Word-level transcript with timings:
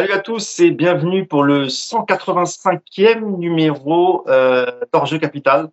Salut 0.00 0.12
à 0.12 0.18
tous 0.20 0.60
et 0.60 0.70
bienvenue 0.70 1.26
pour 1.26 1.42
le 1.42 1.66
185e 1.66 3.36
numéro 3.36 4.26
euh, 4.30 4.64
d'Orjeu 4.94 5.18
Capital, 5.18 5.68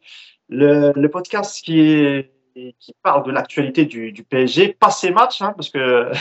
le, 0.49 1.07
podcast 1.07 1.63
qui, 1.63 2.25
parle 3.01 3.25
de 3.25 3.31
l'actualité 3.31 3.85
du, 3.85 4.25
PSG, 4.29 4.73
pas 4.77 4.89
ces 4.89 5.11
matchs, 5.11 5.41
hein, 5.41 5.53
parce 5.55 5.69
que 5.69 6.11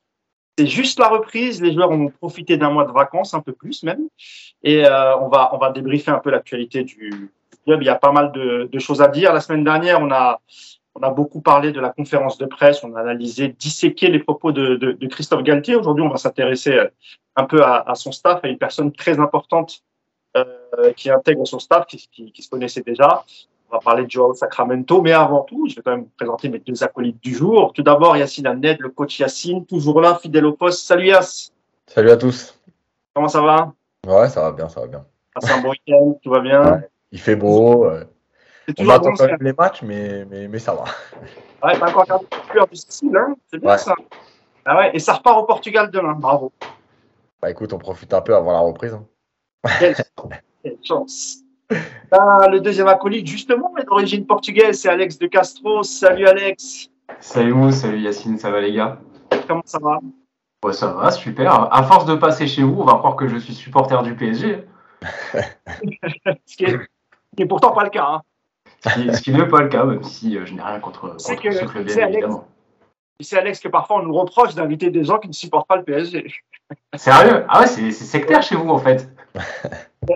c'est 0.58 0.66
juste 0.66 0.98
la 0.98 1.08
reprise, 1.08 1.62
les 1.62 1.72
joueurs 1.72 1.90
ont 1.90 2.10
profité 2.10 2.58
d'un 2.58 2.68
mois 2.68 2.84
de 2.84 2.92
vacances, 2.92 3.32
un 3.32 3.40
peu 3.40 3.54
plus 3.54 3.82
même, 3.82 4.10
et 4.62 4.84
euh, 4.84 5.16
on, 5.16 5.28
va, 5.30 5.72
débriefer 5.74 6.10
un 6.10 6.18
peu 6.18 6.30
l'actualité 6.30 6.84
du 6.84 7.32
club. 7.64 7.80
Il 7.80 7.86
y 7.86 7.88
a 7.88 7.94
pas 7.94 8.12
mal 8.12 8.30
de 8.30 8.78
choses 8.78 9.00
à 9.00 9.08
dire. 9.08 9.32
La 9.32 9.40
semaine 9.40 9.64
dernière, 9.64 10.02
on 10.02 10.10
a 10.10 10.38
on 10.94 11.02
a 11.02 11.10
beaucoup 11.10 11.40
parlé 11.40 11.72
de 11.72 11.80
la 11.80 11.90
conférence 11.90 12.38
de 12.38 12.46
presse, 12.46 12.84
on 12.84 12.94
a 12.94 13.00
analysé, 13.00 13.48
disséqué 13.48 14.08
les 14.08 14.20
propos 14.20 14.52
de, 14.52 14.76
de, 14.76 14.92
de 14.92 15.06
Christophe 15.08 15.42
Galtier. 15.42 15.74
Aujourd'hui, 15.74 16.04
on 16.04 16.08
va 16.08 16.16
s'intéresser 16.16 16.74
euh, 16.74 16.88
un 17.36 17.44
peu 17.44 17.62
à, 17.64 17.82
à, 17.88 17.94
son 17.94 18.12
staff, 18.12 18.40
à 18.44 18.48
une 18.48 18.58
personne 18.58 18.92
très 18.92 19.18
importante 19.18 19.82
euh, 20.36 20.92
qui 20.96 21.10
intègre 21.10 21.46
son 21.46 21.58
staff, 21.58 21.86
qui, 21.86 22.08
qui, 22.12 22.30
qui, 22.32 22.42
se 22.42 22.48
connaissait 22.48 22.82
déjà. 22.82 23.24
On 23.70 23.76
va 23.76 23.80
parler 23.80 24.04
de 24.04 24.10
Joao 24.10 24.34
Sacramento, 24.34 25.02
mais 25.02 25.12
avant 25.12 25.42
tout, 25.42 25.68
je 25.68 25.74
vais 25.74 25.82
quand 25.82 25.90
même 25.92 26.02
vous 26.02 26.12
présenter 26.16 26.48
mes 26.48 26.60
deux 26.60 26.84
acolytes 26.84 27.20
du 27.22 27.34
jour. 27.34 27.72
Tout 27.72 27.82
d'abord, 27.82 28.16
Yacine 28.16 28.46
Amned, 28.46 28.76
le 28.78 28.90
coach 28.90 29.18
Yacine, 29.18 29.66
toujours 29.66 30.00
là, 30.00 30.14
fidèle 30.14 30.46
au 30.46 30.52
poste. 30.52 30.86
Salut 30.86 31.08
Yass 31.08 31.52
Salut 31.86 32.10
à 32.10 32.16
tous 32.16 32.56
Comment 33.14 33.28
ça 33.28 33.40
va? 33.40 33.72
Ouais, 34.06 34.28
ça 34.28 34.42
va 34.42 34.52
bien, 34.52 34.68
ça 34.68 34.80
va 34.80 34.86
bien. 34.86 35.04
C'est 35.40 35.50
un 35.50 35.60
bon 35.60 35.70
week-end, 35.70 36.18
tout 36.22 36.30
va 36.30 36.40
bien? 36.40 36.62
Ouais, 36.62 36.88
Il 37.10 37.18
fait 37.18 37.36
beau. 37.36 37.88
On 38.78 38.88
attend 38.88 39.12
quand 39.12 39.26
même 39.26 39.38
les 39.40 39.52
matchs, 39.52 39.82
mais, 39.82 40.24
mais, 40.30 40.48
mais 40.48 40.58
ça 40.58 40.74
va. 40.74 40.84
Ouais, 41.62 41.78
t'as 41.78 41.88
encore 41.88 42.06
gardé 42.06 42.26
le 42.30 42.52
cœur 42.52 42.66
difficile, 42.66 43.16
hein 43.16 43.34
C'est 43.50 43.58
bien 43.58 43.70
ouais. 43.70 43.78
ça. 43.78 43.94
Ah 44.64 44.78
ouais, 44.78 44.90
et 44.94 44.98
ça 44.98 45.14
repart 45.14 45.38
au 45.38 45.44
Portugal 45.44 45.90
demain, 45.90 46.14
bravo. 46.14 46.52
Bah 47.42 47.50
écoute, 47.50 47.72
on 47.72 47.78
profite 47.78 48.14
un 48.14 48.22
peu 48.22 48.34
avant 48.34 48.52
la 48.52 48.60
reprise. 48.60 48.94
Hein. 48.94 49.04
Quelle, 49.78 49.94
quelle 50.62 50.78
chance. 50.82 51.38
Ah, 52.10 52.48
le 52.48 52.60
deuxième 52.60 52.88
acolyte, 52.88 53.26
justement, 53.26 53.76
est 53.76 53.84
d'origine 53.84 54.26
portugaise, 54.26 54.80
c'est 54.80 54.88
Alex 54.88 55.18
de 55.18 55.26
Castro. 55.26 55.82
Salut 55.82 56.26
Alex. 56.26 56.88
Salut 57.20 57.52
Mou, 57.52 57.70
salut 57.70 58.00
Yacine, 58.00 58.38
ça 58.38 58.50
va 58.50 58.60
les 58.60 58.72
gars? 58.72 58.98
Comment 59.46 59.62
ça 59.64 59.78
va? 59.78 60.00
Ouais, 60.64 60.72
Ça 60.72 60.92
va, 60.92 61.10
super. 61.10 61.72
À 61.72 61.82
force 61.82 62.06
de 62.06 62.14
passer 62.14 62.46
chez 62.46 62.62
vous, 62.62 62.80
on 62.80 62.84
va 62.84 62.94
croire 62.94 63.16
que 63.16 63.28
je 63.28 63.36
suis 63.36 63.54
supporter 63.54 64.02
du 64.02 64.14
PSG. 64.14 64.64
ce, 66.46 66.56
qui 66.56 66.64
est, 66.64 66.78
qui 67.36 67.42
est 67.42 67.46
pourtant 67.46 67.72
pas 67.72 67.84
le 67.84 67.90
cas. 67.90 68.06
Hein. 68.06 68.22
Ce 68.84 69.22
qui, 69.22 69.32
n'est 69.32 69.46
pas 69.46 69.62
le 69.62 69.68
cas, 69.68 69.84
même 69.84 70.02
si 70.02 70.36
euh, 70.36 70.44
je 70.44 70.52
n'ai 70.52 70.62
rien 70.62 70.78
contre, 70.78 71.16
contre 71.16 71.42
que, 71.42 71.50
ce 71.50 71.64
club, 71.64 71.86
bien 71.86 72.08
évidemment. 72.08 72.46
C'est 73.20 73.38
Alex 73.38 73.60
que 73.60 73.68
parfois 73.68 73.98
on 73.98 74.02
nous 74.02 74.14
reproche 74.14 74.54
d'inviter 74.54 74.90
des 74.90 75.04
gens 75.04 75.18
qui 75.18 75.28
ne 75.28 75.32
supportent 75.32 75.68
pas 75.68 75.76
le 75.76 75.84
PSG. 75.84 76.26
Sérieux? 76.94 77.44
Ah 77.48 77.60
ouais, 77.60 77.66
c'est 77.66 77.90
sectaire 77.92 78.42
chez 78.42 78.56
vous 78.56 78.68
en 78.68 78.78
fait. 78.78 79.08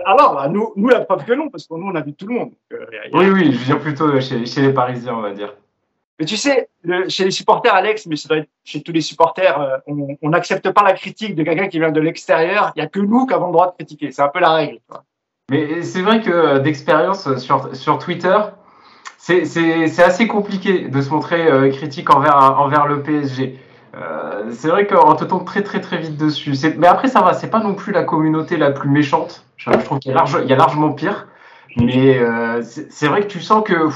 Alors, 0.05 0.35
bah, 0.35 0.47
nous, 0.49 0.71
nous, 0.75 0.89
la 0.89 1.01
preuve 1.01 1.25
que 1.25 1.33
non, 1.33 1.49
parce 1.49 1.67
que 1.67 1.73
nous, 1.73 1.87
on 1.87 1.95
invite 1.95 2.17
tout 2.17 2.27
le 2.27 2.35
monde. 2.35 2.51
Euh, 2.73 2.85
a. 3.13 3.17
Oui, 3.17 3.29
oui, 3.29 3.51
je 3.53 3.57
veux 3.57 3.65
dire 3.65 3.79
plutôt 3.79 4.19
chez, 4.19 4.45
chez, 4.45 4.61
les 4.61 4.73
Parisiens, 4.73 5.15
on 5.15 5.21
va 5.21 5.31
dire. 5.31 5.55
Mais 6.19 6.25
tu 6.25 6.37
sais, 6.37 6.69
le, 6.83 7.09
chez 7.09 7.23
les 7.23 7.31
supporters, 7.31 7.73
Alex, 7.73 8.05
mais 8.05 8.15
ça 8.15 8.27
doit 8.27 8.37
être 8.39 8.49
chez 8.63 8.81
tous 8.81 8.91
les 8.91 9.01
supporters, 9.01 9.59
euh, 9.59 9.77
on 10.21 10.29
n'accepte 10.29 10.69
pas 10.71 10.83
la 10.83 10.93
critique 10.93 11.35
de 11.35 11.43
quelqu'un 11.43 11.69
qui 11.69 11.79
vient 11.79 11.91
de 11.91 12.01
l'extérieur. 12.01 12.71
Il 12.75 12.79
n'y 12.79 12.85
a 12.85 12.89
que 12.89 12.99
nous 12.99 13.25
qui 13.25 13.33
avons 13.33 13.47
le 13.47 13.53
droit 13.53 13.71
de 13.71 13.75
critiquer. 13.77 14.11
C'est 14.11 14.21
un 14.21 14.27
peu 14.27 14.39
la 14.39 14.53
règle. 14.53 14.79
Quoi. 14.87 15.03
Mais 15.49 15.81
c'est 15.83 16.01
vrai 16.01 16.21
que 16.21 16.31
euh, 16.31 16.59
d'expérience 16.59 17.37
sur, 17.37 17.75
sur 17.75 17.97
Twitter, 17.97 18.37
c'est 19.19 20.03
assez 20.03 20.27
compliqué 20.27 20.87
de 20.87 21.01
se 21.01 21.09
montrer 21.09 21.47
euh, 21.47 21.69
critique 21.69 22.13
envers, 22.13 22.59
envers 22.59 22.87
le 22.87 23.01
PSG. 23.03 23.59
Euh, 23.95 24.51
c'est 24.51 24.69
vrai 24.69 24.87
qu'on 24.87 25.15
te 25.15 25.23
tombe 25.23 25.45
très 25.45 25.61
très 25.61 25.81
très 25.81 25.97
vite 25.97 26.17
dessus. 26.17 26.53
Mais 26.77 26.87
après 26.87 27.07
ça 27.07 27.21
va, 27.21 27.33
c'est 27.33 27.49
pas 27.49 27.59
non 27.59 27.75
plus 27.75 27.91
la 27.91 28.03
communauté 28.03 28.57
la 28.57 28.71
plus 28.71 28.89
méchante. 28.89 29.45
Je, 29.57 29.71
trouve 29.71 29.99
qu'il 29.99 30.11
y, 30.11 30.15
a 30.15 30.55
largement 30.55 30.93
pire. 30.93 31.27
Mais 31.75 32.17
euh, 32.17 32.61
c'est 32.61 33.07
vrai 33.07 33.21
que 33.21 33.27
tu 33.27 33.41
sens 33.41 33.63
que 33.63 33.89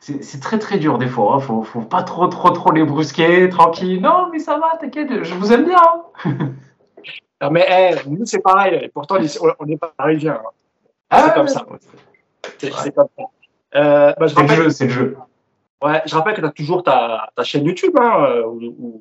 c'est 0.00 0.40
très 0.40 0.58
très 0.58 0.78
dur 0.78 0.98
des 0.98 1.06
fois. 1.06 1.34
Hein. 1.34 1.40
Faut, 1.40 1.62
faut 1.62 1.80
pas 1.80 2.02
trop 2.02 2.26
trop 2.26 2.50
trop 2.50 2.72
les 2.72 2.84
brusquer, 2.84 3.48
tranquille. 3.48 4.00
Non 4.00 4.28
mais 4.32 4.40
ça 4.40 4.58
va, 4.58 4.76
t'inquiète, 4.80 5.22
je 5.22 5.34
vous 5.34 5.52
aime 5.52 5.64
bien. 5.64 5.80
Hein. 6.24 6.30
non 7.40 7.50
mais 7.50 7.64
hey, 7.68 7.96
nous 8.08 8.26
c'est 8.26 8.40
pareil. 8.40 8.90
Pourtant 8.92 9.16
on 9.60 9.64
n'est 9.64 9.76
pas 9.76 9.92
parisiens. 9.96 10.40
Hein. 10.44 10.50
Ah, 11.10 11.24
c'est 11.26 11.34
comme 11.34 11.48
ça. 11.48 11.66
C'est 12.58 12.72
ouais. 12.72 12.92
comme 12.92 13.08
ça. 13.16 13.24
Euh, 13.74 14.12
bah, 14.18 14.28
c'est 14.28 14.42
le 14.42 14.48
jeu, 14.48 14.70
c'est 14.70 14.84
le 14.84 14.90
jeu. 14.90 15.16
Ouais, 15.82 16.02
je 16.06 16.14
rappelle 16.14 16.34
que 16.34 16.40
tu 16.40 16.46
as 16.46 16.50
toujours 16.50 16.82
ta, 16.82 17.28
ta, 17.36 17.44
chaîne 17.44 17.64
YouTube 17.64 17.94
hein, 18.00 18.24
euh, 18.28 18.46
où, 18.46 18.60
où 18.78 19.00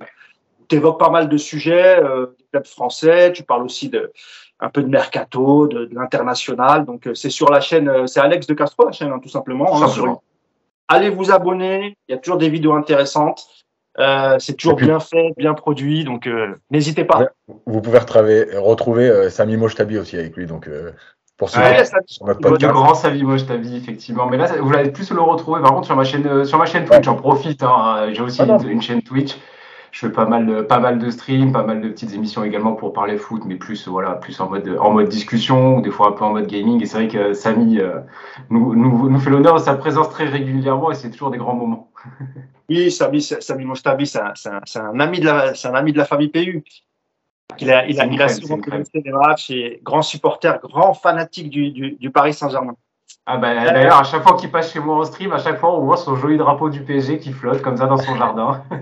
tu 0.67 0.75
évoques 0.75 0.99
pas 0.99 1.09
mal 1.09 1.29
de 1.29 1.37
sujets, 1.37 2.03
euh, 2.03 2.27
des 2.37 2.45
clubs 2.51 2.67
français, 2.67 3.31
tu 3.31 3.43
parles 3.43 3.63
aussi 3.63 3.89
de 3.89 4.11
un 4.59 4.69
peu 4.69 4.83
de 4.83 4.87
mercato, 4.87 5.67
de, 5.67 5.85
de 5.85 5.95
l'international. 5.95 6.85
Donc 6.85 7.09
c'est 7.13 7.29
sur 7.29 7.49
la 7.49 7.61
chaîne, 7.61 8.07
c'est 8.07 8.19
Alex 8.19 8.47
de 8.47 8.53
Castro 8.53 8.85
la 8.85 8.91
chaîne 8.91 9.11
hein, 9.11 9.19
tout 9.21 9.29
simplement. 9.29 9.81
Hein, 9.81 9.87
sur... 9.87 10.21
Allez 10.87 11.09
vous 11.09 11.31
abonner, 11.31 11.97
il 12.07 12.11
y 12.11 12.15
a 12.15 12.19
toujours 12.19 12.37
des 12.37 12.49
vidéos 12.49 12.73
intéressantes. 12.73 13.47
Euh, 13.97 14.37
c'est 14.39 14.53
toujours 14.53 14.75
puis, 14.75 14.87
bien 14.87 14.99
fait, 14.99 15.33
bien 15.37 15.53
produit, 15.53 16.03
donc 16.03 16.27
euh, 16.27 16.53
n'hésitez 16.69 17.05
pas. 17.05 17.29
Vous 17.65 17.81
pouvez 17.81 17.99
retrouver 17.99 19.09
euh, 19.09 19.29
Samy 19.29 19.55
Mochtabi 19.55 19.97
aussi 19.97 20.17
avec 20.17 20.35
lui, 20.35 20.45
donc 20.45 20.69
pour 21.37 21.49
ce 21.49 21.59
ouais, 21.59 21.83
Le 22.23 22.71
grand 22.71 22.93
Samy 22.93 23.23
Mochtabi, 23.23 23.75
effectivement. 23.75 24.27
Mais 24.27 24.37
là, 24.37 24.47
vous 24.61 24.73
allez 24.73 24.91
plus 24.91 25.11
le 25.11 25.21
retrouver 25.21 25.61
par 25.61 25.73
contre 25.73 25.87
sur 25.87 25.95
ma 25.95 26.05
chaîne, 26.05 26.45
sur 26.45 26.57
ma 26.57 26.65
chaîne 26.65 26.85
Twitch. 26.85 27.03
J'en 27.03 27.15
profite. 27.15 27.61
Hein. 27.63 28.07
J'ai 28.13 28.21
aussi 28.21 28.41
ah 28.41 28.57
une, 28.61 28.69
une, 28.69 28.81
chaîne 28.81 29.01
Twitch. 29.01 29.37
Je 29.91 29.99
fais 29.99 30.11
pas 30.11 30.25
mal, 30.25 30.45
de, 30.45 30.61
pas 30.61 30.79
mal 30.79 30.99
de 30.99 31.09
streams, 31.09 31.53
pas 31.53 31.63
mal 31.63 31.81
de 31.81 31.87
petites 31.89 32.13
émissions 32.13 32.43
également 32.43 32.73
pour 32.73 32.91
parler 32.91 33.17
foot, 33.17 33.43
mais 33.45 33.55
plus 33.55 33.87
voilà, 33.87 34.11
plus 34.11 34.39
en 34.41 34.49
mode, 34.49 34.77
en 34.79 34.91
mode 34.91 35.07
discussion 35.07 35.77
ou 35.77 35.81
des 35.81 35.89
fois 35.89 36.09
un 36.09 36.11
peu 36.11 36.25
en 36.25 36.31
mode 36.31 36.47
gaming. 36.47 36.81
Et 36.81 36.85
c'est 36.85 36.97
vrai 36.97 37.07
que 37.07 37.33
Samy 37.33 37.79
euh, 37.79 37.99
nous, 38.49 38.75
nous, 38.75 39.09
nous 39.09 39.19
fait 39.19 39.29
l'honneur 39.29 39.55
de 39.55 39.59
sa 39.59 39.75
présence 39.75 40.09
très 40.09 40.25
régulièrement 40.25 40.91
et 40.91 40.95
c'est 40.95 41.09
toujours 41.11 41.31
des 41.31 41.37
grands 41.37 41.55
moments. 41.55 41.91
oui, 42.69 42.91
Samy, 42.91 43.21
Samy 43.21 43.63
Mochtabi, 43.63 44.05
c'est 44.05 44.19
un, 44.19 44.33
un, 44.45 44.81
un, 44.81 44.99
ami 44.99 45.19
de 45.19 45.25
la, 45.25 45.55
c'est 45.55 45.67
un 45.69 45.75
ami 45.75 45.93
de 45.93 45.97
la 45.97 46.05
famille 46.05 46.29
PU. 46.29 46.63
Il 47.59 47.71
a, 47.71 47.85
il 47.85 47.99
a, 48.01 48.05
il 48.05 48.21
a 48.21 48.27
souvent 48.27 48.59
commenté 48.59 49.01
des 49.01 49.11
matchs 49.11 49.49
et 49.51 49.79
grand 49.83 50.01
supporter, 50.01 50.59
grand 50.63 50.93
fanatique 50.93 51.49
du, 51.49 51.71
du, 51.71 51.91
du 51.91 52.11
Paris 52.11 52.33
Saint-Germain. 52.33 52.75
Ah 53.25 53.37
bah, 53.37 53.55
D'ailleurs, 53.55 53.97
à 53.97 54.03
chaque 54.03 54.23
fois 54.23 54.35
qu'il 54.35 54.51
passe 54.51 54.71
chez 54.71 54.79
moi 54.79 54.97
en 54.97 55.03
stream, 55.03 55.31
à 55.33 55.39
chaque 55.39 55.59
fois, 55.59 55.73
on 55.75 55.85
voit 55.85 55.97
son 55.97 56.15
joli 56.15 56.37
drapeau 56.37 56.69
du 56.69 56.83
PSG 56.83 57.19
qui 57.19 57.31
flotte 57.31 57.61
comme 57.61 57.77
ça 57.77 57.87
dans 57.87 57.97
son 57.97 58.15
jardin. 58.15 58.63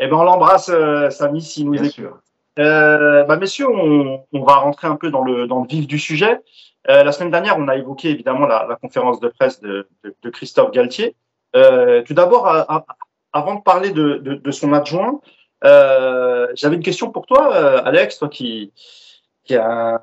eh 0.00 0.06
ben, 0.06 0.12
on 0.12 0.22
l'embrasse, 0.22 0.70
euh, 0.70 1.10
Samy, 1.10 1.42
s'il 1.42 1.66
nous 1.66 1.82
est 1.82 1.90
sûr. 1.90 2.18
Euh, 2.58 3.24
bah, 3.24 3.36
messieurs, 3.36 3.68
on, 3.68 4.24
on, 4.32 4.44
va 4.44 4.56
rentrer 4.56 4.88
un 4.88 4.96
peu 4.96 5.10
dans 5.10 5.24
le, 5.24 5.46
dans 5.46 5.62
le 5.62 5.68
vif 5.68 5.86
du 5.86 5.98
sujet. 5.98 6.40
Euh, 6.88 7.04
la 7.04 7.12
semaine 7.12 7.30
dernière, 7.30 7.56
on 7.58 7.68
a 7.68 7.76
évoqué 7.76 8.10
évidemment 8.10 8.46
la, 8.46 8.66
la 8.68 8.76
conférence 8.76 9.20
de 9.20 9.28
presse 9.28 9.60
de, 9.60 9.88
de, 10.04 10.14
de 10.22 10.30
Christophe 10.30 10.70
Galtier. 10.70 11.14
Euh, 11.54 12.02
tout 12.02 12.14
d'abord, 12.14 12.46
avant 13.32 13.54
de 13.56 13.62
parler 13.62 13.90
de, 13.90 14.16
de 14.18 14.50
son 14.50 14.72
adjoint, 14.72 15.20
J'avais 15.62 16.76
une 16.76 16.82
question 16.82 17.10
pour 17.10 17.26
toi, 17.26 17.54
euh, 17.54 17.82
Alex, 17.84 18.18
toi 18.18 18.28
qui, 18.28 18.72
qui 19.44 19.54
est 19.54 19.58
un, 19.58 20.00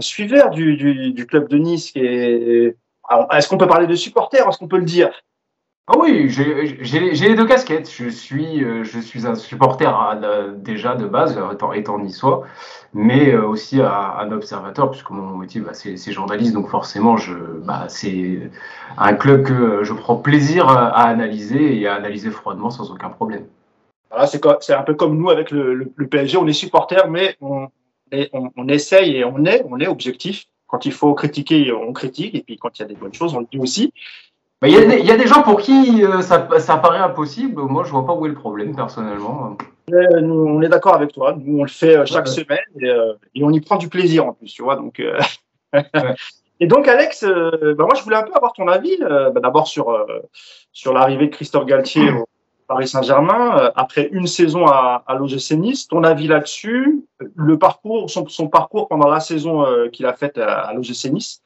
suiveur 0.00 0.50
du, 0.50 0.76
du, 1.12 1.26
club 1.26 1.48
de 1.48 1.56
Nice. 1.56 1.92
Est-ce 1.96 3.48
qu'on 3.48 3.58
peut 3.58 3.66
parler 3.66 3.86
de 3.86 3.94
supporter 3.94 4.46
Est-ce 4.46 4.58
qu'on 4.58 4.68
peut 4.68 4.78
le 4.78 4.84
dire? 4.84 5.10
Ah 5.88 5.94
oui, 5.98 6.28
j'ai 6.28 7.28
les 7.28 7.34
deux 7.36 7.46
casquettes. 7.46 7.88
Je 7.88 8.08
suis, 8.08 8.64
euh, 8.64 8.82
je 8.82 8.98
suis 8.98 9.24
un 9.24 9.36
supporter 9.36 10.18
déjà 10.56 10.96
de 10.96 11.06
base, 11.06 11.38
étant, 11.52 11.72
étant 11.72 11.98
niçois, 12.00 12.42
mais 12.92 13.32
euh, 13.32 13.46
aussi 13.46 13.80
un 13.80 14.32
observateur, 14.32 14.90
puisque 14.90 15.10
mon 15.10 15.36
métier, 15.36 15.60
bah, 15.60 15.74
c'est 15.74 16.12
journaliste, 16.12 16.54
donc 16.54 16.68
forcément, 16.68 17.16
bah, 17.64 17.84
c'est 17.88 18.50
un 18.98 19.14
club 19.14 19.44
que 19.44 19.84
je 19.84 19.92
prends 19.92 20.16
plaisir 20.16 20.68
à 20.68 21.04
analyser 21.04 21.78
et 21.78 21.86
à 21.86 21.94
analyser 21.94 22.30
froidement 22.30 22.70
sans 22.70 22.90
aucun 22.90 23.10
problème. 23.10 23.46
Voilà, 24.10 24.26
c'est 24.26 24.74
un 24.74 24.82
peu 24.82 24.94
comme 24.94 25.18
nous 25.18 25.30
avec 25.30 25.50
le, 25.50 25.74
le, 25.74 25.92
le 25.94 26.06
PSG, 26.06 26.36
on 26.36 26.46
est 26.46 26.52
supporter, 26.52 27.08
mais 27.08 27.36
on, 27.40 27.68
on, 28.32 28.50
on, 28.56 28.68
essaye 28.68 29.16
et 29.16 29.24
on 29.24 29.44
est, 29.44 29.64
on 29.68 29.80
est 29.80 29.88
objectif. 29.88 30.44
Quand 30.68 30.84
il 30.84 30.92
faut 30.92 31.14
critiquer, 31.14 31.72
on 31.72 31.92
critique, 31.92 32.34
et 32.34 32.42
puis 32.42 32.56
quand 32.56 32.78
il 32.78 32.82
y 32.82 32.84
a 32.84 32.88
des 32.88 32.94
bonnes 32.94 33.14
choses, 33.14 33.34
on 33.34 33.40
le 33.40 33.46
dit 33.50 33.58
aussi. 33.58 33.92
Il 34.62 34.70
y, 34.70 34.72
il 34.72 35.06
y, 35.06 35.10
a 35.10 35.16
des 35.16 35.26
gens 35.26 35.42
pour 35.42 35.60
qui 35.60 36.02
euh, 36.02 36.22
ça, 36.22 36.48
ça, 36.58 36.78
paraît 36.78 36.98
impossible. 36.98 37.60
Moi, 37.62 37.84
je 37.84 37.90
vois 37.90 38.06
pas 38.06 38.14
où 38.14 38.24
est 38.24 38.30
le 38.30 38.34
problème, 38.34 38.74
personnellement. 38.74 39.56
Euh, 39.92 40.20
nous, 40.20 40.34
on 40.34 40.62
est 40.62 40.68
d'accord 40.68 40.94
avec 40.94 41.12
toi. 41.12 41.36
Nous, 41.38 41.60
on 41.60 41.62
le 41.62 41.68
fait 41.68 41.96
euh, 41.96 42.06
chaque 42.06 42.26
ouais. 42.26 42.32
semaine 42.32 42.58
et, 42.80 42.88
euh, 42.88 43.12
et, 43.34 43.44
on 43.44 43.50
y 43.50 43.60
prend 43.60 43.76
du 43.76 43.88
plaisir 43.88 44.26
en 44.26 44.32
plus, 44.32 44.48
tu 44.48 44.62
vois. 44.62 44.76
Donc, 44.76 44.98
euh, 44.98 45.18
ouais. 45.74 45.84
et 46.60 46.66
donc, 46.66 46.88
Alex, 46.88 47.22
bah, 47.22 47.84
moi, 47.84 47.94
je 47.96 48.02
voulais 48.02 48.16
un 48.16 48.22
peu 48.22 48.32
avoir 48.34 48.54
ton 48.54 48.66
avis. 48.66 48.96
Bah, 48.98 49.30
D'abord 49.34 49.68
sur 49.68 50.06
sur 50.72 50.92
l'arrivée 50.92 51.26
de 51.26 51.34
Christophe 51.34 51.66
Galtier 51.66 52.10
au, 52.10 52.26
Paris 52.66 52.88
Saint-Germain 52.88 53.58
euh, 53.58 53.70
après 53.76 54.08
une 54.12 54.26
saison 54.26 54.66
à, 54.66 55.04
à 55.06 55.14
l'OGC 55.14 55.52
Nice. 55.52 55.88
Ton 55.88 56.02
avis 56.04 56.26
là-dessus, 56.26 57.04
le 57.34 57.58
parcours, 57.58 58.10
son, 58.10 58.26
son, 58.28 58.48
parcours 58.48 58.88
pendant 58.88 59.08
la 59.08 59.20
saison 59.20 59.64
euh, 59.64 59.88
qu'il 59.88 60.06
a 60.06 60.12
faite 60.12 60.38
à, 60.38 60.62
à 60.62 60.74
l'OGC 60.74 61.10
Nice. 61.12 61.42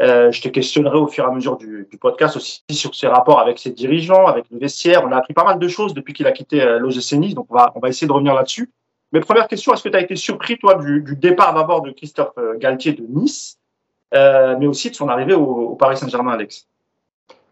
Euh, 0.00 0.32
je 0.32 0.40
te 0.40 0.48
questionnerai 0.48 0.96
au 0.98 1.06
fur 1.06 1.24
et 1.24 1.26
à 1.28 1.30
mesure 1.30 1.56
du, 1.56 1.86
du, 1.90 1.96
podcast 1.98 2.36
aussi 2.36 2.62
sur 2.70 2.94
ses 2.94 3.06
rapports 3.06 3.38
avec 3.38 3.58
ses 3.58 3.70
dirigeants, 3.70 4.26
avec 4.26 4.46
le 4.50 4.58
vestiaire. 4.58 5.04
On 5.04 5.12
a 5.12 5.16
appris 5.16 5.34
pas 5.34 5.44
mal 5.44 5.58
de 5.58 5.68
choses 5.68 5.94
depuis 5.94 6.12
qu'il 6.12 6.26
a 6.26 6.32
quitté 6.32 6.64
l'OGC 6.78 7.12
Nice, 7.12 7.34
donc 7.34 7.46
on 7.50 7.54
va, 7.54 7.72
on 7.74 7.80
va 7.80 7.88
essayer 7.88 8.06
de 8.06 8.12
revenir 8.12 8.34
là-dessus. 8.34 8.70
Mais 9.12 9.20
première 9.20 9.46
question, 9.46 9.74
est-ce 9.74 9.82
que 9.82 9.90
tu 9.90 9.96
as 9.96 10.00
été 10.00 10.16
surpris, 10.16 10.58
toi, 10.58 10.74
du, 10.76 11.16
départ 11.16 11.54
d'abord 11.54 11.82
de 11.82 11.90
Christophe 11.90 12.34
Galtier 12.58 12.94
de 12.94 13.04
Nice, 13.06 13.58
mais 14.12 14.66
aussi 14.66 14.90
de 14.90 14.96
son 14.96 15.08
arrivée 15.08 15.34
au 15.34 15.76
Paris 15.76 15.98
Saint-Germain, 15.98 16.32
Alex? 16.32 16.66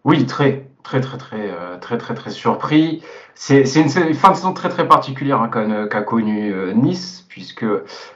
Oui, 0.05 0.25
très 0.26 0.64
très 0.82 1.00
très 1.00 1.19
très 1.19 1.50
euh, 1.50 1.76
très 1.79 1.99
très 1.99 2.14
très 2.14 2.31
surpris. 2.31 3.02
C'est 3.35 3.62
une, 3.76 3.88
fin 4.14 4.31
de 4.31 4.35
saison 4.35 4.52
très 4.52 4.69
très 4.69 4.87
particulière 4.87 5.41
hein, 5.41 5.50
euh, 5.56 5.87
qu'a 5.87 6.02
connu 6.02 6.52
euh, 6.52 6.73
Nice, 6.73 7.25
puisque 7.29 7.64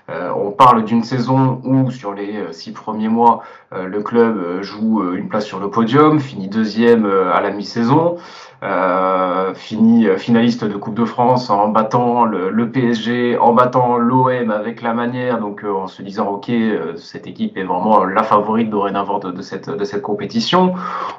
on 0.09 0.51
parle 0.51 0.85
d'une 0.85 1.03
saison 1.03 1.61
où 1.65 1.91
sur 1.91 2.15
les 2.15 2.53
six 2.53 2.73
premiers 2.73 3.09
mois, 3.09 3.43
le 3.73 4.03
club 4.03 4.61
joue 4.63 5.15
une 5.15 5.29
place 5.29 5.47
sur 5.47 5.61
le 5.61 5.71
podium, 5.71 6.21
finit 6.21 6.49
deuxième 6.49 7.07
à 7.07 7.41
la 7.41 7.51
mi-saison. 7.51 8.17
Euh, 8.65 9.53
fini 9.53 10.07
euh, 10.07 10.17
finaliste 10.17 10.65
de 10.65 10.75
Coupe 10.79 10.95
de 10.95 11.05
France 11.05 11.51
en 11.51 11.69
battant 11.69 12.25
le, 12.25 12.71
PSG, 12.71 13.37
en 13.37 13.53
battant 13.53 13.99
l'OM 13.99 14.51
avec 14.51 14.81
la 14.81 14.95
manière, 14.95 15.39
donc 15.39 15.65
euh, 15.65 15.71
en 15.71 15.87
se 15.87 16.01
disant 16.01 16.29
ok, 16.29 16.51
cette 16.97 17.27
équipe 17.27 17.59
est 17.59 17.65
vraiment 17.65 18.05
la 18.05 18.23
favorite 18.23 18.71
dorénavant 18.71 19.19
de, 19.19 19.33
de, 19.33 19.43
cette, 19.43 20.01
compétition. 20.01 20.73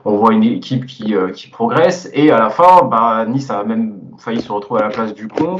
On 0.06 0.16
voit 0.16 0.34
une 0.34 0.44
équipe 0.44 0.88
qui, 0.88 1.14
qui 1.36 1.50
progresse 1.50 2.10
et 2.14 2.32
à 2.32 2.40
la 2.40 2.50
fin, 2.50 2.84
bah, 2.84 3.26
Nice 3.28 3.52
a 3.52 3.64
même 3.64 4.00
failli 4.18 4.42
se 4.42 4.52
retrouver 4.52 4.82
à 4.82 4.86
la 4.86 4.90
place 4.90 5.14
du 5.14 5.28
con. 5.28 5.58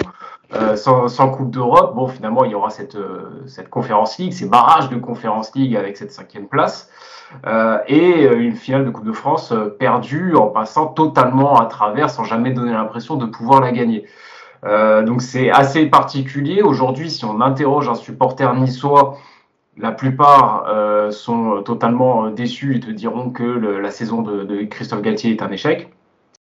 Sans, 0.76 1.08
sans, 1.08 1.30
Coupe 1.30 1.52
d'Europe, 1.52 1.96
bon 1.96 2.08
finalement 2.08 2.44
il 2.46 2.52
y 2.52 2.56
aura 2.56 2.70
cette, 2.70 2.98
cette 3.48 3.70
Conférence 3.70 4.18
League, 4.18 4.34
ces 4.34 4.48
barrages 4.48 4.90
de 4.90 4.96
Conférence 4.98 5.54
League 5.56 5.76
avec 5.76 5.98
cette 5.98 6.12
cinquième 6.12 6.48
place. 6.48 6.90
Euh, 7.46 7.80
et 7.88 8.26
euh, 8.26 8.40
une 8.40 8.56
finale 8.56 8.86
de 8.86 8.90
Coupe 8.92 9.06
de 9.06 9.12
France 9.12 9.52
euh, 9.52 9.70
perdue 9.70 10.36
en 10.36 10.48
passant 10.48 10.88
totalement 10.88 11.60
à 11.60 11.66
travers 11.66 12.10
sans 12.10 12.24
jamais 12.24 12.52
donner 12.52 12.72
l'impression 12.72 13.16
de 13.16 13.26
pouvoir 13.26 13.62
la 13.62 13.72
gagner. 13.72 14.06
donc 14.64 15.22
c'est 15.22 15.52
assez 15.52 15.86
particulier. 15.88 16.62
Aujourd'hui, 16.64 17.12
si 17.12 17.24
on 17.26 17.42
interroge 17.42 17.88
un 17.88 17.96
supporter 17.96 18.52
niçois, 18.56 19.18
la 19.78 19.92
plupart 19.92 20.66
sont 21.12 21.62
totalement 21.64 22.32
déçus 22.32 22.78
et 22.78 22.80
te 22.80 22.90
diront 22.90 23.30
que 23.30 23.44
la 23.44 23.92
saison 23.92 24.24
de, 24.24 24.64
Christophe 24.64 25.04
Galtier 25.04 25.32
est 25.32 25.44
un 25.44 25.52
échec. 25.52 25.90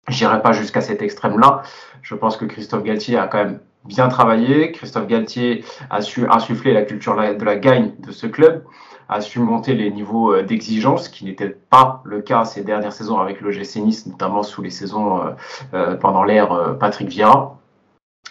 J'irai 0.08 0.42
pas 0.44 0.52
jusqu'à 0.52 0.82
cet 0.82 1.02
extrême-là. 1.02 1.64
Je 2.04 2.14
pense 2.14 2.38
que 2.38 2.46
Christophe 2.46 2.84
Galtier 2.84 3.18
a 3.18 3.26
quand 3.28 3.40
même 3.40 3.60
bien 3.86 4.08
travaillé. 4.08 4.72
Christophe 4.72 5.08
Galtier 5.08 5.64
a 5.90 6.02
su 6.02 6.28
insuffler 6.30 6.74
la 6.74 6.84
culture 6.84 7.16
de 7.16 7.44
la 7.44 7.56
gagne 7.56 7.94
de 8.00 8.12
ce 8.12 8.28
club 8.28 8.64
a 9.12 9.20
su 9.20 9.40
monter 9.42 9.76
les 9.76 9.92
niveaux 9.92 10.34
euh, 10.34 10.42
d'exigence, 10.42 11.10
qui 11.10 11.26
n'était 11.26 11.50
pas 11.50 12.02
le 12.06 12.22
cas 12.22 12.46
ces 12.46 12.64
dernières 12.64 12.94
saisons 12.94 13.20
avec 13.20 13.42
le 13.42 13.52
GC 13.52 13.82
Nice, 13.82 14.08
notamment 14.08 14.42
sous 14.42 14.62
les 14.62 14.70
saisons 14.70 15.20
euh, 15.20 15.32
euh, 15.74 15.96
pendant 15.98 16.24
l'ère 16.24 16.78
Patrick 16.80 17.10
Vieira. 17.10 17.58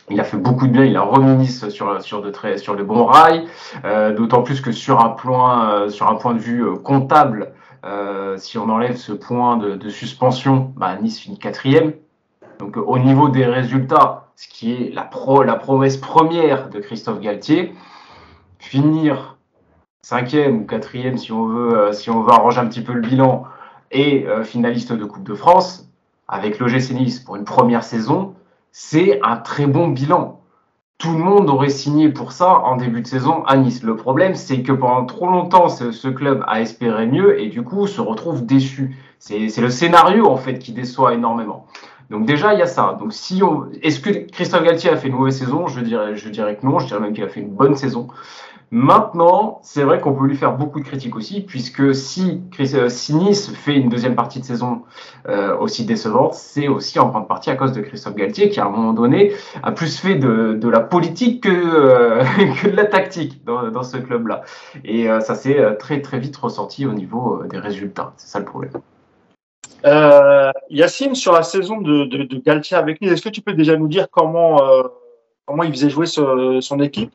Il 0.08 0.18
a 0.20 0.24
fait 0.24 0.38
beaucoup 0.38 0.66
de 0.66 0.72
bien, 0.72 0.84
il 0.84 0.96
a 0.96 1.02
remis 1.02 1.36
Nice 1.36 1.68
sur, 1.68 2.00
sur, 2.02 2.22
de 2.22 2.30
très, 2.30 2.56
sur 2.56 2.74
le 2.74 2.82
bon 2.82 3.04
rail, 3.04 3.46
d'autant 4.16 4.42
plus 4.42 4.60
que 4.60 4.72
sur 4.72 5.00
un 5.00 5.10
point, 5.10 5.88
sur 5.88 6.08
un 6.08 6.14
point 6.16 6.34
de 6.34 6.38
vue 6.38 6.64
comptable, 6.82 7.52
si 8.36 8.58
on 8.58 8.68
enlève 8.68 8.96
ce 8.96 9.12
point 9.12 9.56
de, 9.56 9.88
suspension, 9.88 10.72
bah, 10.76 10.96
Nice 10.96 11.18
finit 11.18 11.38
quatrième. 11.38 11.92
Donc 12.60 12.76
au 12.76 12.98
niveau 12.98 13.30
des 13.30 13.46
résultats, 13.46 14.28
ce 14.36 14.46
qui 14.46 14.74
est 14.74 14.94
la 14.94 15.04
promesse 15.04 15.96
première 15.96 16.68
de 16.68 16.78
Christophe 16.78 17.18
Galtier, 17.18 17.72
finir 18.58 19.38
cinquième 20.02 20.58
ou 20.58 20.64
quatrième 20.66 21.16
si 21.16 21.32
on 21.32 21.46
veut, 21.46 21.78
euh, 21.78 21.92
si 21.92 22.10
on 22.10 22.20
veut 22.22 22.30
arranger 22.30 22.60
un 22.60 22.66
petit 22.66 22.82
peu 22.82 22.92
le 22.92 23.00
bilan, 23.00 23.44
et 23.90 24.26
euh, 24.26 24.44
finaliste 24.44 24.92
de 24.92 25.04
Coupe 25.06 25.24
de 25.24 25.34
France, 25.34 25.88
avec 26.28 26.58
l'OGC 26.58 26.90
Nice 26.92 27.18
pour 27.18 27.36
une 27.36 27.44
première 27.44 27.82
saison, 27.82 28.34
c'est 28.72 29.20
un 29.22 29.36
très 29.36 29.66
bon 29.66 29.88
bilan. 29.88 30.42
Tout 30.98 31.12
le 31.12 31.18
monde 31.18 31.48
aurait 31.48 31.70
signé 31.70 32.10
pour 32.10 32.32
ça 32.32 32.58
en 32.58 32.76
début 32.76 33.00
de 33.00 33.06
saison 33.06 33.42
à 33.44 33.56
Nice. 33.56 33.82
Le 33.82 33.96
problème, 33.96 34.34
c'est 34.34 34.62
que 34.62 34.72
pendant 34.72 35.06
trop 35.06 35.28
longtemps, 35.28 35.70
ce, 35.70 36.08
club 36.08 36.44
a 36.46 36.60
espéré 36.60 37.06
mieux 37.06 37.40
et 37.40 37.48
du 37.48 37.62
coup 37.62 37.86
se 37.86 38.02
retrouve 38.02 38.44
déçu. 38.44 38.98
C'est 39.18 39.48
le 39.56 39.70
scénario 39.70 40.26
en 40.26 40.36
fait 40.36 40.58
qui 40.58 40.72
déçoit 40.72 41.14
énormément. 41.14 41.66
Donc 42.10 42.26
déjà, 42.26 42.54
il 42.54 42.58
y 42.58 42.62
a 42.62 42.66
ça. 42.66 42.96
Donc 42.98 43.12
si 43.12 43.42
on, 43.42 43.66
est-ce 43.82 44.00
que 44.00 44.10
Christophe 44.30 44.64
Galtier 44.64 44.90
a 44.90 44.96
fait 44.96 45.08
une 45.08 45.14
mauvaise 45.14 45.38
saison? 45.38 45.68
Je 45.68 45.80
dirais, 45.80 46.16
je 46.16 46.28
dirais 46.28 46.56
que 46.56 46.66
non. 46.66 46.78
Je 46.78 46.86
dirais 46.86 47.00
même 47.00 47.12
qu'il 47.12 47.24
a 47.24 47.28
fait 47.28 47.40
une 47.40 47.54
bonne 47.54 47.76
saison. 47.76 48.08
Maintenant, 48.72 49.58
c'est 49.64 49.82
vrai 49.82 50.00
qu'on 50.00 50.12
peut 50.12 50.26
lui 50.26 50.36
faire 50.36 50.56
beaucoup 50.56 50.78
de 50.78 50.84
critiques 50.84 51.16
aussi, 51.16 51.40
puisque 51.40 51.92
si, 51.92 52.40
euh, 52.60 52.88
si 52.88 53.14
Nice 53.16 53.50
fait 53.52 53.74
une 53.74 53.88
deuxième 53.88 54.14
partie 54.14 54.38
de 54.38 54.44
saison 54.44 54.82
euh, 55.28 55.56
aussi 55.58 55.84
décevante, 55.84 56.34
c'est 56.34 56.68
aussi 56.68 57.00
en 57.00 57.08
grande 57.08 57.26
partie 57.26 57.50
à 57.50 57.56
cause 57.56 57.72
de 57.72 57.80
Christophe 57.80 58.14
Galtier, 58.14 58.48
qui 58.48 58.60
à 58.60 58.66
un 58.66 58.70
moment 58.70 58.92
donné 58.92 59.32
a 59.64 59.72
plus 59.72 59.98
fait 59.98 60.14
de, 60.14 60.68
la 60.68 60.80
politique 60.80 61.42
que, 61.42 61.48
euh, 61.50 62.22
que 62.62 62.68
de 62.68 62.76
la 62.76 62.84
tactique 62.84 63.44
dans, 63.44 63.70
dans 63.70 63.82
ce 63.82 63.96
club-là. 63.96 64.42
Et 64.84 65.08
ça 65.20 65.34
s'est 65.34 65.76
très 65.78 66.00
très 66.00 66.20
vite 66.20 66.36
ressenti 66.36 66.86
au 66.86 66.92
niveau 66.92 67.42
des 67.50 67.58
résultats. 67.58 68.12
C'est 68.18 68.28
ça 68.28 68.38
le 68.38 68.44
problème. 68.44 68.70
Yacine, 70.70 71.14
sur 71.14 71.32
la 71.32 71.42
saison 71.42 71.80
de, 71.80 72.04
de, 72.04 72.22
de 72.24 72.38
Galtier 72.38 72.76
avec 72.76 73.00
Nice, 73.00 73.12
est-ce 73.12 73.22
que 73.22 73.28
tu 73.28 73.40
peux 73.40 73.54
déjà 73.54 73.76
nous 73.76 73.88
dire 73.88 74.08
comment, 74.10 74.60
comment 75.46 75.62
il 75.62 75.72
faisait 75.72 75.90
jouer 75.90 76.06
son 76.06 76.80
équipe 76.80 77.12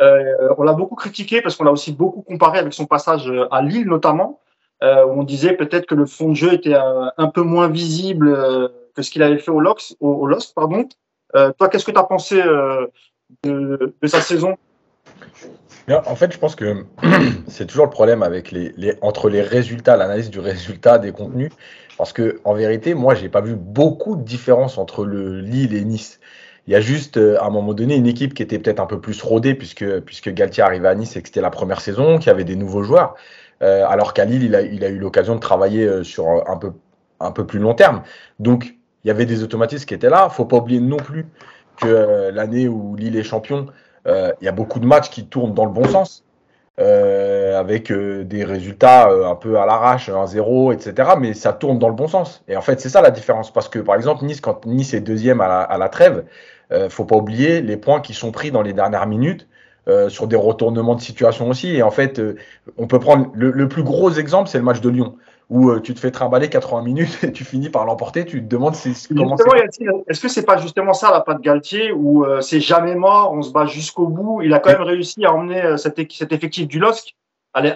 euh, 0.00 0.54
on 0.58 0.62
l'a 0.64 0.72
beaucoup 0.72 0.96
critiqué 0.96 1.40
parce 1.40 1.56
qu'on 1.56 1.64
l'a 1.64 1.72
aussi 1.72 1.92
beaucoup 1.92 2.22
comparé 2.22 2.58
avec 2.58 2.72
son 2.72 2.86
passage 2.86 3.30
euh, 3.30 3.46
à 3.52 3.62
Lille 3.62 3.86
notamment, 3.86 4.40
euh, 4.82 5.04
où 5.06 5.20
on 5.20 5.22
disait 5.22 5.54
peut-être 5.54 5.86
que 5.86 5.94
le 5.94 6.06
fond 6.06 6.30
de 6.30 6.34
jeu 6.34 6.52
était 6.52 6.74
un, 6.74 7.28
peu 7.28 7.42
moins 7.42 7.68
visible 7.68 8.36
que 8.94 9.02
ce 9.02 9.10
qu'il 9.10 9.22
avait 9.22 9.38
fait 9.38 9.50
au, 9.50 9.60
Lox, 9.60 9.96
au, 10.00 10.26
Lost. 10.26 10.54
Pardon. 10.54 10.88
toi, 11.32 11.68
qu'est-ce 11.68 11.84
que 11.84 11.92
tu 11.92 11.98
as 11.98 12.04
pensé 12.04 12.42
de, 13.44 13.94
sa 14.04 14.20
saison? 14.20 14.56
En 15.88 16.16
fait, 16.16 16.32
je 16.32 16.38
pense 16.38 16.56
que 16.56 16.84
c'est 17.48 17.66
toujours 17.66 17.84
le 17.84 17.90
problème 17.90 18.24
entre 19.02 19.28
les 19.28 19.42
résultats, 19.42 19.96
l'analyse 19.96 20.30
du 20.30 20.40
résultat 20.40 20.98
des 20.98 21.12
contenus, 21.12 21.50
parce 21.98 22.12
que 22.12 22.40
en 22.44 22.54
vérité, 22.54 22.94
moi, 22.94 23.14
j'ai 23.14 23.28
pas 23.28 23.40
vu 23.40 23.54
beaucoup 23.54 24.16
de 24.16 24.22
différence 24.22 24.78
entre 24.78 25.04
le 25.04 25.40
Lille 25.40 25.74
et 25.74 25.84
Nice. 25.84 26.20
Il 26.66 26.72
y 26.72 26.76
a 26.76 26.80
juste, 26.80 27.18
euh, 27.18 27.38
à 27.40 27.46
un 27.46 27.50
moment 27.50 27.74
donné, 27.74 27.94
une 27.94 28.06
équipe 28.06 28.32
qui 28.32 28.42
était 28.42 28.58
peut-être 28.58 28.80
un 28.80 28.86
peu 28.86 29.00
plus 29.00 29.20
rodée, 29.22 29.54
puisque, 29.54 30.00
puisque 30.00 30.30
Galtier 30.30 30.62
arrivait 30.62 30.88
à 30.88 30.94
Nice 30.94 31.16
et 31.16 31.22
que 31.22 31.28
c'était 31.28 31.42
la 31.42 31.50
première 31.50 31.80
saison, 31.80 32.18
qu'il 32.18 32.28
y 32.28 32.30
avait 32.30 32.44
des 32.44 32.56
nouveaux 32.56 32.82
joueurs. 32.82 33.14
Euh, 33.62 33.86
alors 33.86 34.14
qu'à 34.14 34.24
Lille, 34.24 34.44
il 34.44 34.54
a, 34.54 34.62
il 34.62 34.82
eu 34.82 34.98
l'occasion 34.98 35.34
de 35.34 35.40
travailler 35.40 35.84
euh, 35.84 36.02
sur 36.04 36.26
un 36.48 36.56
peu, 36.56 36.72
un 37.20 37.32
peu 37.32 37.46
plus 37.46 37.58
long 37.58 37.74
terme. 37.74 38.02
Donc, 38.38 38.74
il 39.04 39.08
y 39.08 39.10
avait 39.10 39.26
des 39.26 39.42
automatismes 39.42 39.84
qui 39.84 39.94
étaient 39.94 40.08
là. 40.08 40.28
faut 40.30 40.46
pas 40.46 40.56
oublier 40.56 40.80
non 40.80 40.96
plus 40.96 41.26
que 41.76 42.30
l'année 42.30 42.68
où 42.68 42.96
Lille 42.96 43.16
est 43.16 43.24
champion, 43.24 43.66
il 44.06 44.44
y 44.44 44.48
a 44.48 44.52
beaucoup 44.52 44.80
de 44.80 44.86
matchs 44.86 45.10
qui 45.10 45.26
tournent 45.26 45.54
dans 45.54 45.64
le 45.64 45.72
bon 45.72 45.88
sens. 45.88 46.24
avec 46.78 47.92
des 47.92 48.44
résultats 48.44 49.08
un 49.08 49.34
peu 49.34 49.58
à 49.58 49.66
l'arrache, 49.66 50.10
1-0, 50.10 50.72
etc. 50.74 51.10
Mais 51.18 51.34
ça 51.34 51.52
tourne 51.52 51.78
dans 51.78 51.88
le 51.88 51.94
bon 51.94 52.08
sens. 52.08 52.42
Et 52.48 52.56
en 52.56 52.62
fait, 52.62 52.80
c'est 52.80 52.88
ça 52.88 53.00
la 53.00 53.10
différence. 53.10 53.52
Parce 53.52 53.68
que, 53.68 53.78
par 53.78 53.94
exemple, 53.96 54.24
Nice, 54.24 54.40
quand 54.40 54.66
Nice 54.66 54.94
est 54.94 55.00
deuxième 55.00 55.40
à 55.40 55.48
la, 55.48 55.60
à 55.60 55.78
la 55.78 55.88
trêve, 55.88 56.24
euh, 56.72 56.88
faut 56.90 57.04
pas 57.04 57.16
oublier 57.16 57.62
les 57.62 57.76
points 57.76 58.00
qui 58.00 58.14
sont 58.14 58.32
pris 58.32 58.50
dans 58.50 58.62
les 58.62 58.72
dernières 58.72 59.06
minutes. 59.06 59.46
Euh, 59.86 60.08
sur 60.08 60.26
des 60.26 60.36
retournements 60.36 60.94
de 60.94 61.02
situation 61.02 61.46
aussi. 61.50 61.76
Et 61.76 61.82
en 61.82 61.90
fait, 61.90 62.18
euh, 62.18 62.36
on 62.78 62.86
peut 62.86 62.98
prendre 62.98 63.30
le, 63.34 63.68
plus 63.68 63.82
gros 63.82 64.10
exemple, 64.10 64.48
c'est 64.48 64.56
le 64.56 64.64
match 64.64 64.80
de 64.80 64.88
Lyon, 64.88 65.16
où 65.54 65.78
tu 65.78 65.94
te 65.94 66.00
fais 66.00 66.10
trimballer 66.10 66.50
80 66.50 66.82
minutes 66.82 67.18
et 67.22 67.32
tu 67.32 67.44
finis 67.44 67.70
par 67.70 67.86
l'emporter. 67.86 68.26
Tu 68.26 68.42
te 68.42 68.46
demandes 68.46 68.74
comment 69.16 69.36
c'est. 69.36 69.86
Est-ce 70.08 70.20
que 70.20 70.28
c'est 70.28 70.44
pas 70.44 70.58
justement 70.58 70.92
ça 70.92 71.10
la 71.10 71.20
patte 71.20 71.40
Galtier, 71.40 71.92
où 71.92 72.26
c'est 72.40 72.60
jamais 72.60 72.94
mort, 72.94 73.32
on 73.32 73.40
se 73.40 73.52
bat 73.52 73.64
jusqu'au 73.64 74.08
bout. 74.08 74.42
Il 74.42 74.52
a 74.52 74.58
quand 74.58 74.72
même 74.72 74.82
réussi 74.82 75.24
à 75.24 75.32
emmener 75.32 75.78
cet, 75.78 76.00
cet 76.12 76.32
effectif 76.32 76.68
du 76.68 76.78
LOSC 76.78 77.14
à 77.54 77.62
les, 77.62 77.70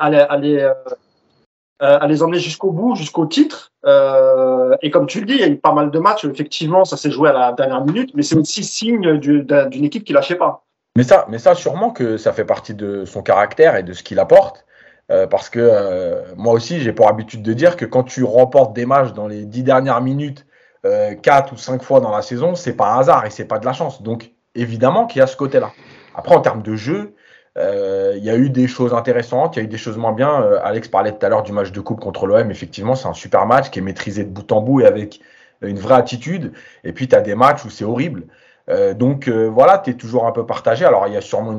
à 1.81 2.07
les 2.07 2.23
emmener 2.23 2.41
jusqu'au 2.41 2.73
bout, 2.73 2.97
jusqu'au 2.97 3.27
titre. 3.27 3.73
Euh, 3.85 4.77
et 4.83 4.91
comme 4.91 5.07
tu 5.07 5.21
le 5.21 5.27
dis, 5.27 5.35
il 5.35 5.41
y 5.41 5.45
a 5.45 5.49
eu 5.49 5.57
pas 5.57 5.73
mal 5.73 5.91
de 5.91 5.99
matchs. 5.99 6.25
Effectivement, 6.25 6.85
ça 6.85 6.97
s'est 6.97 7.11
joué 7.11 7.31
à 7.31 7.33
la 7.33 7.53
dernière 7.53 7.85
minute, 7.85 8.11
mais 8.15 8.23
c'est 8.23 8.37
aussi 8.37 8.65
signe 8.65 9.19
d'une 9.19 9.85
équipe 9.85 10.05
qui 10.05 10.13
lâchait 10.13 10.37
pas. 10.37 10.65
Mais 10.97 11.05
ça, 11.05 11.27
mais 11.29 11.39
ça, 11.39 11.55
sûrement 11.55 11.91
que 11.91 12.17
ça 12.17 12.33
fait 12.33 12.45
partie 12.45 12.75
de 12.75 13.05
son 13.05 13.23
caractère 13.23 13.77
et 13.77 13.83
de 13.83 13.93
ce 13.93 14.03
qu'il 14.03 14.19
apporte. 14.19 14.65
Euh, 15.11 15.27
parce 15.27 15.49
que 15.49 15.59
euh, 15.61 16.23
moi 16.37 16.53
aussi, 16.53 16.81
j'ai 16.81 16.93
pour 16.93 17.09
habitude 17.09 17.43
de 17.43 17.53
dire 17.55 17.77
que 17.77 17.87
quand 17.87 18.03
tu 18.03 18.25
remportes 18.25 18.75
des 18.75 18.85
matchs 18.85 19.13
dans 19.15 19.27
les 19.27 19.47
dix 19.47 19.63
dernières 19.63 20.03
minutes, 20.03 20.47
euh, 20.85 21.15
ou 21.53 21.57
cinq 21.57 21.83
fois 21.83 22.01
dans 22.01 22.11
la 22.11 22.23
saison, 22.23 22.55
c'est 22.55 22.75
pas 22.75 22.93
un 22.93 23.01
hasard 23.01 23.27
et 23.27 23.31
c'est 23.31 23.45
pas 23.45 23.59
de 23.59 23.67
la 23.67 23.73
chance. 23.73 24.03
Donc, 24.03 24.33
évidemment 24.55 25.07
qu'il 25.07 25.21
y 25.21 25.23
a 25.23 25.27
ce 25.27 25.37
côté-là. 25.37 25.73
Après, 26.15 26.35
en 26.35 26.41
termes 26.41 26.63
de 26.63 26.77
jeu, 26.77 27.15
euh, 27.57 28.15
il 28.17 28.25
y 28.25 28.31
a 28.31 28.37
eu 28.37 28.51
des 28.51 28.69
choses 28.69 28.95
intéressantes, 28.95 29.57
il 29.57 29.59
y 29.61 29.63
a 29.63 29.65
eu 29.65 29.69
des 29.69 29.79
choses 29.79 29.97
moins 29.97 30.13
bien. 30.13 30.43
Euh, 30.43 30.61
Alex 30.63 30.89
parlait 30.89 31.13
tout 31.13 31.25
à 31.25 31.29
l'heure 31.29 31.43
du 31.43 31.53
match 31.53 31.73
de 31.73 31.81
coupe 31.81 32.01
contre 32.01 32.27
l'OM. 32.27 32.51
Effectivement, 32.51 32.95
c'est 32.95 33.09
un 33.09 33.15
super 33.15 33.47
match 33.47 33.71
qui 33.71 33.81
est 33.81 33.83
maîtrisé 33.83 34.25
de 34.25 34.31
bout 34.31 34.51
en 34.53 34.61
bout 34.61 34.81
et 34.81 34.87
avec 34.87 35.21
une 35.63 35.79
vraie 35.79 35.97
attitude. 35.97 36.53
Et 36.85 36.93
puis, 36.93 37.09
tu 37.09 37.17
as 37.17 37.21
des 37.21 37.35
matchs 37.35 37.65
où 37.65 37.71
c'est 37.71 37.85
horrible. 37.85 38.25
Euh, 38.69 38.95
donc 38.95 39.29
voilà, 39.29 39.79
tu 39.79 39.91
es 39.91 39.95
toujours 39.95 40.27
un 40.27 40.33
peu 40.33 40.47
partagé. 40.47 40.85
Alors, 40.85 41.07
il 41.07 41.15
y 41.15 41.17
a 41.17 41.21
sûrement 41.21 41.59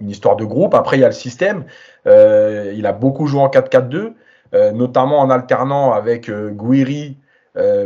une, 0.00 0.10
histoire 0.10 0.36
de 0.36 0.44
groupe. 0.44 0.74
Après, 0.74 0.96
il 0.96 1.00
y 1.00 1.04
a 1.04 1.08
le 1.08 1.12
système. 1.12 1.64
il 2.06 2.86
a 2.86 2.92
beaucoup 2.92 3.26
joué 3.26 3.40
en 3.40 3.48
4-4-2, 3.48 4.12
notamment 4.72 5.20
en 5.20 5.30
alternant 5.30 5.92
avec 5.92 6.30
Guiri 6.30 7.18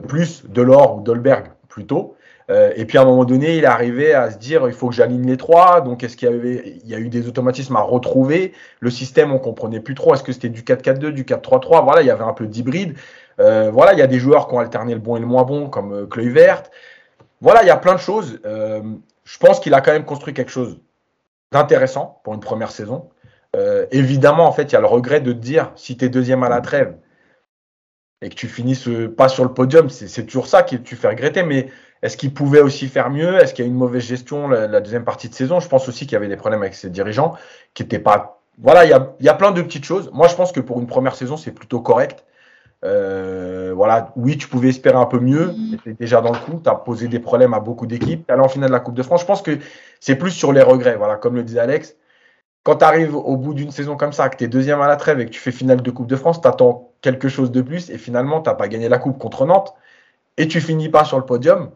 plus 0.06 0.44
Delors 0.48 0.98
ou 0.98 1.00
Dolberg 1.02 1.46
plutôt. 1.68 2.16
Euh, 2.50 2.72
et 2.74 2.84
puis 2.84 2.98
à 2.98 3.02
un 3.02 3.04
moment 3.04 3.24
donné, 3.24 3.56
il 3.56 3.64
est 3.64 3.66
arrivé 3.66 4.12
à 4.12 4.30
se 4.30 4.36
dire 4.36 4.66
il 4.66 4.72
faut 4.72 4.88
que 4.88 4.94
j'aligne 4.94 5.26
les 5.26 5.36
trois. 5.36 5.80
Donc 5.80 6.02
est-ce 6.02 6.16
qu'il 6.16 6.28
y 6.28 6.32
avait 6.32 6.80
il 6.82 6.90
y 6.90 6.94
a 6.94 6.98
eu 6.98 7.08
des 7.08 7.28
automatismes 7.28 7.76
à 7.76 7.80
retrouver? 7.80 8.52
Le 8.80 8.90
système, 8.90 9.32
on 9.32 9.38
comprenait 9.38 9.80
plus 9.80 9.94
trop. 9.94 10.14
Est-ce 10.14 10.24
que 10.24 10.32
c'était 10.32 10.48
du 10.48 10.62
4-4-2, 10.62 11.10
du 11.10 11.24
4-3-3 11.24 11.84
Voilà, 11.84 12.02
il 12.02 12.06
y 12.06 12.10
avait 12.10 12.24
un 12.24 12.32
peu 12.32 12.46
d'hybride. 12.46 12.96
Euh, 13.38 13.70
voilà, 13.72 13.92
il 13.92 13.98
y 13.98 14.02
a 14.02 14.06
des 14.06 14.18
joueurs 14.18 14.48
qui 14.48 14.54
ont 14.54 14.58
alterné 14.58 14.94
le 14.94 15.00
bon 15.00 15.16
et 15.16 15.20
le 15.20 15.26
moins 15.26 15.44
bon, 15.44 15.68
comme 15.68 15.92
euh, 15.92 16.06
Kluivert. 16.06 16.64
Voilà, 17.40 17.62
il 17.62 17.66
y 17.66 17.70
a 17.70 17.76
plein 17.76 17.94
de 17.94 18.00
choses. 18.00 18.40
Euh, 18.44 18.82
je 19.24 19.38
pense 19.38 19.60
qu'il 19.60 19.74
a 19.74 19.80
quand 19.80 19.92
même 19.92 20.04
construit 20.04 20.34
quelque 20.34 20.50
chose 20.50 20.80
d'intéressant 21.52 22.20
pour 22.24 22.34
une 22.34 22.40
première 22.40 22.70
saison. 22.70 23.10
Euh, 23.56 23.86
évidemment, 23.90 24.46
en 24.46 24.52
fait, 24.52 24.64
il 24.64 24.72
y 24.72 24.76
a 24.76 24.80
le 24.80 24.86
regret 24.86 25.20
de 25.20 25.32
te 25.32 25.38
dire 25.38 25.72
si 25.76 25.96
tu 25.96 26.04
es 26.04 26.08
deuxième 26.08 26.42
à 26.42 26.48
la 26.48 26.60
trêve 26.60 26.96
et 28.22 28.28
que 28.28 28.34
tu 28.34 28.48
finisses 28.48 28.88
pas 29.16 29.28
sur 29.28 29.44
le 29.44 29.54
podium, 29.54 29.88
c'est 29.88 30.26
toujours 30.26 30.46
ça 30.46 30.62
qui 30.62 30.80
tu 30.82 30.94
fais 30.94 31.08
regretter. 31.08 31.42
Mais 31.42 31.70
est-ce 32.02 32.16
qu'il 32.16 32.34
pouvait 32.34 32.60
aussi 32.60 32.88
faire 32.88 33.10
mieux? 33.10 33.38
Est-ce 33.38 33.54
qu'il 33.54 33.64
y 33.64 33.68
a 33.68 33.70
une 33.70 33.76
mauvaise 33.76 34.02
gestion 34.02 34.48
la, 34.48 34.80
deuxième 34.80 35.04
partie 35.04 35.28
de 35.28 35.34
saison? 35.34 35.58
Je 35.60 35.68
pense 35.68 35.88
aussi 35.88 36.04
qu'il 36.06 36.12
y 36.12 36.16
avait 36.16 36.28
des 36.28 36.36
problèmes 36.36 36.60
avec 36.60 36.74
ses 36.74 36.90
dirigeants 36.90 37.34
qui 37.74 37.82
n'étaient 37.82 37.98
pas. 37.98 38.42
Voilà, 38.58 38.84
il 38.84 38.90
y 39.20 39.28
a, 39.28 39.34
plein 39.34 39.52
de 39.52 39.62
petites 39.62 39.84
choses. 39.84 40.10
Moi, 40.12 40.28
je 40.28 40.34
pense 40.34 40.52
que 40.52 40.60
pour 40.60 40.80
une 40.80 40.86
première 40.86 41.14
saison, 41.14 41.38
c'est 41.38 41.52
plutôt 41.52 41.80
correct. 41.80 42.24
Euh, 42.84 43.72
voilà, 43.74 44.12
oui, 44.16 44.38
tu 44.38 44.48
pouvais 44.48 44.68
espérer 44.68 44.96
un 44.96 45.06
peu 45.06 45.20
mieux. 45.20 45.54
Tu 45.70 45.74
étais 45.74 45.92
déjà 45.92 46.20
dans 46.20 46.32
le 46.32 46.38
coup. 46.38 46.60
Tu 46.62 46.70
as 46.70 46.74
posé 46.74 47.08
des 47.08 47.18
problèmes 47.18 47.54
à 47.54 47.60
beaucoup 47.60 47.86
d'équipes. 47.86 48.26
Tu 48.26 48.32
allé 48.32 48.42
en 48.42 48.48
finale 48.48 48.70
de 48.70 48.74
la 48.74 48.80
Coupe 48.80 48.94
de 48.94 49.02
France. 49.02 49.20
Je 49.22 49.26
pense 49.26 49.42
que 49.42 49.58
c'est 50.00 50.16
plus 50.16 50.30
sur 50.30 50.52
les 50.52 50.62
regrets. 50.62 50.96
Voilà, 50.96 51.16
comme 51.16 51.34
le 51.34 51.42
disait 51.42 51.60
Alex. 51.60 51.96
Quand 52.62 52.76
tu 52.76 52.84
arrives 52.84 53.16
au 53.16 53.36
bout 53.36 53.54
d'une 53.54 53.70
saison 53.70 53.96
comme 53.96 54.12
ça, 54.12 54.28
que 54.28 54.36
tu 54.36 54.44
es 54.44 54.48
deuxième 54.48 54.80
à 54.82 54.88
la 54.88 54.96
trêve 54.96 55.18
et 55.20 55.26
que 55.26 55.30
tu 55.30 55.40
fais 55.40 55.52
finale 55.52 55.80
de 55.80 55.90
Coupe 55.90 56.06
de 56.06 56.16
France, 56.16 56.42
tu 56.42 56.48
attends 56.48 56.92
quelque 57.00 57.28
chose 57.28 57.50
de 57.50 57.62
plus 57.62 57.88
et 57.88 57.96
finalement, 57.96 58.42
tu 58.42 58.50
n'as 58.50 58.54
pas 58.54 58.68
gagné 58.68 58.88
la 58.88 58.98
Coupe 58.98 59.18
contre 59.18 59.46
Nantes 59.46 59.72
et 60.36 60.46
tu 60.46 60.60
finis 60.60 60.90
pas 60.90 61.04
sur 61.04 61.18
le 61.18 61.24
podium. 61.24 61.70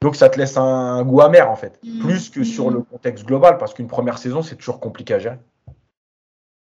Donc 0.00 0.14
ça 0.14 0.28
te 0.28 0.38
laisse 0.38 0.56
un 0.56 1.02
goût 1.02 1.22
amer 1.22 1.50
en 1.50 1.56
fait, 1.56 1.80
plus 2.00 2.30
que 2.30 2.44
sur 2.44 2.70
le 2.70 2.82
contexte 2.82 3.24
global, 3.26 3.58
parce 3.58 3.74
qu'une 3.74 3.88
première 3.88 4.18
saison, 4.18 4.42
c'est 4.42 4.54
toujours 4.54 4.78
compliqué 4.78 5.14
à 5.14 5.18
gérer. 5.18 5.38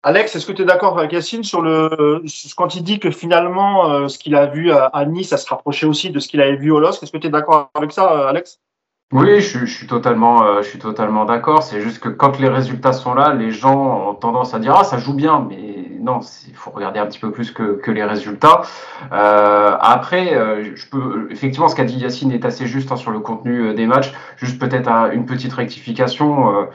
Alex, 0.02 0.36
est-ce 0.36 0.46
que 0.46 0.52
tu 0.52 0.62
es 0.62 0.64
d'accord 0.64 0.98
avec 0.98 1.12
Yacine 1.12 1.42
sur 1.42 1.62
le 1.62 2.22
quand 2.56 2.74
il 2.76 2.84
dit 2.84 3.00
que 3.00 3.10
finalement 3.10 3.90
euh, 3.90 4.08
ce 4.08 4.18
qu'il 4.18 4.36
a 4.36 4.46
vu 4.46 4.70
à, 4.70 5.04
Nice, 5.04 5.30
ça 5.30 5.36
se 5.36 5.48
rapprochait 5.48 5.86
aussi 5.86 6.10
de 6.10 6.20
ce 6.20 6.28
qu'il 6.28 6.40
avait 6.40 6.56
vu 6.56 6.70
au 6.70 6.78
LOSC 6.78 7.02
Est-ce 7.02 7.12
que 7.12 7.18
tu 7.18 7.26
es 7.26 7.30
d'accord 7.30 7.70
avec 7.74 7.92
ça, 7.92 8.12
euh, 8.12 8.28
Alex? 8.28 8.60
Oui, 9.12 9.40
je, 9.40 9.64
suis 9.66 9.86
totalement, 9.86 10.42
euh, 10.42 10.62
je 10.62 10.68
suis 10.68 10.80
totalement 10.80 11.24
d'accord. 11.26 11.62
C'est 11.62 11.80
juste 11.80 12.00
que 12.00 12.08
quand 12.08 12.40
les 12.40 12.48
résultats 12.48 12.92
sont 12.92 13.14
là, 13.14 13.34
les 13.34 13.52
gens 13.52 14.08
ont 14.08 14.14
tendance 14.14 14.52
à 14.52 14.58
dire 14.58 14.74
ah 14.76 14.82
ça 14.82 14.98
joue 14.98 15.14
bien, 15.14 15.46
mais 15.48 15.86
non, 16.00 16.20
il 16.48 16.54
faut 16.54 16.72
regarder 16.72 16.98
un 16.98 17.06
petit 17.06 17.20
peu 17.20 17.30
plus 17.30 17.52
que, 17.52 17.76
que 17.76 17.92
les 17.92 18.02
résultats. 18.02 18.62
Euh, 19.12 19.76
après, 19.80 20.34
euh, 20.34 20.74
je 20.74 20.88
peux 20.88 21.28
effectivement 21.30 21.68
ce 21.68 21.76
qu'a 21.76 21.84
dit 21.84 21.98
Yacine 21.98 22.32
est 22.32 22.44
assez 22.44 22.66
juste 22.66 22.90
hein, 22.90 22.96
sur 22.96 23.12
le 23.12 23.20
contenu 23.20 23.74
des 23.74 23.86
matchs. 23.86 24.12
Juste 24.38 24.58
peut-être 24.58 24.88
une 25.12 25.24
petite 25.24 25.52
rectification 25.52 26.66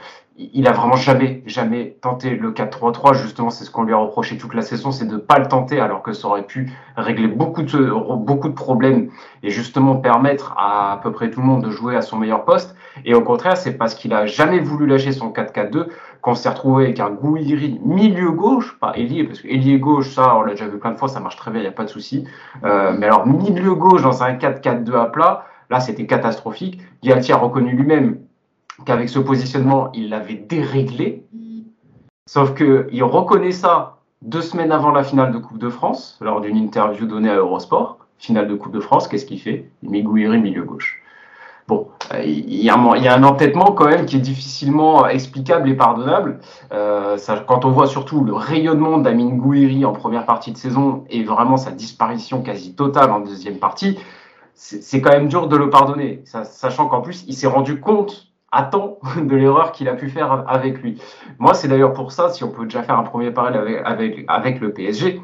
il 0.52 0.66
a 0.68 0.72
vraiment 0.72 0.96
jamais, 0.96 1.42
jamais 1.46 1.96
tenté 2.00 2.30
le 2.36 2.52
4-3-3. 2.52 3.14
Justement, 3.14 3.50
c'est 3.50 3.64
ce 3.64 3.70
qu'on 3.70 3.82
lui 3.82 3.92
a 3.92 3.96
reproché 3.96 4.36
toute 4.38 4.54
la 4.54 4.62
saison, 4.62 4.90
c'est 4.90 5.06
de 5.06 5.14
ne 5.14 5.18
pas 5.18 5.38
le 5.38 5.46
tenter, 5.46 5.80
alors 5.80 6.02
que 6.02 6.12
ça 6.12 6.28
aurait 6.28 6.46
pu 6.46 6.72
régler 6.96 7.28
beaucoup 7.28 7.62
de, 7.62 8.14
beaucoup 8.16 8.48
de 8.48 8.54
problèmes 8.54 9.10
et 9.42 9.50
justement 9.50 9.96
permettre 9.96 10.54
à 10.56 10.92
à 10.92 10.96
peu 10.96 11.12
près 11.12 11.30
tout 11.30 11.40
le 11.40 11.46
monde 11.46 11.64
de 11.64 11.70
jouer 11.70 11.96
à 11.96 12.02
son 12.02 12.16
meilleur 12.16 12.44
poste. 12.44 12.76
Et 13.04 13.14
au 13.14 13.22
contraire, 13.22 13.56
c'est 13.56 13.72
parce 13.72 13.94
qu'il 13.94 14.12
a 14.12 14.26
jamais 14.26 14.60
voulu 14.60 14.86
lâcher 14.86 15.12
son 15.12 15.30
4-4-2 15.30 15.86
qu'on 16.20 16.34
s'est 16.34 16.48
retrouvé 16.48 16.84
avec 16.84 17.00
un 17.00 17.10
Gouiri 17.10 17.80
milieu 17.84 18.30
gauche, 18.30 18.78
pas 18.78 18.92
ailier, 18.96 19.24
parce 19.24 19.40
que 19.40 19.48
ailier 19.48 19.78
gauche, 19.78 20.10
ça, 20.10 20.36
on 20.36 20.42
l'a 20.42 20.52
déjà 20.52 20.68
vu 20.68 20.78
plein 20.78 20.92
de 20.92 20.98
fois, 20.98 21.08
ça 21.08 21.20
marche 21.20 21.36
très 21.36 21.50
bien, 21.50 21.60
il 21.60 21.64
n'y 21.64 21.68
a 21.68 21.72
pas 21.72 21.84
de 21.84 21.88
souci. 21.88 22.24
Euh, 22.64 22.94
mais 22.96 23.06
alors, 23.06 23.26
milieu 23.26 23.74
gauche 23.74 24.02
dans 24.02 24.22
un 24.22 24.34
4-4-2 24.34 24.94
à 24.94 25.06
plat, 25.06 25.46
là, 25.70 25.80
c'était 25.80 26.06
catastrophique. 26.06 26.80
Galtier 27.02 27.34
a 27.34 27.38
reconnu 27.38 27.72
lui-même 27.72 28.18
qu'avec 28.84 29.08
ce 29.08 29.18
positionnement, 29.18 29.90
il 29.92 30.08
l'avait 30.10 30.34
déréglé. 30.34 31.24
Sauf 32.26 32.54
qu'il 32.54 33.04
reconnaît 33.04 33.52
ça 33.52 33.98
deux 34.22 34.40
semaines 34.40 34.72
avant 34.72 34.90
la 34.90 35.02
finale 35.02 35.32
de 35.32 35.38
Coupe 35.38 35.58
de 35.58 35.68
France, 35.68 36.18
lors 36.20 36.40
d'une 36.40 36.56
interview 36.56 37.06
donnée 37.06 37.30
à 37.30 37.36
Eurosport. 37.36 37.98
Finale 38.18 38.46
de 38.46 38.54
Coupe 38.54 38.72
de 38.72 38.80
France, 38.80 39.08
qu'est-ce 39.08 39.26
qu'il 39.26 39.40
fait? 39.40 39.68
Il 39.82 39.90
met 39.90 40.02
Gouiri 40.02 40.38
milieu 40.38 40.62
gauche. 40.62 41.02
Bon, 41.68 41.88
il 42.24 42.54
y, 42.54 42.70
a 42.70 42.76
un, 42.76 42.96
il 42.96 43.04
y, 43.04 43.08
a 43.08 43.14
un, 43.14 43.22
entêtement 43.22 43.72
quand 43.72 43.86
même 43.86 44.04
qui 44.04 44.16
est 44.16 44.20
difficilement 44.20 45.06
explicable 45.06 45.68
et 45.68 45.74
pardonnable. 45.74 46.40
Euh, 46.72 47.16
ça, 47.16 47.44
quand 47.46 47.64
on 47.64 47.70
voit 47.70 47.86
surtout 47.86 48.24
le 48.24 48.32
rayonnement 48.32 48.98
d'Amin 48.98 49.30
Gouiri 49.36 49.84
en 49.84 49.92
première 49.92 50.26
partie 50.26 50.52
de 50.52 50.56
saison 50.56 51.04
et 51.08 51.22
vraiment 51.22 51.56
sa 51.56 51.70
disparition 51.70 52.42
quasi 52.42 52.74
totale 52.74 53.10
en 53.12 53.20
deuxième 53.20 53.58
partie, 53.58 53.98
c'est 54.54 55.00
quand 55.00 55.10
même 55.10 55.28
dur 55.28 55.48
de 55.48 55.56
le 55.56 55.70
pardonner, 55.70 56.22
sachant 56.24 56.86
qu'en 56.86 57.00
plus 57.00 57.24
il 57.26 57.34
s'est 57.34 57.48
rendu 57.48 57.80
compte 57.80 58.31
à 58.52 58.62
temps 58.62 58.98
de 59.16 59.34
l'erreur 59.34 59.72
qu'il 59.72 59.88
a 59.88 59.94
pu 59.94 60.08
faire 60.08 60.44
avec 60.46 60.80
lui. 60.82 61.02
Moi, 61.38 61.54
c'est 61.54 61.68
d'ailleurs 61.68 61.94
pour 61.94 62.12
ça, 62.12 62.28
si 62.28 62.44
on 62.44 62.50
peut 62.50 62.64
déjà 62.64 62.82
faire 62.82 62.98
un 62.98 63.02
premier 63.02 63.30
parallèle 63.30 63.82
avec, 64.28 64.60
le 64.60 64.72
PSG, 64.72 65.20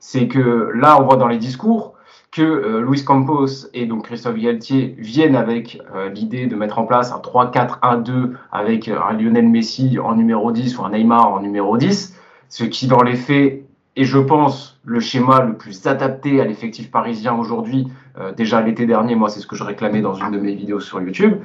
c'est 0.00 0.26
que 0.26 0.72
là, 0.74 1.00
on 1.00 1.04
voit 1.04 1.16
dans 1.16 1.28
les 1.28 1.38
discours 1.38 1.94
que 2.32 2.42
euh, 2.42 2.80
Luis 2.80 3.04
Campos 3.04 3.66
et 3.74 3.86
donc 3.86 4.04
Christophe 4.04 4.36
Galtier 4.36 4.94
viennent 4.98 5.34
avec 5.34 5.82
euh, 5.94 6.10
l'idée 6.10 6.46
de 6.46 6.54
mettre 6.54 6.78
en 6.78 6.86
place 6.86 7.12
un 7.12 7.18
3-4-1-2 7.18 8.34
avec 8.52 8.88
euh, 8.88 9.00
un 9.02 9.14
Lionel 9.14 9.48
Messi 9.48 9.98
en 9.98 10.14
numéro 10.14 10.52
10 10.52 10.78
ou 10.78 10.84
un 10.84 10.90
Neymar 10.90 11.32
en 11.32 11.40
numéro 11.40 11.76
10, 11.76 12.16
ce 12.48 12.64
qui 12.64 12.86
dans 12.86 13.02
les 13.02 13.16
faits 13.16 13.64
est, 13.96 14.04
je 14.04 14.18
pense, 14.18 14.80
le 14.84 15.00
schéma 15.00 15.42
le 15.42 15.56
plus 15.56 15.88
adapté 15.88 16.40
à 16.40 16.44
l'effectif 16.44 16.90
parisien 16.90 17.34
aujourd'hui. 17.34 17.88
Déjà 18.36 18.60
l'été 18.60 18.86
dernier, 18.86 19.14
moi, 19.14 19.28
c'est 19.28 19.40
ce 19.40 19.46
que 19.46 19.56
je 19.56 19.64
réclamais 19.64 20.00
dans 20.00 20.14
une 20.14 20.30
de 20.30 20.38
mes 20.38 20.54
vidéos 20.54 20.80
sur 20.80 21.00
YouTube. 21.00 21.38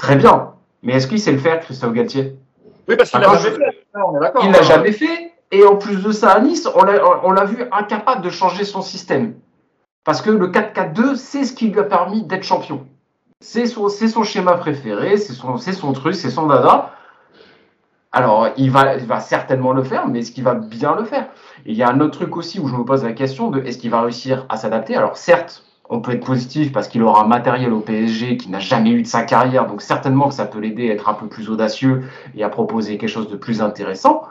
Très 0.00 0.16
bien. 0.16 0.54
Mais 0.82 0.94
est-ce 0.94 1.06
qu'il 1.06 1.20
sait 1.20 1.30
le 1.30 1.36
faire, 1.38 1.60
Christophe 1.60 1.92
Galtier? 1.92 2.34
Oui, 2.88 2.96
parce 2.96 3.10
qu'il 3.10 3.20
l'a 3.20 3.36
jamais 3.36 3.50
fait. 3.50 3.86
Il 4.42 4.50
l'a 4.50 4.62
jamais 4.62 4.92
fait. 4.92 5.32
Et 5.52 5.62
en 5.66 5.76
plus 5.76 6.02
de 6.02 6.10
ça, 6.10 6.30
à 6.30 6.40
Nice, 6.40 6.66
on 6.74 7.32
l'a 7.32 7.44
vu 7.44 7.64
incapable 7.70 8.22
de 8.22 8.30
changer 8.30 8.64
son 8.64 8.80
système. 8.80 9.34
Parce 10.04 10.22
que 10.22 10.30
le 10.30 10.48
4-4-2, 10.48 11.16
c'est 11.16 11.44
ce 11.44 11.52
qui 11.52 11.68
lui 11.68 11.78
a 11.78 11.84
permis 11.84 12.22
d'être 12.22 12.44
champion. 12.44 12.86
C'est 13.40 13.66
son, 13.66 13.90
son, 13.90 14.24
schéma 14.24 14.54
préféré, 14.54 15.18
c'est 15.18 15.34
son, 15.34 15.58
son 15.58 15.92
truc, 15.92 16.14
c'est 16.14 16.30
son 16.30 16.46
dada. 16.46 16.92
Alors, 18.10 18.48
il 18.56 18.70
va, 18.70 18.96
il 18.96 19.04
va 19.04 19.20
certainement 19.20 19.74
le 19.74 19.82
faire, 19.82 20.08
mais 20.08 20.20
est-ce 20.20 20.32
qu'il 20.32 20.44
va 20.44 20.54
bien 20.54 20.96
le 20.96 21.04
faire? 21.04 21.26
Il 21.66 21.76
y 21.76 21.82
a 21.82 21.90
un 21.90 22.00
autre 22.00 22.18
truc 22.18 22.38
aussi 22.38 22.58
où 22.58 22.68
je 22.68 22.74
me 22.74 22.84
pose 22.84 23.04
la 23.04 23.12
question 23.12 23.50
de 23.50 23.60
est-ce 23.60 23.76
qu'il 23.76 23.90
va 23.90 24.00
réussir 24.00 24.46
à 24.48 24.56
s'adapter? 24.56 24.96
Alors, 24.96 25.18
certes, 25.18 25.62
on 25.90 26.00
peut 26.00 26.12
être 26.12 26.24
positif 26.24 26.72
parce 26.72 26.88
qu'il 26.88 27.02
aura 27.02 27.24
un 27.24 27.26
matériel 27.26 27.72
au 27.72 27.80
PSG 27.80 28.36
qui 28.36 28.48
n'a 28.48 28.60
jamais 28.60 28.90
eu 28.90 29.02
de 29.02 29.06
sa 29.06 29.22
carrière, 29.22 29.66
donc 29.66 29.82
certainement 29.82 30.28
que 30.28 30.34
ça 30.34 30.46
peut 30.46 30.60
l'aider 30.60 30.88
à 30.90 30.94
être 30.94 31.08
un 31.08 31.14
peu 31.14 31.26
plus 31.26 31.50
audacieux 31.50 32.04
et 32.36 32.44
à 32.44 32.48
proposer 32.48 32.96
quelque 32.96 33.10
chose 33.10 33.28
de 33.28 33.36
plus 33.36 33.60
intéressant. 33.60 34.22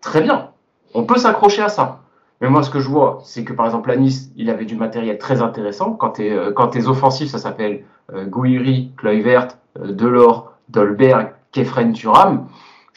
Très 0.00 0.20
bien, 0.20 0.50
on 0.94 1.04
peut 1.04 1.16
s'accrocher 1.16 1.62
à 1.62 1.68
ça. 1.68 2.00
Mais 2.40 2.48
moi, 2.48 2.62
ce 2.62 2.70
que 2.70 2.78
je 2.78 2.88
vois, 2.88 3.20
c'est 3.24 3.44
que 3.44 3.52
par 3.52 3.66
exemple, 3.66 3.90
à 3.90 3.96
Nice, 3.96 4.30
il 4.36 4.50
avait 4.50 4.64
du 4.64 4.76
matériel 4.76 5.18
très 5.18 5.40
intéressant. 5.40 5.92
Quand 5.92 6.10
tu 6.10 6.26
es, 6.26 6.32
euh, 6.32 6.52
quand 6.52 6.76
es 6.76 6.86
offensif, 6.86 7.30
ça 7.30 7.38
s'appelle 7.38 7.84
euh, 8.12 8.26
Gouiri, 8.26 8.92
Kluivert, 8.96 9.48
euh, 9.80 9.92
Delors, 9.92 10.52
Dolberg, 10.68 11.32
Kefren, 11.52 11.92
Turam. 11.92 12.46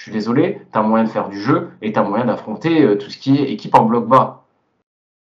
Je 0.02 0.04
suis 0.04 0.12
désolé, 0.12 0.60
tu 0.74 0.80
as 0.80 0.82
moyen 0.82 1.06
de 1.06 1.10
faire 1.10 1.30
du 1.30 1.40
jeu 1.40 1.70
et 1.84 1.94
tu 1.94 2.00
as 2.00 2.04
moyen 2.04 2.26
d'affronter 2.26 2.82
euh, 2.82 2.98
tout 2.98 3.12
ce 3.12 3.20
qui 3.20 3.38
est 3.38 3.52
équipe 3.52 3.76
en 3.76 3.86
bloc 3.86 4.08
bas. 4.08 4.46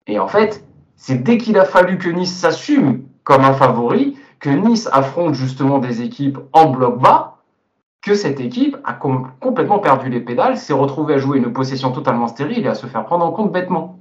Et 0.07 0.19
en 0.19 0.27
fait, 0.27 0.64
c'est 0.95 1.23
dès 1.23 1.37
qu'il 1.37 1.57
a 1.57 1.65
fallu 1.65 1.97
que 1.97 2.09
Nice 2.09 2.33
s'assume 2.33 3.03
comme 3.23 3.43
un 3.43 3.53
favori, 3.53 4.17
que 4.39 4.49
Nice 4.49 4.87
affronte 4.91 5.33
justement 5.33 5.79
des 5.79 6.01
équipes 6.01 6.39
en 6.53 6.69
bloc 6.69 6.99
bas, 6.99 7.37
que 8.01 8.13
cette 8.13 8.39
équipe 8.39 8.77
a 8.83 8.93
com 8.93 9.31
complètement 9.39 9.79
perdu 9.79 10.09
les 10.09 10.19
pédales, 10.19 10.57
s'est 10.57 10.73
retrouvée 10.73 11.15
à 11.15 11.17
jouer 11.17 11.39
une 11.39 11.51
possession 11.51 11.91
totalement 11.91 12.27
stérile 12.27 12.65
et 12.65 12.69
à 12.69 12.75
se 12.75 12.85
faire 12.85 13.05
prendre 13.05 13.25
en 13.25 13.31
compte 13.31 13.51
bêtement. 13.51 13.99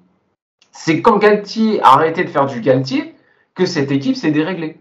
C'est 0.73 1.01
quand 1.01 1.17
Galtier 1.19 1.81
a 1.83 1.95
arrêté 1.95 2.25
de 2.25 2.29
faire 2.29 2.47
du 2.47 2.61
Galtier 2.61 3.15
que 3.55 3.65
cette 3.65 3.91
équipe 3.91 4.17
s'est 4.17 4.33
déréglée. 4.33 4.79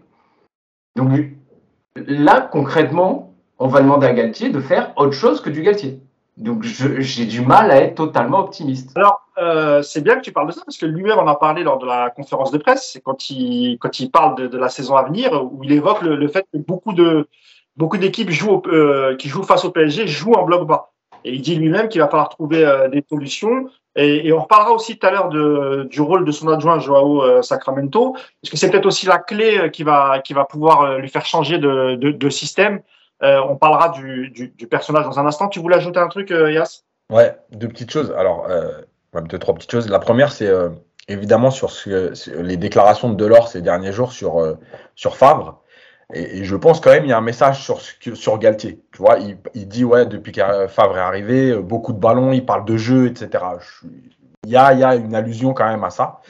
Donc 0.96 1.10
là, 1.96 2.40
concrètement, 2.40 3.32
on 3.58 3.68
va 3.68 3.80
demander 3.80 4.06
à 4.06 4.12
Galtier 4.12 4.50
de 4.50 4.60
faire 4.60 4.92
autre 4.96 5.12
chose 5.12 5.40
que 5.40 5.50
du 5.50 5.62
Galtier. 5.62 6.00
Donc 6.36 6.64
j'ai 6.64 7.26
du 7.26 7.42
mal 7.42 7.70
à 7.70 7.76
être 7.76 7.94
totalement 7.94 8.40
optimiste. 8.40 8.90
Alors, 8.96 9.22
euh, 9.38 9.82
c'est 9.82 10.00
bien 10.00 10.16
que 10.16 10.20
tu 10.20 10.32
parles 10.32 10.48
de 10.48 10.52
ça 10.52 10.62
parce 10.64 10.76
que 10.76 10.86
lui-même 10.86 11.18
en 11.18 11.26
a 11.28 11.36
parlé 11.36 11.62
lors 11.62 11.78
de 11.78 11.86
la 11.86 12.10
conférence 12.10 12.50
de 12.50 12.58
presse. 12.58 12.90
C'est 12.92 13.00
quand 13.00 13.30
il 13.30 13.78
quand 13.78 14.00
il 14.00 14.10
parle 14.10 14.48
de, 14.48 14.58
la 14.58 14.68
saison 14.68 14.96
à 14.96 15.04
venir 15.04 15.32
où 15.44 15.62
il 15.62 15.70
évoque 15.72 16.02
le, 16.02 16.16
le 16.16 16.28
fait 16.28 16.44
que 16.52 16.58
beaucoup 16.58 16.92
de 16.92 17.28
beaucoup 17.76 17.98
d'équipes 17.98 18.30
jouent 18.30 18.62
euh, 18.66 19.16
qui 19.16 19.28
jouent 19.28 19.44
face 19.44 19.64
au 19.64 19.70
PSG 19.70 20.08
jouent 20.08 20.34
en 20.34 20.44
bloc 20.44 20.66
bas. 20.66 20.90
Et 21.24 21.32
il 21.32 21.40
dit 21.40 21.56
lui-même 21.56 21.88
qu'il 21.88 22.00
va 22.00 22.08
falloir 22.08 22.28
trouver 22.28 22.64
euh, 22.64 22.88
des 22.88 23.02
solutions. 23.08 23.68
Et, 23.96 24.26
et, 24.26 24.32
on 24.32 24.42
reparlera 24.42 24.72
aussi 24.72 24.98
tout 24.98 25.06
à 25.06 25.10
l'heure 25.10 25.28
du 25.28 26.00
rôle 26.00 26.24
de 26.24 26.32
son 26.32 26.48
adjoint 26.48 26.80
Joao 26.80 27.22
euh, 27.22 27.42
Sacramento, 27.42 28.12
parce 28.12 28.50
que 28.50 28.56
c'est 28.56 28.70
peut-être 28.70 28.86
aussi 28.86 29.06
la 29.06 29.18
clé 29.18 29.58
euh, 29.58 29.68
qui 29.68 29.84
va 29.84 30.18
qui 30.18 30.34
va 30.34 30.44
pouvoir 30.44 30.98
lui 30.98 31.08
faire 31.08 31.24
changer 31.24 31.58
de, 31.58 31.94
de, 31.94 32.10
de 32.10 32.28
système. 32.28 32.80
On 33.20 33.56
parlera 33.56 33.88
du, 33.90 34.30
du, 34.30 34.66
personnage 34.66 35.04
dans 35.04 35.18
un 35.18 35.26
instant. 35.26 35.48
Tu 35.48 35.60
voulais 35.60 35.76
ajouter 35.76 35.98
un 35.98 36.08
truc, 36.08 36.30
Yas? 36.30 36.82
Ouais, 37.10 37.36
deux 37.52 37.68
petites 37.68 37.90
choses. 37.90 38.14
Alors, 38.16 38.48
deux 39.14 39.38
trois 39.38 39.54
petites 39.54 39.70
choses. 39.70 39.88
La 39.88 39.98
première, 39.98 40.32
c'est 40.32 40.50
évidemment 41.08 41.50
sur, 41.50 41.72
les 41.86 42.56
déclarations 42.56 43.10
de 43.10 43.14
Delors 43.14 43.48
ces 43.48 43.62
derniers 43.62 43.92
jours 43.92 44.12
sur 44.12 44.58
sur 44.94 45.16
Favre. 45.16 45.62
Et, 46.12 46.44
je 46.44 46.56
pense 46.56 46.80
quand 46.80 46.90
même 46.90 47.04
il 47.04 47.10
y 47.10 47.12
a 47.12 47.18
un 47.18 47.22
message 47.22 47.62
sur, 47.62 47.80
sur 47.80 48.38
Galtier. 48.38 48.80
Tu 48.92 48.98
vois, 48.98 49.18
il, 49.18 49.68
dit 49.68 49.84
ouais, 49.84 50.04
depuis 50.04 50.32
que 50.32 50.66
Favre 50.68 50.98
est 50.98 51.00
arrivé, 51.00 51.56
beaucoup 51.56 51.92
de 51.92 51.98
ballons, 51.98 52.32
il 52.32 52.44
parle 52.44 52.64
de 52.64 52.76
jeu, 52.76 53.06
etc. 53.06 53.44
il, 54.44 54.50
y 54.50 54.56
a, 54.56 54.72
il 54.74 54.80
y 54.80 54.84
a 54.84 54.96
une 54.96 55.14
allusion 55.14 55.54
quand 55.54 55.66
même 55.66 55.84
à 55.84 55.90
ça. 55.90 56.20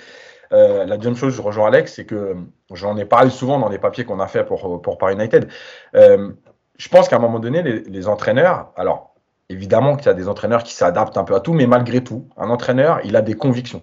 Euh, 0.52 0.84
la 0.84 0.96
deuxième 0.96 1.16
chose, 1.16 1.34
je 1.34 1.42
rejoins 1.42 1.68
Alex, 1.68 1.94
c'est 1.94 2.04
que 2.04 2.36
j'en 2.72 2.96
ai 2.96 3.04
parlé 3.04 3.30
souvent 3.30 3.58
dans 3.58 3.68
les 3.68 3.78
papiers 3.78 4.04
qu'on 4.04 4.20
a 4.20 4.28
fait 4.28 4.44
pour, 4.44 4.80
pour 4.80 4.98
Paris 4.98 5.14
United. 5.14 5.48
Euh, 5.96 6.30
je 6.76 6.88
pense 6.88 7.08
qu'à 7.08 7.16
un 7.16 7.20
moment 7.20 7.38
donné, 7.38 7.62
les, 7.62 8.08
entraîneurs, 8.08 8.72
alors 8.76 9.14
évidemment 9.48 9.96
qu'il 9.96 10.06
y 10.06 10.10
a 10.10 10.14
des 10.14 10.28
entraîneurs 10.28 10.62
qui 10.62 10.74
s'adaptent 10.74 11.16
un 11.16 11.24
peu 11.24 11.34
à 11.34 11.40
tout, 11.40 11.52
mais 11.52 11.66
malgré 11.66 12.02
tout, 12.02 12.28
un 12.36 12.50
entraîneur, 12.50 13.00
il 13.04 13.16
a 13.16 13.22
des 13.22 13.34
convictions. 13.34 13.82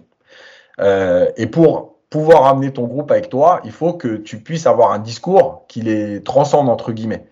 Euh, 0.80 1.30
et 1.36 1.46
pour 1.46 1.96
pouvoir 2.10 2.46
amener 2.46 2.72
ton 2.72 2.86
groupe 2.86 3.10
avec 3.10 3.28
toi, 3.28 3.60
il 3.64 3.72
faut 3.72 3.94
que 3.94 4.16
tu 4.16 4.40
puisses 4.40 4.66
avoir 4.66 4.92
un 4.92 4.98
discours 4.98 5.64
qui 5.68 5.80
les 5.80 6.22
transcende, 6.22 6.68
entre 6.68 6.92
guillemets. 6.92 7.26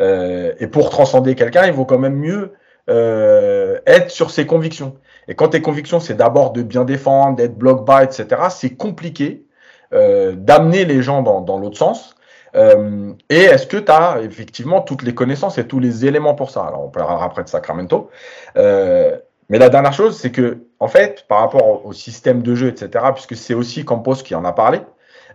et 0.00 0.66
pour 0.66 0.90
transcender 0.90 1.34
quelqu'un, 1.36 1.66
il 1.66 1.72
vaut 1.72 1.84
quand 1.84 1.98
même 1.98 2.16
mieux 2.16 2.54
être 2.88 4.10
sur 4.10 4.30
ses 4.30 4.46
convictions. 4.46 4.96
Et 5.28 5.34
quand 5.34 5.48
tes 5.48 5.62
convictions, 5.62 6.00
c'est 6.00 6.14
d'abord 6.14 6.52
de 6.52 6.62
bien 6.62 6.84
défendre, 6.84 7.36
d'être 7.36 7.56
bloc 7.56 7.84
bas, 7.86 8.04
etc., 8.04 8.26
c'est 8.50 8.76
compliqué 8.76 9.46
euh, 9.92 10.32
d'amener 10.36 10.84
les 10.84 11.02
gens 11.02 11.22
dans 11.22 11.58
l'autre 11.58 11.76
sens. 11.76 12.14
Euh, 12.54 13.12
et 13.30 13.40
est-ce 13.40 13.66
que 13.66 13.76
tu 13.76 13.90
as 13.90 14.20
effectivement 14.22 14.80
toutes 14.80 15.02
les 15.02 15.14
connaissances 15.14 15.58
et 15.58 15.66
tous 15.66 15.80
les 15.80 16.06
éléments 16.06 16.34
pour 16.34 16.50
ça? 16.50 16.62
Alors, 16.62 16.84
on 16.84 16.88
parlera 16.88 17.24
après 17.24 17.44
de 17.44 17.48
Sacramento. 17.48 18.10
Euh, 18.56 19.16
mais 19.48 19.58
la 19.58 19.68
dernière 19.68 19.92
chose, 19.92 20.18
c'est 20.18 20.32
que, 20.32 20.64
en 20.80 20.88
fait, 20.88 21.26
par 21.28 21.40
rapport 21.40 21.84
au 21.84 21.92
système 21.92 22.42
de 22.42 22.54
jeu, 22.54 22.68
etc., 22.68 23.06
puisque 23.12 23.36
c'est 23.36 23.54
aussi 23.54 23.84
Campos 23.84 24.16
qui 24.16 24.34
en 24.34 24.44
a 24.44 24.52
parlé, 24.52 24.80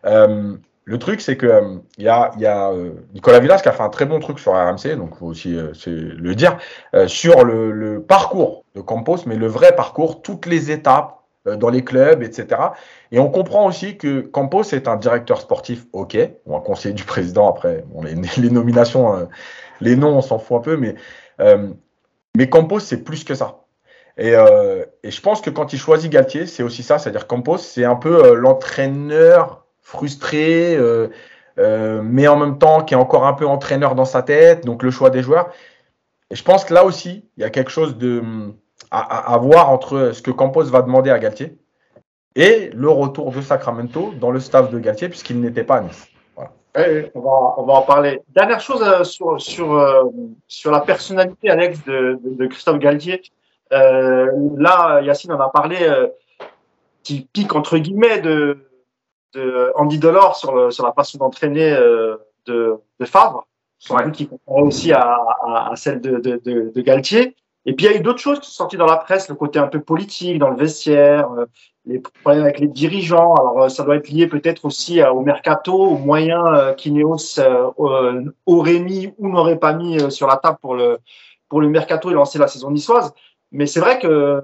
euh, 0.06 0.56
le 0.86 0.98
truc, 0.98 1.22
c'est 1.22 1.38
que 1.38 1.80
il 2.00 2.04
y 2.04 2.08
a, 2.10 2.32
Nicolas 3.14 3.40
Villas 3.40 3.62
qui 3.62 3.70
a 3.70 3.72
fait 3.72 3.84
un 3.84 3.90
très 3.90 4.06
bon 4.06 4.20
truc 4.20 4.40
sur 4.40 4.54
RMC, 4.54 4.96
donc 4.96 5.18
faut 5.18 5.28
aussi 5.28 5.56
le 5.86 6.34
dire, 6.34 6.58
sur 7.06 7.44
le, 7.46 7.72
le, 7.72 8.02
parcours 8.02 8.64
de 8.74 8.82
Campos, 8.82 9.18
mais 9.28 9.36
le 9.36 9.46
vrai 9.46 9.76
parcours, 9.76 10.24
toutes 10.24 10.48
les 10.48 10.72
étapes 10.72 11.19
dans 11.46 11.70
les 11.70 11.84
clubs, 11.84 12.22
etc. 12.22 12.62
Et 13.12 13.20
on 13.20 13.30
comprend 13.30 13.66
aussi 13.66 13.98
que 13.98 14.22
Campos 14.22 14.64
est 14.64 14.88
un 14.88 14.98
directeur 14.98 15.42
sportif, 15.42 15.86
ok, 15.94 16.18
ou 16.46 16.56
un 16.56 16.60
conseiller 16.60 16.94
du 16.94 17.04
président 17.04 17.50
après, 17.50 17.84
bon, 17.88 18.04
les, 18.04 18.16
nominations, 18.50 19.28
les 19.82 19.96
noms, 19.96 20.18
on 20.18 20.22
s'en 20.22 20.38
fout 20.38 20.58
un 20.58 20.62
peu, 20.62 20.78
mais, 20.78 20.96
mais 22.36 22.50
Campos, 22.50 22.82
c'est 22.82 23.04
plus 23.04 23.24
que 23.24 23.36
ça. 23.36 23.64
Et, 24.18 24.34
et, 25.04 25.12
je 25.12 25.22
pense 25.22 25.42
que 25.42 25.50
quand 25.50 25.72
il 25.72 25.80
choisit 25.80 26.12
Galtier, 26.12 26.46
c'est 26.46 26.62
aussi 26.62 26.84
ça, 26.84 27.00
c'est-à-dire 27.00 27.26
Campos, 27.26 27.58
c'est 27.58 27.86
un 27.86 27.96
peu 27.96 28.36
l'entraîneur 28.36 29.66
frustré, 29.90 30.76
euh, 30.76 31.08
euh, 31.58 32.02
mais 32.04 32.28
en 32.28 32.38
même 32.38 32.60
temps 32.60 32.84
qui 32.84 32.94
est 32.94 32.98
encore 32.98 33.26
un 33.26 33.34
peu 33.34 33.48
entraîneur 33.48 33.96
dans 33.96 34.06
sa 34.06 34.22
tête, 34.22 34.66
donc 34.66 34.84
le 34.84 34.92
choix 34.92 35.10
des 35.10 35.24
joueurs. 35.24 35.52
Et 36.30 36.36
je 36.36 36.44
pense 36.44 36.64
que 36.64 36.74
là 36.76 36.86
aussi, 36.86 37.28
il 37.38 37.42
y 37.42 37.44
a 37.44 37.50
quelque 37.50 37.72
chose 37.72 37.98
de, 37.98 38.22
à, 38.92 39.38
voir 39.38 39.70
entre 39.70 40.12
ce 40.14 40.22
que 40.22 40.32
Campos 40.32 40.64
va 40.64 40.82
demander 40.82 41.10
à 41.10 41.20
Galtier 41.20 41.58
et 42.36 42.70
le 42.74 42.90
retour 42.90 43.32
de 43.32 43.42
Sacramento 43.42 44.14
dans 44.20 44.32
le 44.32 44.40
staff 44.40 44.72
de 44.72 44.80
Galtier, 44.80 45.10
puisqu'il 45.10 45.42
n'était 45.42 45.64
pas 45.64 45.78
à 45.78 45.82
Nice. 45.82 46.08
on, 47.16 47.20
va, 47.20 47.56
on 47.58 47.64
va 47.66 47.74
en 47.74 47.82
parler. 47.82 48.22
Dernière 48.30 48.62
chose 48.62 48.84
euh, 48.84 49.04
sur, 49.04 49.40
sur, 49.42 50.10
sur 50.48 50.72
la 50.72 50.82
personnalité, 50.82 51.50
Alex, 51.50 51.84
de, 51.86 52.20
de, 52.24 52.46
Christophe 52.48 52.80
Galtier. 52.80 53.22
là, 53.72 55.02
Yacine 55.02 55.34
en 55.34 55.40
a 55.40 55.50
parlé, 55.50 55.78
qui 57.04 57.28
pique 57.34 57.56
entre 57.56 57.78
guillemets 57.78 58.20
de, 58.20 58.70
de 59.34 59.72
Andy 59.76 60.00
Delors 60.00 60.36
sur, 60.36 60.72
sur 60.72 60.86
la 60.86 60.94
façon 60.94 61.18
d'entraîner 61.18 61.72
euh, 61.72 62.18
de, 62.46 62.76
de 63.00 63.06
Favre, 63.06 63.48
ouais. 63.90 64.12
qui 64.12 64.28
comparait 64.28 64.62
aussi 64.62 64.92
à, 64.92 65.18
à, 65.44 65.72
celle 65.76 66.02
de, 66.02 66.18
de, 66.18 66.72
de, 66.74 66.82
Galtier. 66.82 67.36
Et 67.66 67.74
puis 67.74 67.86
il 67.86 67.92
y 67.92 67.94
a 67.94 67.98
eu 67.98 68.02
d'autres 68.02 68.20
choses 68.20 68.40
qui 68.40 68.48
sont 68.48 68.56
sorties 68.56 68.78
dans 68.78 68.86
la 68.86 68.98
presse, 68.98 69.30
le 69.30 69.36
côté 69.36 69.60
un 69.60 69.68
peu 69.68 69.80
politique 69.80 70.40
dans 70.40 70.50
le 70.50 70.56
vestiaire, 70.56 71.30
euh, 71.32 71.46
les 71.86 72.00
problèmes 72.00 72.44
avec 72.44 72.60
les 72.60 72.68
dirigeants. 72.68 73.36
Alors 73.36 73.64
euh, 73.64 73.70
ça 73.70 73.84
doit 73.84 73.96
être 73.96 74.10
lié 74.10 74.28
peut-être 74.28 74.66
aussi 74.66 75.04
au 75.04 75.22
mercato, 75.22 75.74
aux 75.74 75.98
moyens 75.98 76.76
qu'Ineos 76.78 77.40
aurait 78.46 78.80
mis 78.80 79.14
ou 79.18 79.30
n'aurait 79.30 79.60
pas 79.60 79.74
mis 79.74 80.12
sur 80.12 80.28
la 80.28 80.38
table 80.38 80.58
pour 80.62 80.76
le 80.76 81.00
pour 81.50 81.62
le 81.62 81.70
mercato 81.70 82.10
et 82.12 82.14
lancer 82.14 82.40
la 82.40 82.48
saison 82.48 82.72
niçoise. 82.72 83.14
Mais 83.52 83.66
c'est 83.66 83.80
vrai 83.80 84.00
que 84.00 84.44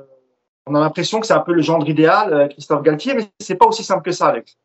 on 0.67 0.73
a 0.73 0.79
l'impression 0.79 1.19
que 1.19 1.27
c'est 1.27 1.33
un 1.33 1.41
peu 1.41 1.53
le 1.53 1.61
genre 1.61 1.87
idéal, 1.87 2.49
Christophe 2.49 2.81
Galtier, 2.81 3.13
mais 3.13 3.29
c'est 3.39 3.55
pas 3.55 3.67
aussi 3.67 3.83
simple 3.83 4.01
que 4.01 4.11
ça, 4.11 4.27
Alex. 4.27 4.57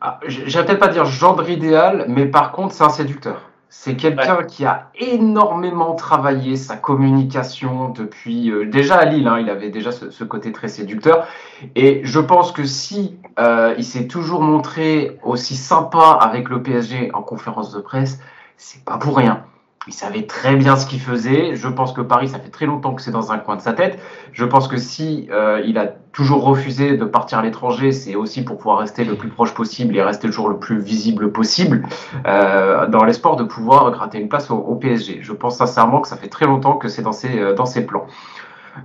Ah, 0.00 0.20
je 0.26 0.58
vais 0.58 0.64
peut-être 0.64 0.78
pas 0.78 0.88
dire 0.88 1.06
gendre 1.06 1.48
idéal, 1.48 2.04
mais 2.08 2.26
par 2.26 2.52
contre, 2.52 2.74
c'est 2.74 2.84
un 2.84 2.90
séducteur. 2.90 3.40
C'est 3.78 3.94
quelqu'un 3.94 4.42
qui 4.42 4.64
a 4.64 4.90
énormément 4.98 5.94
travaillé 5.94 6.56
sa 6.56 6.76
communication 6.76 7.90
depuis 7.90 8.50
euh, 8.50 8.66
déjà 8.66 8.96
à 8.96 9.04
Lille. 9.04 9.28
Hein, 9.28 9.38
il 9.38 9.48
avait 9.48 9.68
déjà 9.70 9.92
ce, 9.92 10.24
côté 10.24 10.50
très 10.50 10.66
séducteur. 10.66 11.28
Et 11.76 12.00
je 12.02 12.18
pense 12.18 12.50
que 12.50 12.64
si 12.64 13.16
euh, 13.38 13.74
il 13.78 13.84
s'est 13.84 14.08
toujours 14.08 14.40
montré 14.40 15.20
aussi 15.22 15.54
sympa 15.54 16.18
avec 16.20 16.48
le 16.48 16.62
PSG 16.62 17.10
en 17.14 17.22
conférence 17.22 17.72
de 17.72 17.80
presse, 17.80 18.18
c'est 18.56 18.84
pas 18.84 18.98
pour 18.98 19.16
rien. 19.16 19.44
Il 19.88 19.92
savait 19.92 20.22
très 20.22 20.56
bien 20.56 20.74
ce 20.74 20.84
qu'il 20.84 21.00
faisait. 21.00 21.54
Je 21.54 21.68
pense 21.68 21.92
que 21.92 22.00
Paris, 22.00 22.28
ça 22.28 22.40
fait 22.40 22.50
très 22.50 22.66
longtemps 22.66 22.94
que 22.94 23.02
c'est 23.02 23.12
dans 23.12 23.30
un 23.30 23.38
coin 23.38 23.54
de 23.54 23.60
sa 23.60 23.72
tête. 23.72 24.00
Je 24.32 24.44
pense 24.44 24.66
que 24.66 24.76
si 24.78 25.28
euh, 25.30 25.62
il 25.64 25.78
a 25.78 25.86
toujours 26.12 26.42
refusé 26.42 26.96
de 26.96 27.04
partir 27.04 27.38
à 27.38 27.42
l'étranger, 27.42 27.92
c'est 27.92 28.16
aussi 28.16 28.42
pour 28.42 28.56
pouvoir 28.56 28.78
rester 28.78 29.04
le 29.04 29.14
plus 29.14 29.28
proche 29.28 29.54
possible 29.54 29.96
et 29.96 30.02
rester 30.02 30.26
toujours 30.26 30.48
le 30.48 30.58
plus 30.58 30.80
visible 30.80 31.30
possible, 31.30 31.84
euh, 32.26 32.88
dans 32.88 33.04
l'espoir 33.04 33.36
de 33.36 33.44
pouvoir 33.44 33.92
gratter 33.92 34.18
une 34.18 34.28
place 34.28 34.50
au, 34.50 34.74
PSG. 34.74 35.20
Je 35.22 35.32
pense 35.32 35.58
sincèrement 35.58 36.00
que 36.00 36.08
ça 36.08 36.16
fait 36.16 36.28
très 36.28 36.46
longtemps 36.46 36.74
que 36.74 36.88
c'est 36.88 37.02
dans 37.02 37.12
ses, 37.12 37.38
euh, 37.38 37.54
dans 37.54 37.66
ses 37.66 37.86
plans. 37.86 38.06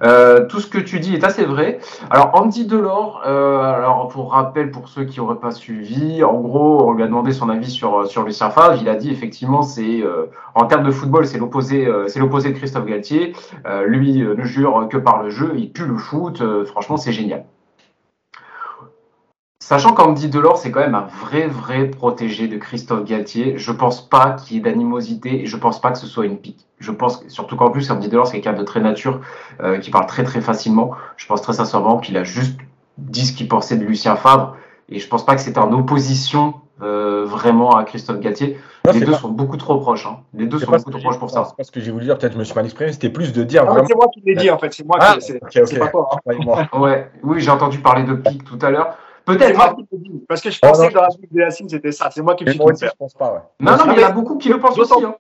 Euh, 0.04 0.46
tout 0.48 0.60
ce 0.60 0.68
que 0.68 0.78
tu 0.78 1.00
dis 1.00 1.14
est 1.14 1.24
assez 1.24 1.46
vrai. 1.46 1.80
Alors 2.10 2.32
Andy 2.34 2.66
Delors, 2.66 3.22
euh, 3.26 3.60
alors 3.60 4.08
pour 4.08 4.32
rappel 4.32 4.72
pour 4.72 4.88
ceux 4.90 5.06
qui 5.06 5.20
n'auraient 5.20 5.40
pas 5.40 5.52
suivi, 5.52 6.24
en 6.24 6.40
gros 6.40 6.88
on 6.88 6.94
lui 6.94 7.04
a 7.04 7.08
demandé 7.08 7.32
son 7.32 7.50
avis 7.50 7.70
sur 7.70 8.08
sur 8.08 8.24
Lucien 8.24 8.50
Favre. 8.50 8.78
Il 8.82 8.90
a 8.90 8.96
dit 8.96 9.12
effectivement 9.12 9.62
c'est 9.62 10.02
euh, 10.02 10.28
en 10.56 10.66
termes 10.66 10.84
de 10.84 10.92
football 10.92 11.26
c'est 11.28 11.38
l'opposé 11.38 11.86
euh, 11.88 12.08
c'est 12.08 12.20
l'opposé 12.20 12.50
de 12.50 12.58
Christophe 12.58 12.86
Galtier. 12.86 13.34
Euh, 13.66 13.86
lui 13.86 14.20
ne 14.20 14.44
jure 14.44 14.88
que 14.90 14.98
par 14.98 15.24
le 15.24 15.30
jeu, 15.30 15.54
il 15.56 15.72
pue 15.72 15.86
le 15.86 15.98
foot. 15.98 16.42
franchement 16.66 16.98
c'est 16.98 17.12
génial. 17.12 17.46
Sachant 19.72 19.94
qu'Andy 19.94 20.28
Delors, 20.28 20.58
c'est 20.58 20.70
quand 20.70 20.82
même 20.82 20.96
un 20.96 21.08
vrai, 21.24 21.48
vrai 21.48 21.86
protégé 21.86 22.50
de 22.50 22.58
Christophe 22.58 23.06
Galtier, 23.06 23.58
je 23.58 23.72
pense 23.72 24.02
pas 24.06 24.32
qu'il 24.32 24.58
y 24.58 24.60
ait 24.60 24.62
d'animosité 24.62 25.44
et 25.44 25.46
je 25.46 25.56
pense 25.56 25.80
pas 25.80 25.92
que 25.92 25.98
ce 25.98 26.08
soit 26.08 26.26
une 26.26 26.40
pique. 26.40 26.68
Je 26.80 26.92
pense, 26.92 27.26
surtout 27.30 27.56
qu'en 27.56 27.70
plus, 27.70 27.90
Andy 27.90 28.10
Delors, 28.10 28.28
c'est 28.28 28.42
quelqu'un 28.42 28.60
de 28.60 28.66
très 28.66 28.82
nature, 28.82 29.22
euh, 29.64 29.78
qui 29.78 29.90
parle 29.90 30.08
très, 30.08 30.26
très 30.26 30.42
facilement. 30.42 30.92
Je 31.16 31.26
pense 31.26 31.42
très 31.42 31.54
sincèrement 31.54 32.00
qu'il 32.00 32.18
a 32.18 32.26
juste 32.26 32.60
dit 32.98 33.26
ce 33.26 33.32
qu'il 33.32 33.48
pensait 33.48 33.78
de 33.78 33.86
Lucien 33.86 34.18
Favre 34.18 34.58
et 34.90 35.00
je 35.00 35.08
pense 35.08 35.26
pas 35.26 35.36
que 35.36 35.42
c'était 35.42 35.60
en 35.60 35.72
opposition 35.72 36.56
euh, 36.82 37.24
vraiment 37.24 37.78
à 37.78 37.86
Christophe 37.86 38.20
Galtier. 38.20 38.60
les 38.92 39.00
deux 39.00 39.14
sont 39.14 39.30
beaucoup 39.30 39.56
trop 39.56 39.78
proches. 39.78 40.06
Hein. 40.06 40.18
Les 40.34 40.48
deux 40.48 40.60
sont 40.60 40.70
beaucoup 40.70 40.92
trop 40.92 41.00
proches 41.00 41.20
pour 41.20 41.30
ça. 41.30 41.46
C'est 41.48 41.56
pas 41.56 41.64
ce 41.64 41.72
que 41.72 41.80
j'ai 41.80 41.92
voulu 41.92 42.04
dire, 42.04 42.18
peut-être 42.18 42.34
je 42.34 42.40
me 42.40 42.44
suis 42.44 42.56
mal 42.56 42.66
exprimé, 42.66 42.92
c'était 42.92 43.10
plus 43.10 43.32
de 43.32 43.46
dire. 43.46 43.64
C'est 43.88 43.96
moi 43.96 44.08
qui 44.14 44.22
l'ai 44.26 44.36
dit 44.36 44.52
en 44.52 44.58
fait, 44.58 44.74
c'est 44.74 44.86
moi 44.86 44.98
ah, 45.00 45.16
qui. 45.16 45.22
C'est 45.22 45.80
pas 45.80 45.88
toi. 45.88 46.10
Hein. 46.28 46.78
ouais. 46.78 47.10
Oui, 47.24 47.40
j'ai 47.40 47.52
entendu 47.52 47.80
parler 47.80 48.04
de 48.04 48.16
pique 48.16 48.44
tout 48.44 48.60
à 48.62 48.70
l'heure. 48.70 48.98
Peut-être 49.26 49.56
moi 49.56 49.74
qui 49.76 49.86
le 49.92 49.98
dis, 50.00 50.24
parce 50.28 50.42
que 50.42 50.50
je 50.50 50.60
pensais 50.60 50.90
que 50.90 50.94
dans 50.94 51.04
la 51.04 51.10
suite 51.10 51.32
de 51.32 51.40
Yacine, 51.40 51.70
c'était 51.70 51.92
ça. 51.92 52.10
C'est 52.12 52.22
moi 52.22 52.36
qui 52.36 52.44
me 52.44 52.50
suis 52.50 52.60
trompé. 52.60 52.88
Je 52.88 52.90
pense 52.98 53.14
pas, 53.14 53.34
ouais. 53.34 53.40
Non, 53.60 53.78
non, 53.78 53.86
mais 53.88 53.94
il 53.96 54.02
y 54.02 54.04
en 54.04 54.08
a 54.08 54.12
beaucoup 54.12 54.38
qui 54.38 54.50
le 54.50 54.60
pensent 54.60 54.78
aussi. 54.78 55.04
Hein. 55.04 55.16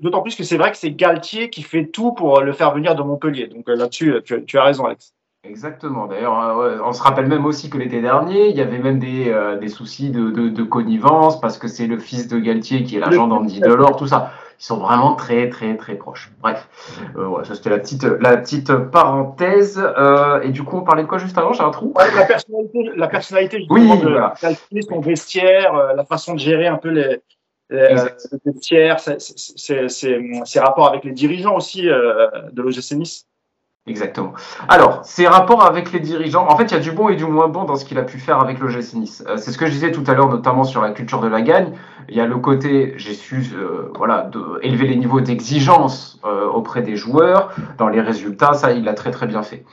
D'autant 0.00 0.22
plus 0.22 0.36
que 0.36 0.44
c'est 0.44 0.56
vrai 0.56 0.70
que 0.70 0.76
c'est 0.76 0.92
Galtier 0.92 1.50
qui 1.50 1.62
fait 1.62 1.86
tout 1.86 2.12
pour 2.12 2.40
le 2.40 2.52
faire 2.52 2.74
venir 2.74 2.94
de 2.94 3.02
Montpellier. 3.02 3.46
Donc 3.46 3.68
euh, 3.68 3.76
là-dessus, 3.76 4.14
tu, 4.24 4.44
tu, 4.44 4.58
as 4.58 4.64
raison, 4.64 4.84
Alex. 4.84 5.14
Exactement. 5.44 6.06
D'ailleurs, 6.06 6.58
euh, 6.58 6.78
on 6.84 6.92
se 6.92 7.02
rappelle 7.02 7.26
même 7.26 7.46
aussi 7.46 7.70
que 7.70 7.78
l'été 7.78 8.00
dernier, 8.00 8.48
il 8.48 8.56
y 8.56 8.60
avait 8.60 8.78
même 8.78 8.98
des, 8.98 9.30
euh, 9.30 9.56
des 9.56 9.68
soucis 9.68 10.10
de, 10.10 10.30
de, 10.30 10.48
de, 10.48 10.62
connivence 10.62 11.40
parce 11.40 11.58
que 11.58 11.68
c'est 11.68 11.86
le 11.86 11.98
fils 11.98 12.28
de 12.28 12.38
Galtier 12.38 12.82
qui 12.82 12.96
est 12.96 13.00
l'agent 13.00 13.28
d'Andy 13.28 13.60
Delors, 13.60 13.96
tout 13.96 14.08
ça 14.08 14.32
ils 14.58 14.64
sont 14.64 14.78
vraiment 14.78 15.14
très 15.14 15.48
très 15.48 15.76
très 15.76 15.94
proches. 15.94 16.32
Bref, 16.40 16.68
euh, 17.16 17.44
ça 17.44 17.54
c'était 17.54 17.70
la 17.70 17.78
petite 17.78 18.02
la 18.02 18.36
petite 18.36 18.74
parenthèse. 18.74 19.80
Euh, 19.80 20.40
et 20.42 20.50
du 20.50 20.64
coup, 20.64 20.78
on 20.78 20.82
parlait 20.82 21.04
de 21.04 21.08
quoi 21.08 21.18
juste 21.18 21.38
avant? 21.38 21.52
J'ai 21.52 21.62
un 21.62 21.70
trou? 21.70 21.94
la 21.96 22.24
personnalité, 22.24 22.90
la 22.96 23.08
personnalité 23.08 23.66
oui, 23.70 23.88
de 24.00 24.08
voilà. 24.08 24.34
son 24.36 25.00
vestiaire, 25.00 25.74
euh, 25.74 25.94
la 25.94 26.04
façon 26.04 26.34
de 26.34 26.40
gérer 26.40 26.66
un 26.66 26.76
peu 26.76 26.88
les, 26.88 27.20
les 27.70 27.94
le 27.94 28.52
vestiaire, 28.52 28.98
ses 28.98 30.60
rapports 30.60 30.88
avec 30.88 31.04
les 31.04 31.12
dirigeants 31.12 31.54
aussi 31.54 31.82
de 31.82 32.62
l'OGC 32.62 32.92
Nice. 32.92 33.26
Exactement. 33.88 34.34
Alors, 34.68 35.00
ses 35.02 35.26
rapports 35.26 35.64
avec 35.64 35.92
les 35.92 36.00
dirigeants, 36.00 36.46
en 36.48 36.56
fait, 36.56 36.64
il 36.64 36.72
y 36.72 36.76
a 36.76 36.80
du 36.80 36.92
bon 36.92 37.08
et 37.08 37.16
du 37.16 37.24
moins 37.24 37.48
bon 37.48 37.64
dans 37.64 37.76
ce 37.76 37.86
qu'il 37.86 37.98
a 37.98 38.02
pu 38.02 38.18
faire 38.18 38.40
avec 38.40 38.60
le 38.60 38.68
GC. 38.68 38.98
Euh, 39.26 39.36
c'est 39.36 39.50
ce 39.50 39.58
que 39.58 39.66
je 39.66 39.72
disais 39.72 39.92
tout 39.92 40.04
à 40.06 40.14
l'heure, 40.14 40.28
notamment 40.28 40.64
sur 40.64 40.82
la 40.82 40.90
culture 40.90 41.20
de 41.20 41.28
la 41.28 41.40
gagne. 41.40 41.72
Il 42.10 42.16
y 42.16 42.20
a 42.20 42.26
le 42.26 42.36
côté, 42.36 42.94
j'ai 42.96 43.14
su, 43.14 43.42
euh, 43.54 43.90
voilà, 43.96 44.22
de 44.22 44.40
élever 44.62 44.86
les 44.86 44.96
niveaux 44.96 45.20
d'exigence 45.20 46.20
euh, 46.24 46.46
auprès 46.46 46.82
des 46.82 46.96
joueurs 46.96 47.54
dans 47.78 47.88
les 47.88 48.00
résultats. 48.00 48.52
Ça, 48.52 48.72
il 48.72 48.84
l'a 48.84 48.94
très 48.94 49.10
très 49.10 49.26
bien 49.26 49.42
fait. 49.42 49.64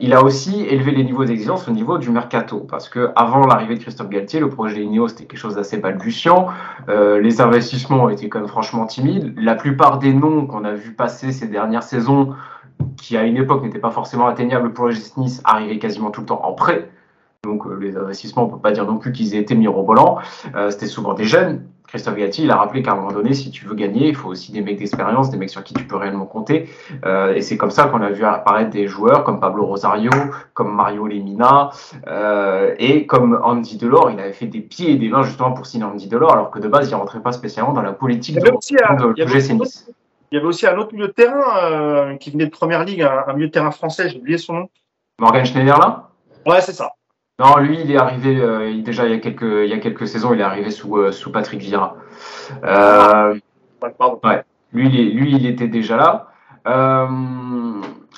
il 0.00 0.12
a 0.12 0.22
aussi 0.22 0.64
élevé 0.64 0.92
les 0.92 1.04
niveaux 1.04 1.24
d'exigence 1.24 1.66
au 1.68 1.72
niveau 1.72 1.98
du 1.98 2.10
mercato, 2.10 2.60
parce 2.60 2.88
que 2.88 3.10
avant 3.16 3.46
l'arrivée 3.46 3.74
de 3.74 3.80
Christophe 3.80 4.10
Galtier, 4.10 4.38
le 4.38 4.50
projet 4.50 4.82
Ineos 4.82 5.08
c'était 5.08 5.24
quelque 5.24 5.40
chose 5.40 5.56
d'assez 5.56 5.78
balbutiant. 5.78 6.48
les 6.88 7.40
investissements 7.40 8.10
été 8.10 8.28
quand 8.28 8.40
même 8.40 8.48
franchement 8.48 8.84
timides. 8.84 9.34
La 9.38 9.54
plupart 9.54 9.98
des 9.98 10.12
noms 10.12 10.46
qu'on 10.46 10.64
a 10.64 10.72
vu 10.72 10.92
passer 10.92 11.32
ces 11.32 11.48
dernières 11.48 11.82
saisons 11.82 12.34
qui 12.96 13.16
à 13.16 13.24
une 13.24 13.36
époque 13.36 13.62
n'était 13.62 13.78
pas 13.78 13.90
forcément 13.90 14.26
atteignable 14.26 14.72
pour 14.72 14.86
le 14.86 14.94
Nice, 15.16 15.40
arrivait 15.44 15.78
quasiment 15.78 16.10
tout 16.10 16.20
le 16.20 16.26
temps 16.26 16.44
en 16.44 16.52
prêt. 16.52 16.90
Donc 17.44 17.66
euh, 17.66 17.78
les 17.80 17.96
investissements, 17.96 18.44
on 18.44 18.46
ne 18.48 18.52
peut 18.52 18.60
pas 18.60 18.72
dire 18.72 18.86
non 18.86 18.98
plus 18.98 19.12
qu'ils 19.12 19.34
aient 19.34 19.40
été 19.40 19.54
mirobolants. 19.54 20.18
Euh, 20.54 20.70
C'était 20.70 20.86
souvent 20.86 21.14
des 21.14 21.24
jeunes. 21.24 21.64
Christophe 21.88 22.16
Gatti, 22.16 22.42
il 22.44 22.50
a 22.50 22.56
rappelé 22.56 22.82
qu'à 22.82 22.92
un 22.92 22.96
moment 22.96 23.12
donné, 23.12 23.32
si 23.32 23.50
tu 23.50 23.64
veux 23.64 23.74
gagner, 23.74 24.08
il 24.08 24.14
faut 24.14 24.28
aussi 24.28 24.52
des 24.52 24.60
mecs 24.60 24.78
d'expérience, 24.78 25.30
des 25.30 25.38
mecs 25.38 25.48
sur 25.48 25.64
qui 25.64 25.72
tu 25.72 25.84
peux 25.84 25.96
réellement 25.96 26.26
compter. 26.26 26.68
Euh, 27.06 27.34
et 27.34 27.40
c'est 27.40 27.56
comme 27.56 27.70
ça 27.70 27.86
qu'on 27.86 28.02
a 28.02 28.10
vu 28.10 28.24
apparaître 28.24 28.68
des 28.68 28.86
joueurs 28.86 29.24
comme 29.24 29.40
Pablo 29.40 29.64
Rosario, 29.64 30.10
comme 30.52 30.74
Mario 30.74 31.06
Lemina, 31.06 31.70
euh, 32.06 32.74
et 32.78 33.06
comme 33.06 33.40
Andy 33.42 33.78
Delors. 33.78 34.10
Il 34.10 34.20
avait 34.20 34.34
fait 34.34 34.46
des 34.46 34.60
pieds 34.60 34.90
et 34.92 34.96
des 34.96 35.08
mains 35.08 35.22
justement 35.22 35.52
pour 35.52 35.64
signer 35.64 35.86
Andy 35.86 36.08
Delors, 36.08 36.34
alors 36.34 36.50
que 36.50 36.58
de 36.58 36.68
base, 36.68 36.90
il 36.90 36.92
ne 36.92 36.98
rentrait 36.98 37.22
pas 37.22 37.32
spécialement 37.32 37.72
dans 37.72 37.82
la 37.82 37.92
politique 37.92 38.36
de, 38.36 38.40
de, 38.42 39.24
Nice. 39.54 39.90
Il 40.30 40.34
y 40.34 40.38
avait 40.38 40.46
aussi 40.46 40.66
un 40.66 40.76
autre 40.76 40.92
milieu 40.92 41.08
de 41.08 41.12
terrain 41.12 41.56
euh, 41.62 42.16
qui 42.16 42.30
venait 42.30 42.46
de 42.46 42.50
première 42.50 42.84
ligue, 42.84 43.02
un, 43.02 43.32
milieu 43.32 43.46
de 43.46 43.52
terrain 43.52 43.70
français, 43.70 44.10
j'ai 44.10 44.18
oublié 44.18 44.36
son 44.36 44.54
nom. 44.54 44.70
Morgan 45.18 45.44
Schneiderlin 45.44 46.04
Ouais, 46.46 46.60
c'est 46.60 46.72
ça. 46.72 46.92
Non, 47.38 47.56
lui, 47.58 47.80
il 47.80 47.90
est 47.90 47.96
arrivé 47.96 48.36
euh, 48.36 48.82
déjà 48.82 49.06
il 49.06 49.12
y, 49.12 49.14
a 49.14 49.18
quelques, 49.18 49.42
il 49.42 49.68
y 49.68 49.72
a 49.72 49.78
quelques 49.78 50.06
saisons, 50.06 50.34
il 50.34 50.40
est 50.40 50.44
arrivé 50.44 50.70
sous, 50.70 50.96
euh, 50.96 51.12
sous 51.12 51.32
Patrick 51.32 51.60
Vieira. 51.60 51.96
Ouais, 52.62 53.90
pardon. 53.96 54.18
ouais, 54.24 54.42
lui, 54.72 54.88
il 54.88 55.16
lui, 55.16 55.34
il 55.34 55.46
était 55.46 55.68
déjà 55.68 55.96
là. 55.96 56.26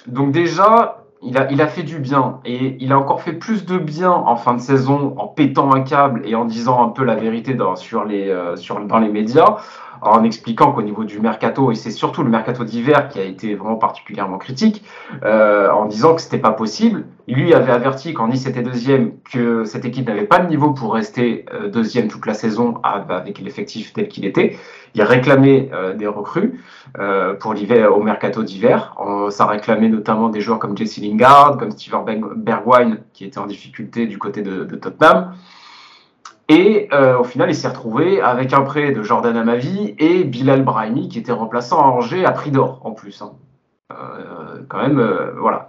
donc 0.07 0.33
déjà, 0.33 1.05
il 1.23 1.37
a, 1.37 1.51
il 1.53 1.61
a 1.61 1.69
fait 1.69 1.83
du 1.83 1.99
bien 1.99 2.41
et 2.47 2.77
il 2.81 2.93
a 2.93 2.99
encore 2.99 3.21
fait 3.21 3.35
plus 3.35 3.67
de 3.67 3.77
bien 3.77 4.11
en 4.11 4.37
fin 4.37 4.55
de 4.55 4.61
saison 4.61 5.15
en 5.19 5.29
pétant 5.29 5.75
un 5.75 5.83
câble 5.83 6.23
et 6.25 6.35
en 6.35 6.47
disant 6.47 6.83
un 6.83 6.89
peu 6.89 7.05
la 7.05 7.15
vérité 7.15 7.53
dans, 7.53 7.77
sur 7.77 8.05
les, 8.05 8.35
sur, 8.57 8.81
dans 8.81 8.99
les 8.99 9.11
médias 9.11 9.59
en 10.03 10.25
expliquant 10.25 10.73
qu'au 10.73 10.83
niveau 10.83 11.05
du 11.05 11.21
mercato, 11.21 11.71
et 11.71 11.75
c'est 11.75 11.91
surtout 11.91 12.23
le 12.23 12.31
mercato 12.31 12.65
d'hiver 12.65 13.09
qui 13.09 13.19
a 13.19 13.25
été 13.25 13.55
vraiment 13.55 13.77
particulièrement 13.77 14.39
critique, 14.39 14.85
euh, 15.25 15.71
en 15.71 15.87
disant 15.87 16.15
que 16.15 16.23
c'était 16.23 16.39
pas 16.39 16.53
possible. 16.53 17.05
Lui 17.29 17.55
avait 17.55 17.73
averti 17.73 18.13
quand 18.13 18.27
Nice 18.27 18.47
était 18.47 18.63
deuxième 18.63 19.13
que 19.31 19.65
cette 19.65 19.85
équipe 19.85 20.09
n'avait 20.09 20.25
pas 20.25 20.39
de 20.39 20.49
niveau 20.49 20.73
pour 20.73 20.95
rester 20.95 21.45
euh, 21.55 21.69
deuxième 21.69 22.09
toute 22.09 22.27
la 22.27 22.35
saison 22.35 22.75
avec 22.83 23.39
l'effectif 23.39 23.93
tel 23.93 24.09
qu'il 24.09 24.25
était. 24.25 24.57
Il 24.95 25.03
réclamait 25.03 25.71
euh, 25.73 25.95
des 25.95 26.09
recrues 26.09 26.61
euh, 26.99 27.35
pour 27.35 27.55
l'hiver 27.55 27.97
au 27.97 28.03
mercato 28.03 28.43
d'hiver. 28.43 28.97
Ça 29.31 29.47
réclamait 29.47 29.89
notamment 29.89 30.29
des 30.29 30.41
joueurs 30.41 30.59
comme 30.59 30.77
Jesse 30.77 30.99
Lingard, 30.99 31.57
comme 31.59 31.71
Steven 31.71 32.05
Bergwijn 32.37 32.99
qui 33.13 33.25
était 33.25 33.39
en 33.39 33.47
difficulté 33.47 34.07
du 34.07 34.19
côté 34.19 34.43
de 34.43 34.65
Tottenham. 34.75 35.35
Et 36.51 36.89
euh, 36.93 37.17
au 37.17 37.23
final, 37.23 37.49
il 37.49 37.55
s'est 37.55 37.69
retrouvé 37.69 38.21
avec 38.21 38.53
un 38.53 38.63
prêt 38.63 38.91
de 38.91 39.05
Jordan 39.05 39.37
Amavi 39.37 39.95
et 40.01 40.25
Bilal 40.25 40.65
Brahimi 40.65 41.09
qui 41.09 41.21
était 41.21 41.31
remplaçant 41.31 41.79
à 41.79 41.85
Angers 41.85 42.25
à 42.25 42.33
prix 42.33 42.51
d'or 42.51 42.81
en 42.83 42.91
plus. 42.91 43.23
Hein. 43.23 43.31
Euh, 43.93 44.61
quand 44.69 44.79
même, 44.79 44.99
euh, 44.99 45.31
voilà, 45.39 45.69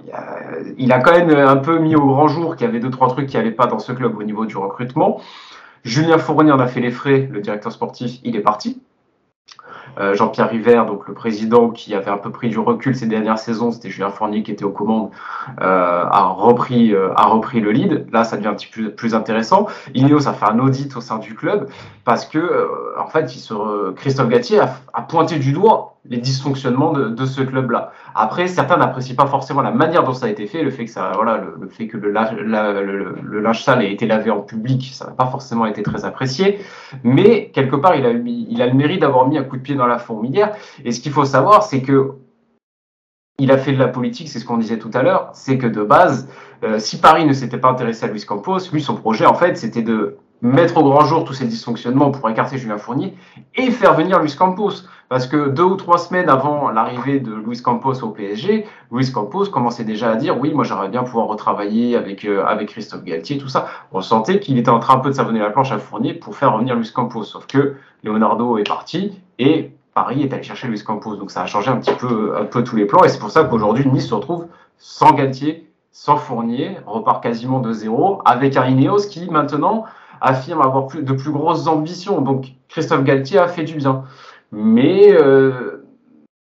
il 0.80 0.92
a, 0.92 1.00
quand 1.00 1.12
même 1.12 1.30
un 1.30 1.58
peu 1.58 1.78
mis 1.78 1.96
au 1.96 2.08
grand 2.08 2.28
jour 2.28 2.56
qu'il 2.56 2.66
y 2.66 2.70
avait 2.70 2.80
deux 2.80 2.90
trois 2.90 3.10
trucs 3.10 3.28
qui 3.28 3.38
n'allaient 3.38 3.52
pas 3.52 3.68
dans 3.68 3.78
ce 3.78 3.92
club 3.92 4.18
au 4.18 4.24
niveau 4.24 4.48
du 4.48 4.58
recrutement. 4.58 5.22
Julien 5.84 6.18
Fournier 6.18 6.52
en 6.52 6.60
a 6.60 6.66
fait 6.66 6.80
les 6.80 6.92
frais, 6.92 7.30
le 7.32 7.42
directeur 7.42 7.72
sportif, 7.72 8.20
il 8.24 8.36
est 8.36 8.42
parti. 8.42 8.82
Euh, 10.00 10.16
Jean-Pierre 10.16 10.50
River, 10.50 10.84
donc 10.88 11.08
le 11.08 11.14
président 11.14 11.70
qui 11.70 11.94
avait 11.94 12.12
un 12.12 12.18
peu 12.18 12.32
pris 12.32 12.50
du 12.50 12.60
recul 12.60 12.96
ces 12.96 13.08
dernières 13.08 13.38
saisons, 13.38 13.72
c'était 13.72 13.90
Julien 13.90 14.10
Fournier 14.10 14.44
qui 14.44 14.52
était 14.52 14.64
aux 14.64 14.72
commandes, 14.72 15.10
euh, 15.62 16.06
a, 16.10 16.24
repris, 16.28 16.94
euh, 16.94 17.14
a 17.16 17.26
repris 17.26 17.60
le 17.60 17.72
lead. 17.72 18.08
Là, 18.12 18.24
ça 18.24 18.38
devient 18.38 18.48
un 18.48 18.54
petit 18.54 18.70
peu 18.74 18.92
plus 18.92 19.14
intéressant. 19.16 19.68
Ineos 19.94 20.28
a 20.28 20.34
fait 20.34 20.46
un 20.46 20.60
audit 20.60 20.96
au 20.96 21.02
sein 21.02 21.18
du 21.18 21.36
club 21.36 21.70
parce 22.06 22.26
que, 22.26 22.68
en 23.00 23.08
fait, 23.08 23.36
il 23.36 23.40
se, 23.40 23.92
Christophe 23.92 24.30
Gatier 24.30 24.60
a, 24.60 25.02
pointé 25.02 25.40
du 25.40 25.52
doigt 25.52 25.98
les 26.10 26.18
dysfonctionnements 26.18 26.94
de, 26.94 27.26
ce 27.26 27.42
club-là. 27.42 27.92
Après, 28.16 28.48
certains 28.48 28.78
n'apprécient 28.78 29.16
pas 29.16 29.28
forcément 29.28 29.62
la 29.62 29.72
manière 29.72 30.04
dont 30.04 30.14
ça 30.14 30.26
a 30.26 30.30
été 30.30 30.48
fait, 30.48 30.64
le 30.64 30.72
fait 30.72 30.86
que 30.86 30.92
ça, 30.92 31.12
voilà, 31.14 31.38
le, 31.38 31.68
fait 31.68 31.88
que 31.88 31.98
le, 31.98 32.12
le, 32.12 33.40
linge 33.40 33.64
sale 33.64 33.84
ait 33.84 33.92
été 33.92 34.08
lavé 34.08 34.32
en 34.32 34.42
public, 34.42 34.90
ça 34.94 35.06
n'a 35.06 35.12
pas 35.12 35.28
forcément 35.28 35.68
été 35.68 35.84
très 35.84 36.04
apprécié. 36.04 36.60
Mais 37.04 37.52
quelque 37.54 37.76
part, 37.76 37.96
il 37.96 38.06
a, 38.06 38.12
il 38.12 38.62
a 38.62 38.68
le 38.68 38.74
mérite 38.74 39.02
d'avoir 39.02 39.28
mis 39.28 39.38
un 39.38 39.44
coup 39.44 39.58
de 39.58 39.62
pied 39.62 39.71
dans 39.76 39.88
la 39.88 39.98
fourmilière. 39.98 40.56
Et 40.86 40.92
ce 40.92 41.00
qu'il 41.00 41.12
faut 41.12 41.26
savoir, 41.26 41.64
c'est 41.64 41.82
que 41.82 42.14
il 43.40 43.52
a 43.52 43.58
fait 43.58 43.74
de 43.74 43.80
la 43.80 43.88
politique, 43.88 44.30
c'est 44.30 44.40
ce 44.40 44.46
qu'on 44.46 44.58
disait 44.58 44.78
tout 44.78 44.92
à 44.94 45.02
l'heure, 45.02 45.32
c'est 45.34 45.58
que 45.58 45.66
de 45.66 45.82
base, 45.82 46.30
euh, 46.64 46.78
si 46.78 47.00
Paris 47.00 47.26
ne 47.26 47.34
s'était 47.34 47.58
pas 47.58 47.70
intéressé 47.70 48.06
à 48.06 48.08
Luis 48.08 48.24
Campos, 48.24 48.60
lui, 48.72 48.82
son 48.84 48.96
projet, 48.96 49.26
en 49.26 49.34
fait, 49.34 49.58
c'était 49.58 49.82
de 49.82 50.18
mettre 50.42 50.78
au 50.78 50.84
grand 50.84 51.06
jour 51.06 51.24
tous 51.24 51.34
ces 51.34 51.46
dysfonctionnements 51.46 52.12
pour 52.12 52.30
écarter 52.30 52.58
Julien 52.58 52.78
Fournier 52.78 53.16
et 53.56 53.72
faire 53.72 53.94
venir 53.94 54.20
Luis 54.20 54.36
Campos. 54.36 54.84
Parce 55.10 55.28
que 55.28 55.50
deux 55.50 55.64
ou 55.64 55.76
trois 55.76 55.98
semaines 55.98 56.30
avant 56.30 56.70
l'arrivée 56.70 57.20
de 57.20 57.34
Luis 57.34 57.62
Campos 57.62 58.02
au 58.02 58.10
PSG, 58.10 58.66
Luis 58.92 59.12
Campos 59.12 59.46
commençait 59.48 59.84
déjà 59.84 60.10
à 60.10 60.16
dire 60.16 60.40
oui, 60.40 60.54
moi 60.54 60.64
j'aimerais 60.64 60.88
bien 60.88 61.04
pouvoir 61.04 61.28
retravailler 61.28 61.98
avec, 61.98 62.24
euh, 62.24 62.46
avec 62.46 62.70
Christophe 62.70 63.04
Galtier, 63.04 63.38
tout 63.38 63.50
ça. 63.50 63.68
On 63.92 64.02
sentait 64.02 64.40
qu'il 64.40 64.58
était 64.58 64.70
en 64.70 64.80
train 64.80 64.96
un 64.96 65.00
peu 65.00 65.10
de 65.10 65.16
savonner 65.16 65.40
la 65.40 65.50
planche 65.50 65.72
à 65.72 65.80
Fournier 65.80 66.14
pour 66.14 66.36
faire 66.36 66.54
revenir 66.54 66.76
Luis 66.76 66.92
Campos. 66.94 67.24
Sauf 67.24 67.46
que 67.46 67.76
Leonardo 68.04 68.58
est 68.58 68.68
parti 68.68 69.20
et 69.42 69.72
Paris 69.94 70.22
est 70.22 70.34
allé 70.34 70.44
chercher 70.44 70.68
Luis 70.68 70.84
Campos. 70.84 71.16
Donc 71.16 71.32
ça 71.32 71.42
a 71.42 71.46
changé 71.48 71.70
un 71.70 71.78
petit 71.78 71.94
peu, 71.94 72.38
un 72.38 72.46
peu 72.46 72.64
tous 72.64 72.76
les 72.76 72.86
plans. 72.86 73.04
Et 73.04 73.10
c'est 73.10 73.20
pour 73.20 73.32
ça 73.32 73.44
qu'aujourd'hui, 73.44 73.88
Nice 73.88 74.08
se 74.08 74.14
retrouve 74.14 74.46
sans 74.78 75.14
Galtier, 75.14 75.68
sans 75.92 76.18
Fournier, 76.18 76.78
repart 76.86 77.22
quasiment 77.22 77.60
de 77.60 77.72
zéro, 77.74 78.22
avec 78.26 78.56
un 78.56 78.68
Ineos 78.68 79.08
qui 79.10 79.30
maintenant 79.30 79.86
affirme 80.22 80.62
avoir 80.62 80.88
de 80.88 81.14
plus 81.14 81.32
grosses 81.32 81.68
ambitions. 81.68 82.22
Donc 82.22 82.54
Christophe 82.70 83.04
Galtier 83.04 83.40
a 83.40 83.48
fait 83.48 83.64
du 83.64 83.76
bien. 83.76 84.04
Mais 84.52 85.12
euh, 85.12 85.84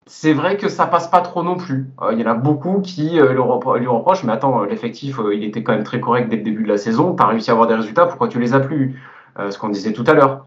c'est 0.06 0.34
vrai 0.34 0.58
que 0.58 0.68
ça 0.68 0.86
passe 0.86 1.08
pas 1.08 1.22
trop 1.22 1.42
non 1.42 1.56
plus. 1.56 1.88
Euh, 2.02 2.12
il 2.14 2.20
y 2.20 2.24
en 2.24 2.30
a 2.30 2.34
beaucoup 2.34 2.82
qui 2.82 3.20
euh, 3.20 3.32
lui 3.32 3.88
reprochent, 3.88 4.24
mais 4.26 4.34
attends, 4.34 4.64
l'effectif, 4.64 5.20
il 5.34 5.44
était 5.44 5.64
quand 5.64 5.74
même 5.74 5.84
très 5.84 6.02
correct 6.02 6.28
dès 6.30 6.38
le 6.38 6.44
début 6.44 6.64
de 6.64 6.68
la 6.68 6.78
saison, 6.78 7.16
tu 7.16 7.24
as 7.24 7.28
réussi 7.28 7.50
à 7.50 7.54
avoir 7.54 7.68
des 7.68 7.76
résultats, 7.76 8.08
pourquoi 8.08 8.28
tu 8.28 8.40
les 8.40 8.54
as 8.54 8.60
plus? 8.60 9.00
Ce 9.49 9.58
qu'on 9.58 9.69
disait 9.69 9.93
tout 9.93 10.04
à 10.08 10.13
l'heure. 10.13 10.45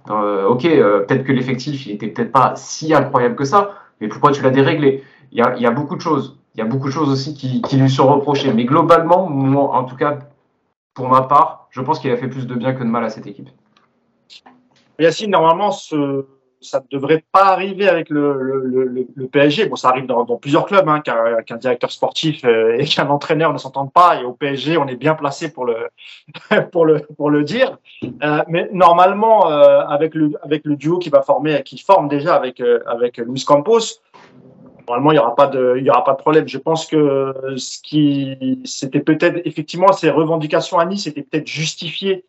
ok, 0.48 0.62
peut-être 0.62 1.24
que 1.24 1.32
l'effectif, 1.32 1.86
il 1.86 1.92
était 1.92 2.08
peut-être 2.08 2.32
pas 2.32 2.54
si 2.56 2.92
incroyable 2.92 3.36
que 3.36 3.44
ça, 3.44 3.74
mais 4.00 4.08
pourquoi 4.08 4.32
tu 4.32 4.42
l'as 4.42 4.50
déréglé? 4.50 5.02
Il 5.30 5.38
y, 5.38 5.42
a, 5.42 5.54
il 5.56 5.62
y 5.62 5.66
a 5.66 5.70
beaucoup 5.70 5.96
de 5.96 6.00
choses. 6.00 6.38
Il 6.54 6.58
y 6.58 6.60
a 6.60 6.66
beaucoup 6.66 6.88
de 6.88 6.92
choses 6.92 7.08
aussi 7.08 7.34
qui, 7.34 7.62
qui 7.62 7.76
lui 7.76 7.88
sont 7.88 8.06
reprochées. 8.06 8.52
Mais 8.52 8.64
globalement, 8.64 9.26
moi, 9.28 9.74
en 9.74 9.84
tout 9.84 9.96
cas, 9.96 10.18
pour 10.92 11.08
ma 11.08 11.22
part, 11.22 11.68
je 11.70 11.80
pense 11.80 11.98
qu'il 11.98 12.10
a 12.10 12.16
fait 12.16 12.28
plus 12.28 12.46
de 12.46 12.54
bien 12.54 12.74
que 12.74 12.80
de 12.80 12.88
mal 12.88 13.04
à 13.04 13.08
cette 13.08 13.26
équipe. 13.26 13.48
Yacine, 14.98 15.30
normalement, 15.30 15.70
ce, 15.70 16.26
ça 16.62 16.80
ne 16.80 16.98
devrait 16.98 17.24
pas 17.32 17.44
arriver 17.46 17.88
avec 17.88 18.08
le, 18.08 19.06
PSG. 19.30 19.66
Bon, 19.66 19.76
ça 19.76 19.88
arrive 19.88 20.06
dans, 20.06 20.24
plusieurs 20.36 20.66
clubs, 20.66 20.88
hein, 20.88 21.00
qu'un 21.00 21.56
directeur 21.56 21.90
sportif 21.90 22.44
euh, 22.44 22.76
et 22.78 22.84
qu'un 22.84 23.08
entraîneur 23.08 23.52
ne 23.52 23.58
s'entendent 23.58 23.92
pas. 23.92 24.20
Et 24.20 24.24
au 24.24 24.32
PSG, 24.32 24.76
on 24.78 24.86
est 24.86 24.96
bien 24.96 25.14
placé 25.14 25.52
pour 25.52 25.64
le, 25.64 27.44
dire. 27.44 27.78
Euh, 28.22 28.42
mais 28.48 28.68
normalement, 28.72 29.50
euh, 29.50 29.80
avec, 29.80 30.14
le, 30.14 30.76
duo 30.76 30.98
qui 30.98 31.10
va 31.10 31.22
former, 31.22 31.62
qui 31.62 31.78
forme 31.78 32.08
déjà 32.08 32.34
avec, 32.34 32.62
Luis 33.18 33.44
Campos, 33.44 34.00
normalement, 34.88 35.12
il 35.12 35.14
n'y 35.14 35.20
aura 35.20 35.34
pas 35.34 35.46
de, 35.46 35.74
il 35.78 35.84
y 35.84 35.90
aura 35.90 36.04
pas 36.04 36.12
de 36.12 36.18
problème. 36.18 36.48
Je 36.48 36.58
pense 36.58 36.86
que 36.86 37.34
ce 37.56 37.80
qui, 37.82 38.60
c'était 38.64 39.00
peut-être, 39.00 39.40
effectivement, 39.44 39.92
ces 39.92 40.10
revendications 40.10 40.78
à 40.78 40.84
Nice 40.84 41.06
étaient 41.06 41.22
peut-être 41.22 41.46
justifiées 41.46 42.24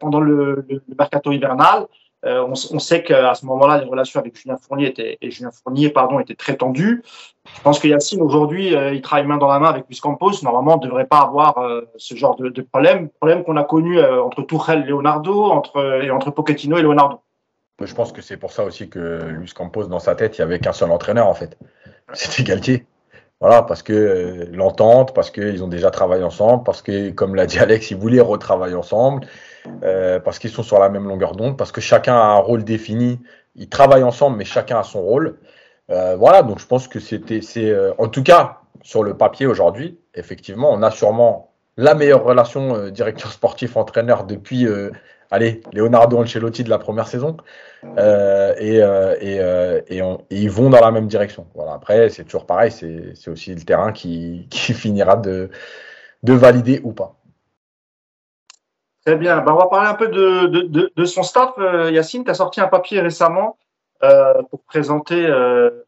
pendant 0.00 0.20
le, 0.20 0.66
mercato 0.98 1.32
hivernal. 1.32 1.86
Euh, 2.26 2.42
on, 2.42 2.52
on, 2.52 2.78
sait 2.78 3.02
qu'à 3.02 3.34
ce 3.34 3.46
moment-là, 3.46 3.78
les 3.78 3.84
relations 3.84 4.20
avec 4.20 4.36
Julien 4.36 4.56
Fournier 4.56 4.88
étaient, 4.88 5.16
et 5.20 5.30
Julien 5.30 5.50
Fournier, 5.50 5.90
pardon, 5.90 6.18
étaient 6.18 6.34
très 6.34 6.56
tendues. 6.56 7.02
Je 7.56 7.62
pense 7.62 7.78
que 7.78 7.86
Yacine, 7.86 8.20
aujourd'hui, 8.20 8.74
euh, 8.74 8.92
il 8.92 9.00
travaille 9.00 9.26
main 9.26 9.36
dans 9.36 9.46
la 9.48 9.60
main 9.60 9.68
avec 9.68 9.84
Luis 9.88 10.00
Campos. 10.00 10.42
Normalement, 10.42 10.74
on 10.74 10.78
ne 10.78 10.84
devrait 10.84 11.06
pas 11.06 11.20
avoir 11.20 11.58
euh, 11.58 11.82
ce 11.96 12.16
genre 12.16 12.36
de, 12.36 12.48
de 12.48 12.62
problème. 12.62 13.08
Problème 13.10 13.44
qu'on 13.44 13.56
a 13.56 13.64
connu 13.64 14.02
entre 14.02 14.42
Tourelle 14.42 14.82
et 14.82 14.88
Leonardo, 14.88 15.44
entre, 15.44 16.02
et 16.02 16.10
entre 16.10 16.30
Pochettino 16.30 16.76
et 16.76 16.82
Leonardo. 16.82 17.20
Je 17.80 17.94
pense 17.94 18.10
que 18.12 18.22
c'est 18.22 18.38
pour 18.38 18.52
ça 18.52 18.64
aussi 18.64 18.88
que 18.88 19.20
Luis 19.28 19.52
Campos, 19.54 19.86
dans 19.86 19.98
sa 19.98 20.14
tête, 20.14 20.38
il 20.38 20.40
n'y 20.40 20.44
avait 20.44 20.58
qu'un 20.58 20.72
seul 20.72 20.90
entraîneur, 20.90 21.26
en 21.26 21.34
fait. 21.34 21.56
C'était 22.12 22.42
Galtier. 22.42 22.86
Voilà, 23.40 23.62
parce 23.62 23.82
que 23.82 23.92
euh, 23.92 24.46
l'entente, 24.52 25.14
parce 25.14 25.30
qu'ils 25.30 25.62
ont 25.62 25.68
déjà 25.68 25.90
travaillé 25.90 26.24
ensemble, 26.24 26.64
parce 26.64 26.80
que, 26.80 27.10
comme 27.10 27.34
l'a 27.34 27.44
dit 27.44 27.58
Alex, 27.58 27.90
ils 27.90 27.96
voulaient 27.96 28.20
retravailler 28.20 28.74
ensemble, 28.74 29.26
euh, 29.82 30.20
parce 30.20 30.38
qu'ils 30.38 30.50
sont 30.50 30.62
sur 30.62 30.78
la 30.78 30.88
même 30.88 31.06
longueur 31.06 31.36
d'onde, 31.36 31.56
parce 31.56 31.72
que 31.72 31.80
chacun 31.80 32.14
a 32.14 32.24
un 32.24 32.38
rôle 32.38 32.64
défini. 32.64 33.20
Ils 33.54 33.68
travaillent 33.68 34.02
ensemble, 34.02 34.36
mais 34.36 34.44
chacun 34.44 34.78
a 34.78 34.82
son 34.82 35.02
rôle. 35.02 35.38
Euh, 35.90 36.16
voilà, 36.16 36.42
donc 36.42 36.58
je 36.58 36.66
pense 36.66 36.88
que 36.88 37.00
c'était, 37.00 37.40
c'est, 37.40 37.74
en 37.98 38.08
tout 38.08 38.22
cas, 38.22 38.60
sur 38.82 39.02
le 39.02 39.16
papier 39.16 39.46
aujourd'hui, 39.46 39.98
effectivement, 40.14 40.70
on 40.72 40.82
a 40.82 40.90
sûrement 40.90 41.52
la 41.76 41.94
meilleure 41.94 42.24
relation 42.24 42.88
directeur 42.88 43.32
sportif-entraîneur 43.32 44.24
depuis 44.24 44.66
allez, 45.30 45.60
Leonardo 45.72 46.18
Ancelotti 46.18 46.64
de 46.64 46.70
la 46.70 46.78
première 46.78 47.08
saison. 47.08 47.36
Euh, 47.98 48.54
et, 48.58 48.82
euh, 48.82 49.14
euh, 49.90 50.16
ils 50.30 50.50
vont 50.50 50.70
dans 50.70 50.80
la 50.80 50.90
même 50.90 51.06
direction. 51.06 51.46
Après, 51.72 52.08
c'est 52.08 52.24
toujours 52.24 52.46
pareil, 52.46 52.70
c'est 52.70 53.28
aussi 53.28 53.54
le 53.54 53.62
terrain 53.62 53.92
qui, 53.92 54.48
finira 54.50 55.16
de, 55.16 55.50
valider 56.22 56.80
ou 56.84 56.92
pas. 56.92 57.15
Très 59.06 59.16
bien. 59.16 59.40
Ben, 59.40 59.52
on 59.52 59.56
va 59.56 59.68
parler 59.68 59.88
un 59.88 59.94
peu 59.94 60.08
de, 60.08 60.46
de, 60.46 60.92
de 60.94 61.04
son 61.04 61.22
staff. 61.22 61.54
Yacine, 61.92 62.24
tu 62.24 62.30
as 62.30 62.34
sorti 62.34 62.60
un 62.60 62.66
papier 62.66 63.00
récemment 63.00 63.56
pour 64.50 64.62
présenter 64.64 65.26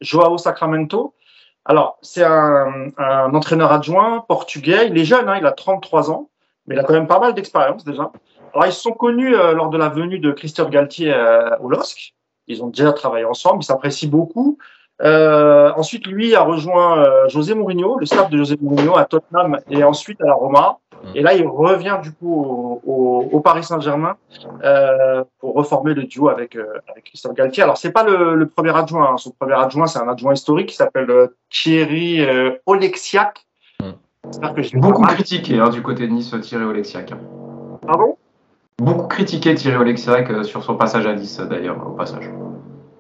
Joao 0.01 0.39
Sacramento. 0.39 1.15
Alors, 1.69 1.99
c'est 2.01 2.25
un, 2.25 2.89
un, 2.97 3.35
entraîneur 3.35 3.71
adjoint 3.73 4.25
portugais. 4.27 4.89
Il 4.89 4.97
est 4.97 5.05
jeune, 5.05 5.29
hein, 5.29 5.37
il 5.39 5.45
a 5.45 5.53
33 5.53 6.11
ans, 6.11 6.31
mais 6.67 6.75
il 6.75 6.79
a 6.79 6.83
quand 6.83 6.95
même 6.95 7.07
pas 7.07 7.21
mal 7.21 7.35
d'expérience 7.35 7.85
déjà. 7.85 8.11
Alors, 8.55 8.67
ils 8.67 8.73
se 8.73 8.81
sont 8.81 8.93
connus 8.93 9.37
euh, 9.37 9.53
lors 9.53 9.69
de 9.69 9.77
la 9.77 9.91
venue 9.91 10.19
de 10.19 10.33
Christophe 10.33 10.71
Galtier 10.71 11.13
euh, 11.13 11.59
au 11.59 11.69
LOSC. 11.69 12.15
Ils 12.47 12.63
ont 12.65 12.69
déjà 12.69 12.95
travaillé 12.95 13.27
ensemble, 13.27 13.63
ils 13.63 13.67
s'apprécient 13.67 14.09
beaucoup. 14.09 14.57
Euh, 15.03 15.71
ensuite, 15.77 16.07
lui 16.07 16.35
a 16.35 16.41
rejoint 16.41 16.99
euh, 16.99 17.29
José 17.29 17.55
Mourinho, 17.55 17.99
le 17.99 18.07
staff 18.07 18.31
de 18.31 18.39
José 18.39 18.57
Mourinho 18.61 18.97
à 18.97 19.05
Tottenham 19.05 19.59
et 19.69 19.85
ensuite 19.85 20.21
à 20.23 20.27
la 20.27 20.35
Roma. 20.35 20.79
Mm. 21.03 21.17
Et 21.17 21.23
là, 21.23 21.35
il 21.35 21.47
revient 21.47 21.99
du 22.03 22.13
coup 22.13 22.35
au, 22.35 22.83
au, 22.87 23.29
au 23.33 23.41
Paris 23.41 23.65
Saint-Germain 23.65 24.17
euh, 24.65 25.25
pour 25.41 25.55
reformer 25.55 25.95
le 25.95 26.05
duo 26.05 26.29
avec, 26.29 26.57
avec 26.89 27.05
Christophe 27.05 27.35
Galtier. 27.35 27.63
Alors, 27.63 27.77
c'est 27.77 27.93
pas 27.93 28.05
le, 28.05 28.35
le, 28.35 28.47
premier 28.47 28.77
adjoint. 28.77 29.13
Hein. 29.13 29.17
Son 29.17 29.31
premier 29.31 29.55
adjoint, 29.55 29.87
c'est 29.87 30.01
un 30.01 30.09
adjoint 30.09 30.33
historique 30.33 30.69
qui 30.69 30.77
s'appelle 30.77 31.11
Thierry 31.51 32.27
Oleksiak. 32.67 33.47
Mm. 33.81 33.91
Que 34.55 34.79
Beaucoup 34.79 35.03
critiqué 35.03 35.59
hein, 35.59 35.71
du 35.71 35.83
côté 35.83 36.07
de 36.07 36.13
Nice, 36.13 36.35
Thierry 36.43 36.65
Oleksiak. 36.65 37.13
Hein. 37.13 37.19
Pardon? 37.87 38.17
Beaucoup 38.79 39.09
critiqué 39.09 39.55
Thierry 39.55 39.77
Oleksiak 39.77 40.31
euh, 40.31 40.43
sur 40.45 40.63
son 40.63 40.77
passage 40.77 41.07
à 41.07 41.15
Nice, 41.15 41.41
d'ailleurs, 41.41 41.85
au 41.85 41.91
passage. 41.91 42.31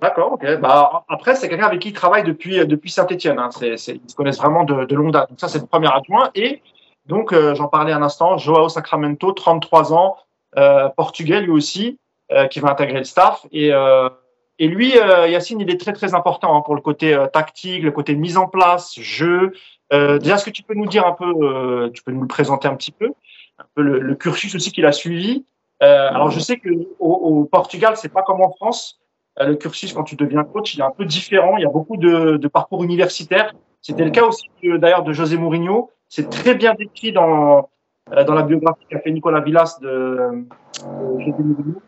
D'accord, 0.02 0.32
ok. 0.32 0.58
Bah, 0.60 1.04
après, 1.08 1.36
c'est 1.36 1.48
quelqu'un 1.48 1.66
avec 1.66 1.80
qui 1.80 1.90
il 1.90 1.92
travaille 1.92 2.24
depuis, 2.24 2.58
euh, 2.58 2.64
depuis 2.64 2.90
Saint-Etienne. 2.90 3.38
Hein. 3.38 3.50
ils 3.62 3.78
se 3.78 4.14
connaissent 4.16 4.38
vraiment 4.38 4.64
de, 4.64 4.86
de 4.86 4.94
longue 4.96 5.12
date. 5.12 5.28
Donc, 5.28 5.38
ça, 5.38 5.46
c'est 5.46 5.60
le 5.60 5.66
premier 5.66 5.88
adjoint. 5.92 6.30
Et 6.34 6.62
donc, 7.08 7.32
euh, 7.32 7.54
j'en 7.54 7.68
parlais 7.68 7.92
un 7.92 8.02
instant, 8.02 8.38
Joao 8.38 8.68
Sacramento, 8.68 9.32
33 9.32 9.92
ans, 9.92 10.16
euh, 10.56 10.88
portugais 10.90 11.40
lui 11.40 11.50
aussi, 11.50 11.98
euh, 12.32 12.46
qui 12.46 12.60
va 12.60 12.70
intégrer 12.70 12.98
le 12.98 13.04
staff. 13.04 13.46
Et, 13.50 13.70
et 14.60 14.66
lui, 14.66 14.90
Yacine, 14.90 15.60
il 15.60 15.70
est 15.70 15.80
très, 15.80 15.92
très 15.92 16.14
important 16.14 16.56
hein, 16.56 16.62
pour 16.62 16.74
le 16.74 16.80
côté 16.80 17.16
tactique, 17.32 17.82
le 17.82 17.92
côté 17.92 18.14
mise 18.14 18.36
en 18.36 18.48
place, 18.48 18.98
jeu. 18.98 19.52
déjà, 19.90 20.34
est-ce 20.34 20.44
que 20.44 20.50
tu 20.50 20.62
peux 20.62 20.74
nous 20.74 20.86
dire 20.86 21.06
un 21.06 21.12
peu, 21.12 21.90
tu 21.94 22.02
peux 22.02 22.12
nous 22.12 22.22
le 22.22 22.28
présenter 22.28 22.68
un 22.68 22.74
petit 22.74 22.92
peu, 22.92 23.12
un 23.58 23.64
peu 23.74 23.82
le, 23.82 24.00
le 24.00 24.14
cursus 24.14 24.54
aussi 24.54 24.72
qu'il 24.72 24.84
a 24.84 24.92
suivi? 24.92 25.44
Euh, 25.82 26.08
alors 26.08 26.30
je 26.30 26.40
sais 26.40 26.58
que 26.58 26.68
au, 26.98 27.12
au 27.12 27.44
Portugal, 27.44 27.96
c'est 27.96 28.12
pas 28.12 28.22
comme 28.22 28.40
en 28.40 28.50
France. 28.50 28.98
Euh, 29.40 29.46
le 29.46 29.56
cursus 29.56 29.92
quand 29.92 30.04
tu 30.04 30.16
deviens 30.16 30.44
coach, 30.44 30.74
il 30.74 30.80
est 30.80 30.84
un 30.84 30.90
peu 30.90 31.04
différent. 31.04 31.56
Il 31.56 31.62
y 31.62 31.66
a 31.66 31.70
beaucoup 31.70 31.96
de, 31.96 32.36
de 32.36 32.48
parcours 32.48 32.82
universitaires. 32.82 33.54
C'était 33.80 34.04
le 34.04 34.10
cas 34.10 34.24
aussi 34.24 34.48
d'ailleurs 34.62 35.04
de 35.04 35.12
José 35.12 35.36
Mourinho. 35.36 35.90
C'est 36.08 36.30
très 36.30 36.54
bien 36.54 36.74
décrit 36.74 37.12
dans 37.12 37.68
euh, 38.12 38.24
dans 38.24 38.34
la 38.34 38.42
biographie 38.42 38.86
qu'a 38.88 39.00
fait 39.00 39.10
Nicolas 39.10 39.40
Villas 39.40 39.78
de, 39.82 40.46
Mourinho. 40.84 41.82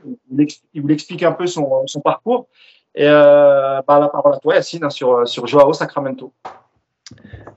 Il, 0.74 0.83
vous 0.83 0.90
explique 0.90 1.22
un 1.22 1.33
peu 1.33 1.46
son, 1.46 1.87
son 1.87 2.00
parcours. 2.00 2.48
Et 2.94 3.06
euh, 3.06 3.80
bah, 3.87 3.98
la 3.98 4.09
parole 4.09 4.35
à 4.35 4.38
toi, 4.38 4.54
Yacine, 4.54 4.85
hein, 4.85 4.90
sur 4.90 5.26
sur 5.26 5.46
Joao 5.46 5.72
Sacramento. 5.72 6.33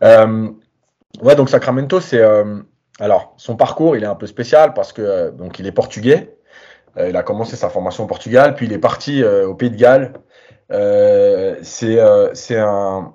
Euh, 0.04 0.49
ouais, 1.21 1.36
donc 1.36 1.49
Sacramento, 1.49 1.99
c'est 1.99 2.21
alors, 2.99 3.34
son 3.38 3.56
parcours, 3.56 3.95
il 3.97 4.04
est 4.04 4.08
un 4.08 4.15
peu 4.15 4.28
spécial 4.28 4.73
parce 4.73 4.93
que 4.93 5.02
euh, 5.02 5.32
donc 5.32 5.60
il 5.60 5.67
est 5.67 5.71
portugais. 5.71 6.38
Euh, 6.97 7.10
il 7.10 7.15
a 7.17 7.23
commencé 7.23 7.56
sa 7.56 7.69
formation 7.69 8.04
au 8.04 8.08
Portugal, 8.08 8.56
puis 8.56 8.67
il 8.67 8.73
est 8.73 8.80
parti 8.80 9.23
euh, 9.23 9.47
au 9.47 9.56
Pays 9.56 9.71
de 9.71 9.76
Galles. 9.76 10.13
c'est 11.63 11.99
un, 12.60 13.13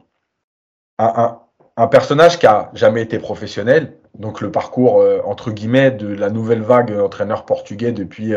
un, 0.98 1.12
un, 1.16 1.40
personnage 1.86 2.38
qui 2.38 2.46
a 2.46 2.70
jamais 2.74 3.02
été 3.02 3.18
professionnel. 3.18 3.94
Donc 4.14 4.40
le 4.40 4.50
parcours 4.50 5.04
entre 5.24 5.52
guillemets 5.52 5.90
de 5.92 6.08
la 6.08 6.28
nouvelle 6.28 6.62
vague 6.62 6.90
entraîneur 6.90 7.44
portugais 7.44 7.92
depuis 7.92 8.34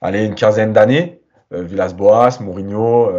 allez, 0.00 0.24
une 0.24 0.34
quinzaine 0.34 0.72
d'années. 0.72 1.20
Villas-Boas, 1.52 2.38
Mourinho, 2.40 3.12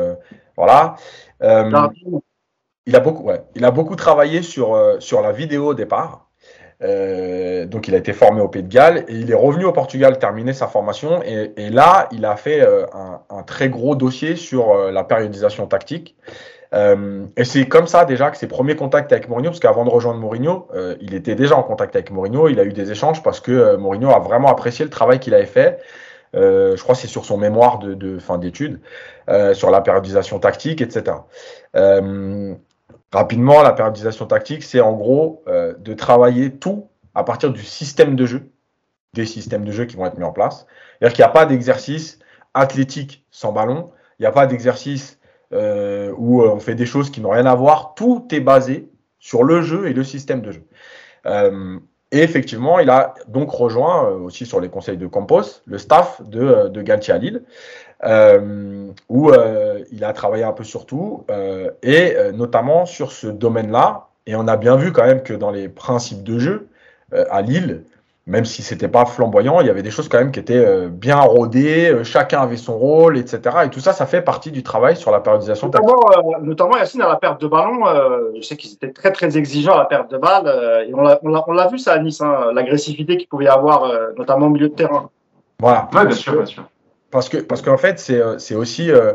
voilà. 0.58 0.96
il 1.42 2.96
a 2.96 3.00
beaucoup, 3.00 3.24
ouais, 3.24 3.42
il 3.56 3.64
a 3.64 3.72
beaucoup 3.72 3.96
travaillé 3.96 4.42
sur 4.42 4.98
sur 5.00 5.22
la 5.22 5.32
vidéo 5.32 5.68
au 5.68 5.74
départ. 5.74 6.28
Euh, 6.84 7.66
donc 7.66 7.88
il 7.88 7.96
a 7.96 7.98
été 7.98 8.14
formé 8.14 8.40
au 8.40 8.48
Pays 8.48 8.62
de 8.62 8.68
Galles 8.68 9.04
et 9.08 9.14
il 9.16 9.32
est 9.32 9.36
revenu 9.36 9.66
au 9.66 9.72
Portugal 9.72 10.20
terminer 10.20 10.54
sa 10.54 10.68
formation 10.68 11.24
et, 11.24 11.52
et 11.58 11.72
là 11.72 12.08
il 12.12 12.24
a 12.24 12.36
fait 12.36 12.62
euh, 12.62 12.86
un, 12.94 13.22
un, 13.32 13.42
très 13.42 13.68
gros 13.68 13.96
dossier 13.96 14.36
sur 14.36 14.72
euh, 14.72 14.92
la 14.92 15.04
périodisation 15.04 15.66
tactique 15.66 16.16
euh, 16.74 17.26
et 17.38 17.46
c'est 17.46 17.66
comme 17.68 17.88
ça 17.88 18.06
déjà 18.06 18.30
que 18.30 18.38
ses 18.38 18.48
premiers 18.48 18.76
contacts 18.76 19.12
avec 19.12 19.30
Mourinho 19.30 19.52
parce 19.52 19.60
qu'avant 19.60 19.86
de 19.86 19.90
rejoindre 19.90 20.20
Mourinho 20.20 20.68
euh, 20.74 20.96
il 21.00 21.14
était 21.14 21.36
déjà 21.36 21.56
en 21.56 21.64
contact 21.64 21.96
avec 21.96 22.12
Mourinho 22.12 22.50
il 22.50 22.60
a 22.60 22.64
eu 22.64 22.74
des 22.74 22.92
échanges 22.92 23.24
parce 23.24 23.40
que 23.40 23.76
Mourinho 23.78 24.10
a 24.10 24.20
vraiment 24.20 24.50
apprécié 24.50 24.84
le 24.84 24.92
travail 24.92 25.20
qu'il 25.20 25.34
avait 25.34 25.46
fait 25.46 25.80
je 26.34 26.82
crois 26.82 26.94
c'est 26.94 27.08
sur 27.08 27.26
son 27.26 27.38
mémoire 27.38 27.80
de, 27.80 27.94
de 27.94 28.20
fin 28.20 28.38
d'études 28.38 28.82
sur 29.54 29.72
la 29.72 29.82
périodisation 29.82 30.40
tactique 30.40 30.82
etc 30.82 31.16
Rapidement, 33.14 33.62
la 33.62 33.72
périodisation 33.72 34.26
tactique, 34.26 34.64
c'est 34.64 34.82
en 34.82 34.92
gros 34.94 35.44
euh, 35.48 35.74
de 35.80 35.94
travailler 35.94 36.52
tout 36.52 36.90
à 37.16 37.24
partir 37.24 37.52
du 37.52 37.64
système 37.64 38.16
de 38.16 38.26
jeu, 38.26 38.52
des 39.14 39.26
systèmes 39.26 39.64
de 39.64 39.72
jeu 39.72 39.86
qui 39.86 39.96
vont 39.96 40.06
être 40.06 40.18
mis 40.18 40.26
en 40.26 40.34
place. 40.34 40.68
C'est-à-dire 41.00 41.16
qu'il 41.16 41.24
n'y 41.24 41.30
a 41.30 41.34
pas 41.34 41.46
d'exercice 41.46 42.20
athlétique 42.54 43.26
sans 43.32 43.54
ballon, 43.54 43.92
il 44.20 44.24
n'y 44.24 44.26
a 44.26 44.32
pas 44.32 44.46
d'exercice 44.46 45.17
euh, 45.54 46.14
où 46.18 46.42
euh, 46.42 46.50
on 46.50 46.60
fait 46.60 46.76
des 46.76 46.86
choses 46.86 47.10
qui 47.10 47.22
n'ont 47.22 47.32
rien 47.32 47.46
à 47.46 47.56
voir. 47.56 47.94
Tout 47.96 48.28
est 48.32 48.40
basé 48.40 48.90
sur 49.20 49.44
le 49.44 49.62
jeu 49.62 49.88
et 49.88 49.94
le 49.94 50.04
système 50.04 50.42
de 50.42 50.52
jeu. 50.52 50.64
Euh, 51.26 51.78
et 52.12 52.20
effectivement, 52.20 52.80
il 52.80 52.90
a 52.90 53.16
donc 53.28 53.52
rejoint 53.52 54.06
euh, 54.06 54.18
aussi 54.20 54.46
sur 54.46 54.62
les 54.62 54.70
conseils 54.70 54.98
de 54.98 55.08
Campos 55.08 55.62
le 55.66 55.78
staff 55.78 56.22
de, 56.24 56.70
de 56.70 56.82
Galtier 56.82 57.14
à 57.14 57.18
Lille 57.18 57.44
euh, 58.04 58.92
où 59.10 59.32
euh, 59.32 59.84
il 59.92 60.04
a 60.04 60.14
travaillé 60.14 60.44
un 60.44 60.52
peu 60.52 60.64
sur 60.64 60.86
tout, 60.86 61.26
euh, 61.30 61.72
et 61.82 62.16
euh, 62.16 62.32
notamment 62.32 62.86
sur 62.86 63.12
ce 63.12 63.28
domaine-là. 63.28 64.10
Et 64.26 64.36
on 64.36 64.48
a 64.48 64.58
bien 64.58 64.76
vu 64.76 64.92
quand 64.92 65.06
même 65.06 65.24
que 65.24 65.34
dans 65.34 65.52
les 65.52 65.70
principes 65.70 66.24
de 66.24 66.38
jeu, 66.38 66.68
euh, 67.14 67.26
à 67.30 67.42
Lille, 67.42 67.84
même 68.28 68.46
si 68.46 68.62
c'était 68.62 68.88
pas 68.88 69.06
flamboyant, 69.06 69.62
il 69.62 69.68
y 69.68 69.70
avait 69.70 69.82
des 69.82 69.90
choses 69.90 70.10
quand 70.10 70.20
même 70.20 70.32
qui 70.32 70.40
étaient 70.40 70.88
bien 70.90 71.20
rodées, 71.20 72.04
chacun 72.04 72.42
avait 72.42 72.58
son 72.58 72.78
rôle, 72.78 73.18
etc. 73.18 73.40
Et 73.66 73.70
tout 73.70 73.80
ça, 73.80 73.94
ça 73.94 74.06
fait 74.06 74.22
partie 74.22 74.52
du 74.52 74.64
travail 74.64 74.96
sur 74.96 75.12
la 75.12 75.20
périodisation. 75.20 75.68
Notamment, 75.68 76.00
euh, 76.18 76.42
notamment 76.42 76.78
Yacine, 76.78 77.02
à 77.02 77.08
la 77.08 77.16
perte 77.16 77.42
de 77.42 77.48
ballon, 77.48 77.88
euh, 77.88 78.32
je 78.36 78.42
sais 78.42 78.58
qu'ils 78.58 78.74
étaient 78.74 78.92
très 78.92 79.12
très 79.12 79.38
exigeants 79.38 79.74
à 79.74 79.78
la 79.78 79.86
perte 79.86 80.12
de 80.12 80.18
balle, 80.18 80.48
euh, 80.48 80.86
et 80.86 80.94
on 80.94 81.54
l'a 81.54 81.68
vu 81.68 81.80
ça 81.80 81.94
à 81.94 82.00
Nice, 82.00 82.22
hein, 82.22 82.52
l'agressivité 82.54 83.18
qu'il 83.18 83.28
pouvait 83.28 83.46
y 83.46 83.50
avoir, 83.50 83.92
notamment 84.18 84.48
au 84.48 84.50
milieu 84.50 84.70
de 84.70 84.76
terrain. 84.76 85.10
Voilà. 85.60 85.90
Ouais, 85.94 86.06
bien 86.06 86.16
sûr, 86.16 86.34
bien 86.34 86.46
sûr 86.46 86.64
parce 87.12 87.30
que 87.30 87.38
parce 87.38 87.62
qu'en 87.62 87.78
fait 87.78 88.00
c'est 88.00 88.22
c'est 88.40 88.56
aussi 88.56 88.92
euh, 88.92 89.14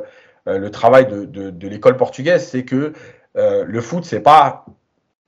euh, 0.48 0.58
le 0.58 0.70
travail 0.70 1.06
de, 1.06 1.24
de, 1.24 1.50
de 1.50 1.68
l'école 1.68 1.96
portugaise, 1.96 2.46
c'est 2.46 2.64
que 2.64 2.92
euh, 3.36 3.64
le 3.66 3.80
foot 3.80 4.04
c'est 4.04 4.20
pas 4.20 4.64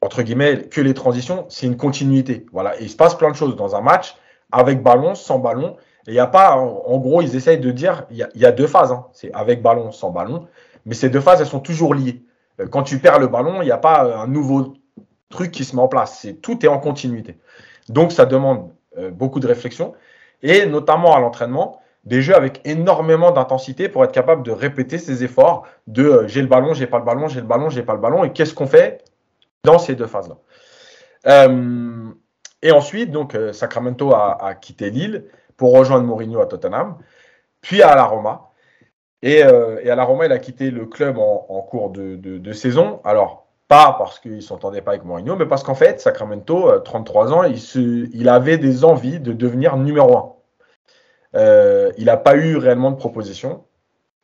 entre 0.04 0.22
guillemets 0.22 0.68
que 0.68 0.82
les 0.82 0.92
transitions, 0.92 1.46
c'est 1.48 1.64
une 1.64 1.78
continuité. 1.78 2.44
Voilà, 2.52 2.78
et 2.78 2.82
il 2.84 2.90
se 2.90 2.96
passe 2.96 3.14
plein 3.14 3.30
de 3.30 3.36
choses 3.36 3.56
dans 3.56 3.74
un 3.74 3.80
match 3.80 4.16
avec 4.52 4.82
ballon, 4.82 5.14
sans 5.14 5.38
ballon. 5.38 5.76
Et 6.06 6.10
il 6.10 6.14
y 6.14 6.20
a 6.20 6.26
pas, 6.26 6.58
en, 6.58 6.98
gros, 6.98 7.22
ils 7.22 7.34
essayent 7.34 7.58
de 7.58 7.70
dire, 7.70 8.04
il 8.10 8.18
y 8.34 8.44
a, 8.44 8.52
deux 8.52 8.66
phases. 8.66 8.92
Hein. 8.92 9.06
C'est 9.12 9.32
avec 9.32 9.62
ballon, 9.62 9.92
sans 9.92 10.10
ballon. 10.10 10.46
Mais 10.84 10.94
ces 10.94 11.08
deux 11.08 11.20
phases, 11.20 11.40
elles 11.40 11.46
sont 11.46 11.60
toujours 11.60 11.94
liées. 11.94 12.22
Euh, 12.60 12.66
quand 12.66 12.82
tu 12.82 12.98
perds 12.98 13.18
le 13.18 13.28
ballon, 13.28 13.62
il 13.62 13.64
n'y 13.64 13.70
a 13.70 13.78
pas 13.78 14.18
un 14.18 14.26
nouveau 14.26 14.74
truc 15.30 15.50
qui 15.50 15.64
se 15.64 15.74
met 15.74 15.80
en 15.80 15.88
place. 15.88 16.26
Tout 16.42 16.62
est 16.66 16.68
en 16.68 16.78
continuité. 16.78 17.38
Donc 17.88 18.12
ça 18.12 18.26
demande 18.26 18.68
euh, 18.98 19.10
beaucoup 19.10 19.40
de 19.40 19.46
réflexion 19.46 19.94
et 20.42 20.66
notamment 20.66 21.16
à 21.16 21.20
l'entraînement 21.20 21.80
des 22.04 22.20
jeux 22.20 22.36
avec 22.36 22.60
énormément 22.66 23.30
d'intensité 23.30 23.88
pour 23.88 24.04
être 24.04 24.12
capable 24.12 24.42
de 24.42 24.50
répéter 24.50 24.98
ces 24.98 25.24
efforts 25.24 25.66
de 25.86 26.04
euh, 26.04 26.28
j'ai 26.28 26.42
le 26.42 26.46
ballon, 26.46 26.74
j'ai 26.74 26.86
pas 26.86 26.98
le 26.98 27.04
ballon, 27.04 27.26
j'ai 27.28 27.40
le 27.40 27.46
ballon, 27.46 27.70
j'ai 27.70 27.82
pas 27.82 27.94
le 27.94 28.00
ballon, 28.00 28.22
et 28.24 28.32
qu'est-ce 28.32 28.52
qu'on 28.52 28.66
fait? 28.66 29.02
Dans 29.64 29.78
ces 29.78 29.94
deux 29.94 30.06
phases-là. 30.06 30.36
Euh, 31.26 32.10
et 32.62 32.72
ensuite, 32.72 33.10
donc, 33.10 33.34
euh, 33.34 33.52
Sacramento 33.52 34.12
a, 34.14 34.54
quitté 34.54 34.90
Lille 34.90 35.26
pour 35.56 35.76
rejoindre 35.76 36.06
Mourinho 36.06 36.40
à 36.40 36.46
Tottenham, 36.46 36.96
puis 37.60 37.82
à 37.82 37.94
la 37.94 38.04
Roma. 38.04 38.50
Et, 39.22 39.44
euh, 39.44 39.90
à 39.90 39.94
la 39.94 40.04
Roma, 40.04 40.26
il 40.26 40.32
a 40.32 40.38
quitté 40.38 40.70
le 40.70 40.86
club 40.86 41.18
en, 41.18 41.62
cours 41.62 41.90
de, 41.90 42.52
saison. 42.52 43.00
Alors, 43.04 43.46
pas 43.68 43.94
parce 43.98 44.18
qu'il 44.18 44.36
ne 44.36 44.40
s'entendait 44.40 44.82
pas 44.82 44.92
avec 44.92 45.04
Mourinho, 45.04 45.36
mais 45.36 45.46
parce 45.46 45.62
qu'en 45.62 45.74
fait, 45.74 46.00
Sacramento, 46.00 46.78
33 46.80 47.32
ans, 47.32 47.42
il, 47.44 48.28
avait 48.28 48.58
des 48.58 48.84
envies 48.84 49.20
de 49.20 49.32
devenir 49.32 49.76
numéro 49.76 50.16
1. 50.16 50.34
Euh, 51.34 51.92
il 51.98 52.04
n'a 52.06 52.16
pas 52.16 52.36
eu 52.36 52.56
réellement 52.56 52.90
de 52.90 52.96
proposition. 52.96 53.64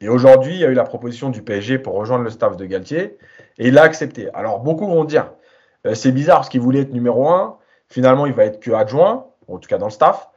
Et 0.00 0.08
aujourd'hui, 0.08 0.54
il 0.54 0.60
y 0.60 0.64
a 0.64 0.68
eu 0.68 0.74
la 0.74 0.84
proposition 0.84 1.28
du 1.28 1.42
PSG 1.42 1.78
pour 1.78 1.94
rejoindre 1.94 2.24
le 2.24 2.30
staff 2.30 2.56
de 2.56 2.64
Galtier 2.64 3.18
et 3.58 3.68
il 3.68 3.78
a 3.78 3.82
accepté. 3.82 4.28
Alors, 4.34 4.60
beaucoup 4.60 4.86
vont 4.86 5.04
dire 5.04 5.32
c'est 5.94 6.12
bizarre 6.12 6.38
parce 6.38 6.50
qu'il 6.50 6.60
voulait 6.60 6.80
être 6.80 6.92
numéro 6.92 7.28
1. 7.28 7.56
Finalement, 7.88 8.26
il 8.26 8.34
va 8.34 8.44
être 8.44 8.60
que 8.60 8.70
adjoint, 8.70 9.26
en 9.48 9.58
tout 9.58 9.68
cas 9.68 9.78
dans 9.78 9.86
le 9.86 9.92
staff. 9.92 10.28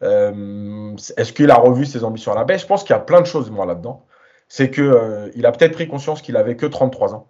Est-ce 0.00 1.32
qu'il 1.32 1.50
a 1.50 1.56
revu 1.56 1.84
ses 1.84 2.04
ambitions 2.04 2.30
à 2.30 2.36
la 2.36 2.44
baisse? 2.44 2.62
Je 2.62 2.66
pense 2.66 2.84
qu'il 2.84 2.94
y 2.94 2.96
a 2.96 3.00
plein 3.00 3.20
de 3.20 3.26
choses, 3.26 3.50
moi, 3.50 3.66
là-dedans. 3.66 4.04
C'est 4.46 4.70
qu'il 4.70 5.46
a 5.46 5.52
peut-être 5.52 5.72
pris 5.72 5.88
conscience 5.88 6.22
qu'il 6.22 6.36
avait 6.36 6.56
que 6.56 6.66
33 6.66 7.14
ans. 7.14 7.26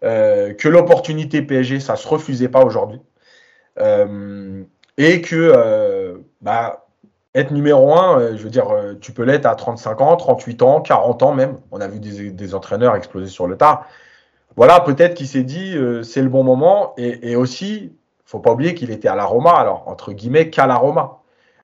que 0.00 0.68
l'opportunité 0.68 1.42
PSG, 1.42 1.80
ça 1.80 1.92
ne 1.92 1.98
se 1.98 2.08
refusait 2.08 2.48
pas 2.48 2.64
aujourd'hui. 2.64 3.02
et 3.78 5.20
que 5.20 6.22
bah, 6.40 6.88
être 7.34 7.50
numéro 7.52 7.94
1, 7.94 8.20
euh, 8.20 8.36
je 8.36 8.42
veux 8.42 8.50
dire, 8.50 8.70
euh, 8.70 8.94
tu 9.00 9.12
peux 9.12 9.22
l'être 9.22 9.46
à 9.46 9.54
35 9.54 10.00
ans, 10.00 10.16
38 10.16 10.62
ans, 10.62 10.80
40 10.80 11.22
ans 11.22 11.34
même. 11.34 11.56
On 11.70 11.80
a 11.80 11.88
vu 11.88 12.00
des, 12.00 12.54
entraîneurs 12.54 12.96
exploser 12.96 13.28
sur 13.28 13.46
le 13.46 13.56
tard. 13.56 13.86
Voilà, 14.58 14.80
peut-être 14.80 15.14
qu'il 15.14 15.26
s'est 15.26 15.44
dit, 15.44 15.74
euh, 15.76 16.02
c'est 16.02 16.20
le 16.20 16.28
bon 16.28 16.44
moment. 16.44 16.92
Et, 16.98 17.36
aussi, 17.36 17.96
faut 18.26 18.40
pas 18.40 18.52
oublier 18.52 18.74
qu'il 18.74 18.90
était 18.90 19.08
à 19.08 19.14
la 19.14 19.24
Roma, 19.24 19.52
alors 19.52 19.84
entre 19.86 20.12
guillemets, 20.12 20.50
qu'à 20.50 20.66
la 20.66 20.76
Roma. 20.76 21.20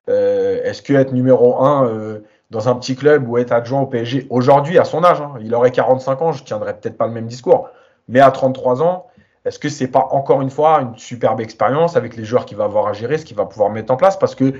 Est-ce 0.07 0.81
que 0.81 0.93
être 0.93 1.11
numéro 1.11 1.63
1 1.63 2.21
dans 2.51 2.69
un 2.69 2.75
petit 2.75 2.95
club 2.95 3.27
ou 3.27 3.37
être 3.37 3.51
adjoint 3.51 3.81
au 3.81 3.87
PSG, 3.87 4.27
aujourd'hui, 4.29 4.77
à 4.77 4.85
son 4.85 5.03
âge, 5.03 5.21
hein, 5.21 5.33
il 5.41 5.53
aurait 5.53 5.71
45 5.71 6.21
ans, 6.21 6.31
je 6.31 6.43
tiendrais 6.43 6.77
peut-être 6.77 6.97
pas 6.97 7.07
le 7.07 7.13
même 7.13 7.27
discours. 7.27 7.69
Mais 8.07 8.19
à 8.19 8.31
33 8.31 8.83
ans, 8.83 9.07
est-ce 9.45 9.59
que 9.59 9.69
c'est 9.69 9.87
pas 9.87 10.07
encore 10.11 10.41
une 10.41 10.49
fois 10.49 10.81
une 10.81 10.97
superbe 10.97 11.41
expérience 11.41 11.95
avec 11.95 12.15
les 12.15 12.23
joueurs 12.23 12.45
qu'il 12.45 12.57
va 12.57 12.65
avoir 12.65 12.87
à 12.87 12.93
gérer, 12.93 13.17
ce 13.17 13.25
qu'il 13.25 13.37
va 13.37 13.45
pouvoir 13.45 13.69
mettre 13.69 13.91
en 13.91 13.97
place? 13.97 14.17
Parce 14.17 14.35
que 14.35 14.53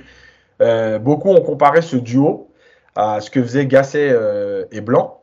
euh, 0.62 1.00
beaucoup 1.00 1.30
ont 1.30 1.42
comparé 1.42 1.82
ce 1.82 1.96
duo 1.96 2.50
à 2.96 3.22
ce 3.22 3.30
que 3.30 3.42
faisaient 3.42 3.66
Gasset 3.66 4.10
euh, 4.12 4.66
et 4.72 4.82
Blanc. 4.82 5.22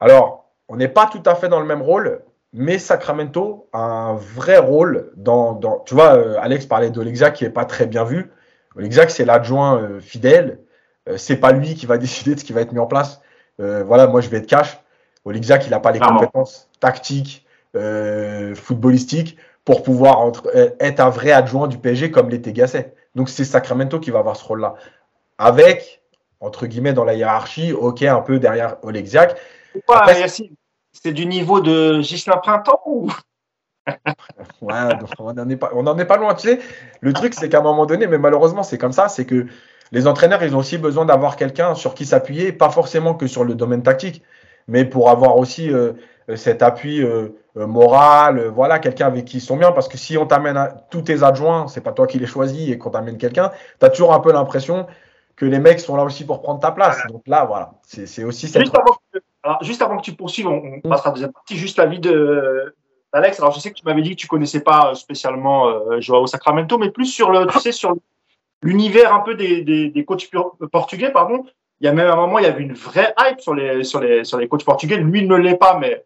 Alors, 0.00 0.37
on 0.68 0.76
n'est 0.76 0.88
pas 0.88 1.06
tout 1.06 1.22
à 1.26 1.34
fait 1.34 1.48
dans 1.48 1.60
le 1.60 1.66
même 1.66 1.82
rôle, 1.82 2.22
mais 2.52 2.78
Sacramento 2.78 3.68
a 3.72 3.78
un 3.78 4.14
vrai 4.14 4.58
rôle 4.58 5.12
dans. 5.16 5.54
tu 5.86 5.94
vois, 5.94 6.16
euh, 6.16 6.36
Alex 6.40 6.66
parlait 6.66 6.90
d'Olexia 6.90 7.30
qui 7.30 7.44
n'est 7.44 7.50
pas 7.50 7.64
très 7.64 7.86
bien 7.86 8.04
vu. 8.04 8.30
Olexia, 8.76 9.08
c'est 9.08 9.24
l'adjoint 9.24 9.98
fidèle. 10.00 10.60
c'est 11.16 11.36
pas 11.36 11.52
lui 11.52 11.74
qui 11.74 11.86
va 11.86 11.98
décider 11.98 12.34
de 12.34 12.40
ce 12.40 12.44
qui 12.44 12.52
va 12.52 12.60
être 12.60 12.72
mis 12.72 12.78
en 12.78 12.86
place. 12.86 13.20
voilà, 13.58 14.06
moi, 14.06 14.20
je 14.20 14.28
vais 14.28 14.38
être 14.38 14.46
cash. 14.46 14.80
Olexia, 15.24 15.58
il 15.62 15.70
n'a 15.70 15.80
pas 15.80 15.90
les 15.90 16.00
compétences 16.00 16.68
tactiques, 16.80 17.46
footballistiques 18.54 19.36
pour 19.64 19.82
pouvoir 19.82 20.32
être 20.80 21.00
un 21.00 21.10
vrai 21.10 21.32
adjoint 21.32 21.68
du 21.68 21.76
PSG 21.76 22.10
comme 22.10 22.30
l'était 22.30 22.52
Gasset. 22.52 22.94
Donc 23.14 23.28
c'est 23.28 23.44
Sacramento 23.44 23.98
qui 24.00 24.10
va 24.10 24.20
avoir 24.20 24.36
ce 24.36 24.44
rôle-là. 24.44 24.74
Avec, 25.38 26.02
entre 26.40 26.66
guillemets, 26.66 26.92
dans 26.92 27.04
la 27.04 27.14
hiérarchie, 27.14 27.72
ok, 27.72 28.02
un 28.02 28.20
peu 28.20 28.38
derrière 28.38 28.76
Oleksiak. 28.82 29.36
C'est 30.92 31.12
du 31.12 31.26
niveau 31.26 31.60
de 31.60 32.00
Gislain 32.00 32.38
Printemps 32.38 32.82
ou? 32.86 33.10
Ouais, 34.60 34.74
on 35.18 35.32
n'en 35.32 35.48
est, 35.48 35.56
pas, 35.56 35.70
est 35.72 36.04
pas 36.04 36.16
loin. 36.18 36.34
Tu 36.34 36.48
sais, 36.48 36.58
le 37.00 37.12
truc, 37.14 37.32
c'est 37.32 37.48
qu'à 37.48 37.60
un 37.60 37.62
moment 37.62 37.86
donné, 37.86 38.06
mais 38.06 38.18
malheureusement, 38.18 38.62
c'est 38.62 38.76
comme 38.76 38.92
ça, 38.92 39.08
c'est 39.08 39.24
que 39.24 39.46
les 39.92 40.06
entraîneurs, 40.06 40.42
ils 40.42 40.54
ont 40.54 40.58
aussi 40.58 40.76
besoin 40.76 41.06
d'avoir 41.06 41.36
quelqu'un 41.36 41.74
sur 41.74 41.94
qui 41.94 42.04
s'appuyer, 42.04 42.52
pas 42.52 42.68
forcément 42.68 43.14
que 43.14 43.26
sur 43.26 43.44
le 43.44 43.54
domaine 43.54 43.82
tactique, 43.82 44.22
mais 44.66 44.84
pour 44.84 45.08
avoir 45.08 45.38
aussi 45.38 45.72
euh, 45.72 45.94
cet 46.36 46.62
appui 46.62 47.02
euh, 47.02 47.28
euh, 47.56 47.66
moral, 47.66 48.38
euh, 48.38 48.50
voilà, 48.50 48.78
quelqu'un 48.78 49.06
avec 49.06 49.24
qui 49.24 49.38
ils 49.38 49.40
sont 49.40 49.56
bien. 49.56 49.72
Parce 49.72 49.88
que 49.88 49.96
si 49.96 50.18
on 50.18 50.26
t'amène 50.26 50.58
tous 50.90 51.02
tes 51.02 51.22
adjoints, 51.22 51.68
c'est 51.68 51.80
pas 51.80 51.92
toi 51.92 52.06
qui 52.06 52.18
les 52.18 52.26
choisis 52.26 52.70
et 52.70 52.78
qu'on 52.78 52.90
t'amène 52.90 53.16
quelqu'un, 53.16 53.50
tu 53.80 53.86
as 53.86 53.90
toujours 53.90 54.12
un 54.12 54.20
peu 54.20 54.32
l'impression 54.32 54.86
que 55.36 55.46
les 55.46 55.58
mecs 55.58 55.80
sont 55.80 55.96
là 55.96 56.04
aussi 56.04 56.24
pour 56.24 56.42
prendre 56.42 56.60
ta 56.60 56.72
place. 56.72 56.98
Donc 57.08 57.22
là, 57.26 57.44
voilà, 57.44 57.72
c'est 57.86 58.24
aussi 58.24 58.48
cette. 58.48 58.62
Juste 58.62 58.76
avant, 58.76 58.92
que, 58.92 59.07
alors, 59.48 59.64
juste 59.64 59.80
avant 59.80 59.96
que 59.96 60.02
tu 60.02 60.12
poursuives, 60.12 60.46
on, 60.46 60.60
mm. 60.60 60.82
passera 60.82 61.08
à 61.08 61.10
la 61.10 61.14
deuxième 61.14 61.32
partie. 61.32 61.56
Juste 61.56 61.78
l'avis 61.78 62.00
de 62.00 62.74
Alex. 63.12 63.40
Alors, 63.40 63.52
je 63.52 63.60
sais 63.60 63.70
que 63.70 63.76
tu 63.76 63.84
m'avais 63.86 64.02
dit 64.02 64.10
que 64.10 64.20
tu 64.20 64.26
connaissais 64.26 64.60
pas 64.60 64.94
spécialement 64.94 65.68
euh, 65.68 66.00
Joao 66.02 66.26
Sacramento, 66.26 66.76
mais 66.76 66.90
plus 66.90 67.06
sur 67.06 67.30
le, 67.30 67.46
tu 67.46 67.58
sais, 67.58 67.72
sur 67.72 67.94
l'univers 68.62 69.14
un 69.14 69.20
peu 69.20 69.34
des, 69.34 69.62
des, 69.62 69.88
des 69.88 70.04
coachs 70.04 70.28
portugais, 70.70 71.10
pardon. 71.10 71.44
Il 71.80 71.86
y 71.86 71.88
a 71.88 71.92
même 71.92 72.10
un 72.10 72.16
moment, 72.16 72.38
il 72.38 72.42
y 72.42 72.48
avait 72.48 72.62
une 72.62 72.74
vraie 72.74 73.14
hype 73.18 73.40
sur 73.40 73.54
les, 73.54 73.84
sur 73.84 74.00
les, 74.00 74.24
sur 74.24 74.36
les 74.36 74.48
coachs 74.48 74.64
portugais. 74.64 74.98
Lui, 74.98 75.20
il 75.20 75.28
ne 75.28 75.36
l'est 75.36 75.56
pas, 75.56 75.78
mais 75.78 76.04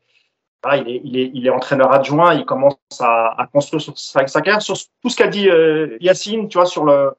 il, 0.74 0.88
est, 0.88 1.00
il, 1.02 1.18
est, 1.18 1.31
il, 1.35 1.44
est, 1.44 1.50
entraîneur 1.50 1.92
adjoint, 1.92 2.35
il 2.35 2.44
commence 2.44 2.76
à, 3.00 3.40
à 3.40 3.48
construire 3.48 3.81
sur 3.81 3.98
sa, 3.98 4.24
sa, 4.28 4.40
carrière, 4.40 4.62
sur 4.62 4.76
tout 5.02 5.09
ce 5.09 5.16
qu'a 5.16 5.26
dit 5.26 5.50
euh, 5.50 5.96
Yacine, 6.00 6.46
tu 6.48 6.59
vois, 6.59 6.66
sur 6.66 6.85
le, 6.85 7.11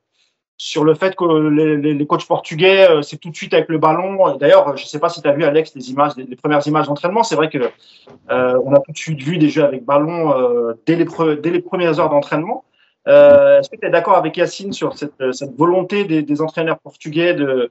sur 0.58 0.84
le 0.84 0.94
fait 0.94 1.16
que 1.16 1.26
les, 1.50 2.06
coachs 2.06 2.26
portugais, 2.28 2.90
euh, 2.90 3.02
c'est 3.02 3.18
tout 3.18 3.30
de 3.30 3.36
suite 3.36 3.54
avec 3.54 3.70
le 3.70 3.78
ballon. 3.78 4.38
D'ailleurs, 4.38 4.78
je 4.78 4.84
ne 4.84 4.88
sais 4.88 5.00
pas 5.00 5.10
si 5.10 5.22
tu 5.22 5.28
as 5.28 5.34
vu, 5.34 5.44
Alex, 5.44 5.74
les 5.76 5.92
images, 5.92 6.14
les, 6.16 6.36
premières 6.36 6.66
images 6.68 6.88
d'entraînement. 6.88 7.24
C'est 7.24 7.36
vrai 7.36 7.50
que 7.50 7.58
euh, 8.30 8.60
on 8.64 8.74
a 8.74 8.80
tout 8.80 8.92
de 8.92 8.98
suite 8.98 9.22
vu 9.22 9.38
des 9.38 9.50
jeux 9.50 9.64
avec 9.64 9.84
ballon 9.84 10.38
euh, 10.38 10.74
dès, 10.86 10.96
les 10.96 11.60
premières 11.62 12.00
heures 12.00 12.10
d'entraînement. 12.10 12.64
Euh, 13.08 13.60
Est-ce 13.60 13.70
que 13.70 13.76
tu 13.76 13.86
es 13.86 13.90
d'accord 13.90 14.16
avec 14.16 14.38
Yacine 14.38 14.72
sur 14.72 14.98
cette, 14.98 15.34
cette 15.34 15.58
volonté 15.58 16.06
des, 16.06 16.22
des, 16.22 16.42
entraîneurs 16.42 16.80
portugais 16.80 17.34
de, 17.34 17.70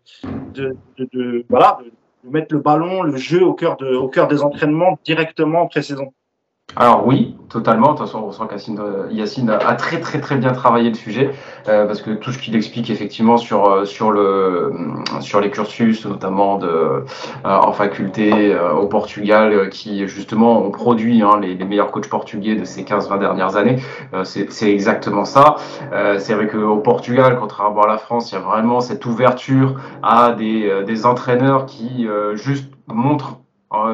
de, 0.52 0.76
de, 0.98 1.08
de 1.12 1.46
voilà, 1.48 1.78
de 2.24 2.30
mettre 2.30 2.52
le 2.54 2.60
ballon, 2.60 3.02
le 3.02 3.16
jeu 3.16 3.42
au 3.42 3.54
cœur, 3.54 3.76
de, 3.78 3.94
au 3.94 4.08
cœur 4.08 4.28
des 4.28 4.42
entraînements 4.42 4.98
directement 5.04 5.62
en 5.62 5.66
pré-saison? 5.68 6.12
Alors 6.74 7.06
oui, 7.06 7.36
totalement. 7.50 7.92
De 7.92 7.98
toute 7.98 8.06
façon, 8.06 8.24
on 8.26 8.32
sent 8.32 8.44
qu'Yacine 8.48 9.50
a 9.50 9.74
très 9.74 10.00
très 10.00 10.20
très 10.20 10.36
bien 10.36 10.52
travaillé 10.52 10.88
le 10.88 10.94
sujet 10.94 11.30
euh, 11.68 11.86
parce 11.86 12.00
que 12.00 12.12
tout 12.12 12.32
ce 12.32 12.38
qu'il 12.38 12.56
explique 12.56 12.88
effectivement 12.88 13.36
sur 13.36 13.68
euh, 13.68 13.84
sur 13.84 14.10
le 14.10 14.72
sur 15.20 15.40
les 15.40 15.50
cursus, 15.50 16.06
notamment 16.06 16.58
euh, 16.62 17.02
en 17.44 17.72
faculté 17.72 18.56
au 18.58 18.86
Portugal, 18.86 19.68
qui 19.68 20.08
justement 20.08 20.64
ont 20.64 20.70
produit 20.70 21.22
hein, 21.22 21.38
les, 21.40 21.54
les, 21.54 21.64
meilleurs 21.66 21.90
coachs 21.90 22.08
portugais 22.08 22.56
de 22.56 22.64
ces 22.64 22.84
15-20 22.84 23.18
dernières 23.18 23.56
années, 23.56 23.76
c'est 24.24 24.70
exactement 24.70 25.24
ça. 25.24 25.56
c'est 26.18 26.34
vrai 26.34 26.48
qu'au 26.48 26.78
Portugal, 26.78 27.36
contrairement 27.38 27.82
à 27.82 27.88
la 27.88 27.98
France, 27.98 28.32
il 28.32 28.36
y 28.36 28.38
a 28.38 28.40
vraiment 28.40 28.80
cette 28.80 29.04
ouverture 29.04 29.78
à 30.02 30.32
des 30.32 30.84
des 30.84 31.06
entraîneurs 31.06 31.66
qui 31.66 32.06
juste 32.34 32.72
montrent 32.86 33.38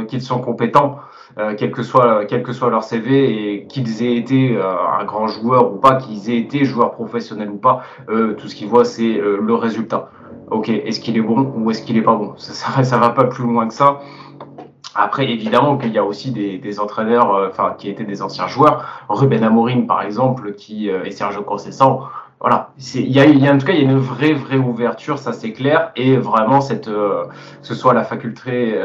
qu'ils 0.08 0.22
sont 0.22 0.40
compétents 0.40 0.98
euh, 1.38 1.54
quel, 1.56 1.70
que 1.70 1.82
soit, 1.82 2.24
quel 2.26 2.42
que 2.42 2.52
soit 2.52 2.70
leur 2.70 2.82
CV, 2.82 3.54
et 3.54 3.66
qu'ils 3.66 4.02
aient 4.02 4.16
été 4.16 4.56
euh, 4.56 4.74
un 4.98 5.04
grand 5.04 5.28
joueur 5.28 5.72
ou 5.72 5.76
pas, 5.76 5.96
qu'ils 5.96 6.30
aient 6.30 6.38
été 6.38 6.64
joueurs 6.64 6.92
professionnels 6.92 7.50
ou 7.50 7.58
pas, 7.58 7.82
euh, 8.08 8.34
tout 8.34 8.48
ce 8.48 8.56
qu'ils 8.56 8.68
voient, 8.68 8.84
c'est 8.84 9.20
le 9.20 9.54
résultat. 9.54 10.10
Ok, 10.50 10.68
est-ce 10.68 11.00
qu'il 11.00 11.16
est 11.16 11.22
bon 11.22 11.52
ou 11.56 11.70
est-ce 11.70 11.82
qu'il 11.82 11.96
est 11.96 12.02
pas 12.02 12.14
bon? 12.14 12.34
Ça, 12.36 12.82
ça, 12.82 12.98
va 12.98 13.10
pas 13.10 13.24
plus 13.24 13.44
loin 13.44 13.68
que 13.68 13.74
ça. 13.74 14.00
Après, 14.94 15.30
évidemment 15.30 15.76
qu'il 15.76 15.92
y 15.92 15.98
a 15.98 16.04
aussi 16.04 16.32
des, 16.32 16.58
des 16.58 16.80
entraîneurs, 16.80 17.48
enfin, 17.48 17.74
qui 17.78 17.88
étaient 17.88 18.04
des 18.04 18.22
anciens 18.22 18.48
joueurs. 18.48 19.04
Ruben 19.08 19.44
Amorim, 19.44 19.86
par 19.86 20.02
exemple, 20.02 20.54
qui 20.54 20.88
et 20.88 21.10
Sergio 21.10 21.42
Conceição 21.42 22.00
voilà, 22.40 22.70
il 22.94 23.10
y 23.10 23.48
a, 23.48 23.52
en 23.52 23.58
tout 23.58 23.66
cas 23.66 23.74
une 23.74 23.96
vraie 23.96 24.32
vraie 24.32 24.58
ouverture, 24.58 25.18
ça 25.18 25.32
c'est 25.32 25.52
clair, 25.52 25.90
et 25.96 26.16
vraiment 26.16 26.60
cette, 26.60 26.86
euh, 26.86 27.24
que 27.24 27.66
ce 27.66 27.74
soit 27.74 27.94
la 27.94 28.04
faculté, 28.04 28.78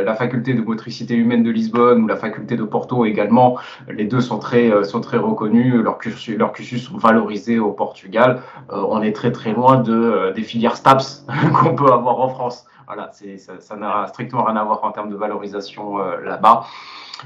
de 0.53 0.61
motricité 0.61 1.13
humaine 1.13 1.43
de 1.43 1.51
Lisbonne 1.51 2.03
ou 2.03 2.07
la 2.07 2.15
faculté 2.15 2.57
de 2.57 2.63
Porto 2.63 3.05
également, 3.05 3.57
les 3.87 4.05
deux 4.05 4.21
sont 4.21 4.39
très 4.39 4.71
euh, 4.71 4.83
sont 4.83 5.01
très 5.01 5.17
reconnus, 5.17 5.75
leurs 5.75 5.99
cursus, 5.99 6.35
leur 6.35 6.51
cursus 6.51 6.87
sont 6.87 6.97
valorisés 6.97 7.59
au 7.59 7.71
Portugal. 7.71 8.41
Euh, 8.71 8.83
on 8.89 9.03
est 9.03 9.13
très 9.13 9.31
très 9.31 9.53
loin 9.53 9.77
de 9.77 10.31
des 10.35 10.41
filières 10.41 10.75
STAPS 10.75 11.27
qu'on 11.53 11.75
peut 11.75 11.91
avoir 11.91 12.21
en 12.21 12.29
France. 12.29 12.65
Voilà, 12.87 13.11
ça 13.59 13.75
n'a 13.75 14.07
strictement 14.07 14.43
rien 14.43 14.55
à 14.57 14.63
voir 14.63 14.83
en 14.83 14.91
termes 14.91 15.09
de 15.09 15.15
valorisation 15.15 15.97
là-bas. 15.97 16.65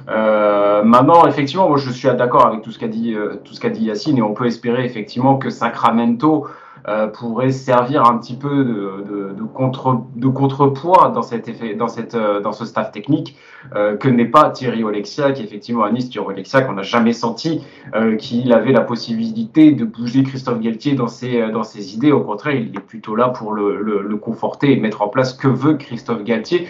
Euh, 0.09 0.83
maintenant, 0.83 1.25
effectivement, 1.27 1.67
moi, 1.67 1.77
je 1.77 1.89
suis 1.89 2.07
d'accord 2.09 2.45
avec 2.45 2.61
tout 2.61 2.71
ce 2.71 2.79
qu'a 2.79 2.87
dit, 2.87 3.13
euh, 3.13 3.35
tout 3.43 3.53
ce 3.53 3.59
qu'a 3.59 3.69
dit 3.69 3.85
Yacine, 3.85 4.17
et 4.17 4.21
on 4.21 4.33
peut 4.33 4.45
espérer 4.45 4.85
effectivement 4.85 5.37
que 5.37 5.49
Sacramento 5.49 6.47
euh, 6.87 7.07
pourrait 7.07 7.51
servir 7.51 8.05
un 8.05 8.17
petit 8.17 8.35
peu 8.35 8.63
de, 8.63 9.03
de, 9.07 9.33
de, 9.33 9.43
contre, 9.43 10.03
de 10.15 10.27
contrepoids 10.27 11.11
dans 11.13 11.21
cet 11.21 11.47
effet, 11.47 11.75
dans 11.75 11.87
cette, 11.87 12.15
euh, 12.15 12.39
dans 12.39 12.51
ce 12.51 12.65
staff 12.65 12.91
technique 12.91 13.35
euh, 13.75 13.97
que 13.97 14.07
n'est 14.07 14.25
pas 14.25 14.49
Thierry 14.49 14.83
Oleksiak. 14.83 15.39
Effectivement, 15.39 15.83
à 15.83 15.91
Nice, 15.91 16.09
Thierry 16.09 16.27
Oleksiak, 16.27 16.69
on 16.69 16.73
n'a 16.73 16.83
jamais 16.83 17.13
senti 17.13 17.63
qu'il 18.19 18.53
avait 18.53 18.71
la 18.71 18.81
possibilité 18.81 19.71
de 19.71 19.85
bouger 19.85 20.23
Christophe 20.23 20.59
Galtier 20.59 20.93
dans 20.93 21.07
ses, 21.07 21.49
dans 21.51 21.63
ses 21.63 21.95
idées. 21.95 22.11
Au 22.11 22.21
contraire, 22.21 22.55
il 22.55 22.75
est 22.75 22.79
plutôt 22.79 23.15
là 23.15 23.29
pour 23.29 23.53
le, 23.53 23.81
le, 23.81 24.17
conforter 24.17 24.73
et 24.73 24.79
mettre 24.79 25.01
en 25.01 25.07
place 25.07 25.33
ce 25.33 25.37
que 25.37 25.47
veut 25.47 25.75
Christophe 25.75 26.23
Galtier. 26.23 26.67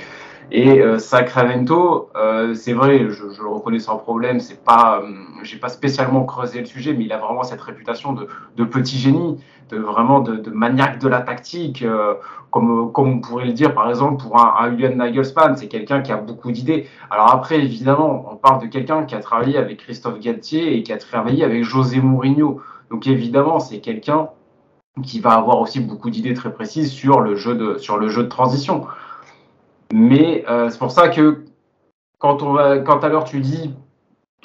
Et 0.51 0.79
euh, 0.79 0.97
Sacramento, 0.97 2.09
euh, 2.15 2.53
c'est 2.53 2.71
vrai, 2.71 3.09
je, 3.09 3.23
le 3.25 3.47
reconnais 3.49 3.79
sans 3.79 3.97
problème, 3.97 4.39
c'est 4.39 4.63
pas, 4.63 5.01
euh, 5.01 5.11
j'ai 5.43 5.57
pas 5.57 5.67
spécialement 5.67 6.23
creusé 6.23 6.59
le 6.59 6.65
sujet, 6.65 6.93
mais 6.93 7.03
il 7.03 7.11
a 7.11 7.17
vraiment 7.17 7.43
cette 7.43 7.61
réputation 7.61 8.13
de, 8.13 8.27
de 8.55 8.63
petit 8.63 8.97
génie, 8.97 9.37
de 9.69 9.77
vraiment 9.77 10.19
de, 10.21 10.49
maniaque 10.49 10.99
de 10.99 11.07
la 11.07 11.21
tactique, 11.21 11.81
euh, 11.83 12.15
comme, 12.51 12.91
comme 12.91 13.09
on 13.09 13.19
pourrait 13.19 13.45
le 13.45 13.53
dire 13.53 13.73
par 13.73 13.89
exemple 13.89 14.23
pour 14.23 14.39
un, 14.39 14.53
un 14.59 14.71
Julian 14.71 14.95
Nagelsmann, 14.95 15.55
c'est 15.57 15.67
quelqu'un 15.67 16.01
qui 16.01 16.11
a 16.11 16.17
beaucoup 16.17 16.51
d'idées. 16.51 16.87
Alors 17.09 17.33
après, 17.33 17.59
évidemment, 17.59 18.25
on 18.31 18.35
parle 18.35 18.61
de 18.61 18.67
quelqu'un 18.67 19.03
qui 19.03 19.15
a 19.15 19.19
travaillé 19.19 19.57
avec 19.57 19.77
Christophe 19.79 20.19
Galtier 20.19 20.77
et 20.77 20.83
qui 20.83 20.93
a 20.93 20.97
travaillé 20.97 21.43
avec 21.43 21.63
José 21.63 21.99
Mourinho. 22.01 22.61
Donc 22.89 23.07
évidemment, 23.07 23.59
c'est 23.59 23.79
quelqu'un 23.79 24.29
qui 25.03 25.19
va 25.19 25.33
avoir 25.33 25.59
aussi 25.59 25.79
beaucoup 25.79 26.09
d'idées 26.09 26.33
très 26.33 26.51
précises 26.51 26.91
sur 26.91 27.19
le 27.19 27.35
jeu 27.35 27.55
de, 27.55 27.77
sur 27.77 27.97
le 27.97 28.07
jeu 28.07 28.23
de 28.23 28.29
transition. 28.29 28.87
Mais 29.93 30.45
euh, 30.49 30.69
c'est 30.69 30.79
pour 30.79 30.91
ça 30.91 31.09
que 31.09 31.45
quand, 32.19 32.41
on 32.41 32.53
va, 32.53 32.79
quand 32.79 33.03
à 33.03 33.09
l'heure 33.09 33.25
tu 33.25 33.39
dis 33.41 33.73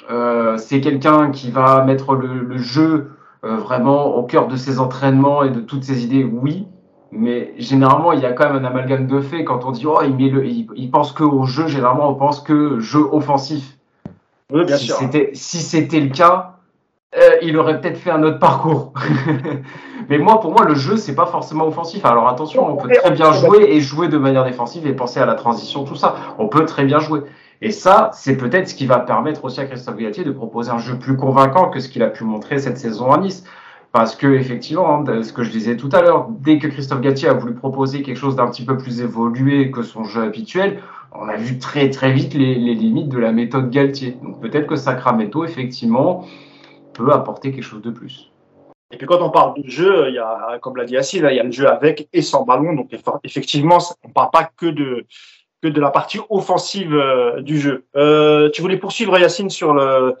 Euh, 0.09 0.57
c'est 0.57 0.81
quelqu'un 0.81 1.31
qui 1.31 1.49
va 1.51 1.83
mettre 1.85 2.15
le, 2.15 2.57
jeu 2.57 3.12
euh, 3.43 3.57
vraiment 3.57 4.15
au 4.15 4.23
cœur 4.23 4.47
de 4.47 4.55
ses 4.55 4.79
entraînements 4.79 5.43
et 5.43 5.49
de 5.49 5.59
toutes 5.59 5.83
ses 5.83 6.03
idées, 6.03 6.23
oui. 6.23 6.65
Mais 7.11 7.53
généralement, 7.57 8.11
il 8.11 8.21
y 8.21 8.25
a 8.25 8.31
quand 8.31 8.51
même 8.51 8.63
un 8.63 8.67
amalgame 8.67 9.05
de 9.05 9.21
fait. 9.21 9.43
Quand 9.43 9.65
on 9.65 9.71
dit 9.71 9.85
oh, 9.85 9.99
il, 10.03 10.15
met 10.15 10.29
le, 10.29 10.45
il, 10.45 10.89
pense 10.89 11.11
que 11.11 11.23
au 11.23 11.45
jeu, 11.45 11.67
généralement, 11.67 12.09
on 12.09 12.15
pense 12.15 12.41
que 12.41 12.79
jeu 12.79 13.05
offensif. 13.11 13.77
Oui, 14.51 14.65
bien 14.65 14.77
si 14.77 14.87
sûr. 14.87 14.97
Si 15.33 15.57
c'était 15.59 15.99
le 15.99 16.09
cas, 16.09 16.53
euh, 17.15 17.37
il 17.43 17.57
aurait 17.57 17.79
peut-être 17.79 17.97
fait 17.97 18.09
un 18.09 18.23
autre 18.23 18.39
parcours. 18.39 18.93
Mais 20.09 20.17
moi, 20.17 20.39
pour 20.39 20.51
moi, 20.51 20.65
le 20.65 20.73
jeu, 20.73 20.97
c'est 20.97 21.13
pas 21.13 21.27
forcément 21.27 21.67
offensif. 21.67 22.03
Alors 22.05 22.27
attention, 22.27 22.67
on 22.67 22.75
peut 22.75 22.89
très 22.89 23.11
bien 23.11 23.31
jouer 23.31 23.65
et 23.69 23.79
jouer 23.79 24.07
de 24.07 24.17
manière 24.17 24.43
défensive 24.43 24.87
et 24.87 24.93
penser 24.93 25.19
à 25.19 25.25
la 25.25 25.35
transition, 25.35 25.83
tout 25.83 25.95
ça. 25.95 26.15
On 26.39 26.47
peut 26.47 26.65
très 26.65 26.85
bien 26.85 26.99
jouer. 26.99 27.21
Et 27.65 27.71
ça, 27.71 28.11
c'est 28.13 28.35
peut-être 28.35 28.67
ce 28.67 28.75
qui 28.75 28.85
va 28.85 28.99
permettre 28.99 29.45
aussi 29.45 29.61
à 29.61 29.65
Christophe 29.65 29.95
Galtier 29.95 30.25
de 30.25 30.31
proposer 30.31 30.69
un 30.69 30.79
jeu 30.79 30.99
plus 30.99 31.15
convaincant 31.15 31.69
que 31.69 31.79
ce 31.79 31.87
qu'il 31.87 32.03
a 32.03 32.09
pu 32.09 32.25
montrer 32.25 32.59
cette 32.59 32.77
saison 32.77 33.09
à 33.09 33.17
Nice. 33.17 33.45
Parce 33.93 34.17
que 34.17 34.27
effectivement, 34.27 34.99
hein, 35.07 35.23
ce 35.23 35.31
que 35.31 35.43
je 35.43 35.49
disais 35.49 35.77
tout 35.77 35.87
à 35.93 36.01
l'heure, 36.01 36.27
dès 36.29 36.59
que 36.59 36.67
Christophe 36.67 36.99
Galtier 36.99 37.29
a 37.29 37.33
voulu 37.33 37.53
proposer 37.53 38.01
quelque 38.01 38.17
chose 38.17 38.35
d'un 38.35 38.47
petit 38.47 38.65
peu 38.65 38.77
plus 38.77 38.99
évolué 38.99 39.71
que 39.71 39.81
son 39.81 40.03
jeu 40.03 40.23
habituel, 40.23 40.81
on 41.13 41.29
a 41.29 41.37
vu 41.37 41.57
très 41.57 41.89
très 41.89 42.11
vite 42.11 42.33
les, 42.33 42.55
limites 42.55 43.07
de 43.07 43.17
la 43.17 43.31
méthode 43.31 43.69
Galtier. 43.69 44.17
Donc 44.21 44.41
peut-être 44.41 44.67
que 44.67 44.75
Sacramento, 44.75 45.45
effectivement, 45.45 46.25
peut 46.91 47.13
apporter 47.13 47.53
quelque 47.53 47.63
chose 47.63 47.81
de 47.81 47.91
plus. 47.91 48.29
Et 48.91 48.97
puis 48.97 49.07
quand 49.07 49.21
on 49.21 49.29
parle 49.29 49.63
de 49.63 49.69
jeu, 49.69 50.09
il 50.09 50.15
y 50.15 50.19
a, 50.19 50.59
comme 50.61 50.75
l'a 50.75 50.83
dit 50.83 50.95
Yacine, 50.95 51.25
il 51.31 51.37
y 51.37 51.39
a 51.39 51.43
le 51.43 51.51
jeu 51.51 51.69
avec 51.69 52.09
et 52.11 52.21
sans 52.21 52.43
ballon. 52.43 52.73
Donc 52.73 52.89
effectivement, 53.23 53.77
on 54.03 54.09
ne 54.09 54.13
parle 54.13 54.31
pas 54.31 54.49
que 54.57 54.65
de, 54.65 55.05
que 55.63 55.69
de 55.69 55.79
la 55.79 55.91
partie 55.91 56.19
offensive 56.29 56.93
euh, 56.93 57.41
du 57.41 57.57
jeu. 57.57 57.85
Euh, 57.95 58.49
tu 58.51 58.61
voulais 58.61 58.77
poursuivre 58.77 59.17
Yacine 59.17 59.49
sur 59.49 59.73
le 59.73 60.15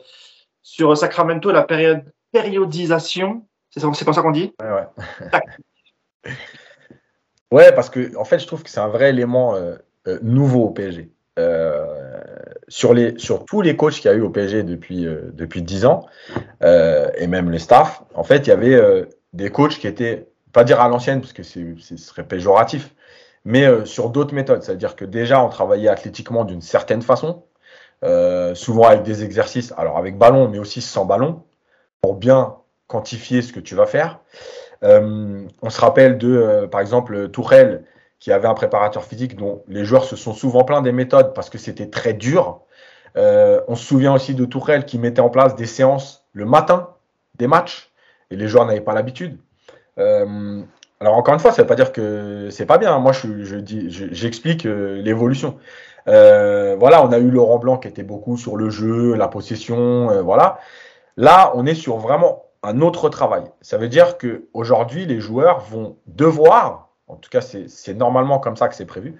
sur 0.61 0.97
Sacramento 0.97 1.51
la 1.51 1.63
période 1.63 2.05
périodisation. 2.31 3.45
C'est 3.69 3.81
comme 3.81 3.93
ça 3.93 4.21
qu'on 4.21 4.31
dit? 4.31 4.53
Ouais, 4.61 4.69
ouais. 4.71 6.31
ouais, 7.51 7.71
parce 7.73 7.89
que 7.89 8.15
en 8.15 8.23
fait, 8.23 8.39
je 8.39 8.47
trouve 8.47 8.63
que 8.63 8.69
c'est 8.69 8.79
un 8.79 8.87
vrai 8.87 9.09
élément 9.09 9.55
euh, 9.55 9.75
nouveau 10.21 10.63
au 10.63 10.69
PSG. 10.69 11.11
sur, 12.69 12.93
les, 12.93 13.19
sur 13.19 13.43
tous 13.45 13.61
les 13.61 13.75
coachs 13.75 13.95
qu'il 13.95 14.05
y 14.05 14.13
a 14.13 14.13
eu 14.13 14.21
au 14.21 14.29
PSG 14.29 14.63
depuis, 14.63 15.05
depuis 15.33 15.61
10 15.61 15.85
ans, 15.85 16.05
et 16.61 17.27
même 17.27 17.49
les 17.49 17.59
staffs, 17.59 18.03
en 18.13 18.23
fait, 18.23 18.47
il 18.47 18.49
y 18.49 18.53
avait 18.53 18.79
des 19.33 19.49
coachs 19.49 19.79
qui 19.79 19.87
étaient, 19.87 20.27
pas 20.53 20.63
dire 20.63 20.79
à 20.79 20.87
l'ancienne, 20.87 21.19
parce 21.19 21.33
que 21.33 21.43
ce 21.43 21.97
serait 21.97 22.23
péjoratif, 22.23 22.93
mais 23.45 23.65
euh, 23.65 23.85
sur 23.85 24.09
d'autres 24.09 24.33
méthodes. 24.33 24.63
C'est-à-dire 24.63 24.95
que 24.95 25.05
déjà, 25.05 25.43
on 25.43 25.49
travaillait 25.49 25.89
athlétiquement 25.89 26.45
d'une 26.45 26.61
certaine 26.61 27.01
façon, 27.01 27.43
euh, 28.03 28.55
souvent 28.55 28.87
avec 28.87 29.03
des 29.03 29.23
exercices, 29.23 29.73
alors 29.77 29.97
avec 29.97 30.17
ballon, 30.17 30.47
mais 30.47 30.59
aussi 30.59 30.81
sans 30.81 31.05
ballon, 31.05 31.43
pour 32.01 32.15
bien 32.15 32.57
quantifier 32.87 33.41
ce 33.41 33.53
que 33.53 33.59
tu 33.59 33.75
vas 33.75 33.85
faire. 33.85 34.19
Euh, 34.83 35.45
on 35.61 35.69
se 35.69 35.79
rappelle 35.79 36.17
de, 36.17 36.67
par 36.71 36.81
exemple, 36.81 37.29
Tourelle, 37.29 37.85
qui 38.19 38.31
avait 38.31 38.47
un 38.47 38.53
préparateur 38.53 39.03
physique 39.03 39.35
dont 39.35 39.63
les 39.67 39.85
joueurs 39.85 40.05
se 40.05 40.15
sont 40.15 40.33
souvent 40.33 40.63
plaints 40.63 40.81
des 40.81 40.91
méthodes 40.91 41.33
parce 41.33 41.49
que 41.49 41.57
c'était 41.57 41.89
très 41.89 42.13
dur. 42.13 42.61
on 43.15 43.75
se 43.75 43.83
souvient 43.85 44.13
aussi 44.13 44.33
de 44.33 44.45
Tourelle 44.45 44.85
qui 44.85 44.97
mettait 44.97 45.21
en 45.21 45.29
place 45.29 45.55
des 45.55 45.65
séances 45.65 46.23
le 46.31 46.45
matin 46.45 46.89
des 47.37 47.47
matchs 47.47 47.91
et 48.31 48.37
les 48.37 48.47
joueurs 48.47 48.65
n'avaient 48.65 48.81
pas 48.81 48.93
l'habitude. 48.93 49.37
Alors 51.03 51.17
encore 51.17 51.33
une 51.33 51.39
fois, 51.41 51.51
ça 51.51 51.61
ne 51.61 51.63
veut 51.63 51.67
pas 51.67 51.75
dire 51.75 51.91
que 51.91 52.47
c'est 52.49 52.65
pas 52.65 52.77
bien. 52.77 52.97
Moi, 52.97 53.11
je, 53.11 53.57
dis, 53.57 53.87
j'explique 53.89 54.65
euh, 54.65 55.01
l'évolution. 55.01 55.57
Euh, 56.07 56.77
voilà, 56.79 57.03
on 57.03 57.11
a 57.11 57.19
eu 57.19 57.29
Laurent 57.29 57.59
Blanc 57.59 57.75
qui 57.77 57.89
était 57.89 58.03
beaucoup 58.03 58.37
sur 58.37 58.55
le 58.55 58.69
jeu, 58.69 59.13
la 59.13 59.27
possession, 59.27 60.09
euh, 60.11 60.21
voilà. 60.21 60.59
Là, 61.17 61.51
on 61.55 61.65
est 61.65 61.75
sur 61.75 61.97
vraiment 61.97 62.45
un 62.63 62.79
autre 62.79 63.09
travail. 63.09 63.43
Ça 63.59 63.77
veut 63.77 63.89
dire 63.89 64.17
que 64.17 64.47
aujourd'hui, 64.53 65.05
les 65.05 65.19
joueurs 65.19 65.59
vont 65.59 65.97
devoir, 66.07 66.87
en 67.09 67.15
tout 67.15 67.29
cas, 67.29 67.41
c'est 67.41 67.93
normalement 67.93 68.39
comme 68.39 68.55
ça 68.55 68.69
que 68.69 68.75
c'est 68.75 68.85
prévu, 68.85 69.15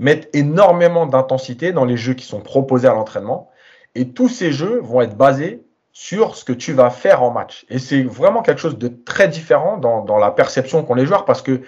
mettre 0.00 0.26
énormément 0.32 1.06
d'intensité 1.06 1.70
dans 1.70 1.84
les 1.84 1.96
jeux 1.96 2.14
qui 2.14 2.26
sont 2.26 2.40
proposés 2.40 2.88
à 2.88 2.94
l'entraînement. 2.94 3.48
Et 3.94 4.08
tous 4.08 4.28
ces 4.28 4.50
jeux 4.50 4.80
vont 4.80 5.02
être 5.02 5.16
basés 5.16 5.61
sur 5.92 6.36
ce 6.36 6.44
que 6.44 6.52
tu 6.52 6.72
vas 6.72 6.90
faire 6.90 7.22
en 7.22 7.30
match. 7.30 7.66
Et 7.68 7.78
c'est 7.78 8.02
vraiment 8.02 8.42
quelque 8.42 8.60
chose 8.60 8.78
de 8.78 8.88
très 8.88 9.28
différent 9.28 9.76
dans, 9.76 10.18
la 10.18 10.30
perception 10.30 10.82
qu'ont 10.82 10.94
les 10.94 11.06
joueurs 11.06 11.24
parce 11.24 11.42
que, 11.42 11.60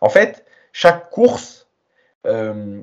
en 0.00 0.08
fait, 0.08 0.44
chaque 0.72 1.10
course, 1.10 1.68
euh, 2.26 2.82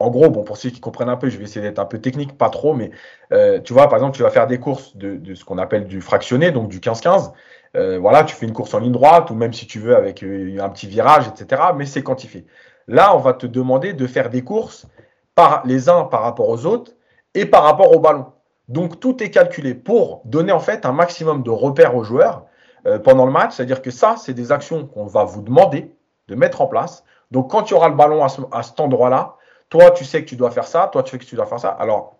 en 0.00 0.10
gros, 0.10 0.30
bon, 0.30 0.42
pour 0.42 0.56
ceux 0.56 0.70
qui 0.70 0.80
comprennent 0.80 1.08
un 1.08 1.16
peu, 1.16 1.28
je 1.28 1.38
vais 1.38 1.44
essayer 1.44 1.62
d'être 1.62 1.78
un 1.78 1.84
peu 1.84 2.00
technique, 2.00 2.36
pas 2.36 2.50
trop, 2.50 2.74
mais 2.74 2.90
euh, 3.32 3.60
tu 3.60 3.72
vois, 3.72 3.88
par 3.88 3.94
exemple, 3.98 4.16
tu 4.16 4.22
vas 4.22 4.30
faire 4.30 4.48
des 4.48 4.58
courses 4.58 4.96
de, 4.96 5.34
ce 5.34 5.44
qu'on 5.44 5.58
appelle 5.58 5.86
du 5.86 6.00
fractionné, 6.00 6.50
donc 6.50 6.68
du 6.68 6.80
15-15. 6.80 7.32
Euh, 7.76 7.98
voilà, 7.98 8.24
tu 8.24 8.34
fais 8.34 8.46
une 8.46 8.52
course 8.52 8.74
en 8.74 8.80
ligne 8.80 8.92
droite 8.92 9.30
ou 9.30 9.34
même 9.34 9.52
si 9.52 9.66
tu 9.66 9.78
veux 9.78 9.96
avec 9.96 10.22
un 10.22 10.68
petit 10.68 10.88
virage, 10.88 11.28
etc. 11.28 11.62
Mais 11.76 11.86
c'est 11.86 12.02
quantifié. 12.02 12.44
Là, 12.88 13.16
on 13.16 13.18
va 13.18 13.34
te 13.34 13.46
demander 13.46 13.92
de 13.92 14.06
faire 14.06 14.30
des 14.30 14.42
courses 14.42 14.86
par 15.34 15.62
les 15.64 15.88
uns 15.88 16.04
par 16.04 16.22
rapport 16.22 16.48
aux 16.48 16.66
autres 16.66 16.92
et 17.34 17.46
par 17.46 17.62
rapport 17.62 17.94
au 17.96 18.00
ballon. 18.00 18.26
Donc 18.68 19.00
tout 19.00 19.22
est 19.22 19.30
calculé 19.30 19.74
pour 19.74 20.22
donner 20.24 20.52
en 20.52 20.60
fait 20.60 20.86
un 20.86 20.92
maximum 20.92 21.42
de 21.42 21.50
repères 21.50 21.96
aux 21.96 22.04
joueurs 22.04 22.46
euh, 22.86 22.98
pendant 22.98 23.26
le 23.26 23.32
match. 23.32 23.54
C'est-à-dire 23.54 23.82
que 23.82 23.90
ça, 23.90 24.16
c'est 24.18 24.34
des 24.34 24.52
actions 24.52 24.86
qu'on 24.86 25.06
va 25.06 25.24
vous 25.24 25.42
demander 25.42 25.94
de 26.28 26.34
mettre 26.34 26.60
en 26.60 26.66
place. 26.66 27.04
Donc 27.30 27.50
quand 27.50 27.62
tu 27.62 27.74
auras 27.74 27.88
le 27.88 27.94
ballon 27.94 28.24
à, 28.24 28.62
cet 28.62 28.80
endroit-là, 28.80 29.36
toi 29.68 29.90
tu 29.90 30.04
sais 30.04 30.22
que 30.22 30.28
tu 30.28 30.36
dois 30.36 30.50
faire 30.50 30.66
ça, 30.66 30.88
toi 30.92 31.02
tu 31.02 31.10
sais 31.10 31.18
que 31.18 31.24
tu 31.24 31.36
dois 31.36 31.46
faire 31.46 31.60
ça. 31.60 31.70
Alors 31.70 32.16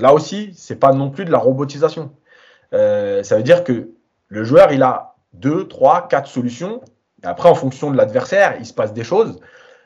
là 0.00 0.12
aussi, 0.12 0.52
c'est 0.56 0.76
pas 0.76 0.92
non 0.92 1.10
plus 1.10 1.24
de 1.24 1.30
la 1.30 1.38
robotisation. 1.38 2.12
Euh, 2.72 3.22
ça 3.22 3.36
veut 3.36 3.42
dire 3.42 3.62
que 3.62 3.90
le 4.28 4.44
joueur, 4.44 4.72
il 4.72 4.82
a 4.82 5.14
deux, 5.32 5.68
trois, 5.68 6.08
quatre 6.08 6.28
solutions. 6.28 6.80
Après, 7.22 7.48
en 7.48 7.54
fonction 7.54 7.90
de 7.90 7.96
l'adversaire, 7.96 8.56
il 8.58 8.66
se 8.66 8.72
passe 8.72 8.92
des 8.92 9.04
choses. 9.04 9.40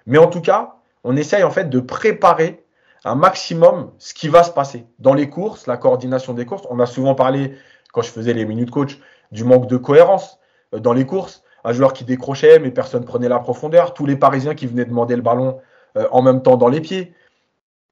Mais 0.06 0.18
en 0.18 0.28
tout 0.28 0.40
cas, 0.40 0.74
on 1.04 1.16
essaye 1.16 1.42
en 1.42 1.50
fait 1.50 1.68
de 1.68 1.80
préparer 1.80 2.64
un 3.04 3.14
maximum 3.14 3.92
ce 3.98 4.14
qui 4.14 4.28
va 4.28 4.42
se 4.42 4.50
passer. 4.50 4.86
Dans 4.98 5.14
les 5.14 5.28
courses, 5.28 5.66
la 5.66 5.76
coordination 5.76 6.34
des 6.34 6.46
courses, 6.46 6.64
on 6.70 6.80
a 6.80 6.86
souvent 6.86 7.14
parlé, 7.14 7.56
quand 7.92 8.02
je 8.02 8.10
faisais 8.10 8.32
les 8.32 8.44
minutes 8.44 8.70
coach, 8.70 8.98
du 9.32 9.44
manque 9.44 9.66
de 9.66 9.76
cohérence 9.76 10.38
euh, 10.74 10.78
dans 10.78 10.92
les 10.92 11.06
courses. 11.06 11.42
Un 11.64 11.72
joueur 11.72 11.92
qui 11.92 12.04
décrochait, 12.04 12.58
mais 12.58 12.70
personne 12.70 13.04
prenait 13.04 13.28
la 13.28 13.40
profondeur. 13.40 13.92
Tous 13.92 14.06
les 14.06 14.16
Parisiens 14.16 14.54
qui 14.54 14.66
venaient 14.66 14.84
demander 14.84 15.16
le 15.16 15.22
ballon 15.22 15.60
euh, 15.96 16.06
en 16.12 16.22
même 16.22 16.42
temps 16.42 16.56
dans 16.56 16.68
les 16.68 16.80
pieds. 16.80 17.14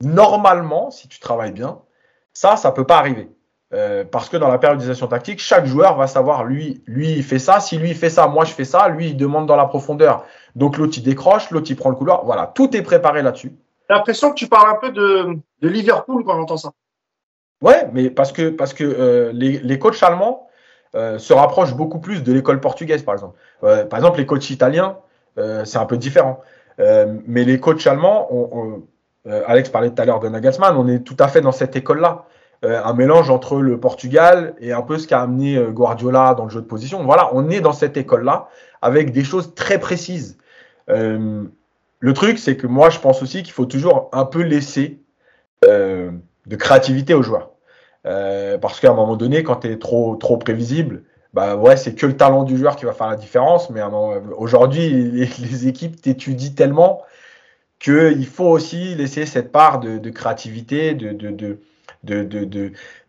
Normalement, 0.03 0.91
si 0.91 1.09
tu 1.09 1.21
travailles 1.21 1.53
bien, 1.53 1.81
ça, 2.33 2.57
ça 2.57 2.71
ne 2.71 2.75
peut 2.75 2.85
pas 2.85 2.99
arriver. 2.99 3.31
Euh, 3.75 4.05
parce 4.05 4.29
que 4.29 4.37
dans 4.37 4.49
la 4.49 4.59
périodisation 4.59 5.09
tactique, 5.09 5.41
chaque 5.41 5.67
joueur 5.67 5.97
va 5.97 6.07
savoir, 6.07 6.45
lui, 6.45 6.83
lui, 6.87 7.13
il 7.13 7.25
fait 7.25 7.41
ça. 7.41 7.61
Si 7.61 7.79
lui, 7.79 7.91
il 7.91 7.97
fait 7.97 8.11
ça, 8.11 8.29
moi, 8.29 8.45
je 8.45 8.53
fais 8.53 8.65
ça. 8.65 8.89
Lui, 8.89 9.09
il 9.09 9.17
demande 9.17 9.47
dans 9.47 9.57
la 9.57 9.67
profondeur. 9.67 10.25
Donc, 10.55 10.77
l'autre, 10.77 10.95
il 10.99 11.03
décroche. 11.03 11.51
L'autre, 11.51 11.67
il 11.71 11.77
prend 11.77 11.91
le 11.91 11.97
couloir. 11.97 12.25
Voilà, 12.25 12.47
tout 12.55 12.77
est 12.77 12.83
préparé 12.83 13.23
là-dessus. 13.23 13.57
J'ai 13.89 13.95
l'impression 13.95 14.31
que 14.31 14.35
tu 14.35 14.49
parles 14.49 14.71
un 14.71 14.79
peu 14.79 14.91
de, 14.91 15.39
Liverpool 15.63 16.25
quand 16.25 16.37
j'entends 16.37 16.57
ça. 16.57 16.73
Ouais, 17.63 17.89
mais 17.93 18.11
parce 18.11 18.33
que, 18.33 18.51
parce 18.51 18.75
que 18.75 18.85
euh, 18.85 19.33
les, 19.33 19.79
coachs 19.79 20.03
allemands 20.03 20.49
euh, 20.95 21.19
se 21.19 21.33
rapprochent 21.33 21.75
beaucoup 21.75 22.01
plus 22.01 22.23
de 22.23 22.33
l'école 22.33 22.61
portugaise, 22.61 23.03
par 23.03 23.15
exemple. 23.15 23.39
Euh, 23.65 23.87
par 23.87 23.99
exemple, 23.99 24.19
les 24.19 24.27
coachs 24.27 24.51
italiens, 24.51 24.99
c'est 25.65 25.77
un 25.77 25.85
peu 25.85 25.99
différent. 25.99 26.41
mais 26.79 27.45
les 27.45 27.61
coachs 27.61 27.87
allemands, 27.87 28.29
Alex 29.47 29.69
parlait 29.69 29.91
tout 29.91 30.01
à 30.01 30.07
l'heure 30.07 30.21
de 30.21 30.29
Nagelsmann, 30.29 30.77
on 30.77 30.89
est 30.89 31.01
tout 31.01 31.17
à 31.19 31.29
fait 31.29 31.43
dans 31.43 31.53
cette 31.53 31.77
école-là. 31.77 32.25
un 32.63 32.95
mélange 32.95 33.29
entre 33.29 33.61
le 33.61 33.79
Portugal 33.79 34.55
et 34.61 34.73
un 34.73 34.81
peu 34.81 34.97
ce 34.97 35.07
qu'a 35.07 35.21
amené 35.21 35.63
Guardiola 35.73 36.33
dans 36.35 36.45
le 36.45 36.51
jeu 36.51 36.63
de 36.63 36.67
position. 36.67 37.05
Voilà, 37.05 37.29
on 37.35 37.51
est 37.51 37.61
dans 37.61 37.75
cette 37.75 37.99
école-là 37.99 38.49
avec 38.81 39.13
des 39.13 39.25
choses 39.25 39.55
très 39.55 39.79
précises. 39.79 40.39
Le 42.01 42.13
truc, 42.13 42.39
c'est 42.39 42.57
que 42.57 42.67
moi, 42.67 42.91
je 42.91 42.99
pense 42.99 43.23
aussi 43.23 43.43
qu'il 43.43 43.53
faut 43.53 43.67
toujours 43.67 44.09
un 44.13 44.25
peu 44.25 44.43
laisser 44.43 45.01
euh, 45.65 46.11
de 46.47 46.57
créativité 46.57 47.15
aux 47.15 47.23
joueurs. 47.23 47.51
Euh, 48.07 48.59
parce 48.59 48.81
qu'à 48.81 48.91
un 48.91 48.95
moment 48.95 49.17
donné, 49.17 49.43
quand 49.43 49.57
tu 49.57 49.69
es 49.69 49.79
trop, 49.79 50.17
trop 50.17 50.37
prévisible, 50.37 51.03
bah 51.35 51.57
ouais, 51.57 51.77
c'est 51.77 51.95
que 51.95 52.07
le 52.07 52.17
talent 52.17 52.45
du 52.45 52.57
joueur 52.57 52.77
qui 52.77 52.85
va 52.85 52.93
faire 52.93 53.09
la 53.09 53.17
différence. 53.17 53.71
Mais 53.71 53.81
aujourd'hui, 54.37 54.89
les, 54.91 55.69
équipes 55.69 56.01
t'étudient 56.01 56.53
tellement 56.55 57.03
qu'il 57.79 58.27
faut 58.27 58.49
aussi 58.49 58.95
laisser 58.95 59.27
cette 59.27 59.53
part 59.53 59.81
de, 59.81 60.11
créativité, 60.11 60.95
de, 60.95 61.59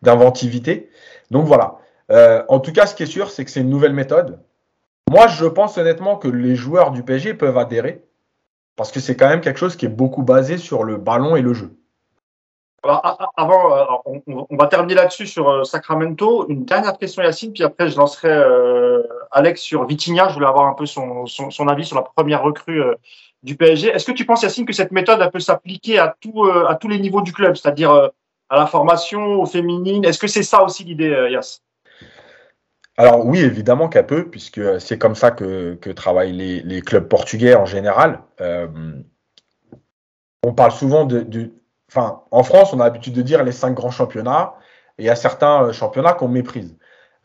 d'inventivité. 0.01 0.89
Donc 1.31 1.45
voilà. 1.45 1.77
Euh, 2.11 2.43
en 2.47 2.59
tout 2.59 2.71
cas, 2.71 2.85
ce 2.85 2.95
qui 2.95 3.03
est 3.03 3.07
sûr, 3.07 3.29
c'est 3.29 3.45
que 3.45 3.51
c'est 3.51 3.61
une 3.61 3.69
nouvelle 3.69 3.93
méthode. 3.93 4.39
Moi, 5.09 5.27
je 5.27 5.45
pense 5.45 5.77
honnêtement 5.77 6.17
que 6.17 6.27
les 6.27 6.55
joueurs 6.55 6.91
du 6.91 7.03
PSG 7.03 7.33
peuvent 7.33 7.57
adhérer 7.57 8.06
parce 8.77 8.91
que 8.91 9.01
c'est 9.01 9.17
quand 9.17 9.27
même 9.27 9.41
quelque 9.41 9.59
chose 9.59 9.75
qui 9.75 9.85
est 9.85 9.89
beaucoup 9.89 10.21
basé 10.21 10.57
sur 10.57 10.85
le 10.85 10.95
ballon 10.97 11.35
et 11.35 11.41
le 11.41 11.53
jeu. 11.53 11.71
avant, 12.83 13.75
euh, 13.75 14.13
on, 14.25 14.55
va 14.55 14.67
terminer 14.67 14.93
là-dessus 14.93 15.25
sur 15.25 15.49
euh, 15.49 15.63
Sacramento. 15.63 16.47
Une 16.47 16.63
dernière 16.63 16.97
question, 16.97 17.23
Yacine, 17.23 17.51
puis 17.51 17.63
après, 17.63 17.89
je 17.89 17.97
lancerai 17.97 18.29
euh, 18.29 19.03
Alex 19.31 19.61
sur 19.61 19.85
Vitinha. 19.85 20.29
Je 20.29 20.35
voulais 20.35 20.45
avoir 20.45 20.67
un 20.67 20.73
peu 20.73 20.85
son, 20.85 21.25
avis 21.67 21.85
sur 21.85 21.97
la 21.97 22.03
première 22.03 22.43
recrue 22.43 22.81
du 23.41 23.57
PSG. 23.57 23.89
Est-ce 23.89 24.05
que 24.05 24.11
tu 24.11 24.25
penses, 24.25 24.43
Yacine, 24.43 24.65
que 24.65 24.73
cette 24.73 24.91
méthode 24.91 25.27
peut 25.31 25.39
s'appliquer 25.39 25.97
à, 25.97 26.15
à 26.67 26.75
tous 26.75 26.87
les 26.87 26.99
niveaux 26.99 27.21
du 27.21 27.33
club? 27.33 27.55
C'est-à-dire 27.55 27.91
à 28.49 28.55
la 28.55 28.67
formation, 28.67 29.41
aux 29.41 29.47
féminines. 29.47 30.05
Est-ce 30.05 30.19
que 30.19 30.27
c'est 30.27 30.43
ça 30.43 30.63
aussi 30.63 30.83
l'idée, 30.83 31.29
Yass 31.31 31.63
alors 32.97 33.25
oui, 33.25 33.39
évidemment 33.39 33.89
qu'elle 33.89 34.07
peut, 34.07 34.29
puisque 34.29 34.81
c'est 34.81 34.97
comme 34.97 35.15
ça 35.15 35.31
que, 35.31 35.75
travaillent 35.91 36.33
les, 36.33 36.81
clubs 36.81 37.07
portugais 37.07 37.55
en 37.55 37.65
général. 37.65 38.21
Euh, 38.41 38.67
on 40.43 40.53
parle 40.53 40.71
souvent 40.71 41.05
de, 41.05 41.51
Enfin, 41.89 42.23
en 42.31 42.43
France, 42.43 42.73
on 42.73 42.81
a 42.81 42.83
l'habitude 42.83 43.13
de 43.13 43.21
dire 43.21 43.43
les 43.43 43.53
cinq 43.53 43.73
grands 43.73 43.91
championnats, 43.91 44.55
et 44.97 45.03
il 45.03 45.05
y 45.05 45.09
a 45.09 45.15
certains 45.15 45.63
euh, 45.63 45.71
championnats 45.71 46.11
qu'on 46.13 46.27
méprise. 46.27 46.75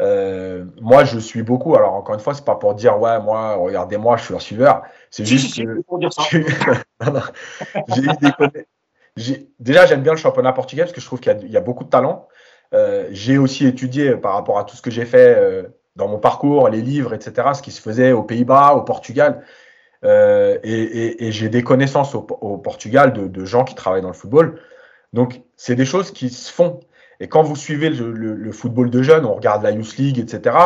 Euh, 0.01 0.65
moi, 0.81 1.03
je 1.05 1.19
suis 1.19 1.43
beaucoup. 1.43 1.75
Alors, 1.75 1.95
encore 1.95 2.15
une 2.15 2.21
fois, 2.21 2.35
c'est 2.35 2.45
pas 2.45 2.55
pour 2.55 2.75
dire, 2.75 3.01
ouais, 3.01 3.21
moi, 3.21 3.57
regardez-moi, 3.57 4.19
je 4.19 4.25
suis 4.25 4.35
un 4.35 4.39
suiveur. 4.39 4.83
C'est 5.11 5.25
juste 5.25 5.57
que. 5.57 5.81
Pour 5.83 5.99
dire 5.99 6.13
ça. 6.13 6.23
Déjà, 9.59 9.87
j'aime 9.87 10.03
bien 10.03 10.13
le 10.13 10.19
championnat 10.19 10.53
portugais 10.53 10.83
parce 10.83 10.93
que 10.93 11.01
je 11.01 11.07
trouve 11.07 11.21
qu'il 11.21 11.51
y, 11.51 11.57
a 11.57 11.61
beaucoup 11.61 11.85
de 11.85 11.91
talent. 11.91 12.29
Euh, 12.75 13.09
j'ai 13.11 13.39
aussi 13.39 13.67
étudié 13.67 14.17
par 14.17 14.35
rapport 14.35 14.59
à 14.59 14.65
tout 14.65 14.77
ce 14.77 14.83
que 14.83 14.91
j'ai 14.91 15.05
fait 15.05 15.37
euh, 15.37 15.65
dans 15.97 16.09
mon 16.09 16.19
parcours, 16.19 16.69
les 16.69 16.81
livres, 16.81 17.13
etc., 17.13 17.49
ce 17.55 17.63
qui 17.63 17.71
se 17.71 17.81
faisait 17.81 18.13
aux 18.13 18.23
Pays-Bas, 18.23 18.75
au 18.75 18.83
Portugal. 18.83 19.43
Euh, 20.05 20.59
et, 20.65 21.31
j'ai 21.31 21.49
des 21.49 21.63
connaissances 21.63 22.15
au, 22.15 22.23
Portugal 22.23 23.13
de, 23.13 23.45
gens 23.45 23.65
qui 23.65 23.75
travaillent 23.75 24.03
dans 24.03 24.09
le 24.09 24.15
football. 24.15 24.61
Donc, 25.13 25.43
c'est 25.57 25.75
des 25.77 25.85
choses 25.85 26.11
qui 26.11 26.31
se 26.31 26.53
font. 26.53 26.81
Et 27.21 27.29
quand 27.29 27.43
vous 27.43 27.57
suivez 27.57 27.91
le, 27.91 28.53
football 28.53 28.91
de 28.91 29.03
jeunes, 29.03 29.27
on 29.27 29.35
regarde 29.35 29.63
la 29.63 29.71
Youth 29.71 29.97
League, 29.97 30.19
etc., 30.19 30.57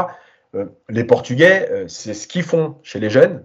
les 0.89 1.05
Portugais, 1.05 1.85
c'est 1.87 2.15
ce 2.15 2.27
qu'ils 2.27 2.45
font 2.45 2.77
chez 2.83 2.99
les 2.99 3.11
jeunes. 3.11 3.45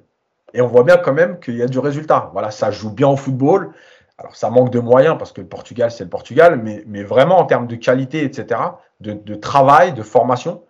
Et 0.53 0.61
on 0.61 0.67
voit 0.67 0.83
bien 0.83 0.95
quand 0.95 1.13
même 1.13 1.39
qu'il 1.39 1.57
y 1.57 1.61
a 1.61 1.67
du 1.67 1.79
résultat. 1.79 2.29
Voilà, 2.31 2.51
ça 2.51 2.71
joue 2.71 2.91
bien 2.91 3.09
au 3.09 3.17
football. 3.17 3.73
Alors, 4.21 4.35
ça 4.35 4.51
manque 4.51 4.69
de 4.69 4.79
moyens 4.79 5.17
parce 5.17 5.31
que 5.31 5.41
le 5.41 5.47
Portugal, 5.47 5.89
c'est 5.89 6.03
le 6.03 6.09
Portugal, 6.09 6.61
mais, 6.63 7.03
vraiment 7.03 7.39
en 7.39 7.45
termes 7.45 7.65
de 7.65 7.75
qualité, 7.75 8.23
etc., 8.23 8.61
de, 8.99 9.35
travail, 9.35 9.93
de 9.93 10.03
formation, 10.03 10.63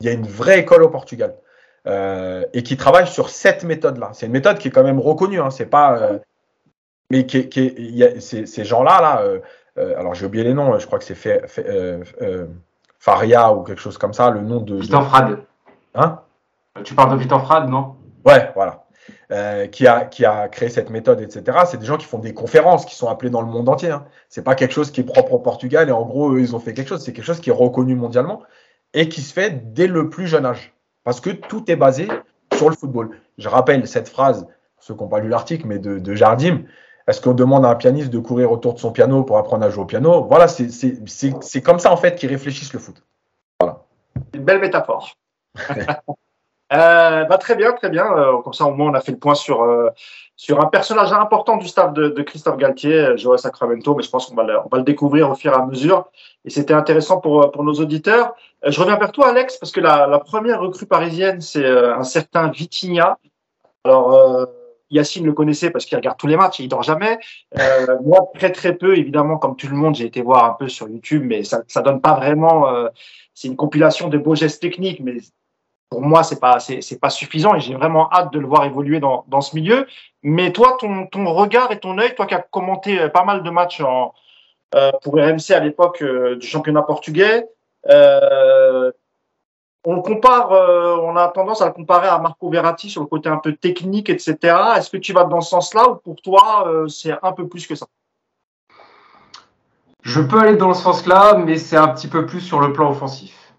il 0.00 0.06
y 0.06 0.10
a 0.10 0.12
une 0.12 0.26
vraie 0.26 0.60
école 0.60 0.82
au 0.82 0.90
Portugal 0.90 1.34
euh, 1.86 2.44
et 2.52 2.62
qui 2.62 2.76
travaille 2.76 3.06
sur 3.06 3.30
cette 3.30 3.64
méthode-là. 3.64 4.10
C'est 4.12 4.26
une 4.26 4.32
méthode 4.32 4.58
qui 4.58 4.68
est 4.68 4.70
quand 4.70 4.84
même 4.84 5.00
reconnue, 5.00 5.40
hein, 5.40 5.48
c'est 5.48 5.66
pas. 5.66 5.96
Euh, 5.98 6.18
mais 7.10 7.24
qui, 7.24 7.48
qui 7.48 8.04
ces 8.20 8.64
gens-là, 8.64 9.00
là, 9.00 9.22
euh, 9.22 9.40
alors 9.98 10.14
j'ai 10.14 10.26
oublié 10.26 10.44
les 10.44 10.52
noms, 10.52 10.78
je 10.78 10.86
crois 10.86 10.98
que 10.98 11.06
c'est 11.06 11.14
fait, 11.14 11.42
Faria 12.98 13.54
ou 13.54 13.62
quelque 13.62 13.80
chose 13.80 13.96
comme 13.96 14.12
ça, 14.12 14.28
le 14.28 14.42
nom 14.42 14.60
de. 14.60 14.76
Victor 14.76 15.06
Frade. 15.06 15.38
Hein? 15.94 16.20
Tu 16.84 16.94
parles 16.94 17.12
de 17.12 17.16
Victor 17.16 17.42
Frade, 17.42 17.70
non? 17.70 17.96
Ouais, 18.26 18.52
voilà. 18.54 18.84
Euh, 19.30 19.66
qui, 19.66 19.86
a, 19.86 20.06
qui 20.06 20.24
a 20.24 20.48
créé 20.48 20.70
cette 20.70 20.88
méthode, 20.88 21.20
etc. 21.20 21.58
C'est 21.66 21.76
des 21.76 21.84
gens 21.84 21.98
qui 21.98 22.06
font 22.06 22.18
des 22.18 22.32
conférences, 22.32 22.86
qui 22.86 22.94
sont 22.94 23.08
appelés 23.08 23.28
dans 23.28 23.42
le 23.42 23.46
monde 23.46 23.68
entier. 23.68 23.90
Hein. 23.90 24.06
C'est 24.30 24.42
pas 24.42 24.54
quelque 24.54 24.72
chose 24.72 24.90
qui 24.90 25.02
est 25.02 25.04
propre 25.04 25.34
au 25.34 25.38
Portugal 25.38 25.90
et 25.90 25.92
en 25.92 26.06
gros, 26.06 26.32
eux, 26.32 26.40
ils 26.40 26.56
ont 26.56 26.58
fait 26.58 26.72
quelque 26.72 26.88
chose. 26.88 27.04
C'est 27.04 27.12
quelque 27.12 27.26
chose 27.26 27.40
qui 27.40 27.50
est 27.50 27.52
reconnu 27.52 27.94
mondialement 27.94 28.42
et 28.94 29.10
qui 29.10 29.20
se 29.20 29.34
fait 29.34 29.74
dès 29.74 29.86
le 29.86 30.08
plus 30.08 30.26
jeune 30.26 30.46
âge. 30.46 30.72
Parce 31.04 31.20
que 31.20 31.28
tout 31.28 31.70
est 31.70 31.76
basé 31.76 32.08
sur 32.54 32.70
le 32.70 32.74
football. 32.74 33.18
Je 33.36 33.50
rappelle 33.50 33.86
cette 33.86 34.08
phrase, 34.08 34.46
ceux 34.78 34.94
qui 34.94 35.02
n'ont 35.02 35.08
pas 35.08 35.20
lu 35.20 35.28
l'article, 35.28 35.66
mais 35.66 35.78
de, 35.78 35.98
de 35.98 36.14
Jardim. 36.14 36.62
Est-ce 37.06 37.20
qu'on 37.20 37.34
demande 37.34 37.66
à 37.66 37.68
un 37.68 37.74
pianiste 37.74 38.08
de 38.08 38.18
courir 38.18 38.50
autour 38.50 38.72
de 38.72 38.78
son 38.78 38.92
piano 38.92 39.24
pour 39.24 39.36
apprendre 39.36 39.64
à 39.64 39.68
jouer 39.68 39.82
au 39.82 39.86
piano? 39.86 40.24
Voilà, 40.24 40.48
c'est 40.48 41.62
comme 41.62 41.78
ça 41.78 41.92
en 41.92 41.96
fait 41.98 42.16
qu'ils 42.16 42.30
réfléchissent 42.30 42.72
le 42.72 42.78
foot. 42.78 43.02
Voilà. 43.60 43.84
Une 44.32 44.44
belle 44.44 44.60
métaphore. 44.60 45.16
Euh, 46.72 47.24
bah, 47.24 47.38
très 47.38 47.56
bien, 47.56 47.72
très 47.72 47.88
bien. 47.88 48.06
Euh, 48.06 48.42
comme 48.42 48.52
ça, 48.52 48.64
au 48.66 48.74
moins, 48.74 48.90
on 48.90 48.94
a 48.94 49.00
fait 49.00 49.12
le 49.12 49.18
point 49.18 49.34
sur, 49.34 49.62
euh, 49.62 49.88
sur 50.36 50.60
un 50.60 50.66
personnage 50.66 51.12
important 51.12 51.56
du 51.56 51.66
staff 51.66 51.92
de, 51.94 52.08
de 52.08 52.22
Christophe 52.22 52.58
Galtier, 52.58 52.94
euh, 52.94 53.16
Joël 53.16 53.38
Sacramento, 53.38 53.94
mais 53.94 54.02
je 54.02 54.10
pense 54.10 54.26
qu'on 54.26 54.34
va, 54.34 54.44
le, 54.44 54.54
va 54.70 54.78
le 54.78 54.82
découvrir 54.82 55.30
au 55.30 55.34
fur 55.34 55.52
et 55.52 55.56
à 55.56 55.64
mesure. 55.64 56.10
Et 56.44 56.50
c'était 56.50 56.74
intéressant 56.74 57.20
pour, 57.20 57.50
pour 57.52 57.64
nos 57.64 57.74
auditeurs. 57.74 58.34
je 58.64 58.78
reviens 58.80 58.98
vers 58.98 59.12
toi, 59.12 59.28
Alex, 59.28 59.56
parce 59.56 59.72
que 59.72 59.80
la, 59.80 60.06
la 60.06 60.18
première 60.18 60.60
recrue 60.60 60.86
parisienne, 60.86 61.40
c'est 61.40 61.66
un 61.66 62.02
certain 62.02 62.50
Vitinha. 62.50 63.18
Alors, 63.84 64.46
Yacine 64.90 65.24
le 65.24 65.32
connaissait 65.32 65.70
parce 65.70 65.84
qu'il 65.84 65.96
regarde 65.96 66.16
tous 66.18 66.26
les 66.26 66.36
matchs 66.36 66.60
et 66.60 66.64
il 66.64 66.68
dort 66.68 66.82
jamais. 66.82 67.18
moi, 68.02 68.30
très 68.34 68.52
très 68.52 68.74
peu, 68.74 68.96
évidemment, 68.96 69.36
comme 69.38 69.56
tout 69.56 69.68
le 69.68 69.76
monde, 69.76 69.94
j'ai 69.94 70.06
été 70.06 70.22
voir 70.22 70.44
un 70.44 70.54
peu 70.58 70.68
sur 70.68 70.88
YouTube, 70.88 71.22
mais 71.26 71.44
ça, 71.44 71.62
ça 71.66 71.82
donne 71.82 72.00
pas 72.00 72.14
vraiment. 72.14 72.66
c'est 73.34 73.48
une 73.48 73.56
compilation 73.56 74.08
de 74.08 74.18
beaux 74.18 74.34
gestes 74.34 74.62
techniques, 74.62 75.00
mais 75.00 75.18
pour 75.90 76.02
moi, 76.02 76.22
c'est 76.22 76.40
pas 76.40 76.60
c'est 76.60 77.00
pas 77.00 77.10
suffisant 77.10 77.54
et 77.54 77.60
j'ai 77.60 77.74
vraiment 77.74 78.12
hâte 78.12 78.32
de 78.32 78.38
le 78.38 78.46
voir 78.46 78.64
évoluer 78.64 79.00
dans, 79.00 79.24
dans 79.28 79.40
ce 79.40 79.54
milieu. 79.56 79.86
Mais 80.22 80.52
toi, 80.52 80.76
ton, 80.78 81.06
ton 81.06 81.32
regard 81.32 81.72
et 81.72 81.80
ton 81.80 81.98
œil, 81.98 82.14
toi 82.14 82.26
qui 82.26 82.34
as 82.34 82.42
commenté 82.42 83.00
euh, 83.00 83.08
pas 83.08 83.24
mal 83.24 83.42
de 83.42 83.50
matchs 83.50 83.80
en, 83.80 84.12
euh, 84.74 84.92
pour 85.02 85.14
RMC 85.14 85.52
à 85.54 85.60
l'époque 85.60 86.02
euh, 86.02 86.36
du 86.36 86.46
championnat 86.46 86.82
portugais, 86.82 87.46
euh, 87.88 88.92
on 89.84 90.02
compare, 90.02 90.50
on 90.50 91.16
a 91.16 91.28
tendance 91.28 91.62
à 91.62 91.66
le 91.66 91.72
comparer 91.72 92.08
à 92.08 92.18
Marco 92.18 92.50
Verratti 92.50 92.90
sur 92.90 93.00
le 93.00 93.06
côté 93.06 93.30
un 93.30 93.38
peu 93.38 93.54
technique, 93.54 94.10
etc. 94.10 94.36
Est-ce 94.76 94.90
que 94.90 94.98
tu 94.98 95.14
vas 95.14 95.24
dans 95.24 95.40
ce 95.40 95.50
sens-là 95.50 95.88
ou 95.88 95.94
pour 95.94 96.20
toi, 96.20 96.84
c'est 96.88 97.14
un 97.22 97.32
peu 97.32 97.48
plus 97.48 97.66
que 97.66 97.74
ça? 97.74 97.86
Je 100.02 100.20
peux 100.20 100.40
aller 100.40 100.56
dans 100.56 100.74
ce 100.74 100.82
sens-là, 100.82 101.38
mais 101.38 101.56
c'est 101.56 101.76
un 101.76 101.88
petit 101.88 102.08
peu 102.08 102.26
plus 102.26 102.40
sur 102.40 102.60
le 102.60 102.72
plan 102.72 102.90
offensif. 102.90 103.54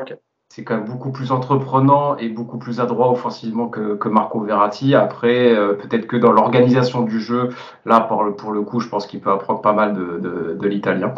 Ok 0.00 0.16
c'est 0.58 0.64
quand 0.64 0.74
même 0.74 0.86
beaucoup 0.86 1.12
plus 1.12 1.30
entreprenant 1.30 2.16
et 2.16 2.28
beaucoup 2.28 2.58
plus 2.58 2.80
adroit 2.80 3.12
offensivement 3.12 3.68
que, 3.68 3.94
que 3.94 4.08
Marco 4.08 4.40
Verratti. 4.40 4.96
Après, 4.96 5.54
euh, 5.54 5.74
peut-être 5.74 6.08
que 6.08 6.16
dans 6.16 6.32
l'organisation 6.32 7.02
du 7.02 7.20
jeu, 7.20 7.50
là, 7.86 8.00
pour 8.00 8.24
le, 8.24 8.32
pour 8.32 8.50
le 8.50 8.62
coup, 8.62 8.80
je 8.80 8.88
pense 8.88 9.06
qu'il 9.06 9.20
peut 9.20 9.30
apprendre 9.30 9.60
pas 9.60 9.72
mal 9.72 9.94
de, 9.94 10.18
de, 10.18 10.58
de 10.60 10.68
l'italien. 10.68 11.12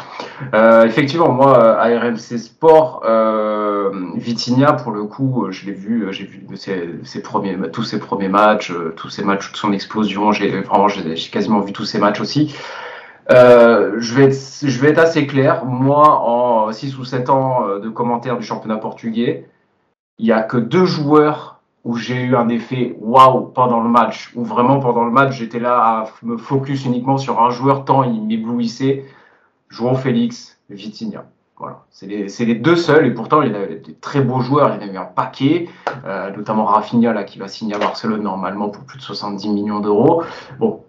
Euh, 0.52 0.84
effectivement, 0.84 1.32
moi, 1.32 1.56
à 1.80 1.86
RMC 1.86 2.36
Sport, 2.36 3.02
euh, 3.06 3.90
Vitinha, 4.16 4.74
pour 4.74 4.92
le 4.92 5.04
coup, 5.04 5.46
je 5.48 5.64
l'ai 5.64 5.72
vu, 5.72 6.08
j'ai 6.10 6.24
vu 6.24 6.44
ses, 6.56 6.96
ses, 7.02 7.22
premiers, 7.22 7.56
tous 7.72 7.84
ses 7.84 7.98
premiers 7.98 8.28
matchs, 8.28 8.74
tous 8.96 9.08
ses 9.08 9.24
matchs, 9.24 9.46
toute 9.46 9.56
son 9.56 9.72
explosion. 9.72 10.32
J'ai 10.32 10.60
vraiment, 10.60 10.88
j'ai 10.88 11.14
quasiment 11.30 11.60
vu 11.60 11.72
tous 11.72 11.86
ses 11.86 11.98
matchs 11.98 12.20
aussi. 12.20 12.54
Euh, 13.30 13.94
je, 13.98 14.14
vais 14.14 14.24
être, 14.24 14.98
assez 14.98 15.26
clair. 15.26 15.64
Moi, 15.64 16.08
en 16.08 16.72
6 16.72 16.98
ou 16.98 17.04
7 17.04 17.30
ans 17.30 17.66
euh, 17.66 17.78
de 17.78 17.88
commentaires 17.88 18.36
du 18.36 18.44
championnat 18.44 18.76
portugais, 18.76 19.48
il 20.18 20.24
n'y 20.24 20.32
a 20.32 20.42
que 20.42 20.56
deux 20.56 20.84
joueurs 20.84 21.60
où 21.84 21.96
j'ai 21.96 22.20
eu 22.20 22.36
un 22.36 22.48
effet 22.48 22.96
waouh 23.00 23.46
pendant 23.46 23.80
le 23.80 23.88
match, 23.88 24.32
où 24.34 24.44
vraiment 24.44 24.80
pendant 24.80 25.04
le 25.04 25.10
match, 25.10 25.32
j'étais 25.38 25.60
là 25.60 25.78
à 25.78 26.04
me 26.22 26.36
focus 26.36 26.84
uniquement 26.84 27.16
sur 27.16 27.40
un 27.42 27.50
joueur 27.50 27.84
tant 27.84 28.02
il 28.02 28.22
m'éblouissait. 28.22 29.04
João 29.70 29.94
Félix, 29.94 30.58
Vitinha. 30.68 31.24
Voilà, 31.56 31.84
c'est 31.90 32.06
les, 32.06 32.26
les, 32.26 32.54
deux 32.54 32.74
seuls, 32.74 33.06
et 33.06 33.10
pourtant 33.12 33.42
il 33.42 33.52
y 33.52 33.54
a 33.54 33.66
des 33.66 33.94
très 34.00 34.22
beaux 34.22 34.40
joueurs, 34.40 34.74
il 34.74 34.80
y 34.80 34.84
en 34.84 34.88
a 34.88 34.92
eu 34.92 34.96
un 34.96 35.04
paquet, 35.04 35.68
euh, 36.06 36.34
notamment 36.34 36.64
Rafinha 36.64 37.12
là, 37.12 37.22
qui 37.22 37.38
va 37.38 37.48
signer 37.48 37.74
à 37.74 37.78
Barcelone 37.78 38.22
normalement 38.22 38.70
pour 38.70 38.84
plus 38.84 38.96
de 38.96 39.02
70 39.02 39.50
millions 39.50 39.80
d'euros. 39.80 40.22
Bon, 40.58 40.82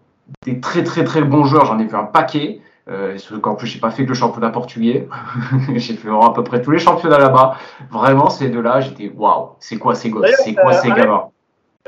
des 0.45 0.59
très 0.59 0.83
très 0.83 1.03
très 1.03 1.21
bons 1.21 1.45
joueurs, 1.45 1.65
j'en 1.65 1.79
ai 1.79 1.85
vu 1.85 1.95
un 1.95 2.03
paquet. 2.03 2.61
Euh, 2.89 3.17
en 3.43 3.55
plus, 3.55 3.67
j'ai 3.67 3.79
pas 3.79 3.91
fait 3.91 4.03
que 4.03 4.09
le 4.09 4.15
championnat 4.15 4.49
portugais. 4.49 5.07
j'ai 5.75 5.93
fait 5.93 6.09
à 6.09 6.29
peu 6.31 6.43
près 6.43 6.61
tous 6.61 6.71
les 6.71 6.79
championnats 6.79 7.19
là-bas. 7.19 7.55
Vraiment, 7.89 8.29
ces 8.29 8.49
deux-là, 8.49 8.81
j'étais 8.81 9.11
waouh, 9.15 9.51
c'est 9.59 9.77
quoi 9.77 9.95
ces 9.95 10.09
gosses? 10.09 10.31
C'est 10.43 10.55
quoi 10.55 10.73
ces 10.73 10.89
gamins? 10.89 11.29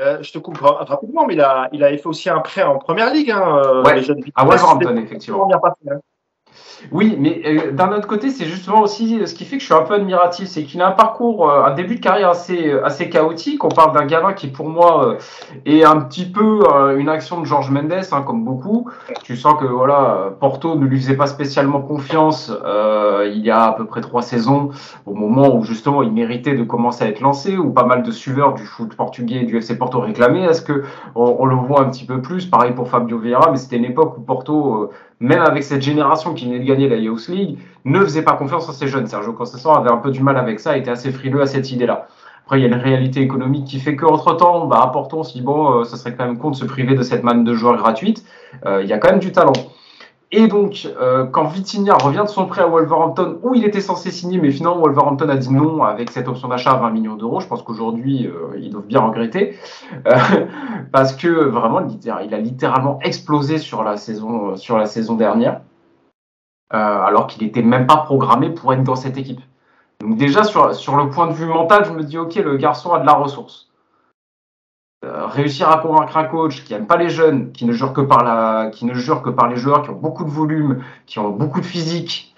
euh, 0.00 0.18
je 0.22 0.32
te 0.32 0.38
coupe 0.38 0.58
rapidement, 0.58 1.26
mais 1.26 1.34
il 1.34 1.40
a, 1.40 1.68
il 1.72 1.84
a 1.84 1.96
fait 1.96 2.06
aussi 2.06 2.28
un 2.28 2.40
prêt 2.40 2.62
en 2.62 2.78
première 2.78 3.12
ligue. 3.12 3.30
Hein, 3.30 3.62
euh, 3.64 3.82
ouais, 3.84 4.02
à 4.34 4.44
Wolverhampton, 4.44 4.96
effectivement. 4.96 5.48
Oui, 6.92 7.16
mais 7.18 7.42
euh, 7.46 7.72
d'un 7.72 7.92
autre 7.92 8.06
côté, 8.06 8.30
c'est 8.30 8.44
justement 8.44 8.82
aussi 8.82 9.20
euh, 9.20 9.26
ce 9.26 9.34
qui 9.34 9.44
fait 9.44 9.56
que 9.56 9.60
je 9.60 9.66
suis 9.66 9.74
un 9.74 9.82
peu 9.82 9.94
admiratif, 9.94 10.48
c'est 10.48 10.64
qu'il 10.64 10.80
a 10.82 10.88
un 10.88 10.92
parcours, 10.92 11.48
euh, 11.48 11.64
un 11.64 11.74
début 11.74 11.96
de 11.96 12.00
carrière 12.00 12.30
assez, 12.30 12.72
assez 12.82 13.08
chaotique. 13.08 13.64
On 13.64 13.68
parle 13.68 13.94
d'un 13.94 14.06
gamin 14.06 14.32
qui, 14.32 14.48
pour 14.48 14.68
moi, 14.68 15.16
est 15.64 15.84
un 15.84 16.00
petit 16.00 16.26
peu 16.26 16.62
une 16.96 17.08
action 17.08 17.40
de 17.40 17.46
Georges 17.46 17.70
Mendes, 17.70 17.92
hein, 17.92 18.22
comme 18.22 18.44
beaucoup. 18.44 18.90
Tu 19.22 19.36
sens 19.36 19.54
que 19.60 19.66
voilà, 19.66 20.34
Porto 20.40 20.76
ne 20.76 20.86
lui 20.86 21.00
faisait 21.00 21.16
pas 21.16 21.26
spécialement 21.26 21.80
confiance 21.80 22.52
il 23.26 23.40
y 23.44 23.50
a 23.50 23.64
à 23.64 23.72
peu 23.72 23.86
près 23.86 24.00
trois 24.00 24.22
saisons, 24.22 24.70
au 25.06 25.14
moment 25.14 25.54
où 25.54 25.64
justement 25.64 26.02
il 26.02 26.12
méritait 26.12 26.54
de 26.54 26.64
commencer 26.64 27.04
à 27.04 27.08
être 27.08 27.20
lancé, 27.20 27.56
où 27.56 27.70
pas 27.70 27.84
mal 27.84 28.02
de 28.02 28.10
suiveurs 28.10 28.54
du 28.54 28.64
foot 28.64 28.94
portugais 28.94 29.42
et 29.42 29.44
du 29.44 29.56
FC 29.56 29.76
Porto 29.76 30.00
réclamaient. 30.00 30.44
Est-ce 30.44 30.62
que 30.62 30.84
on, 31.14 31.36
on, 31.38 31.46
le 31.46 31.54
voit 31.54 31.82
un 31.82 31.90
petit 31.90 32.04
peu 32.04 32.20
plus 32.20 32.46
Pareil 32.46 32.72
pour 32.72 32.88
Fabio 32.88 33.18
Vieira, 33.18 33.50
mais 33.50 33.56
c'était 33.56 33.76
une 33.76 33.84
époque 33.84 34.18
où 34.18 34.20
Porto 34.20 34.90
même 35.20 35.42
avec 35.42 35.62
cette 35.62 35.82
génération 35.82 36.34
qui 36.34 36.46
venait 36.46 36.58
de 36.58 36.64
gagner 36.64 36.88
la 36.88 36.96
Youth 36.96 37.28
League, 37.28 37.58
ne 37.84 38.00
faisait 38.00 38.22
pas 38.22 38.32
confiance 38.32 38.68
à 38.68 38.72
ces 38.72 38.88
jeunes. 38.88 39.06
Sergio 39.06 39.32
Conceição 39.32 39.72
avait 39.72 39.90
un 39.90 39.98
peu 39.98 40.10
du 40.10 40.22
mal 40.22 40.36
avec 40.36 40.60
ça, 40.60 40.76
était 40.76 40.90
assez 40.90 41.12
frileux 41.12 41.40
à 41.40 41.46
cette 41.46 41.70
idée-là. 41.70 42.08
Après, 42.44 42.58
il 42.58 42.62
y 42.62 42.64
a 42.66 42.68
une 42.68 42.74
réalité 42.74 43.20
économique 43.20 43.64
qui 43.64 43.78
fait 43.80 43.96
qu'entre-temps, 43.96 44.66
bah, 44.66 44.80
apportons, 44.82 45.22
si 45.22 45.40
bon, 45.40 45.80
euh, 45.80 45.84
ça 45.84 45.96
serait 45.96 46.14
quand 46.14 46.26
même 46.26 46.36
con 46.36 46.50
de 46.50 46.56
se 46.56 46.66
priver 46.66 46.94
de 46.94 47.02
cette 47.02 47.24
manne 47.24 47.42
de 47.42 47.54
joueurs 47.54 47.76
gratuite. 47.76 48.22
Euh, 48.66 48.82
il 48.82 48.88
y 48.88 48.92
a 48.92 48.98
quand 48.98 49.10
même 49.10 49.18
du 49.18 49.32
talent. 49.32 49.54
Et 50.30 50.48
donc, 50.48 50.88
euh, 51.00 51.26
quand 51.26 51.44
Vitinha 51.44 51.94
revient 51.94 52.22
de 52.24 52.28
son 52.28 52.46
prêt 52.46 52.62
à 52.62 52.66
Wolverhampton, 52.66 53.38
où 53.42 53.54
il 53.54 53.64
était 53.64 53.80
censé 53.80 54.10
signer, 54.10 54.38
mais 54.38 54.50
finalement 54.50 54.80
Wolverhampton 54.80 55.28
a 55.28 55.36
dit 55.36 55.52
non 55.52 55.84
avec 55.84 56.10
cette 56.10 56.26
option 56.26 56.48
d'achat 56.48 56.72
à 56.72 56.76
20 56.76 56.90
millions 56.90 57.14
d'euros, 57.14 57.40
je 57.40 57.46
pense 57.46 57.62
qu'aujourd'hui, 57.62 58.26
euh, 58.26 58.58
ils 58.58 58.70
doivent 58.70 58.86
bien 58.86 59.00
regretter, 59.00 59.56
euh, 60.08 60.16
parce 60.92 61.14
que 61.14 61.28
vraiment, 61.28 61.86
il 61.86 62.34
a 62.34 62.38
littéralement 62.38 62.98
explosé 63.02 63.58
sur 63.58 63.84
la 63.84 63.96
saison, 63.96 64.54
dernière. 65.14 65.60
alors 66.70 67.28
qu'il 67.28 67.44
n'était 67.44 67.62
même 67.62 67.86
pas 67.86 67.98
programmé 67.98 68.50
pour 68.50 68.72
être 68.72 68.82
dans 68.82 68.96
cette 68.96 69.16
équipe. 69.16 69.40
Donc 70.00 70.16
déjà, 70.16 70.42
sur, 70.42 70.74
sur 70.74 70.96
le 70.96 71.10
point 71.10 71.28
de 71.28 71.32
vue 71.32 71.46
mental, 71.46 71.84
je 71.84 71.92
me 71.92 72.02
dis, 72.02 72.18
ok, 72.18 72.34
le 72.36 72.56
garçon 72.56 72.92
a 72.92 72.98
de 72.98 73.06
la 73.06 73.14
ressource. 73.14 73.70
Euh, 75.04 75.26
réussir 75.26 75.68
à 75.68 75.78
convaincre 75.78 76.16
un 76.16 76.24
coach 76.24 76.64
qui 76.64 76.72
n'aime 76.72 76.86
pas 76.86 76.96
les 76.96 77.10
jeunes, 77.10 77.52
qui 77.52 77.66
ne 77.66 77.72
jure 77.72 77.92
que 77.92 78.00
par 78.00 78.24
la, 78.24 78.70
qui 78.70 78.86
ne 78.86 78.94
jure 78.94 79.20
que 79.20 79.28
par 79.28 79.48
les 79.48 79.56
joueurs 79.56 79.82
qui 79.82 79.90
ont 79.90 79.96
beaucoup 79.96 80.24
de 80.24 80.30
volume, 80.30 80.82
qui 81.04 81.18
ont 81.18 81.28
beaucoup 81.28 81.60
de 81.60 81.66
physique. 81.66 82.34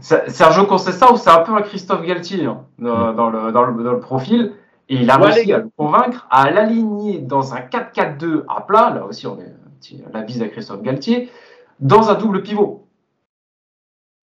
sait 0.00 0.28
ça 0.28 1.12
ou 1.12 1.16
c'est 1.16 1.30
un 1.30 1.38
peu 1.38 1.54
un 1.54 1.62
Christophe 1.62 2.04
Galtier 2.04 2.44
hein, 2.44 2.60
dans, 2.78 3.30
le, 3.30 3.52
dans, 3.52 3.64
le, 3.64 4.00
profil. 4.00 4.52
Et 4.90 4.96
il 4.96 5.08
a 5.08 5.16
réussi 5.16 5.50
à 5.52 5.58
le 5.58 5.70
convaincre 5.78 6.26
à 6.30 6.50
l'aligner 6.50 7.20
dans 7.20 7.54
un 7.54 7.60
4-4-2 7.60 8.44
à 8.48 8.60
plat. 8.60 8.90
Là 8.90 9.06
aussi, 9.06 9.26
on 9.26 9.38
est 9.38 9.54
la 10.12 10.20
bise 10.20 10.42
à 10.42 10.48
Christophe 10.48 10.82
Galtier, 10.82 11.30
dans 11.80 12.10
un 12.10 12.14
double 12.14 12.42
pivot. 12.42 12.86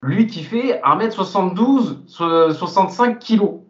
Lui 0.03 0.27
qui 0.27 0.43
fait 0.43 0.81
1m72, 0.83 2.05
65 2.53 3.17
kg. 3.17 3.61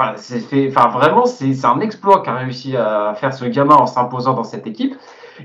Enfin, 0.00 0.12
c'est 0.16 0.68
enfin 0.68 0.88
vraiment, 0.90 1.26
c'est 1.26 1.64
un 1.64 1.80
exploit 1.80 2.22
qu'a 2.22 2.34
réussi 2.34 2.76
à 2.76 3.14
faire 3.14 3.34
ce 3.34 3.44
gamin 3.46 3.74
en 3.74 3.86
s'imposant 3.86 4.32
dans 4.34 4.44
cette 4.44 4.68
équipe. 4.68 4.94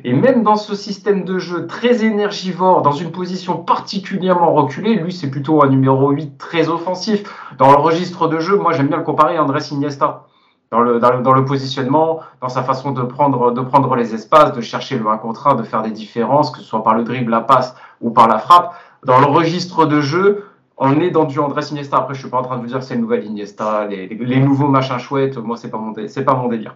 Et 0.03 0.13
même 0.13 0.43
dans 0.43 0.55
ce 0.55 0.75
système 0.75 1.23
de 1.23 1.39
jeu 1.39 1.65
très 1.65 2.03
énergivore, 2.03 2.83
dans 2.83 2.91
une 2.91 3.11
position 3.11 3.57
particulièrement 3.57 4.53
reculée, 4.53 4.95
lui 4.95 5.11
c'est 5.11 5.31
plutôt 5.31 5.63
un 5.63 5.69
numéro 5.69 6.11
8 6.11 6.37
très 6.37 6.69
offensif. 6.69 7.23
Dans 7.57 7.71
le 7.71 7.77
registre 7.77 8.27
de 8.27 8.39
jeu, 8.39 8.55
moi 8.55 8.73
j'aime 8.73 8.87
bien 8.87 8.97
le 8.97 9.03
comparer 9.03 9.37
à 9.37 9.43
Andrés 9.43 9.61
Iniesta. 9.71 10.27
Dans 10.71 10.81
le, 10.81 10.99
dans 10.99 11.11
le, 11.11 11.21
dans, 11.21 11.33
le, 11.33 11.45
positionnement, 11.45 12.19
dans 12.41 12.49
sa 12.49 12.63
façon 12.63 12.91
de 12.91 13.03
prendre, 13.03 13.51
de 13.51 13.61
prendre 13.61 13.95
les 13.95 14.15
espaces, 14.15 14.53
de 14.53 14.61
chercher 14.61 14.97
le 14.97 15.07
1 15.07 15.17
contre 15.17 15.47
1, 15.47 15.55
de 15.55 15.63
faire 15.63 15.83
des 15.83 15.91
différences, 15.91 16.49
que 16.49 16.59
ce 16.59 16.63
soit 16.63 16.83
par 16.83 16.95
le 16.95 17.03
dribble, 17.03 17.31
la 17.31 17.41
passe 17.41 17.75
ou 18.01 18.09
par 18.09 18.27
la 18.27 18.39
frappe. 18.39 18.75
Dans 19.05 19.19
le 19.19 19.25
registre 19.25 19.85
de 19.85 20.01
jeu, 20.01 20.45
on 20.78 20.99
est 20.99 21.11
dans 21.11 21.26
du 21.26 21.39
Andrés 21.39 21.63
Iniesta. 21.71 21.97
Après, 21.97 22.13
je 22.13 22.19
suis 22.19 22.30
pas 22.30 22.39
en 22.39 22.43
train 22.43 22.57
de 22.57 22.61
vous 22.61 22.67
dire 22.67 22.82
c'est 22.84 22.95
le 22.95 23.01
nouvel 23.01 23.26
Iniesta, 23.26 23.86
les, 23.88 24.07
les, 24.07 24.39
nouveaux 24.39 24.67
machins 24.67 24.97
chouettes. 24.97 25.38
Moi, 25.38 25.57
c'est 25.57 25.69
pas 25.69 25.78
mon, 25.78 25.93
c'est 26.07 26.26
pas 26.26 26.36
mon 26.36 26.47
délire. 26.47 26.76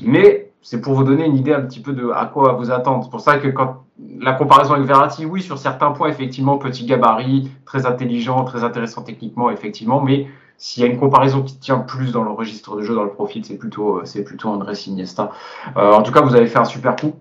Mais 0.00 0.50
c'est 0.62 0.80
pour 0.80 0.94
vous 0.94 1.04
donner 1.04 1.26
une 1.26 1.36
idée 1.36 1.52
un 1.52 1.62
petit 1.62 1.80
peu 1.80 1.92
de 1.92 2.10
à 2.10 2.26
quoi 2.26 2.52
vous 2.52 2.70
attendre. 2.70 3.04
C'est 3.04 3.10
pour 3.10 3.20
ça 3.20 3.38
que 3.38 3.48
quand 3.48 3.84
la 4.18 4.32
comparaison 4.32 4.74
avec 4.74 4.86
Verratti, 4.86 5.26
oui, 5.26 5.42
sur 5.42 5.58
certains 5.58 5.90
points, 5.90 6.08
effectivement, 6.08 6.58
petit 6.58 6.86
gabarit, 6.86 7.50
très 7.64 7.86
intelligent, 7.86 8.44
très 8.44 8.64
intéressant 8.64 9.02
techniquement, 9.02 9.50
effectivement. 9.50 10.00
Mais 10.00 10.26
s'il 10.56 10.82
y 10.82 10.86
a 10.86 10.90
une 10.90 10.98
comparaison 10.98 11.42
qui 11.42 11.58
tient 11.58 11.78
plus 11.78 12.12
dans 12.12 12.24
le 12.24 12.30
registre 12.30 12.76
de 12.76 12.82
jeu, 12.82 12.94
dans 12.94 13.04
le 13.04 13.10
profil, 13.10 13.44
c'est 13.44 13.56
plutôt, 13.56 14.00
c'est 14.04 14.24
plutôt 14.24 14.48
Andrés 14.48 14.74
Iniesta. 14.86 15.30
Euh, 15.76 15.92
en 15.92 16.02
tout 16.02 16.12
cas, 16.12 16.20
vous 16.20 16.34
avez 16.34 16.46
fait 16.46 16.58
un 16.58 16.64
super 16.64 16.96
coup. 16.96 17.14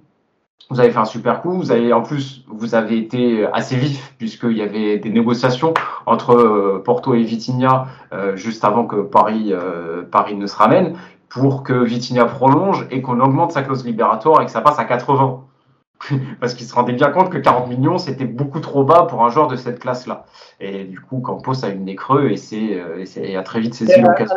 Vous 0.70 0.82
avez 0.82 0.92
fait 0.92 1.00
un 1.00 1.06
super 1.06 1.42
coup. 1.42 1.54
Vous 1.54 1.72
avez, 1.72 1.94
en 1.94 2.02
plus, 2.02 2.44
vous 2.48 2.76
avez 2.76 2.98
été 2.98 3.46
assez 3.54 3.78
vif 3.78 4.14
puisqu'il 4.18 4.58
y 4.58 4.62
avait 4.62 4.98
des 4.98 5.10
négociations 5.10 5.74
entre 6.06 6.36
euh, 6.36 6.82
Porto 6.84 7.14
et 7.14 7.24
Vitinha 7.24 7.88
euh, 8.12 8.36
juste 8.36 8.66
avant 8.66 8.86
que 8.86 8.98
Paris, 8.98 9.54
euh, 9.54 10.04
Paris 10.04 10.36
ne 10.36 10.46
se 10.46 10.56
ramène 10.56 10.98
pour 11.30 11.64
que 11.64 11.74
Vitinha 11.74 12.26
prolonge 12.26 12.86
et 12.92 13.02
qu'on 13.02 13.20
augmente 13.22 13.54
sa 13.54 13.62
clause 13.62 13.86
libératoire 13.86 14.42
et 14.42 14.46
que 14.46 14.52
ça 14.52 14.62
passe 14.62 14.80
à 14.80 14.84
80. 14.84 15.44
Parce 16.40 16.54
qu'il 16.54 16.66
se 16.66 16.76
rendait 16.76 16.94
bien 16.94 17.10
compte 17.10 17.30
que 17.30 17.38
40 17.38 17.70
millions, 17.70 17.98
c'était 17.98 18.26
beaucoup 18.26 18.60
trop 18.60 18.84
bas 18.84 19.04
pour 19.04 19.24
un 19.24 19.30
joueur 19.30 19.48
de 19.48 19.56
cette 19.56 19.80
classe-là. 19.80 20.26
Et 20.60 20.84
du 20.84 21.00
coup, 21.00 21.22
Campos 21.22 21.64
a 21.64 21.70
une 21.70 21.86
nez 21.86 21.96
creux 21.96 22.30
et, 22.30 22.38
c'est, 22.38 22.84
et, 23.16 23.38
a 23.38 23.44
très 23.44 23.62
vite 23.62 23.74
saisi 23.74 24.00
l'occasion. 24.02 24.36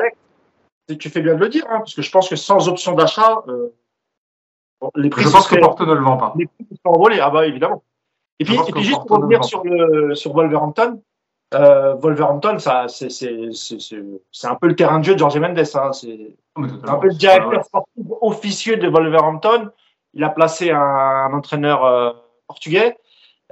Tu 0.99 1.11
fais 1.11 1.21
bien 1.21 1.35
de 1.35 1.41
le 1.41 1.49
dire, 1.49 1.64
hein, 1.68 1.79
parce 1.79 1.95
que 1.95 2.03
je 2.03 2.11
pense 2.11 2.29
que 2.29 2.37
sans 2.37 2.68
option 2.68 2.95
d'achat, 2.95 3.45
les 4.95 5.11
prix 5.11 5.22
je 5.22 5.28
pense 5.28 5.49
que 5.49 5.59
Porto 5.59 5.87
ne 5.87 5.95
le 5.95 6.03
vend 6.03 6.16
pas. 6.16 6.33
Les 6.37 6.47
prix 6.47 6.66
sont 6.85 6.93
envolés, 6.93 7.20
ah 7.20 7.31
bah 7.31 7.47
évidemment. 7.47 7.83
Et 8.39 8.45
puis, 8.45 8.55
et 8.55 8.72
puis 8.72 8.83
juste 8.83 9.07
pour 9.07 9.18
revenir 9.18 9.45
sur, 9.45 9.62
le, 9.64 10.14
sur 10.14 10.33
Wolverhampton, 10.33 11.03
euh, 11.55 11.95
Wolverhampton, 11.95 12.59
ça, 12.59 12.87
c'est, 12.89 13.18
un 14.45 14.55
peu 14.55 14.68
le 14.68 14.76
terrain 14.76 15.01
de 15.01 15.05
jeu 15.05 15.14
de 15.14 15.18
George 15.18 15.39
Mendes. 15.39 15.59
Hein. 15.59 15.93
C'est 15.93 16.37
un 16.57 16.97
peu 16.97 17.09
le 17.09 17.14
directeur 17.14 17.64
sportif 17.64 18.07
officieux 18.20 18.76
de 18.76 18.89
Wolverhampton. 18.89 19.70
Il 20.14 20.24
a 20.24 20.31
placé 20.31 20.70
un, 20.70 21.33
entraîneur 21.33 21.85
euh, 21.85 22.12
portugais 22.47 22.97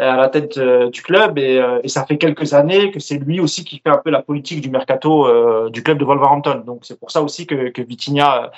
euh, 0.00 0.10
à 0.12 0.16
la 0.16 0.28
tête 0.28 0.58
euh, 0.58 0.90
du 0.90 1.02
club 1.02 1.38
et, 1.38 1.60
et, 1.82 1.88
ça 1.88 2.04
fait 2.06 2.18
quelques 2.18 2.54
années 2.54 2.90
que 2.90 3.00
c'est 3.00 3.18
lui 3.18 3.40
aussi 3.40 3.64
qui 3.64 3.78
fait 3.78 3.90
un 3.90 3.98
peu 3.98 4.10
la 4.10 4.22
politique 4.22 4.60
du 4.60 4.70
mercato 4.70 5.68
du 5.70 5.82
club 5.82 5.98
de 5.98 6.04
Wolverhampton. 6.04 6.62
Donc 6.64 6.84
c'est 6.84 6.98
pour 6.98 7.10
ça 7.10 7.22
aussi 7.22 7.46
que, 7.46 7.70
que 7.70 7.82
Vitinha 7.82 8.52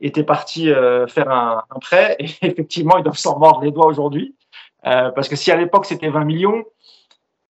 était 0.00 0.24
parti 0.24 0.70
euh, 0.70 1.06
faire 1.06 1.30
un, 1.30 1.64
prêt. 1.80 2.16
Et 2.18 2.24
effectivement 2.42 2.96
ils 2.98 3.04
doivent 3.04 3.18
s'en 3.18 3.38
mordre 3.38 3.62
les 3.62 3.70
doigts 3.70 3.86
aujourd'hui. 3.86 4.34
Euh, 4.86 5.10
parce 5.10 5.28
que 5.28 5.36
si 5.36 5.50
à 5.50 5.56
l'époque 5.56 5.86
c'était 5.86 6.08
20 6.08 6.24
millions 6.24 6.64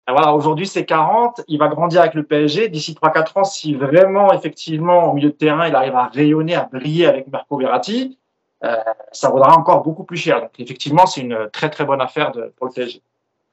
ben 0.06 0.14
voilà 0.14 0.34
aujourd'hui 0.34 0.66
c'est 0.66 0.84
40 0.84 1.42
il 1.46 1.58
va 1.58 1.68
grandir 1.68 2.00
avec 2.00 2.14
le 2.14 2.24
PSG 2.24 2.68
d'ici 2.68 2.94
3-4 3.00 3.38
ans 3.38 3.44
si 3.44 3.74
vraiment 3.74 4.32
effectivement 4.32 5.08
au 5.08 5.14
milieu 5.14 5.30
de 5.30 5.34
terrain 5.34 5.68
il 5.68 5.74
arrive 5.76 5.94
à 5.94 6.08
rayonner 6.08 6.56
à 6.56 6.68
briller 6.70 7.06
avec 7.06 7.28
Marco 7.28 7.56
Verratti 7.56 8.18
euh, 8.64 8.76
ça 9.12 9.30
vaudra 9.30 9.56
encore 9.56 9.82
beaucoup 9.82 10.04
plus 10.04 10.16
cher. 10.16 10.40
Donc 10.40 10.50
effectivement 10.58 11.06
c'est 11.06 11.20
une 11.20 11.48
très 11.52 11.70
très 11.70 11.84
bonne 11.84 12.00
affaire 12.00 12.32
de, 12.32 12.52
pour 12.56 12.66
le 12.66 12.72
PSG 12.72 13.00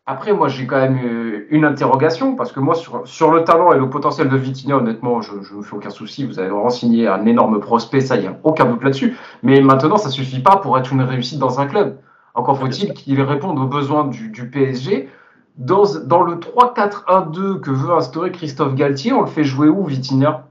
après, 0.10 0.34
moi, 0.34 0.48
j'ai 0.48 0.66
quand 0.66 0.80
même 0.80 0.98
euh, 1.06 1.46
une 1.52 1.66
interrogation, 1.66 2.36
parce 2.36 2.52
que 2.52 2.60
moi, 2.60 2.74
sur, 2.74 3.08
sur 3.08 3.30
le 3.32 3.44
talent 3.44 3.74
et 3.74 3.78
le 3.78 3.92
potentiel 3.92 4.28
de 4.28 4.36
Vitinha, 4.36 4.76
honnêtement, 4.76 5.22
je 5.22 5.34
ne 5.34 5.58
me 5.58 5.62
fais 5.62 5.76
aucun 5.76 5.92
souci. 5.92 6.26
Vous 6.26 6.40
avez 6.40 6.50
renseigné 6.50 7.08
un 7.08 7.28
énorme 7.28 7.60
prospect, 7.60 8.02
ça, 8.02 8.16
il 8.16 8.22
n'y 8.24 8.28
a 8.28 8.36
aucun 8.44 8.66
doute 8.66 8.84
là-dessus. 8.84 9.16
Mais 9.44 9.62
maintenant, 9.62 9.98
ça 9.98 10.08
ne 10.08 10.14
suffit 10.14 10.40
pas 10.40 10.58
pour 10.58 10.80
être 10.80 10.92
une 10.92 11.04
réussite 11.04 11.38
dans 11.38 11.60
un 11.60 11.68
club. 11.68 12.00
Encore 12.34 12.58
faut-il 12.58 12.94
qu'il 12.94 13.22
réponde 13.22 13.60
aux 13.60 13.68
besoins 13.68 14.06
du, 14.06 14.30
du 14.30 14.50
PSG. 14.50 15.10
Dans, 15.58 15.84
dans 16.06 16.24
le 16.24 16.38
3-4-1-2 16.38 17.60
que 17.60 17.70
veut 17.70 17.94
instaurer 17.94 18.32
Christophe 18.32 18.74
Galtier, 18.74 19.14
on 19.14 19.22
le 19.22 19.28
fait 19.28 19.44
jouer 19.44 19.68
où, 19.68 19.84
Vitinha? 19.84 20.48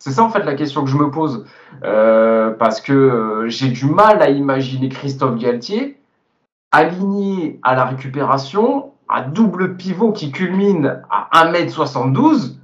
C'est 0.00 0.10
ça 0.10 0.24
en 0.24 0.30
fait 0.30 0.42
la 0.42 0.54
question 0.54 0.82
que 0.82 0.90
je 0.90 0.96
me 0.96 1.12
pose, 1.12 1.46
euh, 1.84 2.50
parce 2.50 2.80
que 2.80 2.92
euh, 2.92 3.48
j'ai 3.48 3.68
du 3.68 3.86
mal 3.86 4.20
à 4.20 4.30
imaginer 4.30 4.88
Christophe 4.88 5.38
Galtier 5.38 5.96
aligné 6.72 7.58
à 7.62 7.74
la 7.74 7.84
récupération 7.84 8.85
un 9.08 9.22
double 9.22 9.76
pivot 9.76 10.12
qui 10.12 10.32
culmine 10.32 11.02
à 11.10 11.46
1m72, 11.46 12.56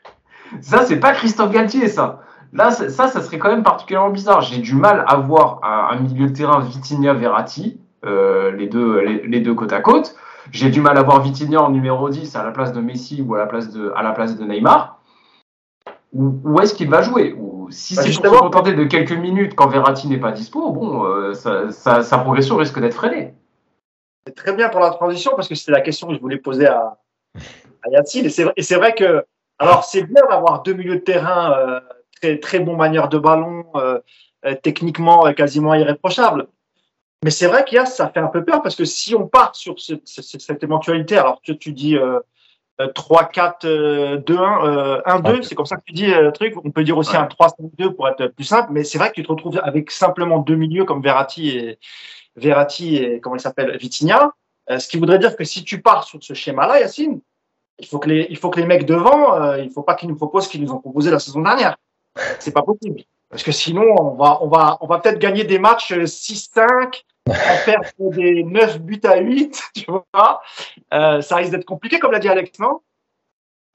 ça, 0.60 0.84
c'est 0.84 1.00
pas 1.00 1.12
Christophe 1.12 1.52
Galtier, 1.52 1.88
ça. 1.88 2.22
Là, 2.52 2.70
ça, 2.70 3.08
ça 3.08 3.20
serait 3.20 3.38
quand 3.38 3.50
même 3.50 3.62
particulièrement 3.62 4.10
bizarre. 4.10 4.40
J'ai 4.40 4.58
du 4.58 4.74
mal 4.74 5.04
à 5.06 5.16
voir 5.16 5.60
un, 5.62 5.96
milieu 5.96 6.28
de 6.28 6.32
terrain 6.32 6.60
Vitinha-Verratti, 6.60 7.80
euh, 8.04 8.52
les, 8.52 8.66
deux, 8.66 9.00
les, 9.00 9.40
deux 9.40 9.54
côte 9.54 9.72
à 9.72 9.80
côte. 9.80 10.16
J'ai 10.52 10.70
du 10.70 10.80
mal 10.80 10.96
à 10.96 11.02
voir 11.02 11.20
Vitinha 11.20 11.60
en 11.60 11.70
numéro 11.70 12.08
10 12.08 12.34
à 12.36 12.44
la 12.44 12.52
place 12.52 12.72
de 12.72 12.80
Messi 12.80 13.20
ou 13.20 13.34
à 13.34 13.38
la 13.38 13.46
place 13.46 13.70
de, 13.72 13.92
à 13.96 14.02
la 14.02 14.12
place 14.12 14.38
de 14.38 14.44
Neymar. 14.44 15.00
Où, 16.12 16.60
est-ce 16.60 16.72
qu'il 16.72 16.88
va 16.88 17.02
jouer? 17.02 17.34
Ou, 17.38 17.66
Si 17.70 17.94
bah, 17.94 18.02
c'est 18.02 18.22
pour 18.22 18.34
se 18.34 18.40
contenter 18.40 18.74
de 18.74 18.84
quelques 18.84 19.12
minutes 19.12 19.54
quand 19.54 19.68
Verratti 19.68 20.08
n'est 20.08 20.20
pas 20.20 20.32
dispo, 20.32 20.70
bon, 20.70 21.04
euh, 21.04 21.34
sa 21.34 22.18
progression 22.18 22.56
risque 22.56 22.80
d'être 22.80 22.94
freinée. 22.94 23.34
C'est 24.26 24.34
très 24.34 24.52
bien 24.52 24.68
pour 24.68 24.80
la 24.80 24.90
transition 24.90 25.32
parce 25.36 25.46
que 25.46 25.54
c'était 25.54 25.70
la 25.70 25.80
question 25.80 26.08
que 26.08 26.14
je 26.14 26.20
voulais 26.20 26.38
poser 26.38 26.66
à, 26.66 26.98
à 27.84 27.90
Yacine. 27.90 28.26
Et 28.56 28.62
c'est 28.62 28.74
vrai 28.74 28.92
que, 28.92 29.24
alors 29.58 29.84
c'est 29.84 30.02
bien 30.02 30.22
d'avoir 30.28 30.62
deux 30.62 30.74
milieux 30.74 30.96
de 30.96 31.00
terrain 31.00 31.52
euh, 31.56 31.80
très, 32.20 32.38
très 32.38 32.58
bons 32.58 32.76
manières 32.76 33.08
de 33.08 33.18
ballon, 33.18 33.66
euh, 33.76 34.00
euh, 34.44 34.56
techniquement 34.60 35.32
quasiment 35.32 35.74
irréprochables. 35.74 36.48
Mais 37.22 37.30
c'est 37.30 37.46
vrai 37.46 37.64
qu'il 37.64 37.76
y 37.76 37.78
a, 37.78 37.86
ça 37.86 38.08
fait 38.08 38.18
un 38.18 38.26
peu 38.26 38.44
peur 38.44 38.62
parce 38.62 38.74
que 38.74 38.84
si 38.84 39.14
on 39.14 39.28
part 39.28 39.54
sur 39.54 39.76
cette 39.78 40.62
éventualité, 40.62 41.16
alors 41.16 41.40
tu, 41.42 41.56
tu 41.56 41.72
dis 41.72 41.96
3, 42.94 43.24
4, 43.24 43.66
2, 44.16 44.36
1, 44.36 45.02
1, 45.06 45.20
2, 45.20 45.42
c'est 45.42 45.54
comme 45.54 45.66
ça 45.66 45.76
que 45.76 45.82
tu 45.86 45.92
dis 45.92 46.08
le 46.08 46.30
truc. 46.32 46.54
On 46.62 46.70
peut 46.70 46.84
dire 46.84 46.98
aussi 46.98 47.16
un 47.16 47.26
3, 47.26 47.50
5, 47.50 47.56
2 47.78 47.94
pour 47.94 48.08
être 48.08 48.26
plus 48.26 48.44
simple, 48.44 48.68
mais 48.72 48.84
c'est 48.84 48.98
vrai 48.98 49.08
que 49.08 49.14
tu 49.14 49.22
te 49.22 49.28
retrouves 49.28 49.58
avec 49.62 49.90
simplement 49.90 50.40
deux 50.40 50.56
milieux 50.56 50.84
comme 50.84 51.00
Verratti 51.00 51.50
et, 51.56 51.78
Verratti 52.36 52.96
et 52.96 53.20
comment 53.20 53.36
il 53.36 53.40
s'appelle 53.40 53.76
Vitinha. 53.76 54.32
Euh, 54.70 54.78
ce 54.78 54.88
qui 54.88 54.98
voudrait 54.98 55.18
dire 55.18 55.36
que 55.36 55.44
si 55.44 55.64
tu 55.64 55.80
pars 55.80 56.04
sur 56.04 56.22
ce 56.22 56.34
schéma-là, 56.34 56.80
Yacine, 56.80 57.20
il 57.78 57.86
faut 57.86 57.98
que 57.98 58.08
les, 58.08 58.26
il 58.30 58.36
faut 58.36 58.50
que 58.50 58.60
les 58.60 58.66
mecs 58.66 58.84
devant, 58.84 59.40
euh, 59.40 59.58
il 59.58 59.70
faut 59.70 59.82
pas 59.82 59.94
qu'ils 59.94 60.08
nous 60.08 60.16
proposent 60.16 60.44
ce 60.44 60.48
qu'ils 60.50 60.62
nous 60.62 60.72
ont 60.72 60.80
proposé 60.80 61.10
la 61.10 61.18
saison 61.18 61.40
dernière. 61.40 61.76
C'est 62.38 62.52
pas 62.52 62.62
possible. 62.62 63.02
Parce 63.28 63.42
que 63.42 63.52
sinon, 63.52 63.84
on 63.98 64.14
va, 64.14 64.42
on 64.42 64.48
va, 64.48 64.78
on 64.80 64.86
va 64.86 64.98
peut-être 64.98 65.18
gagner 65.18 65.44
des 65.44 65.58
matchs 65.58 65.92
6-5, 65.92 67.02
en 67.28 67.32
perdre 67.64 67.86
des 67.98 68.44
9 68.44 68.80
buts 68.80 69.00
à 69.04 69.18
8, 69.18 69.62
tu 69.74 69.84
vois. 69.88 70.40
Euh, 70.94 71.20
ça 71.20 71.36
risque 71.36 71.50
d'être 71.50 71.64
compliqué, 71.64 71.98
comme 71.98 72.12
l'a 72.12 72.18
dit 72.18 72.28
Alex, 72.28 72.58
non? 72.58 72.80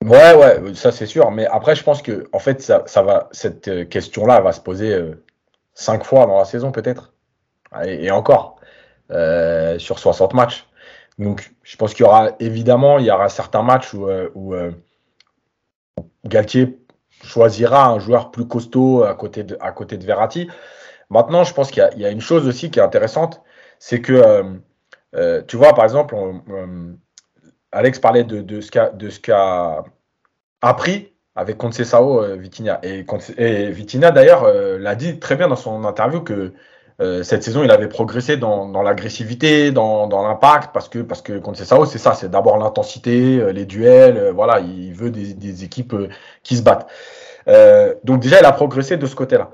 Ouais, 0.03 0.33
ouais, 0.33 0.73
ça 0.73 0.91
c'est 0.91 1.05
sûr. 1.05 1.29
Mais 1.29 1.45
après, 1.45 1.75
je 1.75 1.83
pense 1.83 2.01
que, 2.01 2.27
en 2.33 2.39
fait, 2.39 2.61
ça, 2.61 2.83
ça 2.87 3.03
va, 3.03 3.29
cette 3.31 3.87
question-là 3.89 4.41
va 4.41 4.51
se 4.51 4.61
poser 4.61 4.93
euh, 4.93 5.23
cinq 5.73 6.03
fois 6.03 6.25
dans 6.25 6.39
la 6.39 6.45
saison, 6.45 6.71
peut-être 6.71 7.13
et, 7.85 8.11
encore, 8.11 8.57
euh, 9.11 9.79
sur 9.79 9.99
60 9.99 10.33
matchs. 10.33 10.67
Donc, 11.19 11.53
je 11.63 11.75
pense 11.77 11.93
qu'il 11.93 12.05
y 12.05 12.07
aura 12.07 12.31
évidemment, 12.39 12.99
il 12.99 13.05
y 13.05 13.11
aura 13.11 13.29
certains 13.29 13.63
matchs 13.63 13.93
où, 13.93 14.07
euh, 14.07 14.29
euh, 14.37 14.71
Galtier 16.25 16.79
choisira 17.23 17.87
un 17.87 17.99
joueur 17.99 18.31
plus 18.31 18.47
costaud 18.47 19.03
à 19.03 19.13
côté 19.13 19.43
de, 19.43 19.57
à 19.59 19.71
côté 19.71 19.97
de 19.97 20.05
Verratti. 20.05 20.49
Maintenant, 21.09 21.43
je 21.43 21.53
pense 21.53 21.71
qu'il 21.71 21.87
y, 21.97 22.05
a 22.05 22.09
une 22.09 22.21
chose 22.21 22.47
aussi 22.47 22.71
qui 22.71 22.79
est 22.79 22.81
intéressante, 22.81 23.41
c'est 23.79 24.01
que, 24.01 24.43
tu 25.47 25.57
vois, 25.57 25.73
par 25.73 25.83
exemple, 25.83 26.15
Alex 27.71 27.99
parlait 27.99 28.23
de, 28.23 28.41
de 28.41 28.61
ce 28.61 29.19
qu'a 29.19 29.83
appris 30.61 31.13
avec 31.35 31.57
Concesao 31.57 32.37
Vitinha. 32.37 32.79
Et, 32.83 33.05
et 33.37 33.71
Vitinha, 33.71 34.11
d'ailleurs, 34.11 34.47
l'a 34.79 34.95
dit 34.95 35.19
très 35.19 35.35
bien 35.35 35.49
dans 35.49 35.55
son 35.57 35.83
interview 35.83 36.21
que 36.21 36.53
euh, 37.01 37.23
cette 37.23 37.43
saison, 37.43 37.63
il 37.63 37.71
avait 37.71 37.87
progressé 37.87 38.37
dans, 38.37 38.81
l'agressivité, 38.83 39.71
dans, 39.71 40.07
l'impact, 40.07 40.71
parce 40.73 40.87
que, 40.87 40.99
parce 40.99 41.21
que 41.21 41.39
Concesao, 41.39 41.85
c'est 41.85 41.97
ça, 41.97 42.13
c'est 42.13 42.29
d'abord 42.29 42.57
l'intensité, 42.57 43.51
les 43.51 43.65
duels, 43.65 44.29
voilà, 44.29 44.59
il 44.59 44.93
veut 44.93 45.09
des, 45.09 45.63
équipes 45.63 45.95
qui 46.43 46.55
se 46.55 46.63
battent. 46.63 46.87
donc 48.03 48.21
déjà, 48.21 48.39
il 48.39 48.45
a 48.45 48.51
progressé 48.51 48.97
de 48.97 49.05
ce 49.05 49.15
côté-là. 49.15 49.49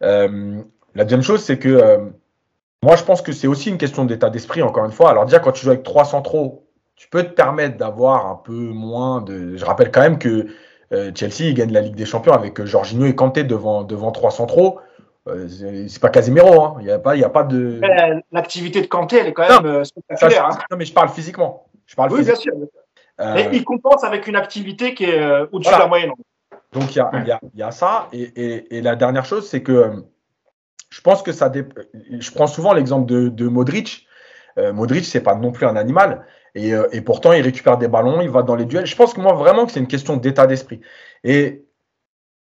la 0.00 1.04
deuxième 1.04 1.22
chose, 1.22 1.42
c'est 1.42 1.58
que 1.58 2.12
moi, 2.82 2.96
je 2.96 3.04
pense 3.04 3.22
que 3.22 3.32
c'est 3.32 3.46
aussi 3.46 3.68
une 3.70 3.78
question 3.78 4.04
d'état 4.04 4.28
d'esprit, 4.28 4.60
encore 4.60 4.84
une 4.84 4.92
fois. 4.92 5.10
Alors 5.10 5.24
déjà, 5.24 5.38
quand 5.38 5.52
tu 5.52 5.64
joues 5.64 5.70
avec 5.70 5.84
trois 5.84 6.04
centraux, 6.04 6.66
tu 6.96 7.08
peux 7.08 7.22
te 7.22 7.30
permettre 7.30 7.76
d'avoir 7.76 8.26
un 8.26 8.34
peu 8.34 8.52
moins 8.52 9.20
de... 9.20 9.56
Je 9.56 9.64
rappelle 9.64 9.92
quand 9.92 10.00
même 10.00 10.18
que 10.18 10.48
euh, 10.92 11.12
Chelsea 11.14 11.52
gagne 11.52 11.72
la 11.72 11.80
Ligue 11.80 11.94
des 11.94 12.06
Champions 12.06 12.32
avec 12.32 12.60
euh, 12.60 12.66
Jorginho 12.66 13.06
et 13.06 13.14
Kanté 13.14 13.44
devant, 13.44 13.84
devant 13.84 14.10
trois 14.10 14.32
centraux. 14.32 14.80
Euh, 15.28 15.46
c'est 15.88 16.00
pas 16.00 16.08
Casemiro, 16.08 16.62
hein. 16.62 16.76
il 16.80 16.86
n'y 16.86 16.90
a, 16.90 16.98
pas, 16.98 17.14
y 17.14 17.22
a 17.22 17.28
pas 17.28 17.44
de. 17.44 17.80
L'activité 18.32 18.80
de 18.80 18.86
Kanté, 18.86 19.18
elle 19.18 19.28
est 19.28 19.32
quand 19.32 19.62
même 19.62 19.84
spectaculaire. 19.84 20.46
Hein. 20.46 20.58
Non, 20.70 20.76
mais 20.76 20.84
je 20.84 20.92
parle 20.92 21.10
physiquement. 21.10 21.66
Je 21.86 21.94
parle 21.94 22.12
oui, 22.12 22.24
bien 22.24 22.34
sûr. 22.34 22.52
Et 23.20 23.48
il 23.52 23.64
compense 23.64 24.02
avec 24.04 24.26
une 24.26 24.36
activité 24.36 24.94
qui 24.94 25.04
est 25.04 25.46
au-dessus 25.52 25.72
de 25.72 25.78
la 25.78 25.86
moyenne. 25.86 26.12
Donc 26.72 26.94
il 26.94 26.98
y 26.98 27.00
a, 27.00 27.10
y, 27.24 27.30
a, 27.30 27.40
y 27.54 27.62
a, 27.62 27.70
ça. 27.70 28.08
Et, 28.12 28.22
et, 28.22 28.78
et, 28.78 28.80
la 28.80 28.96
dernière 28.96 29.26
chose, 29.26 29.46
c'est 29.46 29.62
que 29.62 29.92
je 30.88 31.00
pense 31.02 31.22
que 31.22 31.30
ça. 31.30 31.52
Je 31.52 32.30
prends 32.32 32.46
souvent 32.46 32.72
l'exemple 32.72 33.06
de, 33.06 33.28
de, 33.28 33.46
Modric. 33.46 34.06
Modric, 34.56 35.04
c'est 35.04 35.20
pas 35.20 35.34
non 35.34 35.52
plus 35.52 35.66
un 35.66 35.76
animal. 35.76 36.24
Euh, 36.56 36.88
et, 36.92 37.00
pourtant, 37.00 37.32
il 37.32 37.42
récupère 37.42 37.78
des 37.78 37.88
ballons, 37.88 38.20
il 38.20 38.30
va 38.30 38.42
dans 38.42 38.56
les 38.56 38.64
duels. 38.64 38.86
Je 38.86 38.96
pense 38.96 39.14
que 39.14 39.20
moi, 39.20 39.32
vraiment, 39.32 39.66
que 39.66 39.72
c'est 39.72 39.80
une 39.80 39.86
question 39.86 40.16
d'état 40.16 40.46
d'esprit. 40.46 40.80
Et 41.24 41.64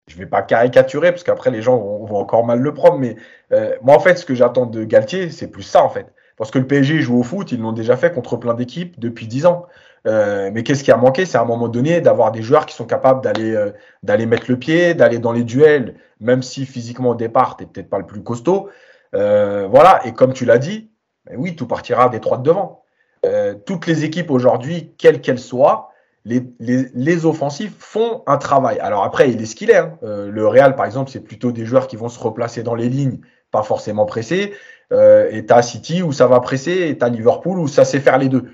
je 0.08 0.18
vais 0.18 0.26
pas 0.26 0.42
caricaturer, 0.42 1.12
parce 1.12 1.24
qu'après, 1.24 1.52
les 1.52 1.62
gens 1.62 1.78
vont, 1.78 2.16
encore 2.18 2.46
mal 2.46 2.60
le 2.60 2.74
prendre. 2.74 2.98
Mais 2.98 3.16
euh, 3.52 3.76
moi, 3.82 3.96
en 3.96 4.00
fait, 4.00 4.18
ce 4.18 4.26
que 4.26 4.36
j'attends 4.36 4.66
de 4.66 4.84
Galtier, 4.84 5.30
c'est 5.30 5.48
plus 5.48 5.64
ça, 5.64 5.84
en 5.84 5.90
fait. 5.90 6.08
Parce 6.38 6.52
que 6.52 6.60
le 6.60 6.68
PSG 6.68 7.02
joue 7.02 7.20
au 7.20 7.24
foot, 7.24 7.52
ils 7.52 7.60
l'ont 7.60 7.72
déjà 7.72 7.96
fait 7.98 8.12
contre 8.14 8.38
plein 8.38 8.54
d'équipes 8.54 9.00
depuis 9.00 9.28
10 9.28 9.46
ans. 9.46 9.68
Euh, 10.08 10.50
mais 10.52 10.64
qu'est-ce 10.64 10.84
qui 10.84 10.92
a 10.92 10.98
manqué? 10.98 11.26
C'est 11.26 11.38
à 11.38 11.42
un 11.42 11.46
moment 11.46 11.68
donné 11.68 12.02
d'avoir 12.02 12.32
des 12.32 12.42
joueurs 12.42 12.66
qui 12.66 12.76
sont 12.76 12.86
capables 12.86 13.22
d'aller 13.22 13.56
d'aller 14.02 14.26
mettre 14.26 14.46
le 14.50 14.58
pied, 14.58 14.96
d'aller 14.96 15.20
dans 15.20 15.34
les 15.34 15.44
duels, 15.44 15.96
même 16.20 16.42
si 16.42 16.66
physiquement 16.66 17.10
au 17.10 17.16
départ, 17.16 17.58
tu 17.58 17.64
n'es 17.64 17.70
peut-être 17.70 17.90
pas 17.90 18.00
le 18.00 18.08
plus 18.08 18.24
costaud. 18.24 18.70
voilà, 19.14 20.02
et 20.06 20.14
comme 20.14 20.34
tu 20.34 20.46
l'as 20.46 20.58
dit, 20.58 20.90
ben 21.26 21.36
oui, 21.38 21.56
tout 21.56 21.68
partira 21.68 22.10
des 22.10 22.20
trois 22.20 22.38
de 22.38 22.44
devant. 22.44 22.82
Euh, 23.26 23.54
toutes 23.54 23.86
les 23.86 24.04
équipes 24.04 24.32
aujourd'hui, 24.32 24.96
quelles 24.98 25.22
qu'elles 25.22 25.40
soient, 25.40 25.91
les, 26.26 26.44
les, 26.60 26.88
les, 26.94 27.26
offensifs 27.26 27.74
font 27.80 28.24
un 28.28 28.38
travail. 28.38 28.80
Alors 28.80 29.04
après, 29.04 29.32
il 29.32 29.42
est 29.42 29.46
ce 29.46 29.56
qu'il 29.56 29.72
est. 29.72 29.78
Hein. 29.78 29.98
Euh, 30.04 30.30
le 30.30 30.48
Real, 30.48 30.76
par 30.76 30.86
exemple, 30.86 31.10
c'est 31.10 31.20
plutôt 31.22 31.52
des 31.52 31.66
joueurs 31.66 31.88
qui 31.88 31.96
vont 31.96 32.10
se 32.10 32.20
replacer 32.20 32.62
dans 32.64 32.76
les 32.76 32.90
lignes, 32.90 33.20
pas 33.50 33.64
forcément 33.64 34.06
pressés. 34.06 34.54
Euh, 34.92 35.30
et 35.32 35.46
t'as 35.46 35.62
City 35.62 36.04
où 36.04 36.12
ça 36.12 36.28
va 36.28 36.40
presser, 36.40 36.90
et 36.90 36.98
t'as 36.98 37.10
Liverpool 37.10 37.60
où 37.60 37.68
ça 37.68 37.86
sait 37.86 38.00
faire 38.00 38.18
les 38.18 38.30
deux. 38.30 38.52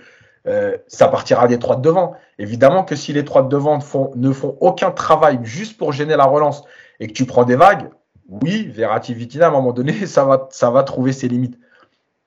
Euh, 0.47 0.77
ça 0.87 1.07
partira 1.09 1.47
des 1.47 1.59
trois 1.59 1.75
de 1.75 1.81
devant. 1.81 2.13
Évidemment 2.39 2.83
que 2.83 2.95
si 2.95 3.11
les 3.11 3.25
trois 3.25 3.43
de 3.43 3.49
devant 3.49 3.79
ne 4.15 4.31
font 4.31 4.57
aucun 4.61 4.91
travail 4.91 5.39
juste 5.43 5.77
pour 5.77 5.91
gêner 5.91 6.15
la 6.15 6.25
relance 6.25 6.63
et 6.99 7.07
que 7.07 7.13
tu 7.13 7.25
prends 7.25 7.43
des 7.43 7.55
vagues, 7.55 7.89
oui, 8.29 8.67
Verratti 8.67 9.13
Vitina, 9.13 9.45
à 9.45 9.49
un 9.49 9.51
moment 9.51 9.73
donné, 9.73 10.05
ça 10.05 10.25
va, 10.25 10.47
ça 10.51 10.69
va 10.69 10.83
trouver 10.83 11.11
ses 11.11 11.27
limites. 11.27 11.57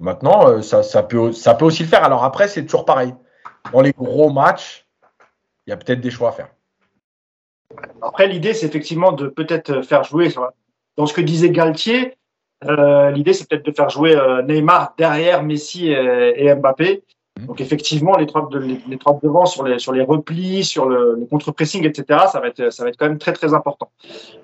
Maintenant, 0.01 0.49
euh, 0.49 0.63
ça, 0.63 1.03
peut, 1.03 1.33
ça 1.33 1.55
peut 1.55 1.65
aussi 1.65 1.83
le 1.83 1.89
faire. 1.89 2.05
Alors 2.05 2.25
après, 2.25 2.49
c'est 2.49 2.65
toujours 2.65 2.85
pareil. 2.85 3.15
Dans 3.73 3.81
les 3.81 3.93
gros 3.93 4.31
matchs, 4.31 4.87
il 5.71 5.75
y 5.75 5.75
a 5.75 5.77
peut-être 5.77 6.01
des 6.01 6.11
choix 6.11 6.31
à 6.31 6.33
faire. 6.33 6.49
Après, 8.03 8.27
l'idée, 8.27 8.55
c'est 8.55 8.67
effectivement 8.67 9.13
de 9.13 9.29
peut-être 9.29 9.83
faire 9.83 10.03
jouer, 10.03 10.29
dans 10.97 11.07
ce 11.07 11.15
que 11.15 11.21
disait 11.21 11.51
Galtier, 11.51 12.17
euh, 12.65 13.11
l'idée, 13.13 13.33
c'est 13.33 13.49
peut-être 13.49 13.65
de 13.65 13.71
faire 13.71 13.89
jouer 13.89 14.17
euh, 14.17 14.43
Neymar 14.43 14.95
derrière 14.99 15.45
Messi 15.45 15.93
et, 15.93 16.53
Mbappé. 16.53 17.05
Mmh. 17.39 17.47
Donc 17.47 17.61
effectivement, 17.61 18.17
les 18.17 18.27
trois, 18.27 18.49
de, 18.51 18.59
les, 18.59 18.99
trois 18.99 19.17
devant 19.23 19.47
sur 19.47 19.63
les, 19.63 19.79
sur 19.79 19.93
les 19.93 20.03
replis, 20.03 20.65
sur 20.65 20.89
le, 20.89 21.25
contre-pressing, 21.31 21.87
etc., 21.87 22.23
ça 22.33 22.41
va, 22.41 22.49
être, 22.49 22.71
ça 22.71 22.83
va 22.83 22.89
être 22.89 22.97
quand 22.97 23.07
même 23.07 23.19
très 23.19 23.33
très 23.33 23.55
important. 23.55 23.93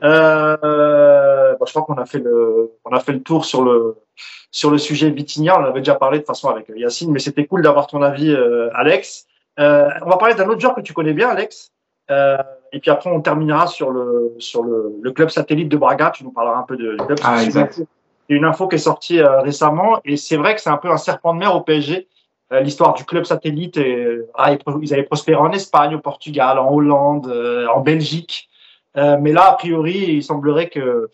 je 0.02 1.70
crois 1.70 1.82
qu'on 1.82 1.94
a 1.94 2.06
fait 2.06 2.20
le, 2.20 2.70
on 2.84 2.90
a 2.94 3.00
fait 3.00 3.14
le 3.14 3.22
tour 3.22 3.44
sur 3.44 3.64
le, 3.64 3.96
sur 4.52 4.70
le 4.70 4.78
sujet 4.78 5.10
Vitinha. 5.10 5.60
On 5.60 5.64
avait 5.64 5.80
déjà 5.80 5.96
parlé 5.96 6.20
de 6.20 6.24
façon 6.24 6.48
avec 6.48 6.70
Yacine, 6.74 7.10
mais 7.10 7.18
c'était 7.18 7.46
cool 7.46 7.62
d'avoir 7.62 7.88
ton 7.88 8.00
avis, 8.02 8.30
euh, 8.30 8.70
Alex. 8.74 9.26
Euh, 9.58 9.88
on 10.04 10.08
va 10.08 10.16
parler 10.16 10.34
d'un 10.34 10.48
autre 10.48 10.60
joueur 10.60 10.74
que 10.74 10.80
tu 10.80 10.92
connais 10.92 11.12
bien, 11.12 11.28
Alex. 11.28 11.72
Euh, 12.10 12.36
et 12.72 12.80
puis 12.80 12.90
après, 12.90 13.10
on 13.10 13.20
terminera 13.20 13.66
sur 13.66 13.90
le 13.90 14.34
sur 14.38 14.62
le, 14.62 14.92
le, 15.00 15.10
club 15.12 15.30
satellite 15.30 15.68
de 15.68 15.76
Braga. 15.76 16.10
Tu 16.10 16.24
nous 16.24 16.30
parleras 16.30 16.58
un 16.58 16.62
peu 16.62 16.76
de, 16.76 16.96
club. 16.96 17.18
Ah, 17.22 17.42
exact. 17.42 17.80
Il 18.28 18.32
y 18.32 18.34
a 18.34 18.38
une 18.38 18.44
info 18.44 18.68
qui 18.68 18.76
est 18.76 18.78
sortie 18.78 19.22
récemment, 19.22 20.00
et 20.04 20.16
c'est 20.16 20.36
vrai 20.36 20.56
que 20.56 20.60
c'est 20.60 20.70
un 20.70 20.78
peu 20.78 20.90
un 20.90 20.96
serpent 20.96 21.32
de 21.32 21.38
mer 21.38 21.54
au 21.54 21.60
PSG. 21.60 22.08
L'histoire 22.50 22.94
du 22.94 23.04
club 23.04 23.24
satellite, 23.24 23.76
et, 23.76 24.20
ah, 24.34 24.52
ils 24.82 24.92
avaient 24.92 25.04
prospéré 25.04 25.38
en 25.38 25.52
Espagne, 25.52 25.94
au 25.94 26.00
Portugal, 26.00 26.58
en 26.58 26.72
Hollande, 26.72 27.32
en 27.72 27.80
Belgique. 27.80 28.48
mais 28.96 29.32
là, 29.32 29.50
a 29.50 29.52
priori, 29.54 30.16
il 30.16 30.24
semblerait 30.24 30.68
que, 30.68 31.08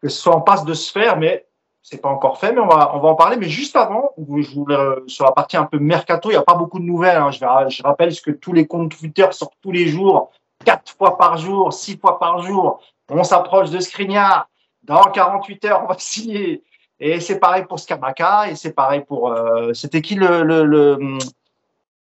que 0.00 0.08
ce 0.08 0.18
soit 0.18 0.34
en 0.34 0.40
passe 0.40 0.64
de 0.64 0.72
se 0.72 0.90
faire, 0.90 1.18
mais 1.18 1.44
c'est 1.88 2.02
pas 2.02 2.08
encore 2.08 2.38
fait, 2.38 2.52
mais 2.52 2.60
on 2.60 2.66
va, 2.66 2.96
on 2.96 2.98
va 2.98 3.10
en 3.10 3.14
parler. 3.14 3.36
Mais 3.36 3.48
juste 3.48 3.76
avant, 3.76 4.10
je 4.18 4.54
voulais, 4.56 4.76
sur 5.06 5.24
la 5.24 5.30
partie 5.30 5.56
un 5.56 5.66
peu 5.66 5.78
mercato, 5.78 6.30
il 6.30 6.32
n'y 6.32 6.38
a 6.38 6.42
pas 6.42 6.56
beaucoup 6.56 6.80
de 6.80 6.84
nouvelles. 6.84 7.16
Hein. 7.16 7.30
Je, 7.30 7.38
vais, 7.38 7.70
je 7.70 7.80
rappelle 7.84 8.12
ce 8.12 8.20
que 8.20 8.32
tous 8.32 8.52
les 8.52 8.66
comptes 8.66 8.90
Twitter 8.98 9.28
sortent 9.30 9.54
tous 9.62 9.70
les 9.70 9.86
jours, 9.86 10.32
quatre 10.64 10.92
fois 10.98 11.16
par 11.16 11.36
jour, 11.36 11.72
six 11.72 11.96
fois 11.96 12.18
par 12.18 12.42
jour. 12.42 12.80
On 13.08 13.22
s'approche 13.22 13.70
de 13.70 13.78
Skriniar. 13.78 14.48
Dans 14.82 15.00
48 15.04 15.64
heures, 15.66 15.82
on 15.84 15.86
va 15.86 15.94
signer. 15.98 16.64
Et 16.98 17.20
c'est 17.20 17.38
pareil 17.38 17.64
pour 17.68 17.78
Skamaka, 17.78 18.50
et 18.50 18.56
c'est 18.56 18.72
pareil 18.72 19.04
pour. 19.06 19.30
Euh, 19.30 19.72
C'était 19.72 20.02
qui 20.02 20.16
le. 20.16 20.42
le, 20.42 20.64
le, 20.64 20.98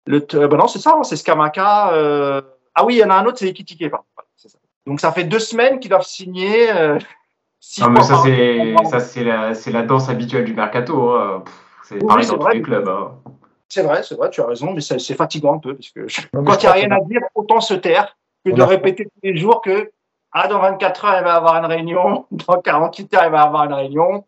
le 0.06 0.26
euh, 0.34 0.46
ben 0.46 0.58
non, 0.58 0.68
c'est 0.68 0.78
ça, 0.78 0.94
hein, 0.96 1.02
c'est 1.02 1.16
Skamaka. 1.16 1.92
Euh, 1.92 2.40
ah 2.76 2.84
oui, 2.84 2.94
il 2.94 2.98
y 2.98 3.04
en 3.04 3.10
a 3.10 3.14
un 3.14 3.26
autre, 3.26 3.38
c'est 3.38 3.48
Ekitike. 3.48 3.90
Donc 4.86 5.00
ça 5.00 5.10
fait 5.10 5.24
deux 5.24 5.40
semaines 5.40 5.80
qu'ils 5.80 5.90
doivent 5.90 6.06
signer. 6.06 6.70
Euh, 6.70 7.00
non, 7.80 7.90
mais 7.90 8.02
ça, 8.02 8.20
c'est, 8.22 8.74
ça, 8.90 9.00
c'est 9.00 9.24
la, 9.24 9.54
c'est 9.54 9.70
la 9.70 9.82
danse 9.82 10.08
habituelle 10.08 10.44
du 10.44 10.54
mercato. 10.54 11.10
Hein. 11.10 11.44
C'est 11.84 12.04
pareil 12.04 12.26
dans 12.26 12.38
tous 12.38 12.48
les 12.48 12.62
clubs. 12.62 12.88
Hein. 12.88 13.12
C'est 13.68 13.82
vrai, 13.82 14.02
c'est 14.02 14.16
vrai, 14.16 14.30
tu 14.30 14.40
as 14.40 14.46
raison, 14.46 14.72
mais 14.72 14.80
c'est, 14.80 14.98
c'est 14.98 15.14
fatigant 15.14 15.54
un 15.54 15.58
peu. 15.58 15.74
Parce 15.74 15.90
que 15.90 16.06
quand 16.32 16.62
il 16.62 16.66
n'y 16.66 16.66
a 16.66 16.72
rien 16.72 16.90
à 16.90 17.00
dire, 17.00 17.20
autant 17.34 17.60
se 17.60 17.74
taire 17.74 18.16
que 18.44 18.50
de 18.50 18.62
répéter 18.62 19.04
tous 19.04 19.20
les 19.22 19.36
jours 19.36 19.62
que 19.62 19.90
ah, 20.32 20.48
dans 20.48 20.58
24 20.60 21.04
heures, 21.04 21.18
il 21.18 21.24
va 21.24 21.30
y 21.30 21.36
avoir 21.36 21.56
une 21.56 21.66
réunion, 21.66 22.26
dans 22.30 22.60
48 22.60 23.14
heures, 23.14 23.24
il 23.26 23.30
va 23.30 23.38
y 23.38 23.46
avoir 23.46 23.64
une 23.64 23.74
réunion. 23.74 24.24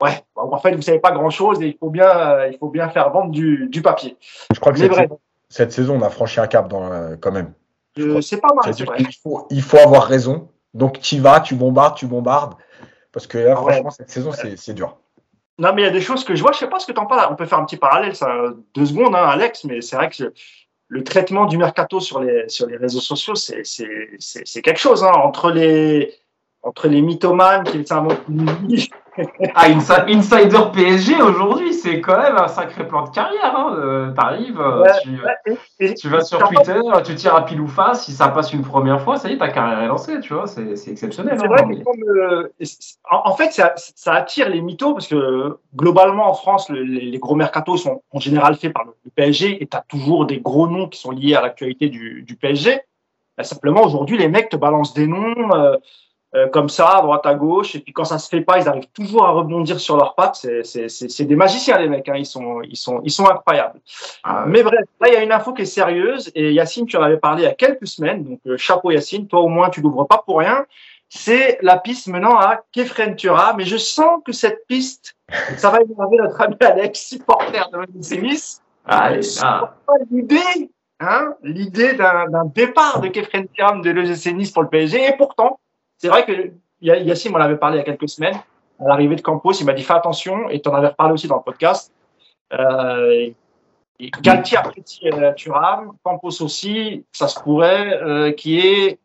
Ouais, 0.00 0.22
en 0.36 0.58
fait, 0.58 0.74
vous 0.76 0.82
savez 0.82 1.00
pas 1.00 1.10
grand-chose 1.10 1.60
et 1.60 1.68
il 1.68 1.76
faut 1.76 1.90
bien, 1.90 2.46
il 2.46 2.58
faut 2.58 2.68
bien 2.68 2.88
faire 2.88 3.10
vendre 3.10 3.32
du, 3.32 3.68
du 3.68 3.82
papier. 3.82 4.16
Je 4.54 4.60
crois 4.60 4.72
que 4.72 4.78
cette, 4.78 4.92
vrai. 4.92 5.08
cette, 5.48 5.72
saison, 5.72 5.98
on 5.98 6.02
a 6.02 6.10
franchi 6.10 6.38
un 6.38 6.46
cap 6.46 6.68
dans, 6.68 6.92
euh, 6.92 7.16
quand 7.20 7.32
même. 7.32 7.52
c'est 8.20 8.40
pas 8.40 8.54
mal. 8.54 8.72
C'est 8.72 8.84
vrai. 8.84 8.98
Il, 9.00 9.12
faut, 9.12 9.46
il 9.50 9.62
faut 9.62 9.78
avoir 9.78 10.04
raison 10.04 10.48
donc 10.74 11.00
tu 11.00 11.18
vas, 11.18 11.40
tu 11.40 11.54
bombardes, 11.54 11.96
tu 11.96 12.06
bombardes. 12.06 12.54
Parce 13.12 13.26
que 13.26 13.38
là, 13.38 13.56
franchement, 13.56 13.90
cette 13.90 14.10
saison, 14.10 14.32
c'est 14.32 14.74
dur. 14.74 14.98
Non, 15.58 15.72
mais 15.74 15.82
il 15.82 15.84
y 15.86 15.88
a 15.88 15.92
des 15.92 16.00
choses 16.00 16.24
que 16.24 16.36
je 16.36 16.42
vois, 16.42 16.52
je 16.52 16.58
sais 16.58 16.68
pas 16.68 16.78
ce 16.78 16.86
que 16.86 16.92
tu 16.92 17.00
en 17.00 17.06
parles. 17.06 17.32
On 17.32 17.36
peut 17.36 17.46
faire 17.46 17.58
un 17.58 17.64
petit 17.64 17.76
parallèle, 17.76 18.14
ça, 18.14 18.28
deux 18.74 18.86
secondes, 18.86 19.14
hein, 19.16 19.26
Alex, 19.26 19.64
mais 19.64 19.80
c'est 19.80 19.96
vrai 19.96 20.08
que 20.08 20.32
le 20.86 21.04
traitement 21.04 21.46
du 21.46 21.58
mercato 21.58 22.00
sur 22.00 22.20
les, 22.20 22.48
sur 22.48 22.66
les 22.66 22.76
réseaux 22.76 23.00
sociaux, 23.00 23.34
c'est 23.34 24.62
quelque 24.62 24.78
chose. 24.78 25.02
Hein, 25.02 25.12
entre, 25.14 25.50
les, 25.50 26.14
entre 26.62 26.86
les 26.86 27.02
mythomanes 27.02 27.64
qui 27.64 27.84
ah, 29.54 29.66
Insider 30.08 30.58
PSG 30.72 31.20
aujourd'hui, 31.20 31.74
c'est 31.74 32.00
quand 32.00 32.18
même 32.18 32.36
un 32.36 32.48
sacré 32.48 32.86
plan 32.86 33.04
de 33.04 33.10
carrière. 33.10 33.56
Hein. 33.56 33.76
Euh, 33.76 34.12
T'arrives, 34.12 34.60
euh, 34.60 34.84
tu, 35.96 36.08
vas 36.08 36.20
sur 36.20 36.38
Twitter, 36.48 36.80
tu 37.04 37.14
tires 37.14 37.34
à 37.34 37.44
pile 37.44 37.60
ou 37.60 37.66
face. 37.66 38.04
Si 38.04 38.12
ça 38.12 38.28
passe 38.28 38.52
une 38.52 38.62
première 38.62 39.00
fois, 39.00 39.16
ça 39.16 39.28
y 39.28 39.34
est, 39.34 39.38
ta 39.38 39.48
carrière 39.48 39.80
est 39.80 39.86
lancée. 39.86 40.20
Tu 40.20 40.34
vois, 40.34 40.46
c'est 40.46 40.70
exceptionnel. 40.90 41.38
Hein, 41.40 41.46
vrai, 41.46 41.64
euh, 41.64 42.48
en, 43.10 43.34
fait, 43.34 43.52
ça, 43.52 43.72
ça, 43.76 44.14
attire 44.14 44.48
les 44.48 44.60
mythos 44.60 44.94
parce 44.94 45.08
que 45.08 45.58
globalement 45.74 46.28
en 46.28 46.34
France, 46.34 46.70
les, 46.70 47.18
gros 47.18 47.34
mercatos 47.34 47.82
sont 47.82 48.02
en 48.12 48.20
général 48.20 48.56
faits 48.56 48.72
par 48.72 48.84
le, 48.84 48.92
PSG 49.14 49.62
et 49.62 49.66
tu 49.66 49.76
as 49.76 49.84
toujours 49.88 50.26
des 50.26 50.38
gros 50.38 50.68
noms 50.68 50.86
qui 50.86 51.00
sont 51.00 51.10
liés 51.10 51.34
à 51.34 51.40
l'actualité 51.40 51.88
du, 51.88 52.22
du, 52.22 52.36
PSG. 52.36 52.80
Bah, 53.36 53.44
simplement, 53.44 53.82
aujourd'hui, 53.82 54.16
les 54.16 54.28
mecs 54.28 54.48
te 54.48 54.56
balancent 54.56 54.94
des 54.94 55.06
noms. 55.06 55.34
Euh, 55.54 55.76
euh, 56.34 56.46
comme 56.46 56.68
ça, 56.68 56.98
à 56.98 57.00
droite 57.00 57.24
à 57.24 57.34
gauche. 57.34 57.74
Et 57.74 57.80
puis 57.80 57.92
quand 57.92 58.04
ça 58.04 58.18
se 58.18 58.28
fait 58.28 58.42
pas, 58.42 58.58
ils 58.58 58.68
arrivent 58.68 58.90
toujours 58.92 59.24
à 59.24 59.30
rebondir 59.30 59.80
sur 59.80 59.96
leurs 59.96 60.14
pattes. 60.14 60.46
C'est 60.62 61.24
des 61.24 61.36
magiciens 61.36 61.78
les 61.78 61.88
mecs. 61.88 62.08
Hein. 62.08 62.16
Ils 62.16 62.26
sont 62.26 62.60
ils 62.62 62.76
sont 62.76 63.00
ils 63.02 63.10
sont 63.10 63.26
incroyables. 63.26 63.80
Ah 64.24 64.44
Mais 64.46 64.62
bref, 64.62 64.84
là 65.00 65.08
il 65.08 65.14
y 65.14 65.16
a 65.16 65.22
une 65.22 65.32
info 65.32 65.54
qui 65.54 65.62
est 65.62 65.66
sérieuse. 65.66 66.30
Et 66.34 66.52
Yacine, 66.52 66.84
tu 66.84 66.98
en 66.98 67.02
avais 67.02 67.16
parlé 67.16 67.44
il 67.44 67.46
y 67.46 67.48
a 67.48 67.54
quelques 67.54 67.86
semaines. 67.86 68.24
Donc 68.24 68.40
euh, 68.46 68.58
chapeau 68.58 68.90
Yacine, 68.90 69.26
toi 69.26 69.40
au 69.40 69.48
moins 69.48 69.70
tu 69.70 69.80
l'ouvres 69.80 70.04
pas 70.06 70.22
pour 70.24 70.40
rien. 70.40 70.66
C'est 71.08 71.58
la 71.62 71.78
piste 71.78 72.08
menant 72.08 72.36
à 72.36 72.60
Kefren 72.72 73.16
Tura. 73.16 73.54
Mais 73.56 73.64
je 73.64 73.78
sens 73.78 74.20
que 74.22 74.32
cette 74.32 74.66
piste, 74.66 75.16
ça 75.56 75.70
va 75.70 75.78
énerver 75.80 76.18
notre 76.18 76.38
ami 76.42 76.56
Alex, 76.60 77.08
supporter 77.08 77.70
de. 77.70 77.78
Allez, 78.84 79.20
ah. 79.42 79.74
pas 79.86 79.92
l'idée 80.10 80.70
hein, 81.00 81.34
l'idée 81.42 81.94
d'un 81.94 82.44
départ 82.54 83.00
de 83.00 83.08
Kefren 83.08 83.46
Turam 83.48 83.82
de 83.82 83.90
l'EGC 83.90 84.32
Nice 84.34 84.50
pour 84.50 84.62
le 84.62 84.68
PSG. 84.68 85.08
Et 85.08 85.16
pourtant, 85.16 85.58
c'est 85.98 86.08
vrai 86.08 86.24
que 86.24 86.52
Yassim 86.80 87.32
m'en 87.32 87.38
avait 87.38 87.56
parlé 87.56 87.76
il 87.76 87.80
y 87.80 87.82
a 87.82 87.84
quelques 87.84 88.08
semaines. 88.08 88.36
À 88.80 88.84
l'arrivée 88.84 89.16
de 89.16 89.20
Campos, 89.20 89.52
il 89.52 89.66
m'a 89.66 89.72
dit 89.72 89.82
fais 89.82 89.94
attention, 89.94 90.48
et 90.48 90.60
tu 90.60 90.68
en 90.68 90.74
avais 90.74 90.88
reparlé 90.88 91.12
aussi 91.12 91.26
dans 91.26 91.36
le 91.36 91.42
podcast. 91.42 91.92
Euh, 92.52 93.30
Galtier 94.22 94.58
apprécie 94.58 95.10
euh, 95.12 95.32
Thuram, 95.34 95.92
Campos 96.04 96.40
aussi, 96.40 97.04
ça 97.12 97.26
se 97.26 97.40
pourrait, 97.40 98.00
euh, 98.00 98.32
qui 98.32 98.60
est 98.60 98.98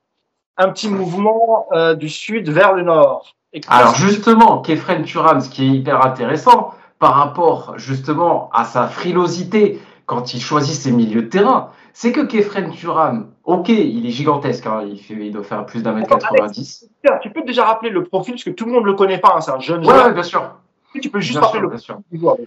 un 0.57 0.69
petit 0.69 0.87
mouvement 0.87 1.67
euh, 1.71 1.95
du 1.95 2.09
sud 2.09 2.49
vers 2.49 2.73
le 2.73 2.83
nord. 2.83 3.35
Alors 3.67 3.95
justement, 3.95 4.61
Kefren 4.61 5.03
Turam, 5.03 5.41
ce 5.41 5.49
qui 5.49 5.63
est 5.63 5.69
hyper 5.69 6.05
intéressant 6.05 6.73
par 6.99 7.15
rapport 7.15 7.77
justement 7.77 8.49
à 8.53 8.65
sa 8.65 8.87
frilosité 8.87 9.81
quand 10.05 10.33
il 10.33 10.41
choisit 10.41 10.75
ses 10.75 10.91
milieux 10.91 11.23
de 11.23 11.27
terrain, 11.27 11.71
c'est 11.93 12.11
que 12.11 12.21
Kefren 12.21 12.71
Turam, 12.71 13.31
ok, 13.43 13.69
il 13.69 14.05
est 14.05 14.09
gigantesque, 14.09 14.65
hein, 14.65 14.81
il, 14.85 14.99
fait, 14.99 15.13
il 15.13 15.31
doit 15.31 15.43
faire 15.43 15.65
plus 15.65 15.83
d'un 15.83 15.93
mètre 15.93 16.09
90. 16.09 16.89
Tu 17.21 17.29
peux 17.29 17.43
déjà 17.43 17.65
rappeler 17.65 17.91
le 17.91 18.03
profil, 18.03 18.33
parce 18.33 18.43
que 18.43 18.49
tout 18.49 18.65
le 18.65 18.71
monde 18.71 18.83
ne 18.83 18.87
le 18.87 18.95
connaît 18.95 19.19
pas, 19.19 19.33
hein, 19.35 19.41
c'est 19.41 19.51
un 19.51 19.59
jeune 19.59 19.83
joueur. 19.83 20.07
Ouais, 20.07 20.13
bien 20.13 20.23
sûr. 20.23 20.55
Tu 20.99 21.09
peux 21.09 21.19
juste 21.19 21.39
rappeler 21.39 21.61
le 21.61 21.69
profil 21.69 21.95
du 22.11 22.19
joueur. 22.19 22.37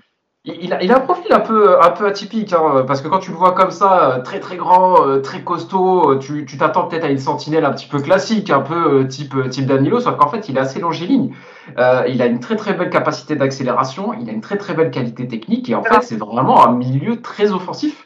Il 0.48 0.72
a, 0.72 0.80
il 0.80 0.92
a, 0.92 0.98
un 0.98 1.00
profil 1.00 1.32
un 1.32 1.40
peu, 1.40 1.82
un 1.82 1.90
peu 1.90 2.06
atypique, 2.06 2.52
hein, 2.52 2.84
parce 2.86 3.00
que 3.00 3.08
quand 3.08 3.18
tu 3.18 3.32
le 3.32 3.36
vois 3.36 3.50
comme 3.50 3.72
ça, 3.72 4.20
très 4.24 4.38
très 4.38 4.56
grand, 4.56 5.04
euh, 5.04 5.18
très 5.20 5.42
costaud, 5.42 6.12
euh, 6.12 6.18
tu 6.18 6.46
t'attends 6.56 6.86
peut-être 6.86 7.02
à 7.02 7.08
une 7.08 7.18
sentinelle 7.18 7.64
un 7.64 7.72
petit 7.72 7.88
peu 7.88 8.00
classique, 8.00 8.50
un 8.50 8.60
peu 8.60 9.00
euh, 9.00 9.04
type, 9.08 9.34
type 9.50 9.66
Danilo, 9.66 9.98
sauf 9.98 10.16
qu'en 10.16 10.28
fait 10.28 10.48
il 10.48 10.56
est 10.56 10.60
assez 10.60 10.78
longiligne. 10.78 11.34
Euh, 11.78 12.04
il 12.06 12.22
a 12.22 12.26
une 12.26 12.38
très 12.38 12.54
très 12.54 12.74
belle 12.74 12.90
capacité 12.90 13.34
d'accélération, 13.34 14.14
il 14.14 14.30
a 14.30 14.32
une 14.32 14.40
très 14.40 14.56
très 14.56 14.74
belle 14.74 14.92
qualité 14.92 15.26
technique, 15.26 15.68
et 15.68 15.74
en 15.74 15.82
fait 15.82 16.02
c'est 16.02 16.16
vraiment 16.16 16.64
un 16.64 16.72
milieu 16.72 17.20
très 17.20 17.50
offensif. 17.50 18.05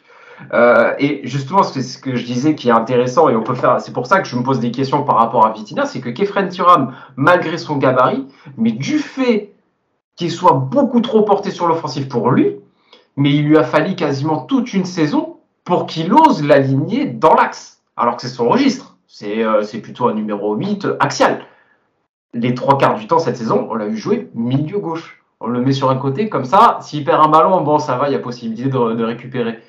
Euh, 0.53 0.93
et 0.99 1.21
justement, 1.23 1.63
ce 1.63 1.97
que 1.97 2.15
je 2.15 2.25
disais 2.25 2.55
qui 2.55 2.69
est 2.69 2.73
intéressant, 2.73 3.29
et 3.29 3.35
on 3.35 3.43
peut 3.43 3.55
faire. 3.55 3.79
C'est 3.79 3.93
pour 3.93 4.07
ça 4.07 4.19
que 4.19 4.27
je 4.27 4.35
me 4.35 4.43
pose 4.43 4.59
des 4.59 4.71
questions 4.71 5.03
par 5.03 5.17
rapport 5.17 5.45
à 5.45 5.51
Vitina, 5.51 5.85
c'est 5.85 6.01
que 6.01 6.09
Kefren 6.09 6.49
Turam, 6.49 6.93
malgré 7.15 7.57
son 7.57 7.77
gabarit, 7.77 8.27
mais 8.57 8.71
du 8.71 8.99
fait 8.99 9.53
qu'il 10.15 10.31
soit 10.31 10.53
beaucoup 10.53 11.01
trop 11.01 11.23
porté 11.23 11.51
sur 11.51 11.67
l'offensive 11.67 12.07
pour 12.07 12.31
lui, 12.31 12.57
mais 13.15 13.33
il 13.33 13.47
lui 13.47 13.57
a 13.57 13.63
fallu 13.63 13.95
quasiment 13.95 14.37
toute 14.37 14.73
une 14.73 14.85
saison 14.85 15.37
pour 15.63 15.85
qu'il 15.85 16.13
ose 16.13 16.43
l'aligner 16.43 17.05
dans 17.05 17.33
l'axe, 17.33 17.81
alors 17.95 18.15
que 18.15 18.21
c'est 18.21 18.27
son 18.27 18.49
registre. 18.49 18.97
C'est 19.07 19.43
euh, 19.43 19.61
plutôt 19.81 20.07
un 20.07 20.13
numéro 20.13 20.55
8 20.55 20.87
axial. 20.99 21.45
Les 22.33 22.55
trois 22.55 22.77
quarts 22.77 22.95
du 22.95 23.07
temps 23.07 23.19
cette 23.19 23.35
saison, 23.35 23.67
on 23.69 23.75
l'a 23.75 23.87
vu 23.87 23.97
jouer 23.97 24.29
milieu 24.33 24.79
gauche. 24.79 25.21
On 25.41 25.47
le 25.47 25.59
met 25.59 25.73
sur 25.73 25.89
un 25.89 25.97
côté, 25.97 26.29
comme 26.29 26.45
ça, 26.45 26.77
s'il 26.81 27.03
perd 27.03 27.25
un 27.25 27.29
ballon, 27.29 27.61
bon, 27.61 27.79
ça 27.79 27.97
va, 27.97 28.07
il 28.07 28.13
y 28.13 28.15
a 28.15 28.19
possibilité 28.19 28.69
de 28.69 29.03
récupérer. 29.03 29.59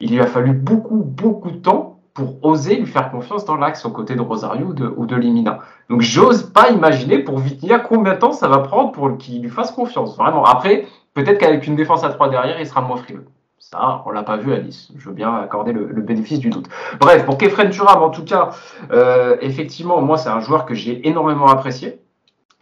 Il 0.00 0.12
lui 0.12 0.20
a 0.20 0.26
fallu 0.26 0.52
beaucoup, 0.52 0.96
beaucoup 1.04 1.50
de 1.50 1.58
temps 1.58 2.00
pour 2.14 2.44
oser 2.44 2.76
lui 2.76 2.86
faire 2.86 3.10
confiance 3.10 3.44
dans 3.44 3.56
l'axe 3.56 3.84
aux 3.84 3.90
côtés 3.90 4.14
de 4.14 4.20
Rosario 4.20 4.66
ou 4.66 4.72
de, 4.72 4.86
ou 4.86 5.06
Limina. 5.06 5.60
Donc 5.88 6.00
j'ose 6.00 6.42
pas 6.42 6.70
imaginer 6.70 7.18
pour 7.18 7.38
Vitinha 7.38 7.78
combien 7.78 8.14
de 8.14 8.18
temps 8.18 8.32
ça 8.32 8.48
va 8.48 8.58
prendre 8.58 8.92
pour 8.92 9.16
qu'il 9.18 9.42
lui 9.42 9.50
fasse 9.50 9.70
confiance. 9.70 10.16
Vraiment. 10.16 10.44
Après, 10.44 10.86
peut-être 11.14 11.38
qu'avec 11.38 11.66
une 11.66 11.76
défense 11.76 12.02
à 12.02 12.08
3 12.08 12.30
derrière, 12.30 12.58
il 12.58 12.66
sera 12.66 12.80
moins 12.80 12.96
frileux. 12.96 13.26
Ça, 13.58 14.02
on 14.06 14.10
l'a 14.10 14.22
pas 14.22 14.36
vu 14.36 14.52
à 14.52 14.60
Nice. 14.60 14.90
Je 14.96 15.08
veux 15.08 15.14
bien 15.14 15.34
accorder 15.36 15.72
le, 15.72 16.02
bénéfice 16.02 16.40
du 16.40 16.50
doute. 16.50 16.66
Bref, 16.98 17.24
pour 17.24 17.38
Kefren 17.38 17.70
Turam, 17.70 18.02
en 18.02 18.08
tout 18.08 18.24
cas, 18.24 18.50
euh, 18.90 19.36
effectivement, 19.42 20.00
moi, 20.00 20.16
c'est 20.16 20.30
un 20.30 20.40
joueur 20.40 20.64
que 20.64 20.74
j'ai 20.74 21.06
énormément 21.06 21.46
apprécié. 21.46 22.00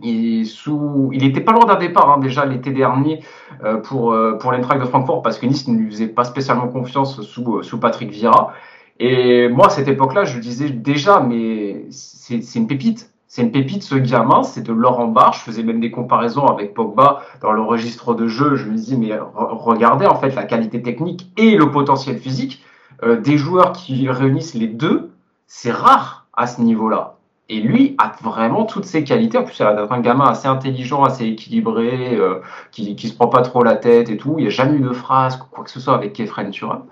Il, 0.01 0.47
sous, 0.47 1.11
il 1.13 1.25
était 1.25 1.41
pas 1.41 1.53
loin 1.53 1.65
d'un 1.65 1.75
départ 1.75 2.11
hein, 2.11 2.19
déjà 2.19 2.45
l'été 2.45 2.71
dernier 2.71 3.25
euh, 3.65 3.79
pour 3.79 4.13
euh, 4.13 4.39
pour 4.39 4.53
l'Eintracht 4.53 4.81
de 4.81 4.87
Francfort 4.87 5.23
parce 5.23 5.39
que 5.39 5.47
Nice 5.47 5.67
ne 5.67 5.77
lui 5.77 5.91
faisait 5.91 6.07
pas 6.07 6.23
spécialement 6.23 6.69
confiance 6.69 7.21
sous 7.23 7.63
sous 7.63 7.81
Patrick 7.81 8.11
Vieira. 8.11 8.53
Et 9.01 9.49
moi, 9.49 9.67
à 9.67 9.71
cette 9.71 9.89
époque-là, 9.89 10.25
je 10.25 10.39
disais 10.39 10.71
déjà, 10.71 11.21
mais 11.21 11.87
c'est 11.91 12.55
une 12.57 12.67
pépite. 12.67 13.13
C'est 13.31 13.43
une 13.43 13.53
pépite, 13.53 13.83
ce 13.83 13.95
gamin, 13.95 14.43
c'est 14.43 14.63
de 14.63 14.73
l'or 14.73 15.01
en 15.01 15.09
barre. 15.09 15.35
Je 15.35 15.41
faisais 15.41 15.63
même 15.63 15.81
des 15.81 15.91
comparaisons 15.91 16.47
avec 16.47 16.73
Pogba 16.73 17.23
dans 17.43 17.53
le 17.53 17.61
registre 17.61 18.15
de 18.15 18.27
jeu. 18.27 18.57
Je 18.57 18.65
me 18.65 18.75
disais, 18.75 18.97
mais 18.97 19.13
regardez 19.35 20.07
en 20.07 20.17
fait 20.17 20.35
la 20.35 20.45
qualité 20.45 20.83
technique 20.83 21.31
et 21.37 21.55
le 21.55 21.71
potentiel 21.71 22.19
physique 22.19 22.65
euh, 23.03 23.21
des 23.21 23.37
joueurs 23.37 23.73
qui 23.73 24.09
réunissent 24.09 24.55
les 24.55 24.67
deux. 24.67 25.11
C'est 25.47 25.71
rare 25.71 26.27
à 26.33 26.47
ce 26.47 26.63
niveau-là. 26.63 27.18
Et 27.49 27.61
lui 27.61 27.95
a 27.99 28.13
vraiment 28.23 28.65
toutes 28.65 28.85
ses 28.85 29.05
qualités. 29.05 29.39
En 29.39 29.45
plus, 29.45 29.55
c'est 29.55 29.65
un 29.65 30.01
gamin 30.01 30.27
assez 30.27 30.49
intelligent, 30.49 31.05
assez 31.05 31.25
équilibré, 31.25 32.15
euh, 32.15 32.41
qui, 32.73 32.95
qui 32.95 33.09
se 33.09 33.15
prend 33.15 33.29
pas 33.29 33.43
trop 33.43 33.63
la 33.63 33.77
tête 33.77 34.11
et 34.11 34.17
tout. 34.19 34.35
Il 34.39 34.43
n'y 34.43 34.49
a 34.49 34.51
jamais 34.51 34.77
eu 34.77 34.81
de 34.81 34.93
phrase, 34.93 35.37
quoi 35.37 35.65
que 35.65 35.71
ce 35.71 35.81
soit 35.81 35.95
avec 35.95 36.13
Kefren 36.13 36.51
Turam. 36.51 36.85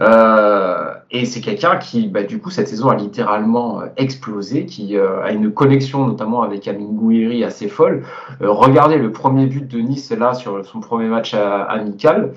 Euh, 0.00 0.94
et 1.10 1.24
c'est 1.24 1.40
quelqu'un 1.40 1.76
qui, 1.76 2.08
bah, 2.08 2.22
du 2.22 2.40
coup, 2.40 2.50
cette 2.50 2.68
saison 2.68 2.88
a 2.88 2.96
littéralement 2.96 3.80
euh, 3.80 3.86
explosé, 3.96 4.66
qui 4.66 4.96
euh, 4.96 5.22
a 5.22 5.32
une 5.32 5.52
connexion 5.52 6.06
notamment 6.06 6.42
avec 6.42 6.66
Amin 6.68 6.92
Gouiri 6.92 7.44
assez 7.44 7.68
folle. 7.68 8.04
regardez 8.40 8.98
le 8.98 9.12
premier 9.12 9.46
but 9.46 9.66
de 9.66 9.78
Nice 9.78 10.10
là 10.10 10.34
sur 10.34 10.64
son 10.64 10.80
premier 10.80 11.08
match 11.08 11.34
amical, 11.34 12.32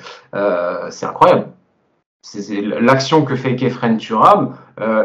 c'est 0.89 1.05
incroyable. 1.05 1.47
C'est 2.21 2.61
l'action 2.61 3.23
que 3.23 3.35
fait 3.35 3.55
Kefren 3.55 3.97
Turam, 3.97 4.55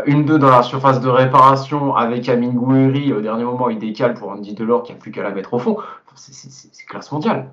une 0.07 0.25
deux 0.25 0.39
dans 0.39 0.51
la 0.51 0.63
surface 0.63 1.01
de 1.01 1.09
réparation 1.09 1.95
avec 1.95 2.29
Amin 2.29 2.51
Gouiri. 2.51 3.13
Au 3.13 3.21
dernier 3.21 3.45
moment, 3.45 3.71
il 3.71 3.79
décale 3.79 4.15
pour 4.15 4.31
Andy 4.31 4.55
Delors 4.55 4.83
qui 4.83 4.93
a 4.93 4.97
plus 4.97 5.13
qu'à 5.13 5.23
la 5.23 5.31
mettre 5.31 5.55
au 5.55 5.59
fond. 5.59 5.79
C'est 6.17 6.87
classe 6.87 7.13
mondiale. 7.13 7.51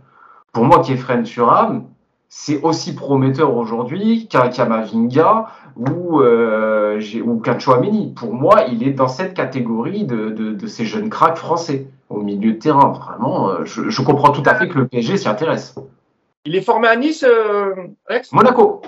Pour 0.52 0.66
moi, 0.66 0.80
Kefren 0.80 1.24
Turam, 1.24 1.86
c'est 2.34 2.62
aussi 2.62 2.96
prometteur 2.96 3.56
aujourd'hui 3.58 4.28
qu'un 4.30 4.48
Kamavinga 4.48 5.48
ou, 5.76 6.22
euh, 6.22 7.02
ou 7.26 7.40
qu'un 7.40 7.60
Chouameni. 7.60 8.14
Pour 8.14 8.34
moi, 8.34 8.64
il 8.72 8.88
est 8.88 8.92
dans 8.92 9.10
cette 9.10 9.34
catégorie 9.34 10.06
de, 10.06 10.30
de, 10.30 10.68
ces 10.68 10.86
jeunes 10.86 11.10
cracks 11.10 11.38
français 11.38 11.88
au 12.10 12.22
milieu 12.22 12.54
de 12.54 12.58
terrain. 12.58 12.94
Vraiment, 12.94 13.50
euh, 13.50 13.66
je, 13.66 14.02
comprends 14.02 14.32
tout 14.32 14.44
à 14.46 14.56
fait 14.56 14.70
que 14.70 14.78
le 14.78 14.88
PSG 14.88 15.18
s'y 15.18 15.28
intéresse. 15.28 15.76
Il 16.46 16.56
est 16.56 16.62
formé 16.62 16.88
à 16.88 16.96
Nice, 16.96 17.26
euh, 17.28 17.76
Monaco. 18.32 18.82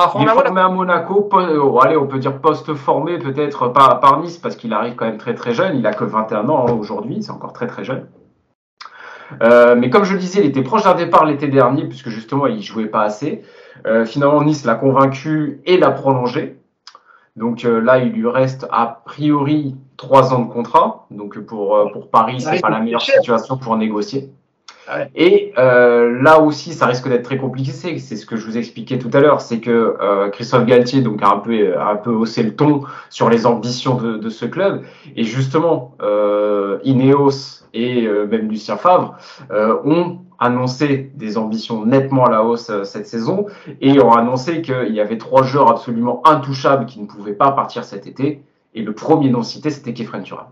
Ah, 0.00 0.08
formé 0.08 0.26
il 0.26 0.30
est 0.30 0.42
formé 0.44 0.60
à 0.60 0.68
Monaco. 0.68 1.28
Oh, 1.32 1.80
allez, 1.82 1.96
on 1.96 2.06
peut 2.06 2.20
dire 2.20 2.40
post-formé 2.40 3.18
peut-être 3.18 3.66
par, 3.72 3.98
par 3.98 4.20
Nice 4.20 4.38
parce 4.38 4.54
qu'il 4.54 4.72
arrive 4.72 4.94
quand 4.94 5.06
même 5.06 5.18
très 5.18 5.34
très 5.34 5.52
jeune. 5.52 5.76
Il 5.76 5.84
a 5.88 5.92
que 5.92 6.04
21 6.04 6.48
ans 6.48 6.66
hein, 6.68 6.72
aujourd'hui, 6.72 7.20
c'est 7.20 7.32
encore 7.32 7.52
très 7.52 7.66
très 7.66 7.82
jeune. 7.82 8.06
Euh, 9.42 9.74
mais 9.74 9.90
comme 9.90 10.04
je 10.04 10.12
le 10.12 10.20
disais, 10.20 10.40
il 10.40 10.46
était 10.46 10.62
proche 10.62 10.84
d'un 10.84 10.94
départ 10.94 11.24
l'été 11.24 11.48
dernier, 11.48 11.84
puisque 11.84 12.10
justement, 12.10 12.46
il 12.46 12.62
jouait 12.62 12.86
pas 12.86 13.02
assez. 13.02 13.42
Euh, 13.86 14.04
finalement, 14.04 14.40
Nice 14.44 14.64
l'a 14.64 14.76
convaincu 14.76 15.60
et 15.66 15.76
l'a 15.76 15.90
prolongé. 15.90 16.60
Donc 17.34 17.64
euh, 17.64 17.80
là, 17.80 17.98
il 17.98 18.12
lui 18.12 18.28
reste 18.28 18.68
a 18.70 19.02
priori 19.04 19.74
trois 19.96 20.32
ans 20.32 20.44
de 20.44 20.48
contrat. 20.48 21.06
Donc 21.10 21.40
pour, 21.40 21.90
pour 21.92 22.08
Paris, 22.08 22.40
c'est 22.40 22.60
pas 22.60 22.70
la 22.70 22.78
meilleure 22.78 23.02
situation 23.02 23.58
pour 23.58 23.76
négocier. 23.76 24.30
Et 25.14 25.52
là 25.56 26.40
aussi, 26.40 26.72
ça 26.72 26.86
risque 26.86 27.08
d'être 27.08 27.24
très 27.24 27.38
compliqué. 27.38 27.72
C'est 27.72 27.98
ce 27.98 28.26
que 28.26 28.36
je 28.36 28.46
vous 28.46 28.56
expliquais 28.56 28.98
tout 28.98 29.10
à 29.12 29.20
l'heure, 29.20 29.40
c'est 29.40 29.60
que 29.60 29.96
Christophe 30.30 30.66
Galtier 30.66 31.02
donc 31.02 31.22
a 31.22 31.28
un 31.28 31.38
peu 31.38 31.78
un 31.78 31.96
peu 31.96 32.10
haussé 32.10 32.42
le 32.42 32.54
ton 32.54 32.82
sur 33.10 33.28
les 33.28 33.46
ambitions 33.46 33.96
de, 33.96 34.16
de 34.16 34.28
ce 34.28 34.46
club. 34.46 34.82
Et 35.16 35.24
justement, 35.24 35.94
Ineos 36.84 37.58
et 37.74 38.06
euh, 38.06 38.26
même 38.26 38.48
Lucien 38.48 38.76
Favre 38.76 39.16
euh, 39.50 39.76
ont 39.84 40.18
annoncé 40.38 41.10
des 41.14 41.36
ambitions 41.36 41.84
nettement 41.84 42.26
à 42.26 42.30
la 42.30 42.44
hausse 42.44 42.70
euh, 42.70 42.84
cette 42.84 43.06
saison 43.06 43.46
et 43.80 44.00
ont 44.00 44.12
annoncé 44.12 44.62
qu'il 44.62 44.94
y 44.94 45.00
avait 45.00 45.18
trois 45.18 45.42
joueurs 45.42 45.68
absolument 45.68 46.22
intouchables 46.26 46.86
qui 46.86 47.00
ne 47.00 47.06
pouvaient 47.06 47.32
pas 47.32 47.52
partir 47.52 47.84
cet 47.84 48.06
été. 48.06 48.42
Et 48.74 48.82
le 48.82 48.92
premier 48.92 49.30
non 49.30 49.42
cité, 49.42 49.70
c'était 49.70 49.94
Kefren 49.94 50.22
Turam. 50.22 50.46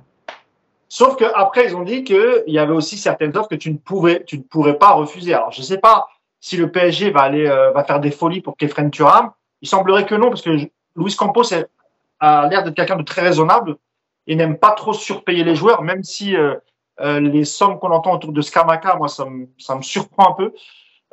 Sauf 0.88 1.16
qu'après, 1.16 1.66
ils 1.66 1.76
ont 1.76 1.82
dit 1.82 2.04
qu'il 2.04 2.44
y 2.46 2.58
avait 2.58 2.72
aussi 2.72 2.96
certaines 2.96 3.36
offres 3.36 3.48
que 3.48 3.56
tu 3.56 3.72
ne 3.72 3.78
pouvais, 3.78 4.24
tu 4.24 4.38
ne 4.38 4.42
pourrais 4.42 4.78
pas 4.78 4.92
refuser. 4.92 5.34
Alors, 5.34 5.50
je 5.50 5.60
ne 5.60 5.64
sais 5.66 5.78
pas 5.78 6.08
si 6.40 6.56
le 6.56 6.70
PSG 6.70 7.10
va 7.10 7.22
aller, 7.22 7.44
va 7.44 7.82
faire 7.82 7.98
des 7.98 8.12
folies 8.12 8.40
pour 8.40 8.56
Kefren 8.56 8.90
Turam. 8.90 9.32
Il 9.62 9.68
semblerait 9.68 10.06
que 10.06 10.14
non, 10.14 10.28
parce 10.28 10.42
que 10.42 10.50
Luis 10.94 11.16
Campos 11.16 11.52
a 12.20 12.48
l'air 12.48 12.62
d'être 12.62 12.76
quelqu'un 12.76 12.96
de 12.96 13.02
très 13.02 13.22
raisonnable 13.22 13.76
et 14.26 14.36
n'aime 14.36 14.58
pas 14.58 14.72
trop 14.72 14.92
surpayer 14.92 15.44
les 15.44 15.56
joueurs, 15.56 15.82
même 15.82 16.04
si 16.04 16.36
euh, 17.00 17.20
les 17.20 17.44
sommes 17.44 17.78
qu'on 17.78 17.90
entend 17.90 18.14
autour 18.14 18.32
de 18.32 18.40
Skamaka, 18.40 18.96
moi, 18.96 19.08
ça 19.08 19.24
me, 19.26 19.48
ça 19.58 19.74
me 19.74 19.82
surprend 19.82 20.30
un 20.30 20.32
peu, 20.32 20.52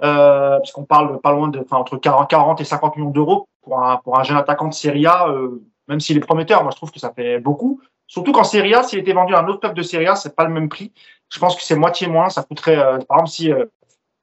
euh, 0.01 0.57
parce 0.57 0.71
qu'on 0.71 0.85
parle 0.85 1.19
pas 1.19 1.31
loin 1.31 1.49
de, 1.49 1.59
enfin, 1.59 1.77
entre 1.77 1.97
40, 1.97 2.29
40 2.29 2.61
et 2.61 2.63
50 2.63 2.95
millions 2.95 3.09
d'euros 3.09 3.47
pour 3.61 3.83
un, 3.83 3.97
pour 3.97 4.17
un 4.17 4.23
jeune 4.23 4.37
attaquant 4.37 4.67
de 4.67 4.73
Serie 4.73 5.05
A, 5.05 5.27
euh, 5.27 5.61
même 5.87 5.99
s'il 5.99 6.17
est 6.17 6.21
prometteur, 6.21 6.63
moi, 6.63 6.71
je 6.71 6.77
trouve 6.77 6.91
que 6.91 6.99
ça 6.99 7.11
fait 7.13 7.39
beaucoup. 7.39 7.81
Surtout 8.07 8.31
qu'en 8.31 8.43
Serie 8.43 8.75
A, 8.75 8.83
s'il 8.83 8.99
était 8.99 9.13
vendu 9.13 9.33
à 9.33 9.39
un 9.39 9.47
autre 9.47 9.59
club 9.59 9.73
de 9.73 9.81
Serie 9.81 10.07
A, 10.07 10.15
c'est 10.15 10.35
pas 10.35 10.45
le 10.45 10.53
même 10.53 10.69
prix. 10.69 10.91
Je 11.29 11.39
pense 11.39 11.55
que 11.55 11.63
c'est 11.63 11.75
moitié 11.75 12.07
moins. 12.07 12.29
Ça 12.29 12.43
coûterait, 12.43 12.77
euh, 12.77 12.99
par 12.99 13.17
exemple, 13.17 13.29
si 13.29 13.51
euh, 13.51 13.65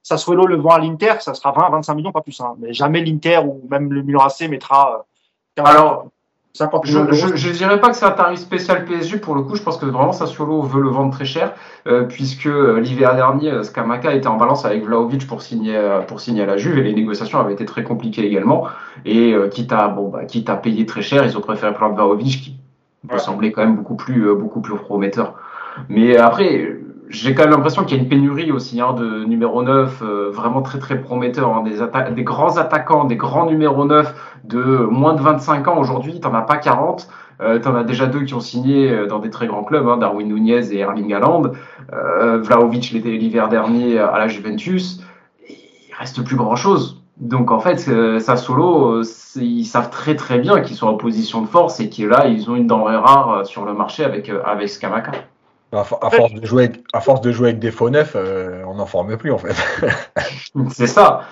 Sassuolo 0.03 0.47
le 0.47 0.57
vend 0.57 0.71
à 0.71 0.79
l'Inter, 0.79 1.15
ça 1.21 1.35
sera 1.35 1.53
20, 1.53 1.71
25 1.71 1.95
millions, 1.95 2.13
pas 2.13 2.23
plus. 2.23 2.41
Hein. 2.41 2.55
Mais 2.59 2.73
jamais 2.73 3.03
l'Inter 3.05 3.41
ou 3.45 3.67
même 3.69 3.93
le 3.93 4.03
Milan 4.03 4.21
AC 4.21 4.49
mettra. 4.49 5.05
Alors, 5.57 6.11
je 6.53 6.65
ne 6.65 7.53
dirais 7.53 7.81
pas 7.81 7.91
que 7.91 7.97
c'est 7.97 8.05
un 8.05 8.11
tarif 8.11 8.41
spécial 8.41 8.85
PSG. 8.85 9.19
Pour 9.19 9.37
le 9.37 9.43
coup, 9.43 9.55
je 9.55 9.63
pense 9.63 9.77
que 9.77 9.87
vraiment 9.87 10.13
Sassuolo 10.13 10.63
veut 10.63 10.83
le 10.83 10.89
vendre 10.89 11.13
très 11.13 11.25
cher, 11.25 11.55
euh, 11.87 12.05
puisque 12.05 12.47
euh, 12.47 12.81
l'hiver 12.81 13.15
dernier, 13.15 13.51
euh, 13.51 13.63
Skamaka 13.63 14.13
était 14.13 14.27
en 14.27 14.37
balance 14.37 14.65
avec 14.65 14.85
Vlaovic 14.85 15.29
pour 15.29 15.43
signer 15.43 15.79
pour 16.09 16.21
signer 16.21 16.43
à 16.43 16.47
la 16.47 16.57
Juve 16.57 16.79
et 16.79 16.83
les 16.83 16.93
négociations 16.93 17.39
avaient 17.39 17.53
été 17.53 17.65
très 17.65 17.85
compliquées 17.85 18.27
également. 18.27 18.67
Et 19.05 19.35
quitte 19.53 19.73
à 19.73 19.89
bon 19.89 20.09
bah, 20.09 20.25
quitte 20.25 20.51
à 20.51 20.57
payer 20.57 20.87
très 20.87 21.03
cher, 21.03 21.25
ils 21.25 21.39
ont 21.39 21.41
préféré 21.41 21.73
prendre 21.73 21.95
Vlaovic 21.95 22.43
qui 22.43 22.57
me 23.05 23.19
semblait 23.19 23.53
quand 23.53 23.63
même 23.63 23.77
beaucoup 23.77 23.97
plus 23.97 24.35
beaucoup 24.35 24.61
plus 24.61 24.77
prometteur. 24.77 25.35
Mais 25.89 26.17
après, 26.17 26.77
j'ai 27.09 27.35
quand 27.35 27.43
même 27.43 27.53
l'impression 27.53 27.85
qu'il 27.85 27.97
y 27.97 28.01
a 28.01 28.03
une 28.03 28.09
pénurie 28.09 28.53
aussi 28.53 28.81
hein, 28.81 28.93
de 28.93 29.25
numéro 29.25 29.63
9 29.63 30.03
euh, 30.03 30.31
vraiment 30.31 30.63
très 30.63 30.79
très 30.79 31.01
prometteur, 31.01 31.55
hein, 31.55 31.65
des, 31.65 32.15
des 32.15 32.23
grands 32.25 32.57
attaquants, 32.57 33.05
des 33.05 33.17
grands 33.17 33.47
numéros 33.47 33.85
9 33.85 34.41
de 34.45 34.61
moins 34.61 35.15
de 35.15 35.21
25 35.21 35.67
ans 35.69 35.79
aujourd'hui, 35.79 36.21
t'en 36.21 36.35
as 36.35 36.43
pas 36.43 36.57
40. 36.57 37.09
Euh, 37.41 37.59
T'en 37.59 37.75
as 37.75 37.85
déjà 37.85 38.07
deux 38.07 38.25
qui 38.25 38.35
ont 38.35 38.41
signé 38.41 38.91
euh, 38.91 39.07
dans 39.07 39.19
des 39.19 39.31
très 39.31 39.47
grands 39.47 39.65
clubs, 39.65 39.89
hein, 39.89 39.97
Darwin 39.97 40.29
Nunez 40.29 40.73
et 40.73 40.79
Erling 40.79 41.15
Haaland. 41.15 41.53
Euh, 41.93 42.39
Vlaovic 42.43 42.91
l'était 42.93 43.13
l'hiver 43.13 43.49
dernier 43.49 43.99
à 43.99 44.19
la 44.19 44.29
Juventus. 44.29 45.01
Il 45.49 45.95
reste 45.99 46.23
plus 46.23 46.37
grand 46.37 46.57
chose. 46.57 47.00
Donc 47.21 47.51
en 47.51 47.61
fait, 47.61 47.87
euh, 47.89 48.19
Sassuolo, 48.19 49.03
ils 49.37 49.65
savent 49.65 49.91
très 49.91 50.17
très 50.17 50.39
bien 50.39 50.61
qu'ils 50.61 50.77
sont 50.77 50.89
en 50.89 50.97
position 50.97 51.43
de 51.43 51.47
force 51.47 51.79
et 51.79 51.89
que 51.91 52.03
là, 52.03 52.27
ils 52.27 52.51
ont 52.51 52.57
une 52.57 52.67
denrée 52.67 52.97
rare 52.97 53.47
sur 53.47 53.65
le 53.65 53.75
marché 53.75 54.05
avec 54.05 54.31
avec 54.45 54.69
Scamaca. 54.69 55.13
À, 55.73 55.85
force 55.85 56.33
de 56.33 56.45
jouer 56.45 56.65
avec, 56.65 56.81
à 56.93 57.01
force 57.01 57.21
de 57.21 57.31
jouer 57.31 57.51
avec 57.51 57.61
des 57.61 57.71
faux 57.71 57.91
neufs, 57.91 58.17
euh, 58.17 58.65
on 58.67 58.75
n'en 58.75 58.87
forme 58.87 59.17
plus 59.17 59.31
en 59.31 59.39
fait. 59.39 59.55
c'est 60.71 60.89
ça. 60.89 61.23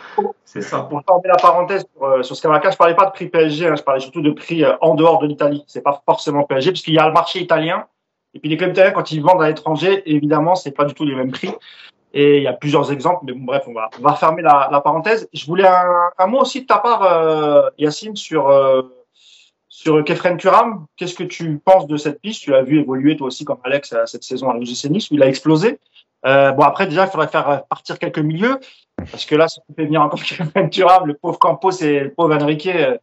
C'est 0.45 0.61
ça. 0.61 0.82
Pour 0.82 1.03
fermer 1.05 1.26
la 1.26 1.34
parenthèse 1.34 1.84
sur, 1.93 2.07
euh, 2.07 2.22
sur 2.22 2.36
Scamaca, 2.36 2.70
je 2.70 2.76
parlais 2.76 2.95
pas 2.95 3.07
de 3.07 3.11
prix 3.11 3.26
PSG, 3.26 3.66
hein, 3.66 3.74
je 3.76 3.82
parlais 3.82 3.99
surtout 3.99 4.20
de 4.20 4.30
prix 4.30 4.62
euh, 4.62 4.74
en 4.80 4.95
dehors 4.95 5.18
de 5.18 5.26
l'Italie. 5.26 5.64
C'est 5.66 5.80
pas 5.80 6.01
forcément 6.07 6.45
PSG, 6.45 6.70
puisqu'il 6.70 6.95
y 6.95 6.99
a 6.99 7.09
le 7.09 7.12
marché 7.12 7.41
italien. 7.41 7.86
Et 8.32 8.39
puis 8.39 8.49
les 8.49 8.57
clubs 8.57 8.70
italiens, 8.70 8.93
quand 8.93 9.11
ils 9.11 9.20
vendent 9.20 9.43
à 9.43 9.49
l'étranger, 9.49 10.05
évidemment, 10.07 10.55
c'est 10.55 10.70
pas 10.70 10.84
du 10.84 10.95
tout 10.95 11.05
les 11.05 11.16
mêmes 11.16 11.32
prix. 11.32 11.53
Et 12.15 12.39
il 12.39 12.43
y 12.43 12.47
a 12.47 12.55
plusieurs 12.55 12.91
exemples, 12.91 13.25
mais 13.27 13.33
bon, 13.33 13.45
bref, 13.45 13.65
on 13.67 13.75
va, 13.75 13.91
on 13.99 14.03
va 14.03 14.15
fermer 14.15 14.43
la, 14.43 14.69
la 14.73 14.81
parenthèse. 14.81 15.29
Je 15.33 15.45
voulais 15.47 15.67
un, 15.67 16.11
un, 16.19 16.27
mot 16.27 16.41
aussi 16.41 16.63
de 16.63 16.67
ta 16.67 16.79
part, 16.79 17.71
Yacine, 17.79 18.17
sur 18.17 18.51
sur 19.79 20.03
Kefren 20.03 20.37
Turam, 20.37 20.87
qu'est-ce 20.97 21.15
que 21.15 21.23
tu 21.23 21.59
penses 21.59 21.87
de 21.87 21.97
cette 21.97 22.21
piste? 22.21 22.43
Tu 22.43 22.51
l'as 22.51 22.63
vu 22.63 22.81
évoluer 22.81 23.17
toi 23.17 23.29
aussi 23.29 23.45
comme 23.45 23.59
Alex 23.63 23.95
cette 24.07 24.25
saison 24.25 24.51
à 24.51 24.55
l'UGC 24.55 24.91
Nice 24.91 25.09
où 25.11 25.15
il 25.15 25.23
a 25.23 25.29
explosé. 25.29 25.79
Euh, 26.27 26.51
bon 26.51 26.65
après 26.65 26.87
déjà 26.87 27.05
il 27.05 27.11
faudrait 27.11 27.29
faire 27.29 27.63
partir 27.69 27.97
quelques 28.01 28.19
milieux 28.19 28.59
parce 28.97 29.25
que 29.25 29.37
là 29.37 29.47
tu 29.47 29.61
fais 29.77 29.85
venir 29.85 30.03
encore 30.03 30.21
Kefren 30.25 30.69
Turam, 30.69 31.07
le 31.07 31.15
pauvre 31.15 31.39
Campos 31.39 31.71
et 31.71 32.01
le 32.01 32.13
pauvre 32.13 32.35
Enrique, 32.35 32.67
euh, 32.67 32.99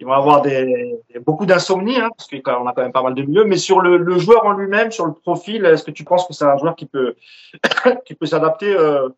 ils 0.00 0.06
vont 0.06 0.12
avoir 0.12 0.42
des, 0.42 0.94
beaucoup 1.26 1.44
d'insomnie 1.44 1.98
hein, 1.98 2.10
parce 2.16 2.28
qu'on 2.30 2.66
a 2.66 2.72
quand 2.72 2.82
même 2.82 2.92
pas 2.92 3.02
mal 3.02 3.14
de 3.14 3.22
milieux. 3.22 3.44
Mais 3.44 3.56
sur 3.56 3.80
le, 3.80 3.96
le 3.96 4.18
joueur 4.18 4.44
en 4.46 4.52
lui-même, 4.52 4.92
sur 4.92 5.06
le 5.06 5.12
profil, 5.12 5.64
est-ce 5.64 5.82
que 5.84 5.90
tu 5.90 6.04
penses 6.04 6.26
que 6.26 6.32
c'est 6.32 6.44
un 6.44 6.56
joueur 6.56 6.76
qui 6.76 6.86
peut 6.86 7.16
qui 8.04 8.14
peut 8.14 8.26
s'adapter 8.26 8.74
euh, 8.74 9.08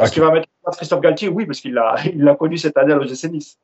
Est-ce 0.00 0.12
qu'il 0.12 0.22
va 0.22 0.32
mettre 0.32 0.48
Christophe 0.72 1.00
Galtier? 1.00 1.28
Oui, 1.28 1.46
parce 1.46 1.60
qu'il 1.60 1.74
l'a 1.74 1.94
il 2.04 2.24
l'a 2.24 2.34
connu 2.34 2.58
cette 2.58 2.76
année 2.76 2.92
à 2.92 2.96
l'OGC 2.96 3.24
Nice. 3.30 3.58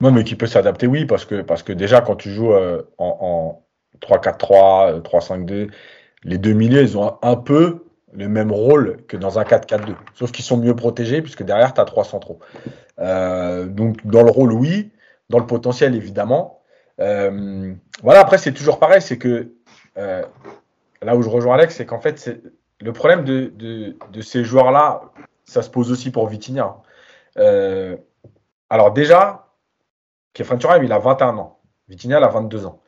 Non, 0.00 0.10
mais 0.10 0.24
qui 0.24 0.34
peut 0.34 0.46
s'adapter, 0.46 0.88
oui, 0.88 1.04
parce 1.04 1.24
que, 1.24 1.42
parce 1.42 1.62
que 1.62 1.72
déjà, 1.72 2.00
quand 2.00 2.16
tu 2.16 2.30
joues 2.30 2.52
euh, 2.52 2.82
en, 2.98 3.62
3-4-3, 4.00 5.00
3-5-2, 5.02 5.52
euh, 5.52 5.66
les 6.24 6.38
deux 6.38 6.54
milieux, 6.54 6.82
ils 6.82 6.98
ont 6.98 7.18
un, 7.22 7.36
peu 7.36 7.84
le 8.12 8.28
même 8.28 8.50
rôle 8.50 8.98
que 9.06 9.16
dans 9.16 9.38
un 9.38 9.44
4-4-2. 9.44 9.94
Sauf 10.14 10.32
qu'ils 10.32 10.44
sont 10.44 10.56
mieux 10.56 10.74
protégés, 10.74 11.22
puisque 11.22 11.44
derrière, 11.44 11.72
tu 11.72 11.80
as 11.80 11.84
trois 11.84 12.04
centraux. 12.04 12.40
Euh, 12.98 13.66
donc, 13.66 14.04
dans 14.04 14.22
le 14.22 14.30
rôle, 14.30 14.52
oui. 14.52 14.90
Dans 15.32 15.38
le 15.38 15.46
potentiel, 15.46 15.96
évidemment. 15.96 16.60
voilà, 16.98 18.20
après, 18.20 18.38
c'est 18.38 18.52
toujours 18.52 18.78
pareil, 18.78 19.02
c'est 19.02 19.18
que 19.18 19.52
là 19.96 21.16
où 21.16 21.22
je 21.22 21.28
rejoins 21.28 21.54
Alex, 21.54 21.74
c'est 21.74 21.86
qu'en 21.86 22.00
fait, 22.00 22.30
le 22.80 22.92
problème 22.92 23.24
de, 23.24 23.96
ces 24.20 24.44
joueurs-là, 24.44 25.02
ça 25.44 25.62
se 25.62 25.70
pose 25.70 25.90
aussi 25.90 26.12
pour 26.12 26.28
Vitinha. 26.28 26.76
alors 28.70 28.92
déjà, 28.92 29.42
Kefren 30.34 30.58
Turam, 30.58 30.82
il 30.82 30.92
a 30.92 30.98
21 30.98 31.36
ans. 31.38 31.58
Vitinha, 31.88 32.18
il 32.18 32.24
a 32.24 32.28
22 32.28 32.66
ans. 32.66 32.80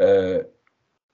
Euh, 0.00 0.42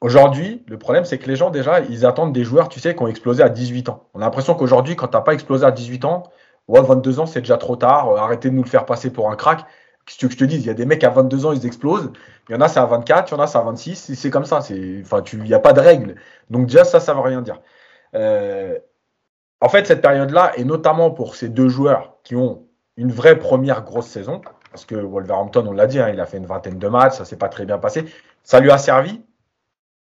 aujourd'hui, 0.01 0.65
le 0.69 0.79
problème, 0.79 1.05
c'est 1.05 1.19
que 1.19 1.27
les 1.27 1.37
gens, 1.37 1.51
déjà, 1.51 1.81
ils 1.81 2.05
attendent 2.05 2.33
des 2.33 2.45
joueurs, 2.45 2.69
tu 2.69 2.81
sais, 2.81 2.95
qui 2.95 3.03
ont 3.03 3.09
explosé 3.09 3.43
à 3.43 3.49
18 3.49 3.89
ans. 3.89 4.09
On 4.15 4.21
a 4.21 4.25
l'impression 4.25 4.55
qu'aujourd'hui, 4.55 4.97
quand 4.97 5.09
tu 5.09 5.17
n'as 5.17 5.23
pas 5.23 5.35
explosé 5.35 5.65
à 5.65 5.71
18 5.71 6.05
ans, 6.05 6.25
ouais, 6.69 6.83
22 6.83 7.21
ans, 7.21 7.27
c'est 7.27 7.41
déjà 7.41 7.57
trop 7.57 7.77
tard. 7.77 8.11
Euh, 8.11 8.17
arrêtez 8.17 8.51
de 8.51 8.55
nous 8.55 8.63
le 8.63 8.69
faire 8.69 8.85
passer 8.85 9.11
pour 9.11 9.31
un 9.31 9.37
crack. 9.37 9.65
Que 10.17 10.31
je 10.31 10.37
te 10.37 10.45
dis 10.45 10.57
Il 10.57 10.67
y 10.67 10.71
a 10.71 10.75
des 10.75 10.87
mecs 10.87 11.05
à 11.05 11.11
22 11.11 11.47
ans, 11.47 11.53
ils 11.53 11.67
explosent. 11.67 12.13
Il 12.49 12.53
y 12.53 12.55
en 12.57 12.61
a, 12.61 12.69
c'est 12.69 12.81
à 12.81 12.87
24, 12.87 13.31
il 13.31 13.35
y 13.35 13.39
en 13.39 13.43
a, 13.43 13.47
c'est 13.47 13.59
à 13.59 13.63
26. 13.63 14.15
C'est 14.15 14.31
comme 14.31 14.45
ça. 14.45 14.59
Enfin, 14.59 15.23
il 15.33 15.43
n'y 15.43 15.55
a 15.55 15.59
pas 15.59 15.73
de 15.73 15.81
règle. 15.81 16.17
Donc, 16.51 16.67
déjà, 16.67 16.85
ça, 16.85 17.01
ça 17.01 17.13
ne 17.13 17.19
veut 17.19 17.25
rien 17.25 17.43
dire. 17.43 17.61
Euh, 18.15 18.79
en 19.61 19.69
fait, 19.69 19.87
cette 19.87 20.01
période-là, 20.03 20.53
et 20.57 20.65
notamment 20.65 21.11
pour 21.11 21.35
ces 21.35 21.49
deux 21.49 21.69
joueurs 21.69 22.17
qui 22.23 22.37
ont 22.37 22.67
une 22.97 23.13
vraie 23.13 23.39
première 23.39 23.83
grosse 23.85 24.07
saison, 24.07 24.41
parce 24.71 24.85
que 24.85 24.95
Wolverhampton, 24.95 25.67
on 25.67 25.73
l'a 25.73 25.87
dit, 25.87 25.99
hein, 26.01 26.11
il 26.11 26.21
a 26.21 26.27
fait 26.27 26.39
une 26.39 26.47
vingtaine 26.47 26.79
de 26.79 26.89
matchs, 26.89 27.15
ça 27.15 27.25
s'est 27.25 27.37
pas 27.37 27.49
très 27.49 27.67
bien 27.67 27.79
passé. 27.79 28.05
Ça 28.43 28.61
lui 28.61 28.71
a 28.71 28.79
servi, 28.79 29.23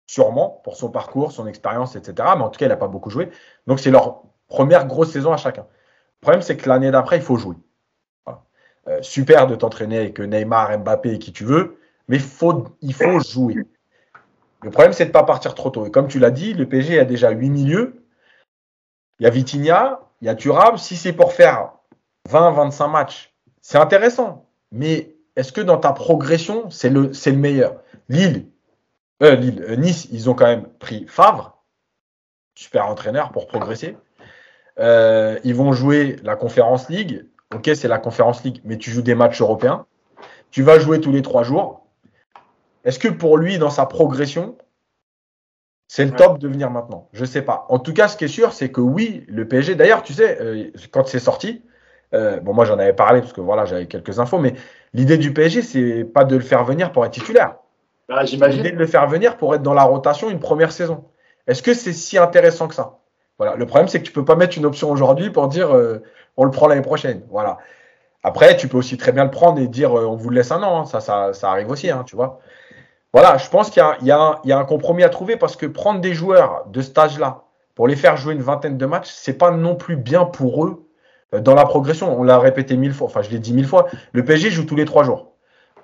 sûrement, 0.07 0.61
pour 0.65 0.77
son 0.77 0.91
parcours, 0.91 1.33
son 1.33 1.47
expérience, 1.47 1.97
etc. 1.97 2.15
Mais 2.37 2.43
en 2.43 2.49
tout 2.51 2.59
cas, 2.59 2.67
il 2.67 2.71
n'a 2.71 2.77
pas 2.77 2.89
beaucoup 2.89 3.11
joué. 3.11 3.31
Donc, 3.67 3.81
c'est 3.81 3.91
leur 3.91 4.23
première 4.49 4.87
grosse 4.87 5.13
saison 5.13 5.33
à 5.33 5.37
chacun. 5.37 5.63
Le 5.63 6.21
problème, 6.21 6.43
c'est 6.43 6.57
que 6.57 6.69
l'année 6.69 6.91
d'après, 6.91 7.17
il 7.17 7.23
faut 7.23 7.37
jouer. 7.37 7.57
Euh, 8.89 9.03
super 9.03 9.49
de 9.49 9.57
t'entraîner 9.57 9.99
avec 9.99 10.21
Neymar, 10.21 10.79
Mbappé 10.79 11.15
et 11.15 11.19
qui 11.19 11.33
tu 11.33 11.45
veux, 11.45 11.79
mais 12.09 12.19
il 12.19 12.23
faut 12.95 13.21
jouer. 13.21 13.67
Le 14.63 14.71
problème, 14.71 14.93
c'est 14.93 15.05
de 15.05 15.09
ne 15.09 15.13
pas 15.13 15.25
partir 15.25 15.55
trop 15.55 15.71
tôt. 15.71 15.87
Et 15.87 15.91
comme 15.91 16.07
tu 16.07 16.21
l'as 16.21 16.31
dit, 16.31 16.55
le 16.55 16.69
PSG 16.69 17.01
a 17.01 17.05
déjà 17.05 17.31
8 17.31 17.51
milieux. 17.51 18.05
Il 19.19 19.25
y 19.25 19.27
a 19.27 19.31
Vitinha, 19.31 20.01
il 20.21 20.27
y 20.27 20.29
a 20.29 20.37
Thuram. 20.37 20.79
Si 20.79 20.97
c'est 20.97 21.13
pour 21.13 21.33
faire 21.33 21.73
20-25 22.29 22.91
matchs, 22.91 23.35
c'est 23.61 23.79
intéressant. 23.79 24.47
Mais 24.71 25.17
est-ce 25.35 25.53
que 25.53 25.61
dans 25.61 25.79
ta 25.79 25.93
progression, 25.93 26.71
c'est 26.71 26.91
le, 26.91 27.11
meilleur? 27.33 27.83
Lille, 28.09 28.47
euh, 29.23 29.37
euh, 29.69 29.77
Nice, 29.77 30.07
ils 30.13 30.31
ont 30.31 30.35
quand 30.35 30.47
même 30.47 30.69
pris 30.79 31.07
Favre, 31.09 31.61
super 32.55 32.87
entraîneur 32.87 33.33
pour 33.33 33.49
progresser. 33.49 33.97
Ils 34.79 35.55
vont 35.55 35.73
jouer 35.73 36.17
la 36.23 36.37
Conférence 36.37 36.89
League. 36.89 37.27
Ok, 37.57 37.71
c'est 37.75 37.89
la 37.89 37.99
Conférence 37.99 38.45
League, 38.45 38.61
mais 38.65 38.77
tu 38.77 38.91
joues 38.91 39.01
des 39.03 39.15
matchs 39.15 39.41
européens. 39.41 39.87
Tu 40.51 40.63
vas 40.63 40.79
jouer 40.79 41.01
tous 41.01 41.11
les 41.11 41.23
trois 41.23 41.43
jours. 41.43 41.87
Est-ce 42.85 42.99
que 42.99 43.09
pour 43.09 43.39
lui, 43.39 43.59
dans 43.59 43.71
sa 43.71 43.87
progression, 43.87 44.59
c'est 45.89 46.05
le 46.05 46.11
top 46.11 46.39
de 46.39 46.49
venir 46.49 46.71
maintenant? 46.71 47.09
Je 47.15 47.23
ne 47.23 47.27
sais 47.27 47.41
pas. 47.41 47.65
En 47.71 47.79
tout 47.79 47.95
cas, 47.95 48.09
ce 48.09 48.17
qui 48.19 48.25
est 48.25 48.29
sûr, 48.29 48.53
c'est 48.53 48.71
que 48.71 48.83
oui, 48.83 49.25
le 49.29 49.49
PSG. 49.49 49.75
D'ailleurs, 49.75 50.03
tu 50.03 50.13
sais, 50.13 50.73
quand 50.91 51.07
c'est 51.09 51.19
sorti, 51.19 51.63
euh, 52.13 52.41
bon, 52.41 52.53
moi 52.53 52.67
j'en 52.67 52.79
avais 52.79 52.93
parlé 52.93 53.21
parce 53.21 53.33
que 53.33 53.41
voilà, 53.41 53.65
j'avais 53.65 53.87
quelques 53.87 54.19
infos, 54.19 54.39
mais 54.39 54.55
l'idée 54.93 55.17
du 55.17 55.33
PSG, 55.33 55.63
c'est 55.63 56.05
pas 56.05 56.25
de 56.25 56.37
le 56.37 56.43
faire 56.43 56.65
venir 56.65 56.93
pour 56.93 57.07
être 57.07 57.13
titulaire. 57.13 57.57
Ah, 58.09 58.25
j'imagine. 58.25 58.63
L'idée 58.63 58.73
de 58.73 58.79
le 58.79 58.87
faire 58.87 59.07
venir 59.09 59.39
pour 59.39 59.55
être 59.55 59.63
dans 59.63 59.75
la 59.75 59.83
rotation 59.83 60.29
une 60.29 60.41
première 60.41 60.73
saison. 60.73 61.05
Est-ce 61.47 61.63
que 61.63 61.73
c'est 61.73 61.95
si 61.95 62.19
intéressant 62.19 62.69
que 62.69 62.75
ça? 62.75 62.99
Voilà. 63.39 63.57
Le 63.57 63.67
problème, 63.67 63.89
c'est 63.89 64.01
que 64.01 64.07
tu 64.07 64.13
peux 64.13 64.25
pas 64.25 64.37
mettre 64.37 64.59
une 64.59 64.67
option 64.67 64.91
aujourd'hui 64.91 65.31
pour 65.31 65.49
dire 65.49 65.75
euh, 65.75 66.03
on 66.37 66.45
le 66.45 66.51
prend 66.51 66.69
l'année 66.69 66.83
prochaine. 66.83 67.23
Voilà. 67.31 67.59
Après, 68.23 68.57
tu 68.57 68.69
peux 68.69 68.77
aussi 68.77 68.97
très 68.97 69.13
bien 69.13 69.25
le 69.25 69.31
prendre 69.31 69.61
et 69.61 69.69
dire 69.69 69.97
euh, 69.97 70.07
on 70.07 70.17
vous 70.17 70.31
le 70.31 70.37
laisse 70.37 70.51
un 70.51 70.63
an. 70.63 70.81
Hein. 70.81 70.85
Ça, 70.87 71.01
ça, 71.01 71.33
ça, 71.33 71.51
arrive 71.51 71.71
aussi, 71.71 71.91
hein, 71.91 72.05
tu 72.07 72.17
vois. 72.17 72.41
Voilà, 73.13 73.39
je 73.39 73.49
pense 73.49 73.71
qu'il 73.71 73.83
y, 74.03 74.11
a 74.11 74.41
un 74.45 74.65
compromis 74.65 75.03
à 75.03 75.09
trouver 75.09 75.37
parce 75.37 75.57
que 75.57 75.65
prendre 75.65 76.01
des 76.01 76.13
joueurs 76.13 76.67
de 76.67 76.83
ce 76.83 76.99
âge-là 76.99 77.45
pour 77.75 77.89
les 77.89 77.97
faire 77.97 78.17
jouer 78.17 78.35
une 78.35 78.43
vingtaine 78.43 78.77
de 78.77 78.87
matchs, 78.87 79.11
c'est 79.11 79.39
pas 79.39 79.51
non 79.51 79.75
plus 79.77 79.97
bien 79.97 80.25
pour 80.25 80.65
eux 80.65 80.87
euh, 81.35 81.41
dans 81.41 81.55
la 81.55 81.65
progression. 81.65 82.19
On 82.19 82.23
l'a 82.23 82.39
répété 82.39 82.77
mille 82.77 82.93
fois, 82.93 83.07
enfin 83.07 83.23
je 83.23 83.31
l'ai 83.31 83.39
dit 83.39 83.55
mille 83.55 83.67
fois, 83.67 83.87
le 84.13 84.25
PSG 84.25 84.51
joue 84.51 84.65
tous 84.65 84.77
les 84.77 84.85
trois 84.85 85.05
jours. 85.05 85.33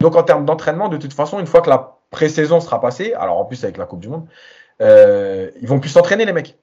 Donc 0.01 0.17
en 0.17 0.23
termes 0.23 0.45
d'entraînement, 0.45 0.89
de 0.89 0.97
toute 0.97 1.13
façon, 1.13 1.39
une 1.39 1.47
fois 1.47 1.61
que 1.61 1.71
la 1.71 1.99
pré-saison 2.11 2.61
sera 2.61 2.81
passée, 2.81 3.15
alors 3.15 3.39
en 3.39 3.45
plus 3.45 3.63
avec 3.63 3.77
la 3.77 3.85
Coupe 3.85 4.01
du 4.01 4.09
Monde, 4.09 4.27
euh, 4.81 5.51
ils 5.61 5.69
vont 5.69 5.81
plus 5.81 5.91
s'entraîner 5.91 6.25
les 6.25 6.33
mecs. 6.33 6.59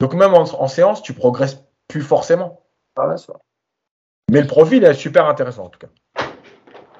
Donc 0.00 0.14
même 0.14 0.34
en, 0.34 0.66
séance, 0.66 1.02
tu 1.02 1.12
progresses 1.12 1.64
plus 1.86 2.02
forcément. 2.02 2.61
Mais 4.30 4.40
le 4.40 4.46
profil 4.46 4.84
est 4.84 4.94
super 4.94 5.26
intéressant 5.26 5.64
en 5.64 5.68
tout 5.68 5.78
cas. 5.78 6.24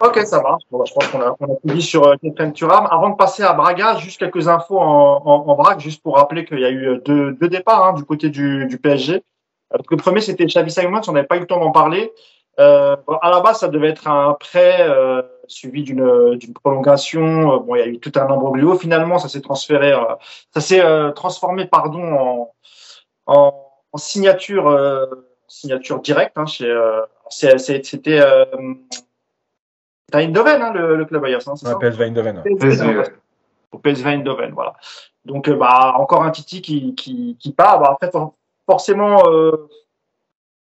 Ok, 0.01 0.19
ça 0.27 0.43
marche. 0.43 0.65
Bon, 0.71 0.79
bah, 0.79 0.85
je 0.89 0.93
pense 0.95 1.07
qu'on 1.09 1.21
a, 1.21 1.37
on 1.39 1.45
a 1.45 1.57
tout 1.57 1.75
dit 1.75 1.83
sur 1.83 2.09
euh, 2.09 2.51
Turam. 2.53 2.89
Avant 2.91 3.11
de 3.11 3.15
passer 3.15 3.45
à 3.45 3.53
Braga, 3.53 3.97
juste 3.97 4.19
quelques 4.19 4.49
infos 4.49 4.81
en, 4.81 5.23
en, 5.25 5.49
en 5.49 5.55
Braga, 5.55 5.79
juste 5.79 6.03
pour 6.03 6.17
rappeler 6.17 6.45
qu'il 6.45 6.59
y 6.59 6.65
a 6.65 6.71
eu 6.71 6.89
euh, 6.89 6.99
deux, 7.05 7.33
deux 7.33 7.49
départs 7.49 7.85
hein, 7.85 7.93
du 7.93 8.05
côté 8.05 8.29
du, 8.29 8.67
du 8.67 8.79
PSG 8.79 9.23
le 9.91 9.97
premier, 9.97 10.21
c'était 10.21 10.47
Xavi 10.47 10.71
Simons, 10.71 11.01
on 11.09 11.13
n'avait 11.13 11.27
pas 11.27 11.37
eu 11.37 11.41
le 11.41 11.47
temps 11.47 11.61
d'en 11.61 11.73
parler. 11.73 12.13
Euh, 12.61 12.97
à 13.23 13.31
la 13.31 13.41
base, 13.41 13.61
ça 13.61 13.69
devait 13.69 13.89
être 13.89 14.09
un 14.09 14.35
prêt 14.35 14.79
euh, 14.81 15.23
suivi 15.49 15.83
d'une 15.83 16.37
d'une 16.37 16.53
prolongation. 16.53 17.55
Euh, 17.55 17.59
bon, 17.61 17.77
il 17.77 17.79
y 17.79 17.83
a 17.83 17.87
eu 17.87 17.99
tout 17.99 18.13
un 18.17 18.31
imbroglio. 18.31 18.77
Finalement, 18.77 19.19
ça 19.19 19.29
s'est 19.29 19.41
transféré, 19.41 19.93
euh, 19.93 20.05
ça 20.53 20.61
s'est 20.61 20.85
euh, 20.85 21.13
transformé, 21.13 21.65
pardon, 21.67 22.03
en, 22.03 22.53
en, 23.27 23.71
en 23.93 23.99
signature 23.99 24.69
signature 25.53 26.01
directe. 26.01 26.37
Hein, 26.37 26.47
chez, 26.47 27.59
c'était 27.59 28.21
Eindhoven, 30.15 30.63
hein, 30.63 30.73
le, 30.73 30.97
le, 30.97 31.05
club 31.05 31.25
Ayas, 31.25 31.45
hein, 31.47 31.57
c'est 31.57 31.69
ouais, 31.69 31.79
PSV 31.79 32.05
Eindhoven. 32.05 32.43
Au 33.73 33.79
PSV 33.79 34.07
Eindhoven, 34.07 34.53
voilà. 34.53 34.75
Donc, 35.25 35.49
euh, 35.49 35.57
bah, 35.57 35.95
encore 35.97 36.23
un 36.23 36.31
Titi 36.31 36.61
qui, 36.61 36.95
qui, 36.95 37.37
qui 37.39 37.53
part. 37.53 37.81
Bah, 37.81 37.91
après, 37.93 38.11
forcément, 38.69 39.23
euh, 39.29 39.69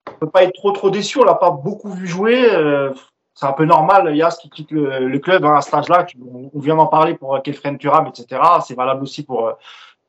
on 0.08 0.14
peut 0.20 0.30
pas 0.30 0.44
être 0.44 0.54
trop 0.54 0.72
trop 0.72 0.90
déçu. 0.90 1.20
On 1.20 1.24
l'a 1.24 1.36
pas 1.36 1.52
beaucoup 1.52 1.92
vu 1.92 2.08
jouer. 2.08 2.52
Euh, 2.52 2.94
c'est 3.34 3.46
un 3.46 3.52
peu 3.52 3.66
normal, 3.66 4.16
Yas 4.16 4.38
qui 4.42 4.50
quitte 4.50 4.72
le, 4.72 5.08
le 5.08 5.20
club 5.20 5.44
hein, 5.44 5.56
à 5.58 5.62
cet 5.62 5.74
âge-là. 5.74 6.06
On 6.54 6.60
vient 6.60 6.78
d'en 6.78 6.88
parler 6.88 7.16
pour 7.16 7.42
Kefren 7.44 7.78
Turam, 7.78 8.08
etc. 8.08 8.42
C'est 8.66 8.76
valable 8.76 9.04
aussi 9.04 9.24
pour 9.24 9.58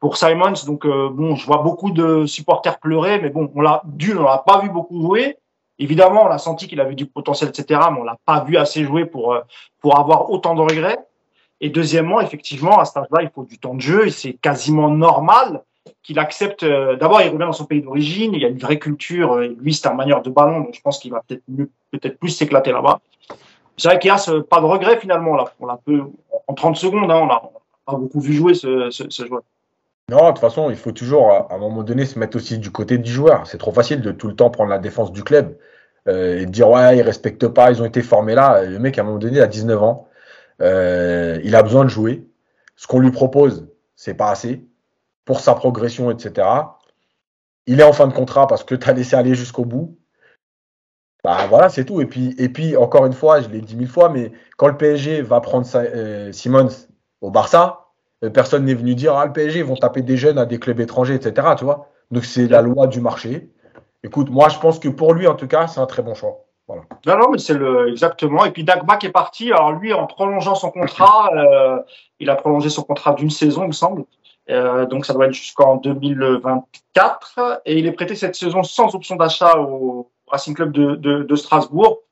pour 0.07 0.17
Simons. 0.17 0.53
Donc 0.67 0.87
euh, 0.87 1.09
bon, 1.11 1.35
je 1.35 1.45
vois 1.45 1.65
beaucoup 1.65 1.91
de 1.91 2.27
supporters 2.27 2.79
pleurer, 2.79 3.21
mais 3.21 3.29
bon, 3.29 3.51
on 3.57 3.61
l'a 3.61 3.83
dû, 3.87 4.17
on 4.17 4.23
l'a 4.23 4.39
pas 4.39 4.61
vu 4.61 4.71
beaucoup 4.71 5.03
jouer. 5.03 5.37
Évidemment, 5.81 6.23
on 6.27 6.29
a 6.29 6.39
senti 6.39 6.69
qu'il 6.69 6.79
avait 6.79 6.95
du 6.95 7.07
potentiel, 7.07 7.49
etc. 7.49 7.81
Mais 7.91 7.99
on 7.99 8.05
l'a 8.05 8.17
pas 8.25 8.45
vu 8.45 8.57
assez 8.57 8.85
jouer 8.85 9.05
pour 9.05 9.35
euh, 9.35 9.41
pour 9.81 9.99
avoir 9.99 10.31
autant 10.31 10.55
de 10.55 10.61
regrets. 10.61 10.97
Et 11.61 11.71
deuxièmement, 11.71 12.21
effectivement, 12.21 12.79
à 12.79 12.85
cet 12.85 12.99
âge-là, 12.99 13.23
il 13.23 13.31
faut 13.35 13.43
du 13.43 13.59
temps 13.59 13.75
de 13.75 13.81
jeu 13.81 14.07
et 14.07 14.11
c'est 14.13 14.35
quasiment 14.35 14.89
normal 14.91 15.65
qu'il 16.05 16.21
accepte. 16.21 16.63
Euh, 16.63 16.95
d'abord, 16.95 17.21
il 17.23 17.27
revient 17.27 17.39
dans 17.39 17.53
son 17.53 17.65
pays 17.65 17.83
d'origine. 17.83 18.33
Il 18.33 18.43
y 18.43 18.45
a 18.45 18.49
une 18.49 18.59
vraie 18.59 18.79
culture. 18.79 19.39
lui, 19.39 19.75
c'est 19.75 19.89
un 19.89 19.95
manière 19.95 20.23
de 20.23 20.31
ballon, 20.31 20.61
donc 20.61 20.75
je 20.75 20.83
pense 20.83 21.01
qu'il 21.01 21.11
va 21.11 21.25
peut-être 21.27 21.43
peut-être 21.91 22.21
plus 22.21 22.31
s'éclater 22.31 22.71
là-bas. 22.71 23.01
C'est 23.77 23.89
vrai 23.89 23.99
qu'il 23.99 24.09
y 24.09 24.13
a 24.13 24.43
pas 24.49 24.61
de 24.61 24.67
regret 24.67 25.01
finalement 25.01 25.35
là. 25.35 25.47
On 25.59 25.67
l'a 25.67 25.81
peu 25.85 26.05
en 26.47 26.55
30 26.55 26.77
secondes. 26.77 27.11
Hein, 27.11 27.19
on 27.23 27.27
n'a 27.27 27.43
pas 27.85 27.97
beaucoup 27.97 28.21
vu 28.21 28.35
jouer 28.35 28.55
ce 28.55 29.27
joueur. 29.27 29.43
Non, 30.09 30.27
de 30.27 30.31
toute 30.31 30.39
façon, 30.39 30.71
il 30.71 30.77
faut 30.77 30.93
toujours, 30.93 31.33
à 31.33 31.53
un 31.53 31.59
moment 31.59 31.83
donné, 31.83 32.07
se 32.07 32.17
mettre 32.19 32.37
aussi 32.37 32.59
du 32.59 32.71
côté 32.71 32.97
du 32.97 33.11
joueur. 33.11 33.47
C'est 33.47 33.59
trop 33.59 33.73
facile 33.73 34.01
de 34.01 34.13
tout 34.13 34.29
le 34.29 34.37
temps 34.37 34.51
prendre 34.51 34.71
la 34.71 34.79
défense 34.79 35.11
du 35.11 35.25
club 35.25 35.59
euh, 36.07 36.39
et 36.39 36.47
de 36.47 36.51
dire 36.51 36.69
ouais, 36.71 36.99
ils 36.99 37.03
respectent 37.03 37.49
pas, 37.49 37.73
ils 37.73 37.83
ont 37.83 37.85
été 37.87 38.03
formés 38.03 38.37
là. 38.37 38.63
Le 38.63 38.79
mec, 38.79 38.99
à 38.99 39.03
un 39.03 39.05
moment 39.05 39.19
donné, 39.19 39.39
il 39.39 39.43
a 39.43 39.49
19 39.49 39.83
ans, 39.83 40.09
euh, 40.63 41.41
il 41.43 41.57
a 41.57 41.63
besoin 41.63 41.85
de 41.85 41.91
jouer. 41.91 42.25
Ce 42.77 42.87
qu'on 42.87 43.01
lui 43.01 43.11
propose, 43.11 43.69
c'est 43.97 44.15
pas 44.15 44.31
assez 44.31 44.65
pour 45.25 45.41
sa 45.41 45.55
progression, 45.55 46.11
etc. 46.13 46.47
Il 47.67 47.81
est 47.81 47.85
en 47.85 47.93
fin 47.93 48.07
de 48.07 48.13
contrat 48.13 48.47
parce 48.47 48.63
que 48.63 48.77
tu 48.77 48.89
as 48.89 48.93
laissé 48.93 49.17
aller 49.17 49.35
jusqu'au 49.35 49.65
bout. 49.65 49.99
Bah 51.25 51.47
voilà, 51.49 51.69
c'est 51.69 51.85
tout. 51.85 52.01
Et 52.01 52.07
puis, 52.07 52.33
et 52.39 52.49
puis, 52.49 52.77
encore 52.77 53.07
une 53.07 53.13
fois, 53.13 53.41
je 53.41 53.49
l'ai 53.49 53.61
dit 53.61 53.75
mille 53.75 53.89
fois, 53.89 54.09
mais 54.09 54.31
quand 54.57 54.69
le 54.69 54.77
PSG 54.77 55.23
va 55.23 55.41
prendre 55.41 55.67
euh, 55.75 56.31
Simons 56.31 56.69
au 57.21 57.33
Barça, 57.33 57.86
personne 58.33 58.65
n'est 58.65 58.75
venu 58.75 58.95
dire 58.95 59.15
ah, 59.17 59.27
le 59.27 59.33
PSG 59.33 59.63
vont 59.63 59.77
taper 59.77 60.03
des 60.03 60.17
jeunes 60.17 60.39
à 60.39 60.47
des 60.47 60.59
clubs 60.59 60.81
étrangers, 60.81 61.15
etc. 61.15 61.49
Tu 61.59 61.65
vois 61.65 61.89
Donc 62.11 62.25
c'est 62.25 62.49
la 62.49 62.63
loi 62.63 62.87
du 62.87 63.01
marché. 63.01 63.51
Écoute, 64.03 64.31
moi 64.31 64.49
je 64.49 64.59
pense 64.59 64.79
que 64.79 64.89
pour 64.89 65.15
lui 65.15 65.27
en 65.27 65.35
tout 65.35 65.49
cas, 65.49 65.67
c'est 65.67 65.81
un 65.81 65.87
très 65.87 66.03
bon 66.03 66.15
choix. 66.15 66.45
Voilà. 66.69 66.83
Non, 67.07 67.19
non, 67.19 67.31
mais 67.31 67.39
c'est 67.39 67.55
le 67.55 67.89
exactement. 67.89 68.45
Et 68.45 68.51
puis 68.51 68.65
Dagba 68.65 68.97
qui 68.97 69.07
est 69.07 69.13
parti. 69.13 69.53
Alors 69.53 69.73
lui, 69.73 69.93
en 69.93 70.07
prolongeant 70.07 70.55
son 70.55 70.71
contrat, 70.71 71.31
euh, 71.37 71.79
il 72.19 72.29
a 72.29 72.35
prolongé 72.35 72.71
son 72.71 72.83
contrat 72.83 73.15
d'une 73.15 73.31
saison, 73.31 73.63
il 73.63 73.69
me 73.69 73.73
semble. 73.73 74.05
Euh, 74.49 74.87
donc 74.87 75.07
ça 75.07 75.13
doit 75.13 75.27
être 75.27 75.33
jusqu'en 75.33 75.77
2024. 75.77 77.63
Et 77.67 77.79
il 77.79 77.87
est 77.87 77.93
prêté 77.93 78.15
cette 78.15 78.35
saison 78.35 78.63
sans 78.63 78.95
option 78.95 79.17
d'achat 79.17 79.59
au 79.59 80.11
Racing 80.27 80.55
Club 80.55 80.73
de, 80.73 80.97
de 80.97 81.37
Strasbourg 81.37 82.03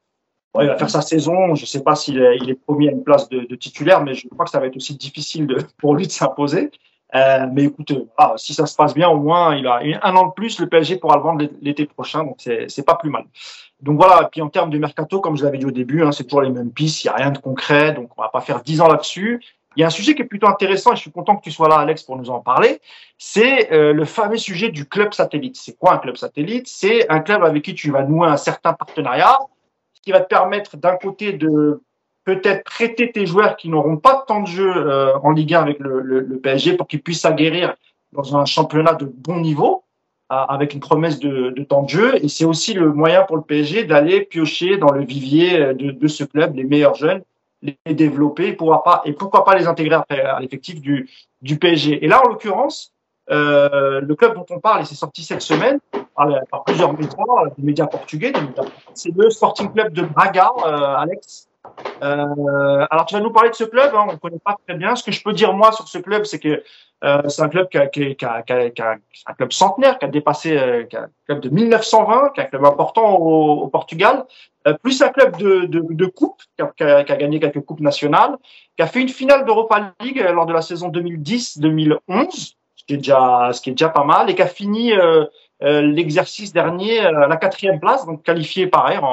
il 0.61 0.68
va 0.68 0.76
faire 0.76 0.90
sa 0.90 1.02
saison. 1.02 1.55
Je 1.55 1.62
ne 1.62 1.66
sais 1.66 1.82
pas 1.82 1.94
s'il 1.94 2.20
est, 2.20 2.36
il 2.36 2.50
est 2.50 2.55
promis 2.55 2.88
à 2.88 2.92
une 2.92 3.02
place 3.02 3.28
de, 3.28 3.40
de, 3.40 3.57
titulaire, 3.57 4.02
mais 4.02 4.14
je 4.14 4.28
crois 4.28 4.44
que 4.44 4.50
ça 4.50 4.61
va 4.61 4.66
être 4.66 4.76
aussi 4.76 4.96
difficile 4.96 5.46
de, 5.46 5.59
pour 5.78 5.94
lui 5.94 6.07
de 6.07 6.12
s'imposer. 6.12 6.70
Euh, 7.14 7.46
mais 7.52 7.64
écoute, 7.64 7.92
ah, 8.18 8.34
si 8.36 8.55
ça 8.55 8.66
se 8.66 8.74
passe 8.74 8.92
bien, 8.92 9.09
au 9.09 9.18
moins 9.18 9.55
il 9.55 9.66
a 9.66 9.80
un 10.02 10.16
an 10.16 10.28
de 10.28 10.32
plus. 10.32 10.59
Le 10.59 10.68
PSG 10.68 10.96
pourra 10.96 11.16
le 11.16 11.22
vendre 11.22 11.46
l'été 11.61 11.86
prochain, 11.86 12.24
donc 12.24 12.36
c'est 12.40 12.86
pas 12.86 12.96
plus 12.96 13.11
mal. 13.11 13.24
Donc 13.80 13.96
voilà. 13.96 14.22
Et 14.22 14.28
puis 14.30 14.42
en 14.42 14.48
termes 14.48 14.70
de 14.70 14.78
mercato, 14.78 15.20
comme 15.20 15.36
je 15.36 15.44
l'avais 15.44 15.59
dit 15.59 15.66
au 15.66 15.70
début, 15.70 16.02
hein, 16.02 16.12
c'est 16.12 16.24
toujours 16.24 16.42
les 16.42 16.50
mêmes 16.50 16.72
pistes. 16.72 17.05
Il 17.05 17.07
y 17.07 17.11
a 17.11 17.14
rien 17.14 17.30
de 17.30 17.38
concret, 17.38 17.92
donc 17.92 18.11
on 18.16 18.22
va 18.22 18.28
pas 18.28 18.40
faire 18.40 18.62
dix 18.62 18.80
ans 18.80 18.88
là-dessus. 18.88 19.40
Il 19.76 19.80
y 19.80 19.84
a 19.84 19.88
un 19.88 19.90
sujet 19.90 20.14
qui 20.14 20.22
est 20.22 20.26
plutôt 20.26 20.46
intéressant 20.46 20.92
et 20.92 20.96
je 20.96 21.00
suis 21.00 21.11
content 21.11 21.36
que 21.36 21.42
tu 21.42 21.50
sois 21.50 21.68
là, 21.68 21.76
Alex, 21.76 22.05
pour 22.05 22.16
nous 22.16 22.30
en 22.30 22.40
parler. 22.40 22.80
C'est 23.18 23.72
euh, 23.72 23.92
le 23.92 24.05
fameux 24.05 24.36
sujet 24.36 24.70
du 24.70 24.86
club 24.86 25.12
satellite. 25.12 25.57
C'est 25.57 25.76
quoi 25.76 25.94
un 25.94 25.98
club 25.98 26.16
satellite? 26.16 26.68
C'est 26.68 27.11
un 27.11 27.20
club 27.20 27.42
avec 27.42 27.64
qui 27.64 27.74
tu 27.74 27.90
vas 27.90 28.05
nouer 28.05 28.28
un 28.28 28.36
certain 28.36 28.72
partenariat 28.72 29.38
qui 30.05 30.12
va 30.12 30.20
te 30.20 30.28
permettre 30.28 30.76
d'un 30.76 30.96
côté 30.96 31.32
de 31.32 31.82
peut-être 32.24 32.64
prêter 32.64 33.12
tes 33.12 33.26
joueurs 33.26 33.57
qui 33.57 33.68
n'auront 33.68 33.96
pas 33.96 34.20
de 34.20 34.26
temps 34.26 34.40
de 34.40 34.46
jeu 34.46 34.72
euh, 34.74 35.16
en 35.18 35.30
Ligue 35.30 35.55
1 35.55 35.61
avec 35.61 35.78
le, 35.78 36.40
PSG 36.42 36.76
pour 36.76 36.86
qu'ils 36.86 37.02
puissent 37.02 37.22
s'aguerrir 37.22 37.74
dans 38.12 38.36
un 38.36 38.44
championnat 38.44 38.94
de 38.94 39.05
bon 39.07 39.40
niveau 39.40 39.82
avec 40.30 40.74
une 40.74 40.80
promesse 40.80 41.20
de, 41.20 41.50
temps 41.64 41.82
de 41.82 41.90
jeu. 41.90 42.24
Et 42.24 42.28
c'est 42.28 42.44
aussi 42.44 42.74
le 42.74 42.92
moyen 42.92 43.22
pour 43.22 43.36
le 43.36 43.42
PSG 43.42 43.84
d'aller 43.84 44.22
piocher 44.22 44.78
dans 44.78 44.90
le 44.90 45.05
vivier 45.05 45.61
euh, 45.61 45.74
de, 45.74 46.09
ce 46.09 46.24
club, 46.24 46.57
les 46.57 46.64
meilleurs 46.64 46.94
jeunes, 46.94 47.22
les 47.62 47.94
développer 47.94 48.48
et 48.48 48.52
pas, 48.52 49.02
et 49.05 49.12
pourquoi 49.12 49.44
pas 49.44 49.57
les 49.57 49.66
intégrer 49.66 49.96
à 50.09 50.40
l'effectif 50.40 50.80
du, 50.80 51.09
du 51.40 51.59
PSG. 51.59 52.05
Et 52.05 52.09
là, 52.09 52.20
en 52.24 52.28
l'occurrence, 52.28 52.92
euh, 53.31 54.01
le 54.01 54.14
club 54.14 54.35
dont 54.35 54.47
on 54.51 54.61
parle, 54.61 54.83
et 54.83 54.85
c'est 54.85 54.95
sorti 54.95 55.22
cette 55.25 55.41
semaine 55.41 55.79
par, 56.14 56.64
plusieurs 56.64 56.93
médias, 56.93 57.16
des 57.57 57.64
médias 57.64 57.87
portugais, 57.87 58.33
c'est 58.95 59.14
le 59.16 59.31
Sporting 59.31 59.72
Club 59.72 59.93
de 59.93 60.03
Braga, 60.03 60.53
euh, 60.66 60.97
Alex. 60.97 61.49
Euh, 62.03 62.87
alors 62.91 63.07
tu 63.07 63.14
vas 63.14 63.20
nous 63.20 63.33
parler 63.33 63.51
de 63.51 63.55
ce 63.55 63.64
club, 63.64 63.93
hein, 63.95 64.05
on 64.09 64.12
ne 64.12 64.18
connaît 64.18 64.39
pas 64.45 64.57
très 64.66 64.77
bien. 64.77 64.95
Ce 64.95 65.03
que 65.03 65.11
je 65.11 65.22
peux 65.22 65.33
dire 65.33 65.55
moi 65.55 65.72
sur 65.72 65.89
ce 65.89 65.99
club, 65.99 66.25
c'est 66.25 66.39
que 66.39 66.62
euh, 67.05 67.22
c'est 67.29 67.43
un 67.43 67.49
club 67.49 67.68
qui 67.68 67.79
a, 67.79 67.87
qui, 67.87 68.16
a, 68.25 68.43
qui, 68.43 68.53
a, 68.53 68.70
qui 68.70 68.83
a, 68.83 68.97
un 69.27 69.35
club 69.35 69.53
centenaire, 69.53 69.99
qui 69.99 70.07
a 70.07 70.09
dépassé, 70.09 70.57
euh, 70.57 70.85
qui 70.85 70.97
a 70.97 71.03
un 71.03 71.09
club 71.27 71.41
de 71.41 71.49
1920, 71.51 72.31
qui 72.31 72.41
est 72.41 72.45
un 72.45 72.47
club 72.47 72.64
important 72.64 73.16
au, 73.16 73.62
au 73.62 73.68
Portugal, 73.68 74.25
euh, 74.66 74.75
plus 74.83 75.03
un 75.03 75.09
club 75.09 75.37
de, 75.37 75.66
de, 75.66 75.85
de 75.89 76.07
coupe, 76.07 76.41
qui 76.57 76.85
a, 76.85 77.03
gagné 77.03 77.41
quelques 77.41 77.61
coupes 77.61 77.81
nationales, 77.81 78.37
qui 78.77 78.83
a 78.83 78.87
fait 78.87 79.03
une 79.03 79.09
finale 79.09 79.45
d'Europa 79.45 79.93
League 80.01 80.25
lors 80.33 80.47
de 80.47 80.53
la 80.53 80.62
saison 80.62 80.89
2010-2011 80.91 82.55
ce 82.85 82.87
qui 82.87 82.95
est 82.95 82.99
déjà, 82.99 83.51
ce 83.53 83.61
qui 83.61 83.70
est 83.70 83.72
déjà 83.72 83.89
pas 83.89 84.05
mal, 84.05 84.28
et 84.28 84.35
qui 84.35 84.43
a 84.43 84.47
fini 84.47 84.93
euh, 84.93 85.24
euh, 85.62 85.80
l'exercice 85.80 86.53
dernier 86.53 87.01
à 87.01 87.26
la 87.26 87.37
quatrième 87.37 87.80
place, 87.80 88.05
donc 88.05 88.22
qualifié 88.22 88.66
pareil 88.66 88.99
en, 88.99 89.07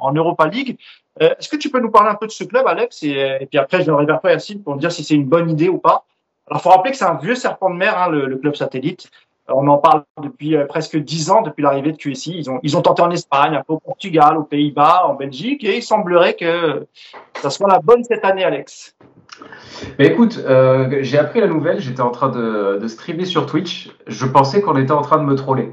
en, 0.00 0.12
Europa 0.12 0.46
League. 0.46 0.78
Euh, 1.20 1.34
est-ce 1.38 1.48
que 1.48 1.56
tu 1.56 1.68
peux 1.68 1.80
nous 1.80 1.90
parler 1.90 2.10
un 2.10 2.14
peu 2.14 2.26
de 2.26 2.32
ce 2.32 2.44
club, 2.44 2.66
Alex, 2.66 3.02
et, 3.02 3.46
puis 3.50 3.58
après 3.58 3.78
je 3.78 3.84
viendrai 3.84 4.06
vers 4.06 4.20
toi, 4.20 4.30
Yacine, 4.30 4.62
pour 4.62 4.76
me 4.76 4.80
dire 4.80 4.92
si 4.92 5.02
c'est 5.02 5.14
une 5.14 5.26
bonne 5.26 5.50
idée 5.50 5.68
ou 5.68 5.78
pas. 5.78 6.04
Alors, 6.48 6.62
faut 6.62 6.70
rappeler 6.70 6.92
que 6.92 6.96
c'est 6.96 7.04
un 7.04 7.18
vieux 7.18 7.34
serpent 7.34 7.70
de 7.70 7.76
mer, 7.76 7.98
hein, 7.98 8.08
le, 8.08 8.26
le, 8.26 8.36
club 8.36 8.54
satellite. 8.54 9.10
On 9.48 9.66
en 9.66 9.78
parle 9.78 10.04
depuis 10.22 10.56
presque 10.68 10.96
dix 10.96 11.30
ans, 11.30 11.42
depuis 11.42 11.62
l'arrivée 11.62 11.92
de 11.92 11.96
QSI. 11.96 12.34
Ils 12.36 12.50
ont, 12.50 12.60
ils 12.62 12.76
ont 12.76 12.82
tenté 12.82 13.02
en 13.02 13.10
Espagne, 13.10 13.56
un 13.56 13.62
peu 13.62 13.74
au 13.74 13.80
Portugal, 13.80 14.36
aux 14.36 14.44
Pays-Bas, 14.44 15.06
en 15.06 15.14
Belgique, 15.14 15.64
et 15.64 15.76
il 15.76 15.82
semblerait 15.82 16.34
que 16.34 16.86
ça 17.40 17.50
soit 17.50 17.68
la 17.68 17.80
bonne 17.80 18.04
cette 18.04 18.24
année, 18.24 18.44
Alex. 18.44 18.94
Mais 19.98 20.06
écoute, 20.06 20.42
euh, 20.46 20.98
j'ai 21.02 21.18
appris 21.18 21.40
la 21.40 21.46
nouvelle, 21.46 21.80
j'étais 21.80 22.00
en 22.00 22.10
train 22.10 22.28
de, 22.28 22.86
streamer 22.86 23.24
sur 23.24 23.46
Twitch. 23.46 23.90
Je 24.06 24.26
pensais 24.26 24.60
qu'on 24.60 24.76
était 24.76 24.92
en 24.92 25.02
train 25.02 25.18
de 25.18 25.24
me 25.24 25.34
troller. 25.34 25.72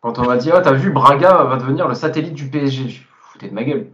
Quand 0.00 0.18
on 0.18 0.24
m'a 0.24 0.36
dit, 0.36 0.50
oh, 0.54 0.58
t'as 0.62 0.72
vu, 0.72 0.90
Braga 0.90 1.44
va 1.44 1.56
devenir 1.56 1.88
le 1.88 1.94
satellite 1.94 2.34
du 2.34 2.48
PSG. 2.48 2.88
Je 2.88 3.02
foutais 3.20 3.48
de 3.48 3.54
ma 3.54 3.64
gueule. 3.64 3.86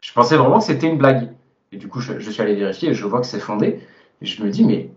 Je 0.00 0.12
pensais 0.12 0.36
vraiment 0.36 0.58
que 0.58 0.64
c'était 0.64 0.88
une 0.88 0.98
blague. 0.98 1.30
Et 1.72 1.76
du 1.76 1.88
coup, 1.88 2.00
je, 2.00 2.18
je, 2.18 2.30
suis 2.30 2.42
allé 2.42 2.54
vérifier 2.54 2.90
et 2.90 2.94
je 2.94 3.06
vois 3.06 3.20
que 3.20 3.26
c'est 3.26 3.40
fondé. 3.40 3.80
Et 4.20 4.26
je 4.26 4.42
me 4.42 4.50
dis, 4.50 4.64
mais 4.64 4.90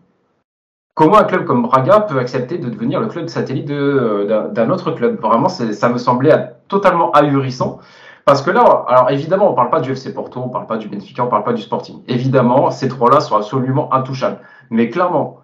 comment 0.93 1.18
un 1.18 1.24
club 1.24 1.45
comme 1.45 1.61
Braga 1.61 2.01
peut 2.01 2.20
accepter 2.20 2.57
de 2.57 2.70
devenir 2.70 2.99
le 2.99 3.07
club 3.07 3.28
satellite 3.28 3.70
euh, 3.70 4.49
d'un 4.49 4.70
autre 4.70 4.91
club? 4.91 5.20
Vraiment, 5.22 5.49
ça 5.49 5.89
me 5.89 5.97
semblait 5.97 6.53
totalement 6.68 7.11
ahurissant. 7.11 7.80
Parce 8.28 8.42
que 8.42 8.52
là, 8.52 8.84
alors 8.90 9.10
évidemment, 9.10 9.48
on 9.48 9.52
ne 9.52 9.56
parle 9.56 9.70
pas 9.70 9.80
du 9.80 9.94
FC 9.94 10.14
Porto, 10.14 10.42
on 10.42 10.48
ne 10.48 10.52
parle 10.52 10.68
pas 10.68 10.76
du 10.76 10.90
Benfica, 10.90 11.22
on 11.22 11.28
ne 11.28 11.32
parle 11.32 11.45
pas 11.45 11.54
du 11.54 11.62
Sporting. 11.62 12.04
Évidemment, 12.10 12.72
ces 12.72 12.90
trois-là 12.90 13.22
sont 13.22 13.38
absolument 13.38 13.94
intouchables. 13.94 14.40
Mais 14.70 14.90
clairement, 14.90 15.40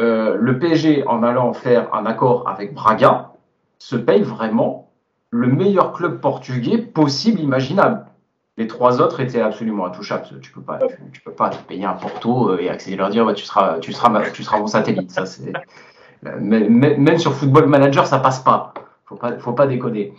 euh, 0.00 0.36
le 0.36 0.58
PSG, 0.58 1.06
en 1.06 1.22
allant 1.22 1.52
faire 1.52 1.94
un 1.94 2.06
accord 2.06 2.48
avec 2.48 2.74
Braga, 2.74 3.30
se 3.78 3.94
paye 3.94 4.22
vraiment 4.22 4.90
le 5.30 5.46
meilleur 5.46 5.92
club 5.92 6.20
portugais 6.20 6.78
possible, 6.78 7.38
imaginable. 7.38 8.04
Les 8.56 8.66
trois 8.66 9.00
autres 9.00 9.20
étaient 9.20 9.40
absolument 9.40 9.86
intouchables. 9.86 10.26
Tu 10.42 10.50
peux 10.50 10.60
pas, 10.60 10.80
tu, 11.12 11.20
peux 11.20 11.30
pas 11.30 11.50
payer 11.68 11.84
un 11.84 11.92
Porto 11.92 12.50
euh, 12.50 12.58
et 12.58 12.68
accéder 12.68 12.96
leur 12.96 13.10
dire, 13.10 13.32
tu 13.34 13.44
seras, 13.44 13.78
tu 13.78 13.92
seras, 13.92 14.30
tu 14.32 14.42
seras 14.42 14.58
mon 14.58 14.66
satellite. 14.66 15.12
Ça, 15.12 15.22
même 16.40 17.18
sur 17.18 17.32
Football 17.32 17.66
Manager, 17.66 18.08
ça 18.08 18.18
passe 18.18 18.40
pas. 18.40 18.74
Faut 19.04 19.14
pas, 19.14 19.38
faut 19.38 19.52
pas 19.52 19.68
déconner. 19.68 20.12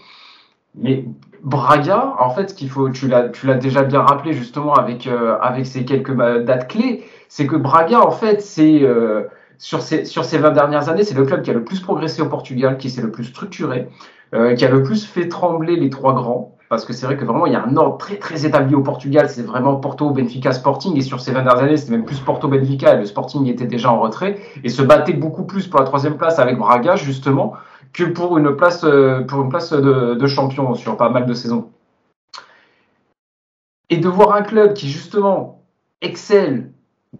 Mais 0.75 1.05
Braga, 1.43 2.15
en 2.19 2.29
fait, 2.29 2.49
ce 2.49 2.53
qu'il 2.55 2.69
faut, 2.69 2.89
tu 2.89 3.07
l'as, 3.07 3.27
déjà 3.55 3.83
bien 3.83 4.01
rappelé 4.01 4.33
justement 4.33 4.73
avec 4.73 5.07
euh, 5.07 5.37
ces 5.63 5.85
quelques 5.85 6.15
dates 6.15 6.67
clés, 6.67 7.03
c'est 7.29 7.47
que 7.47 7.55
Braga, 7.55 8.01
en 8.01 8.11
fait, 8.11 8.41
c'est 8.41 8.81
euh, 8.81 9.23
sur 9.57 9.81
ces 9.81 10.05
sur 10.05 10.25
ces 10.25 10.37
20 10.37 10.51
dernières 10.51 10.89
années, 10.89 11.03
c'est 11.03 11.15
le 11.15 11.25
club 11.25 11.41
qui 11.41 11.51
a 11.51 11.53
le 11.53 11.63
plus 11.63 11.79
progressé 11.79 12.21
au 12.21 12.27
Portugal, 12.27 12.77
qui 12.77 12.89
s'est 12.89 13.01
le 13.01 13.11
plus 13.11 13.25
structuré, 13.25 13.87
euh, 14.33 14.55
qui 14.55 14.65
a 14.65 14.69
le 14.69 14.83
plus 14.83 15.05
fait 15.05 15.27
trembler 15.27 15.75
les 15.75 15.89
trois 15.89 16.13
grands. 16.13 16.51
Parce 16.67 16.83
que 16.83 16.93
c'est 16.93 17.05
vrai 17.05 17.15
que 17.15 17.23
vraiment, 17.25 17.45
il 17.45 17.53
y 17.53 17.55
a 17.55 17.63
un 17.63 17.77
ordre 17.77 17.97
très 17.97 18.15
très 18.15 18.45
établi 18.45 18.73
au 18.73 18.81
Portugal. 18.81 19.29
C'est 19.29 19.43
vraiment 19.43 19.75
Porto, 19.75 20.09
Benfica, 20.09 20.51
Sporting. 20.51 20.97
Et 20.97 21.01
sur 21.01 21.19
ces 21.19 21.31
20 21.31 21.43
dernières 21.43 21.63
années, 21.63 21.77
c'était 21.77 21.91
même 21.91 22.05
plus 22.05 22.19
Porto, 22.19 22.47
Benfica. 22.47 22.95
Et 22.95 22.97
le 22.97 23.05
Sporting 23.05 23.45
était 23.47 23.67
déjà 23.67 23.91
en 23.91 23.99
retrait 23.99 24.39
et 24.63 24.69
se 24.69 24.81
battait 24.81 25.13
beaucoup 25.13 25.43
plus 25.43 25.67
pour 25.67 25.79
la 25.79 25.85
troisième 25.85 26.17
place 26.17 26.39
avec 26.39 26.57
Braga, 26.57 26.95
justement 26.95 27.53
que 27.95 28.03
pour 28.03 28.37
une 28.37 28.55
place, 28.55 28.83
euh, 28.83 29.21
pour 29.21 29.41
une 29.41 29.49
place 29.49 29.71
de, 29.71 30.27
champion 30.27 30.75
sur 30.75 30.97
pas 30.97 31.09
mal 31.09 31.25
de 31.25 31.33
saisons. 31.33 31.69
Et 33.89 33.97
de 33.97 34.09
voir 34.09 34.33
un 34.33 34.41
club 34.41 34.73
qui 34.73 34.89
justement 34.89 35.61
excelle 36.01 36.71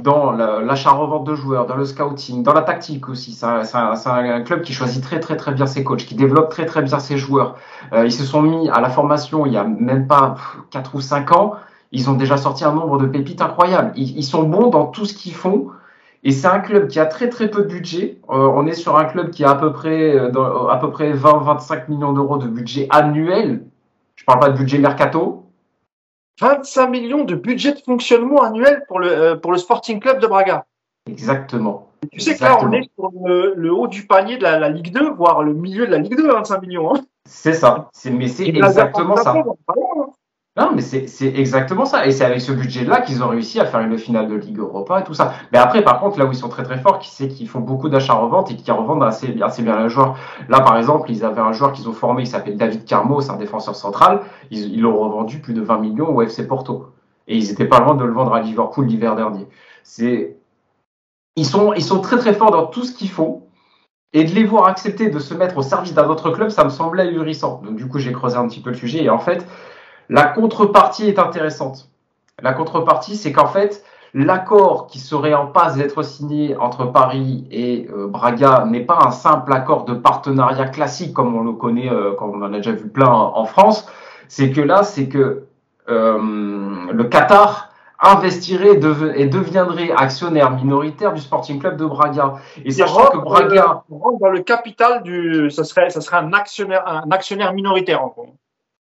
dans 0.04 0.32
l'achat-revente 0.32 1.26
de 1.26 1.36
joueurs, 1.36 1.66
dans 1.68 1.78
le 1.78 1.86
scouting, 1.86 2.44
dans 2.44 2.52
la 2.52 2.64
tactique 2.64 3.08
aussi. 3.08 3.32
C'est 3.32 3.46
un, 3.46 4.42
club 4.42 4.62
qui 4.64 4.74
choisit 4.74 5.02
très 5.02 5.22
très 5.22 5.38
très 5.38 5.54
bien 5.54 5.66
ses 5.66 5.86
coachs, 5.86 6.06
qui 6.06 6.16
développe 6.16 6.50
très 6.50 6.66
très 6.66 6.82
bien 6.82 7.00
ses 7.00 7.18
joueurs. 7.18 7.56
Euh, 7.94 8.06
ils 8.06 8.12
se 8.12 8.26
sont 8.26 8.42
mis 8.42 8.70
à 8.70 8.82
la 8.82 8.90
formation 8.90 9.46
il 9.46 9.54
y 9.54 9.58
a 9.58 9.64
même 9.64 10.08
pas 10.08 10.36
4 10.72 10.96
ou 10.96 11.02
5 11.02 11.32
ans. 11.32 11.54
Ils 11.94 12.10
ont 12.10 12.16
déjà 12.16 12.36
sorti 12.36 12.66
un 12.66 12.74
nombre 12.74 12.98
de 12.98 13.06
pépites 13.06 13.42
incroyables. 13.42 13.94
Ils, 13.96 14.24
sont 14.24 14.44
bons 14.44 14.68
dans 14.68 14.88
tout 14.88 15.06
ce 15.06 15.14
qu'ils 15.14 15.34
font. 15.34 15.68
Et 16.28 16.32
c'est 16.32 16.48
un 16.48 16.60
club 16.60 16.88
qui 16.88 17.00
a 17.00 17.06
très 17.06 17.30
très 17.30 17.52
peu 17.52 17.62
de 17.62 17.68
budget. 17.68 18.18
Euh, 18.32 18.52
on 18.56 18.66
est 18.66 18.74
sur 18.74 18.98
un 18.98 19.06
club 19.06 19.30
qui 19.30 19.44
a 19.44 19.52
à 19.52 19.56
peu 19.56 19.72
près, 19.72 20.16
euh, 20.16 20.32
dans, 20.32 20.68
à 20.68 20.78
peu 20.78 20.90
près 20.90 21.14
20-25 21.14 21.88
millions 21.88 22.14
d'euros 22.14 22.40
de 22.40 22.48
budget 22.48 22.88
annuel. 22.90 23.64
Je 24.16 24.26
parle 24.26 24.40
pas 24.40 24.50
de 24.50 24.58
budget 24.58 24.80
mercato. 24.80 25.46
25 26.42 26.88
millions 26.88 27.26
de 27.26 27.36
budget 27.36 27.74
de 27.74 27.80
fonctionnement 27.80 28.42
annuel 28.42 28.84
pour 28.88 29.00
le, 29.00 29.08
euh, 29.08 29.36
pour 29.36 29.52
le 29.52 29.60
Sporting 29.60 30.00
Club 30.00 30.20
de 30.20 30.26
Braga. 30.26 30.66
Exactement. 31.08 31.90
tu 32.12 32.20
sais 32.20 32.36
que 32.36 32.44
là, 32.44 32.58
on 32.60 32.72
est 32.72 32.90
sur 32.96 33.12
le, 33.24 33.72
haut 33.72 33.88
du 33.88 34.08
panier 34.08 34.38
de 34.38 34.44
la, 34.44 34.68
Ligue 34.68 34.92
2, 34.92 35.12
voire 35.12 35.44
le 35.44 35.54
milieu 35.54 35.86
de 35.86 35.92
la 35.92 36.00
Ligue 36.00 36.18
2, 36.18 36.28
25 36.28 36.62
millions. 36.64 36.96
Hein. 36.96 37.02
C'est 37.26 37.54
ça. 37.54 37.92
Mais 38.12 38.28
c'est 38.28 38.48
exactement 38.48 39.16
ça. 39.18 39.44
Non, 40.58 40.72
mais 40.74 40.82
c'est 40.82 41.26
exactement 41.36 41.84
ça. 41.84 42.06
Et 42.06 42.12
c'est 42.12 42.24
avec 42.24 42.40
ce 42.40 42.54
budget-là 42.54 43.02
qu'ils 43.02 43.22
ont 43.22 43.28
réussi 43.28 43.60
à 43.60 43.66
faire 43.66 43.82
une 43.82 43.98
finale 43.98 44.30
de 44.30 44.36
Ligue 44.36 44.60
Europa 44.60 45.02
et 45.02 45.04
tout 45.04 45.14
ça. 45.14 45.34
Mais 45.52 45.58
après, 45.58 45.84
par 45.84 46.00
contre, 46.00 46.18
là 46.18 46.26
où 46.26 46.32
ils 46.32 46.38
sont 46.38 46.48
très 46.48 46.64
très 46.64 46.78
forts, 46.78 47.04
c'est 47.04 47.28
qu'ils 47.28 47.50
font 47.50 47.60
beaucoup 47.60 47.90
d'achats-reventes 47.90 48.52
et 48.52 48.56
qu'ils 48.56 48.72
revendent 48.72 49.04
assez, 49.04 49.28
bien 49.28 49.84
les 49.84 49.90
joueurs. 49.90 50.18
Là, 50.48 50.62
par 50.62 50.78
exemple, 50.78 51.12
ils 51.12 51.26
avaient 51.26 51.42
un 51.42 51.52
joueur 51.52 51.74
qu'ils 51.74 51.90
ont 51.90 51.94
formé, 51.94 52.22
il 52.22 52.28
s'appelle 52.28 52.56
David 52.56 52.86
Carmo, 52.86 53.20
c'est 53.20 53.32
un 53.32 53.36
défenseur 53.36 53.76
central. 53.76 54.22
Ils 54.50 54.80
l'ont 54.80 54.98
revendu 54.98 55.40
plus 55.40 55.54
de 55.54 55.62
20 55.62 55.80
millions 55.80 56.16
au 56.16 56.22
FC 56.22 56.48
Porto. 56.48 56.88
Et 57.28 57.36
ils 57.36 57.52
étaient 57.52 57.68
pas 57.68 57.82
loin 57.82 57.96
de 57.96 58.06
le 58.06 58.14
vendre 58.14 58.34
à 58.34 58.40
Liverpool 58.40 58.86
l'hiver 58.86 59.18
dernier. 59.18 59.48
C'est, 59.84 60.38
ils 61.36 61.46
sont, 61.46 61.74
ils 61.74 61.84
sont 61.84 62.00
très 62.00 62.18
très 62.18 62.34
forts 62.34 62.52
dans 62.52 62.68
tout 62.68 62.86
ce 62.86 62.94
qu'ils 62.94 63.10
font. 63.10 63.42
Et 64.14 64.24
de 64.24 64.32
les 64.32 64.46
voir 64.46 64.68
accepter 64.68 65.10
de 65.10 65.20
se 65.20 65.34
mettre 65.34 65.58
au 65.58 65.62
service 65.62 65.94
d'un 65.94 66.08
autre 66.08 66.32
club, 66.32 66.48
ça 66.48 66.64
me 66.64 66.70
semblait 66.70 67.04
ahurissant. 67.04 67.62
Donc 67.66 67.76
du 67.76 67.90
coup, 67.90 68.00
j'ai 68.00 68.14
creusé 68.14 68.38
un 68.38 68.48
petit 68.48 68.62
peu 68.62 68.70
le 68.70 68.78
sujet 68.78 69.04
et 69.04 69.10
en 69.10 69.20
fait, 69.20 69.46
la 70.10 70.26
contrepartie 70.26 71.08
est 71.08 71.20
intéressante. 71.20 71.90
La 72.42 72.54
contrepartie, 72.54 73.16
c'est 73.16 73.32
qu'en 73.32 73.48
fait, 73.48 73.84
l'accord 74.14 74.88
qui 74.88 75.00
serait 75.00 75.34
en 75.34 75.48
passe 75.48 75.76
d'être 75.76 76.04
signé 76.04 76.56
entre 76.58 76.86
Paris 76.86 77.46
et 77.52 77.88
euh, 77.94 78.08
Braga 78.08 78.66
n'est 78.66 78.86
pas 78.86 79.00
un 79.06 79.12
simple 79.12 79.52
accord 79.54 79.86
de 79.86 79.94
partenariat 79.94 80.68
classique 80.68 81.14
comme 81.14 81.36
on 81.36 81.44
le 81.44 81.52
connaît, 81.52 81.92
euh, 81.92 82.14
comme 82.14 82.32
on 82.32 82.46
en 82.46 82.54
a 82.54 82.58
déjà 82.58 82.72
vu 82.72 82.88
plein 82.88 83.10
en, 83.10 83.46
France. 83.46 83.88
C'est 84.28 84.52
que 84.52 84.62
là, 84.62 84.84
c'est 84.84 85.08
que 85.08 85.44
euh, 85.90 86.18
le 86.92 87.04
Qatar 87.06 87.72
investirait 88.00 88.80
et 89.16 89.26
deviendrait 89.26 89.92
actionnaire 89.92 90.52
minoritaire 90.52 91.14
du 91.14 91.22
Sporting 91.22 91.60
Club 91.60 91.78
de 91.78 91.86
Braga. 91.86 92.36
Et 92.64 92.72
sachant 92.72 93.08
que 93.08 93.18
Braga 93.18 93.84
rentre 93.90 94.20
dans 94.20 94.30
le 94.30 94.42
capital 94.42 95.04
du, 95.04 95.50
ça 95.50 95.64
serait, 95.64 95.90
ça 95.90 96.02
serait 96.02 96.18
un 96.18 96.34
actionnaire, 96.34 96.84
un 96.88 97.10
actionnaire 97.12 97.54
minoritaire 97.54 98.04
en 98.04 98.08
gros. 98.08 98.36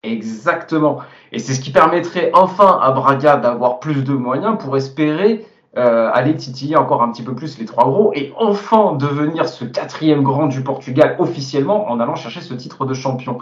Exactement. 0.04 1.00
Et 1.32 1.38
c'est 1.38 1.54
ce 1.54 1.60
qui 1.60 1.70
permettrait 1.70 2.30
enfin 2.32 2.78
à 2.80 2.92
Braga 2.92 3.36
d'avoir 3.36 3.80
plus 3.80 4.04
de 4.04 4.12
moyens 4.12 4.56
pour 4.58 4.76
espérer 4.76 5.44
euh, 5.76 6.10
aller 6.12 6.34
titiller 6.34 6.76
encore 6.76 7.02
un 7.02 7.12
petit 7.12 7.22
peu 7.22 7.34
plus 7.34 7.58
les 7.58 7.64
trois 7.64 7.84
gros 7.84 8.12
et 8.14 8.32
enfin 8.36 8.94
devenir 8.94 9.48
ce 9.48 9.64
quatrième 9.64 10.22
grand 10.22 10.46
du 10.46 10.62
Portugal 10.62 11.16
officiellement 11.18 11.90
en 11.90 12.00
allant 12.00 12.14
chercher 12.14 12.40
ce 12.40 12.54
titre 12.54 12.86
de 12.86 12.94
champion. 12.94 13.38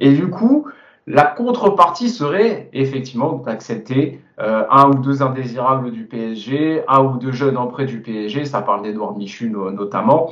Et 0.00 0.12
du 0.12 0.30
coup, 0.30 0.66
la 1.06 1.24
contrepartie 1.24 2.08
serait 2.08 2.70
effectivement 2.72 3.34
d'accepter 3.34 4.20
euh, 4.40 4.64
un 4.70 4.88
ou 4.88 4.94
deux 4.94 5.22
indésirables 5.22 5.90
du 5.90 6.04
PSG, 6.04 6.82
un 6.88 7.02
ou 7.04 7.18
deux 7.18 7.32
jeunes 7.32 7.56
en 7.56 7.66
prêt 7.66 7.84
du 7.84 8.00
PSG, 8.00 8.44
ça 8.44 8.62
parle 8.62 8.82
d'Edouard 8.82 9.16
Michu 9.16 9.50
notamment, 9.50 10.30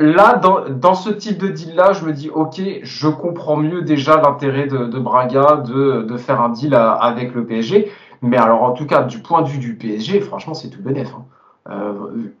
là, 0.00 0.36
dans, 0.36 0.94
ce 0.94 1.10
type 1.10 1.38
de 1.38 1.48
deal-là, 1.48 1.92
je 1.92 2.04
me 2.04 2.12
dis, 2.12 2.30
ok, 2.30 2.60
je 2.82 3.08
comprends 3.08 3.56
mieux 3.56 3.82
déjà 3.82 4.20
l'intérêt 4.20 4.66
de, 4.66 4.98
Braga 4.98 5.56
de, 5.56 6.16
faire 6.16 6.40
un 6.40 6.50
deal 6.50 6.74
avec 6.74 7.34
le 7.34 7.44
PSG. 7.44 7.90
Mais 8.22 8.36
alors, 8.36 8.62
en 8.62 8.72
tout 8.72 8.86
cas, 8.86 9.02
du 9.02 9.20
point 9.20 9.42
de 9.42 9.48
vue 9.48 9.58
du 9.58 9.76
PSG, 9.76 10.20
franchement, 10.20 10.54
c'est 10.54 10.68
tout 10.68 10.82
bénef. 10.82 11.08
Hein. 11.14 11.24
Euh, 11.70 11.92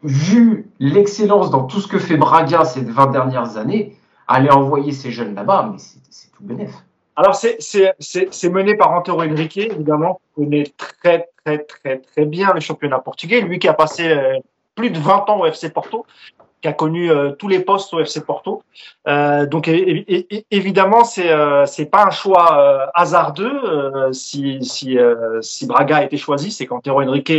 vu 0.02 0.70
l'excellence 0.78 1.50
dans 1.50 1.64
tout 1.64 1.80
ce 1.80 1.88
que 1.88 1.98
fait 1.98 2.16
Braga 2.16 2.64
ces 2.64 2.82
20 2.82 3.06
dernières 3.08 3.56
années, 3.56 3.96
aller 4.28 4.50
envoyer 4.50 4.92
ces 4.92 5.10
jeunes 5.10 5.34
là-bas, 5.34 5.70
mais 5.72 5.78
c'est 5.78 6.30
tout 6.32 6.42
bénef. 6.42 6.72
Alors, 7.16 7.34
c'est 7.34 8.48
mené 8.50 8.74
par 8.76 8.92
Antero 8.92 9.22
Henrique, 9.22 9.58
évidemment, 9.58 10.20
qui 10.34 10.42
connaît 10.42 10.64
très, 10.76 11.28
très, 11.44 11.58
très, 11.58 11.98
très 11.98 12.24
bien 12.24 12.52
le 12.54 12.60
championnat 12.60 12.98
portugais. 12.98 13.40
Lui 13.40 13.58
qui 13.58 13.68
a 13.68 13.74
passé 13.74 14.08
euh, 14.08 14.38
plus 14.74 14.90
de 14.90 14.98
20 14.98 15.28
ans 15.28 15.40
au 15.40 15.46
FC 15.46 15.70
Porto 15.70 16.06
qui 16.60 16.68
a 16.68 16.72
connu 16.72 17.10
euh, 17.10 17.32
tous 17.32 17.48
les 17.48 17.60
postes 17.60 17.92
au 17.94 18.00
FC 18.00 18.24
Porto. 18.24 18.62
Euh, 19.08 19.46
donc 19.46 19.70
évidemment, 20.50 21.04
c'est 21.04 21.30
euh, 21.30 21.66
c'est 21.66 21.86
pas 21.86 22.04
un 22.04 22.10
choix 22.10 22.58
euh, 22.58 22.86
hasardeux. 22.94 24.12
si 24.12 24.62
si 24.64 24.98
si 25.40 25.66
Braga 25.66 25.98
a 25.98 26.04
été 26.04 26.16
choisi, 26.16 26.50
c'est 26.50 26.66
qu'Antero 26.66 27.02
Henrique, 27.02 27.32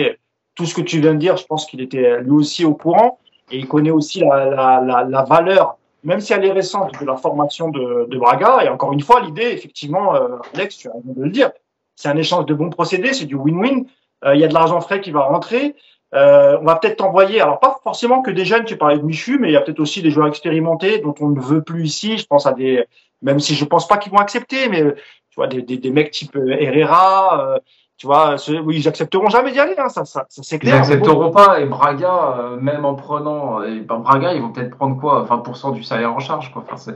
tout 0.56 0.65
ce 0.65 0.73
que 0.73 0.81
tu 0.81 0.99
viens 0.99 1.14
de 1.14 1.19
dire, 1.19 1.38
je 1.38 1.45
pense 1.45 1.65
qu'il 1.65 1.81
était 1.81 2.22
lui 2.22 2.31
aussi 2.31 2.65
au 2.65 2.73
courant 2.73 3.19
et 3.52 3.57
il 3.57 3.68
connaît 3.68 3.91
aussi 3.91 4.22
la, 4.22 4.45
la, 4.45 4.81
la, 4.81 5.03
la 5.03 5.23
valeur, 5.23 5.77
même 6.03 6.22
si 6.22 6.34
elle 6.34 6.45
est 6.45 6.52
récente, 6.52 6.99
de 6.99 7.06
la 7.06 7.18
formation 7.18 7.69
de, 7.69 8.07
de 8.10 8.18
Braga. 8.18 8.64
Et 8.64 8.69
encore 8.69 8.93
une 8.93 9.02
fois, 9.02 9.19
l'idée, 9.22 9.52
effectivement, 9.52 10.14
Alex, 10.53 10.77
tu 10.77 10.88
as 10.88 10.93
raison 10.93 11.14
de 11.14 11.23
le 11.23 11.30
dire, 11.30 11.52
c'est 11.95 12.10
un 12.10 12.18
échange 12.18 12.45
de 12.45 12.53
bons 12.53 12.69
procédés, 12.69 13.14
c'est 13.14 13.26
du 13.26 13.35
win-win. 13.35 13.85
Il 14.34 14.39
y 14.39 14.43
a 14.43 14.48
de 14.48 14.53
l'argent 14.53 14.80
frais 14.81 15.02
qui 15.02 15.11
va 15.11 15.22
rentrer. 15.22 15.76
Euh, 16.14 16.58
on 16.62 16.66
va 16.66 16.76
peut-être 16.76 16.98
t'envoyer, 16.98 17.40
alors 17.40 17.60
pas 17.60 17.80
forcément 17.84 18.22
que 18.22 18.32
des 18.32 18.44
jeunes, 18.44 18.66
tu 18.66 18.78
parlais 18.78 18.98
de 18.98 19.04
Michu, 19.04 19.40
mais 19.40 19.50
il 19.50 19.54
y 19.54 19.58
a 19.58 19.62
peut-être 19.62 19.80
aussi 19.80 20.02
des 20.02 20.12
joueurs 20.12 20.28
expérimentés 20.28 21.00
dont 21.00 21.16
on 21.22 21.30
ne 21.30 21.40
veut 21.40 21.62
plus 21.62 21.86
ici. 21.86 22.18
Je 22.18 22.26
pense 22.26 22.46
à 22.46 22.52
des, 22.52 22.86
même 23.22 23.40
si 23.40 23.56
je 23.56 23.66
pense 23.66 23.88
pas 23.88 23.98
qu'ils 23.98 24.12
vont 24.12 24.18
accepter, 24.18 24.68
mais 24.70 24.84
tu 25.32 25.36
vois, 25.36 25.48
des, 25.48 25.62
des, 25.62 25.78
des 25.78 25.92
mecs 25.92 26.12
type 26.12 26.36
euh, 26.36 26.56
Herrera, 26.60 27.40
euh, 27.40 27.60
tu 27.98 28.06
vois, 28.08 28.36
oui, 28.66 28.80
ils 28.80 28.88
accepteront 28.88 29.30
jamais 29.30 29.52
d'y 29.52 29.60
aller, 29.60 29.76
hein, 29.78 29.88
ça, 29.88 30.06
ça, 30.06 30.26
ça 30.28 30.42
c'est 30.44 30.60
clair. 30.60 30.76
Ils 30.76 30.80
accepteront 30.80 31.32
pas, 31.32 31.62
et 31.62 31.66
Braga, 31.66 32.36
euh, 32.40 32.58
même 32.60 32.84
en 32.84 32.96
prenant, 32.96 33.64
et 33.64 33.80
ben, 33.80 34.00
Braga, 34.00 34.34
ils 34.34 34.42
vont 34.42 34.52
peut-être 34.52 34.76
prendre 34.76 35.00
quoi, 35.00 35.26
20% 35.30 35.74
du 35.74 35.84
salaire 35.84 36.14
en 36.14 36.20
charge, 36.20 36.52
quoi. 36.52 36.66
Enfin, 36.70 36.94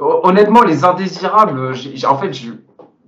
honnêtement, 0.00 0.62
les 0.62 0.84
indésirables, 0.84 1.74
en 2.08 2.18
fait, 2.18 2.32
je, 2.32 2.52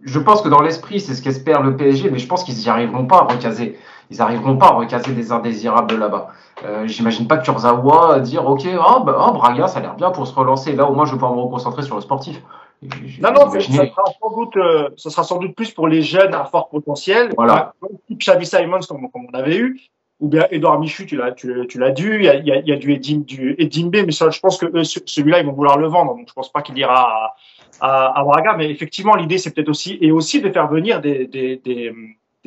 je 0.02 0.18
pense 0.18 0.42
que 0.42 0.48
dans 0.48 0.60
l'esprit, 0.60 1.00
c'est 1.00 1.14
ce 1.14 1.22
qu'espère 1.22 1.62
le 1.62 1.76
PSG, 1.76 2.10
mais 2.10 2.18
je 2.18 2.26
pense 2.26 2.44
qu'ils 2.44 2.56
n'y 2.56 2.68
arriveront 2.68 3.06
pas 3.06 3.18
à 3.18 3.32
recaser 3.32 3.78
ils 4.10 4.22
arriveront 4.22 4.56
pas 4.56 4.66
à 4.66 4.72
recaser 4.72 5.12
des 5.12 5.32
indésirables 5.32 5.96
là-bas. 5.96 6.28
Euh, 6.64 6.86
J'imagine 6.86 7.28
pas 7.28 7.36
que 7.36 7.44
Kurzawa 7.44 8.20
dire 8.20 8.46
ok, 8.46 8.66
oh, 8.74 9.00
bah, 9.04 9.26
oh, 9.28 9.32
Braga, 9.32 9.68
ça 9.68 9.78
a 9.78 9.82
l'air 9.82 9.94
bien 9.94 10.10
pour 10.10 10.26
se 10.26 10.34
relancer. 10.34 10.74
Là, 10.74 10.88
au 10.90 10.94
moins, 10.94 11.04
je 11.04 11.12
vais 11.12 11.18
pouvoir 11.18 11.34
me 11.34 11.42
reconcentrer 11.42 11.82
sur 11.82 11.94
le 11.94 12.00
sportif. 12.00 12.42
Non, 12.82 13.32
non, 13.32 13.50
ça 13.50 13.60
sera, 13.60 14.04
sans 14.20 14.36
doute, 14.36 14.56
euh, 14.56 14.88
ça 14.96 15.10
sera 15.10 15.24
sans 15.24 15.38
doute 15.38 15.54
plus 15.54 15.72
pour 15.72 15.88
les 15.88 16.02
jeunes 16.02 16.34
à 16.34 16.44
fort 16.44 16.68
potentiel. 16.68 17.30
Voilà. 17.36 17.74
Type 18.06 18.20
Xavi 18.20 18.46
Simons, 18.46 18.80
comme, 18.88 19.10
comme, 19.10 19.26
on 19.32 19.36
avait 19.36 19.56
eu, 19.56 19.80
ou 20.20 20.28
bien 20.28 20.46
Edouard 20.52 20.78
Michu, 20.78 21.04
tu 21.04 21.16
l'as, 21.16 21.32
tu, 21.32 21.66
tu 21.68 21.78
l'as 21.78 21.90
dû. 21.90 22.16
Il 22.16 22.24
y 22.24 22.28
a, 22.28 22.36
y 22.36 22.52
a, 22.52 22.56
il 22.56 22.68
y 22.68 22.72
a 22.72 22.76
du, 22.76 22.92
Edim, 22.92 23.24
du 23.26 23.56
Edimbe, 23.58 24.04
mais 24.06 24.12
ça, 24.12 24.30
je 24.30 24.38
pense 24.38 24.58
que 24.58 24.66
eux, 24.66 24.84
celui-là, 24.84 25.40
ils 25.40 25.46
vont 25.46 25.52
vouloir 25.52 25.76
le 25.76 25.88
vendre. 25.88 26.14
Donc, 26.14 26.26
je 26.28 26.32
pense 26.32 26.52
pas 26.52 26.62
qu'il 26.62 26.78
ira 26.78 27.00
à, 27.00 27.34
à, 27.80 28.20
à, 28.20 28.24
Braga. 28.24 28.54
Mais 28.56 28.70
effectivement, 28.70 29.16
l'idée, 29.16 29.38
c'est 29.38 29.52
peut-être 29.52 29.68
aussi, 29.68 29.98
et 30.00 30.12
aussi 30.12 30.40
de 30.40 30.48
faire 30.50 30.68
venir 30.68 31.00
des, 31.00 31.26
des, 31.26 31.56
des 31.56 31.92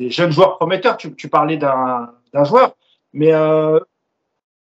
des 0.02 0.10
jeunes 0.10 0.32
joueurs 0.32 0.58
prometteurs. 0.58 0.96
Tu, 0.96 1.14
tu 1.14 1.28
parlais 1.28 1.56
d'un 1.56 2.44
joueur, 2.44 2.72
mais 3.12 3.32
euh, 3.32 3.78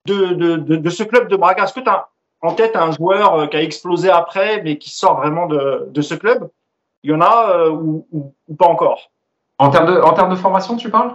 de, 0.06 0.34
de, 0.34 0.56
de, 0.56 0.76
de, 0.78 0.90
ce 0.90 1.04
club 1.04 1.28
de 1.28 1.36
Braga, 1.36 1.66
est-ce 1.66 1.74
que 1.74 1.82
tu 1.82 1.90
as 1.90 2.08
en 2.42 2.54
tête 2.54 2.76
un 2.76 2.92
joueur 2.92 3.36
euh, 3.36 3.48
qui 3.48 3.58
a 3.58 3.62
explosé 3.62 4.10
après, 4.10 4.62
mais 4.64 4.78
qui 4.78 4.90
sort 4.90 5.18
vraiment 5.18 5.48
de, 5.48 6.02
ce 6.02 6.16
club? 6.16 6.50
Il 7.04 7.12
y 7.12 7.14
en 7.14 7.22
a 7.22 7.52
euh, 7.52 7.70
ou, 7.70 8.08
ou, 8.12 8.56
pas 8.56 8.68
encore? 8.68 9.12
En 9.60 9.70
termes, 9.70 9.88
de, 9.88 10.00
en 10.00 10.14
termes 10.14 10.30
de 10.30 10.36
formation, 10.36 10.76
tu 10.76 10.90
parles? 10.90 11.14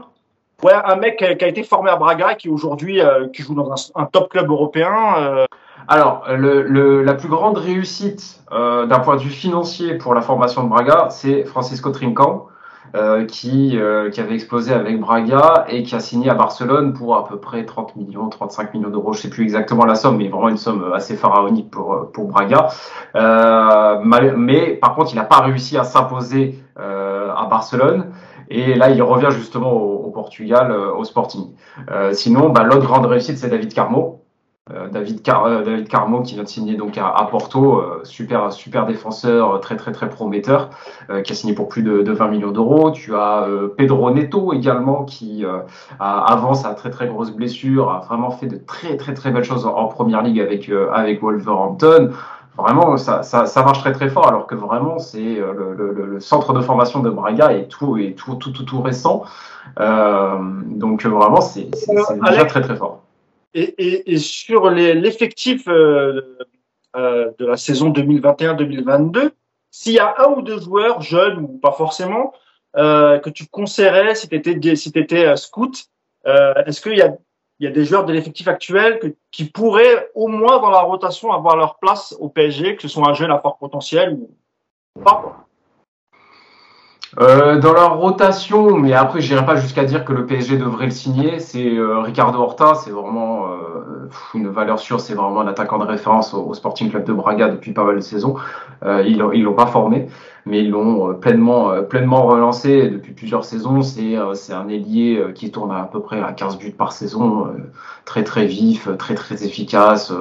Ouais, 0.62 0.74
un 0.74 0.96
mec 0.96 1.16
qui 1.18 1.24
a, 1.24 1.48
été 1.48 1.62
formé 1.64 1.90
à 1.90 1.96
Braga 1.96 2.32
et 2.32 2.36
qui 2.36 2.48
aujourd'hui 2.48 3.00
euh, 3.00 3.28
qui 3.28 3.42
joue 3.42 3.54
dans 3.54 3.72
un, 3.72 4.02
un 4.02 4.06
top 4.06 4.28
club 4.30 4.48
européen. 4.48 5.46
Alors, 5.88 6.24
le, 6.28 6.62
le, 6.62 7.02
la 7.02 7.14
plus 7.14 7.28
grande 7.28 7.58
réussite 7.58 8.40
d'un 8.50 9.00
point 9.00 9.16
de 9.16 9.22
vue 9.22 9.30
financier 9.30 9.94
pour 9.94 10.14
la 10.14 10.20
formation 10.20 10.62
de 10.62 10.68
Braga, 10.68 11.08
c'est 11.10 11.44
Francisco 11.44 11.90
Trincan. 11.90 12.46
Euh, 12.94 13.24
qui, 13.24 13.78
euh, 13.78 14.10
qui 14.10 14.20
avait 14.20 14.34
explosé 14.34 14.74
avec 14.74 15.00
Braga 15.00 15.64
et 15.68 15.82
qui 15.82 15.94
a 15.94 16.00
signé 16.00 16.28
à 16.28 16.34
Barcelone 16.34 16.92
pour 16.92 17.16
à 17.16 17.26
peu 17.26 17.38
près 17.38 17.64
30 17.64 17.96
millions, 17.96 18.28
35 18.28 18.74
millions 18.74 18.90
d'euros. 18.90 19.14
Je 19.14 19.20
sais 19.22 19.30
plus 19.30 19.44
exactement 19.44 19.86
la 19.86 19.94
somme, 19.94 20.18
mais 20.18 20.28
vraiment 20.28 20.50
une 20.50 20.58
somme 20.58 20.92
assez 20.92 21.16
pharaonique 21.16 21.70
pour, 21.70 21.94
euh, 21.94 22.10
pour 22.12 22.26
Braga. 22.26 22.68
mais 24.04 24.74
par 24.74 24.94
contre, 24.94 25.12
il 25.12 25.16
n'a 25.16 25.24
pas 25.24 25.40
réussi 25.40 25.78
à 25.78 25.84
s'imposer 25.84 26.62
à 26.76 27.46
Barcelone. 27.48 28.12
Et 28.50 28.74
là, 28.74 28.90
il 28.90 29.02
revient 29.02 29.30
justement 29.30 29.72
au, 29.72 30.10
Portugal, 30.10 30.70
au 30.72 31.04
Sporting. 31.04 31.54
sinon, 32.12 32.50
bah, 32.50 32.64
l'autre 32.64 32.86
grande 32.86 33.06
réussite, 33.06 33.38
c'est 33.38 33.48
David 33.48 33.72
Carmo, 33.72 34.02
euh, 34.02 34.21
David, 34.92 35.22
Car 35.22 35.44
euh, 35.44 35.62
David 35.64 35.88
Carmo 35.88 36.22
qui 36.22 36.34
vient 36.34 36.44
de 36.44 36.48
signer 36.48 36.76
donc 36.76 36.96
à, 36.96 37.26
Porto, 37.30 37.80
euh, 37.80 38.00
super 38.04 38.52
super 38.52 38.86
défenseur, 38.86 39.60
très 39.60 39.76
très 39.76 39.90
très 39.90 40.08
prometteur, 40.08 40.70
qui 41.24 41.32
a 41.32 41.34
signé 41.34 41.52
pour 41.54 41.68
plus 41.68 41.82
de, 41.82 42.12
20 42.12 42.28
millions 42.28 42.52
d'euros. 42.52 42.90
Tu 42.92 43.14
as 43.14 43.46
Pedro 43.76 44.10
Neto 44.12 44.52
également 44.52 45.04
qui 45.04 45.44
avance 45.98 46.64
à 46.64 46.74
très 46.74 46.90
très 46.90 47.08
grosse 47.08 47.32
blessure, 47.32 47.90
a 47.90 48.00
vraiment 48.00 48.30
fait 48.30 48.46
de 48.46 48.56
très 48.56 48.96
très 48.96 49.14
très 49.14 49.30
belles 49.30 49.44
choses 49.44 49.66
en, 49.66 49.88
première 49.88 50.22
ligue 50.22 50.40
avec 50.40 50.70
avec 50.92 51.22
Wolverhampton. 51.22 52.10
Vraiment, 52.58 52.98
ça, 52.98 53.22
ça, 53.22 53.46
ça, 53.46 53.62
marche 53.64 53.80
très 53.80 53.92
très 53.92 54.10
fort, 54.10 54.28
alors 54.28 54.46
que 54.46 54.54
vraiment 54.54 54.98
c'est 54.98 55.36
le, 55.36 55.74
le, 55.74 55.92
le, 55.92 56.20
centre 56.20 56.52
de 56.52 56.60
formation 56.60 57.00
de 57.00 57.08
Braga 57.08 57.50
est 57.54 57.66
tout 57.68 57.96
et 57.96 58.12
tout, 58.14 58.34
tout 58.34 58.50
tout 58.52 58.64
tout 58.64 58.82
récent. 58.82 59.24
donc 59.78 61.04
vraiment 61.04 61.40
c'est 61.40 61.70
déjà 62.24 62.44
très 62.44 62.60
très 62.60 62.76
fort. 62.76 63.00
Et, 63.54 64.12
et, 64.12 64.18
sur 64.18 64.70
l'effectif 64.70 65.68
euh, 65.68 66.38
euh, 66.96 67.30
de 67.38 67.46
la 67.46 67.56
saison 67.56 67.90
2021-2022, 67.90 69.30
s'il 69.70 69.92
y 69.94 69.98
a 69.98 70.14
un 70.18 70.32
ou 70.32 70.42
deux 70.42 70.60
joueurs 70.60 71.02
jeunes 71.02 71.38
ou 71.38 71.58
pas 71.58 71.72
forcément 71.72 72.32
euh, 72.76 73.18
que 73.18 73.30
tu 73.30 73.46
conseillerais 73.46 74.14
si 74.14 74.28
tu 74.28 74.36
étais 74.36 74.76
si 74.76 74.90
étais 74.94 75.26
euh, 75.26 75.36
scout, 75.36 75.86
euh, 76.26 76.54
est-ce 76.66 76.80
qu'il 76.80 76.96
y 76.96 77.02
a 77.02 77.14
il 77.60 77.66
y 77.66 77.68
a 77.68 77.70
des 77.70 77.84
joueurs 77.84 78.04
de 78.04 78.12
l'effectif 78.12 78.48
actuel 78.48 78.98
que, 78.98 79.14
qui 79.30 79.44
pourraient 79.44 80.10
au 80.14 80.26
moins 80.26 80.58
dans 80.58 80.70
la 80.70 80.80
rotation 80.80 81.30
avoir 81.32 81.56
leur 81.56 81.78
place 81.78 82.16
au 82.18 82.28
PSG, 82.28 82.74
que 82.74 82.82
ce 82.82 82.88
soit 82.88 83.08
un 83.08 83.14
jeune 83.14 83.30
à 83.30 83.38
fort 83.38 83.56
potentiel 83.58 84.14
ou 84.14 84.30
pas 85.04 85.46
euh, 87.20 87.58
dans 87.58 87.74
leur 87.74 87.98
rotation, 87.98 88.78
mais 88.78 88.94
après, 88.94 89.20
je 89.20 89.32
n'irai 89.32 89.44
pas 89.44 89.56
jusqu'à 89.56 89.84
dire 89.84 90.04
que 90.06 90.14
le 90.14 90.24
PSG 90.24 90.56
devrait 90.56 90.86
le 90.86 90.92
signer. 90.92 91.40
C'est 91.40 91.76
euh, 91.76 92.00
Ricardo 92.00 92.38
Horta, 92.38 92.74
c'est 92.74 92.90
vraiment 92.90 93.48
euh, 93.48 94.08
une 94.34 94.48
valeur 94.48 94.78
sûre. 94.78 94.98
C'est 94.98 95.12
vraiment 95.12 95.42
un 95.42 95.46
attaquant 95.46 95.78
de 95.78 95.84
référence 95.84 96.32
au, 96.32 96.54
Sporting 96.54 96.90
Club 96.90 97.04
de 97.04 97.12
Braga 97.12 97.48
depuis 97.48 97.72
pas 97.72 97.84
mal 97.84 97.96
de 97.96 98.00
saisons. 98.00 98.36
Euh, 98.82 99.02
ils 99.06 99.22
ils 99.34 99.42
l'ont 99.42 99.52
pas 99.52 99.66
formé, 99.66 100.08
mais 100.46 100.60
ils 100.60 100.70
l'ont 100.70 101.12
pleinement 101.14 101.82
pleinement 101.82 102.26
relancé 102.26 102.88
depuis 102.88 103.12
plusieurs 103.12 103.44
saisons. 103.44 103.82
C'est 103.82 104.16
c'est 104.32 104.54
un 104.54 104.68
ailier 104.68 105.22
qui 105.34 105.50
tourne 105.50 105.70
à, 105.70 105.82
peu 105.82 106.00
près 106.00 106.20
à 106.22 106.32
15 106.32 106.56
buts 106.56 106.70
par 106.70 106.92
saison, 106.92 107.48
très 108.06 108.24
très 108.24 108.46
vif, 108.46 108.88
très 108.96 109.14
très 109.14 109.44
efficace, 109.44 110.12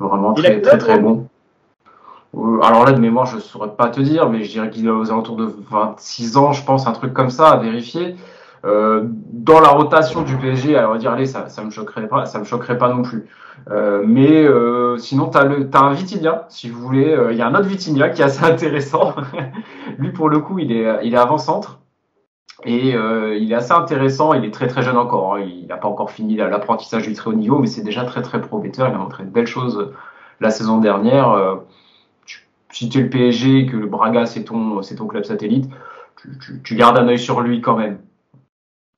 vraiment 0.00 0.32
très 0.32 0.62
très 0.62 0.78
très 0.78 0.98
bon. 0.98 1.26
Euh, 2.34 2.60
alors 2.62 2.84
là, 2.84 2.92
de 2.92 3.00
mémoire, 3.00 3.26
je 3.26 3.36
ne 3.36 3.40
saurais 3.40 3.74
pas 3.76 3.88
te 3.88 4.00
dire, 4.00 4.28
mais 4.28 4.44
je 4.44 4.50
dirais 4.50 4.70
qu'il 4.70 4.86
est 4.86 4.90
aux 4.90 5.10
alentours 5.10 5.36
de 5.36 5.44
26 5.70 6.36
ans, 6.36 6.52
je 6.52 6.64
pense, 6.64 6.86
un 6.86 6.92
truc 6.92 7.12
comme 7.12 7.30
ça, 7.30 7.50
à 7.50 7.56
vérifier. 7.58 8.16
Euh, 8.64 9.02
dans 9.32 9.60
la 9.60 9.68
rotation 9.68 10.22
du 10.22 10.36
PSG, 10.36 10.76
alors 10.76 10.96
dire, 10.96 11.10
allez, 11.12 11.26
ça, 11.26 11.48
ça 11.48 11.64
me 11.64 11.70
choquerait 11.70 12.06
pas, 12.08 12.26
ça 12.26 12.38
me 12.38 12.44
choquerait 12.44 12.78
pas 12.78 12.88
non 12.88 13.02
plus. 13.02 13.28
Euh, 13.70 14.02
mais 14.06 14.44
euh, 14.44 14.98
sinon, 14.98 15.30
tu 15.30 15.38
as, 15.38 15.80
un 15.80 15.92
Vitinha, 15.92 16.46
si 16.48 16.68
vous 16.68 16.80
voulez. 16.80 17.12
Euh, 17.12 17.32
il 17.32 17.38
y 17.38 17.42
a 17.42 17.46
un 17.46 17.54
autre 17.54 17.66
Vitinha 17.66 18.08
qui 18.10 18.22
est 18.22 18.24
assez 18.24 18.44
intéressant. 18.50 19.14
Lui, 19.98 20.12
pour 20.12 20.28
le 20.28 20.38
coup, 20.40 20.58
il 20.58 20.72
est, 20.72 20.86
il 21.04 21.14
est 21.14 21.18
avant-centre. 21.18 21.80
Et 22.64 22.94
euh, 22.94 23.36
il 23.36 23.50
est 23.50 23.56
assez 23.56 23.72
intéressant, 23.72 24.34
il 24.34 24.44
est 24.44 24.52
très 24.52 24.68
très 24.68 24.82
jeune 24.82 24.96
encore, 24.96 25.34
hein. 25.34 25.40
il 25.40 25.66
n'a 25.66 25.76
pas 25.76 25.88
encore 25.88 26.12
fini 26.12 26.36
l'apprentissage 26.36 27.02
du 27.02 27.12
très 27.12 27.30
haut 27.30 27.34
niveau, 27.34 27.58
mais 27.58 27.66
c'est 27.66 27.82
déjà 27.82 28.04
très 28.04 28.22
très 28.22 28.40
prometteur, 28.40 28.88
il 28.88 28.94
a 28.94 28.98
montré 28.98 29.24
de 29.24 29.30
belles 29.30 29.48
choses 29.48 29.90
la 30.40 30.50
saison 30.50 30.78
dernière 30.78 31.58
si 32.72 32.88
tu 32.88 32.98
es 32.98 33.02
le 33.02 33.10
PSG 33.10 33.58
et 33.58 33.66
que 33.66 33.76
le 33.76 33.86
Braga 33.86 34.26
c'est 34.26 34.44
ton, 34.44 34.82
c'est 34.82 34.96
ton 34.96 35.06
club 35.06 35.24
satellite, 35.24 35.70
tu, 36.64 36.74
gardes 36.74 36.98
un 36.98 37.08
œil 37.08 37.18
sur 37.18 37.40
lui 37.40 37.60
quand 37.60 37.76
même. 37.76 38.00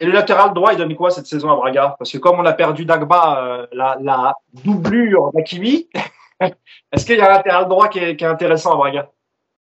Et 0.00 0.06
le 0.06 0.12
latéral 0.12 0.52
droit, 0.54 0.72
il 0.72 0.78
donne 0.78 0.94
quoi 0.96 1.10
cette 1.10 1.26
saison 1.26 1.50
à 1.50 1.56
Braga? 1.56 1.94
Parce 1.98 2.10
que 2.12 2.18
comme 2.18 2.38
on 2.38 2.44
a 2.44 2.52
perdu 2.52 2.84
Dagba, 2.84 3.44
euh, 3.44 3.66
la, 3.72 3.96
la, 4.00 4.34
doublure 4.64 5.30
d'Akimi, 5.32 5.88
est-ce 6.92 7.06
qu'il 7.06 7.16
y 7.16 7.20
a 7.20 7.26
un 7.26 7.34
latéral 7.36 7.68
droit 7.68 7.88
qui 7.88 8.00
est, 8.00 8.22
intéressant 8.22 8.72
à 8.72 8.76
Braga? 8.76 9.10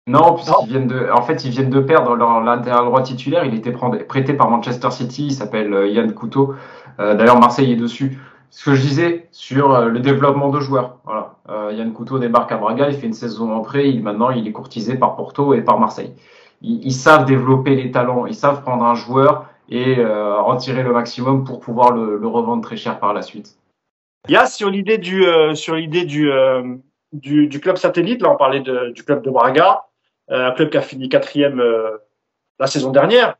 Non, 0.06 0.34
puisqu'ils 0.34 0.68
viennent 0.68 0.86
de, 0.86 1.10
en 1.12 1.22
fait, 1.22 1.44
ils 1.44 1.50
viennent 1.50 1.70
de 1.70 1.80
perdre 1.80 2.14
leur 2.14 2.40
latéral 2.40 2.84
droit 2.84 3.02
titulaire. 3.02 3.44
Il 3.44 3.54
était 3.54 3.72
prêté 3.72 4.34
par 4.34 4.48
Manchester 4.48 4.90
City. 4.90 5.26
Il 5.26 5.34
s'appelle 5.34 5.72
euh, 5.72 5.88
Yann 5.88 6.12
Couteau. 6.14 6.54
Euh, 7.00 7.14
d'ailleurs, 7.14 7.38
Marseille 7.38 7.72
est 7.72 7.76
dessus 7.76 8.18
ce 8.50 8.64
que 8.64 8.74
je 8.74 8.82
disais 8.82 9.28
sur 9.30 9.72
euh, 9.72 9.88
le 9.88 10.00
développement 10.00 10.50
de 10.50 10.60
joueurs. 10.60 10.98
Voilà. 11.04 11.36
Euh, 11.48 11.72
Yann 11.72 11.92
Couteau 11.92 12.18
débarque 12.18 12.52
à 12.52 12.56
Braga, 12.56 12.88
il 12.90 12.96
fait 12.96 13.06
une 13.06 13.12
saison 13.12 13.52
en 13.52 13.62
prêt, 13.62 13.88
il, 13.88 14.02
maintenant 14.02 14.30
il 14.30 14.46
est 14.46 14.52
courtisé 14.52 14.96
par 14.96 15.16
Porto 15.16 15.54
et 15.54 15.62
par 15.62 15.78
Marseille. 15.78 16.12
Ils, 16.62 16.92
savent 16.92 17.24
développer 17.24 17.74
les 17.74 17.90
talents, 17.90 18.26
ils 18.26 18.34
savent 18.34 18.60
prendre 18.60 18.84
un 18.84 18.94
joueur 18.94 19.46
et 19.70 19.98
euh, 19.98 20.36
en 20.36 20.56
tirer 20.56 20.82
le 20.82 20.92
maximum 20.92 21.44
pour 21.44 21.60
pouvoir 21.60 21.92
le, 21.92 22.26
revendre 22.26 22.62
très 22.62 22.76
cher 22.76 23.00
par 23.00 23.14
la 23.14 23.22
suite. 23.22 23.56
Il 24.28 24.38
sur 24.46 24.68
l'idée 24.68 24.98
du 24.98 25.24
sur 25.54 25.76
l'idée 25.76 26.04
du, 26.04 26.28
club 27.62 27.78
satellite, 27.78 28.20
là 28.20 28.30
on 28.30 28.36
parlait 28.36 28.60
du 28.60 29.04
club 29.04 29.22
de 29.22 29.30
Braga, 29.30 29.86
un 30.28 30.50
club 30.50 30.68
qui 30.68 30.76
a 30.76 30.82
fini 30.82 31.08
quatrième 31.08 31.62
la 32.58 32.66
saison 32.66 32.90
dernière, 32.90 33.36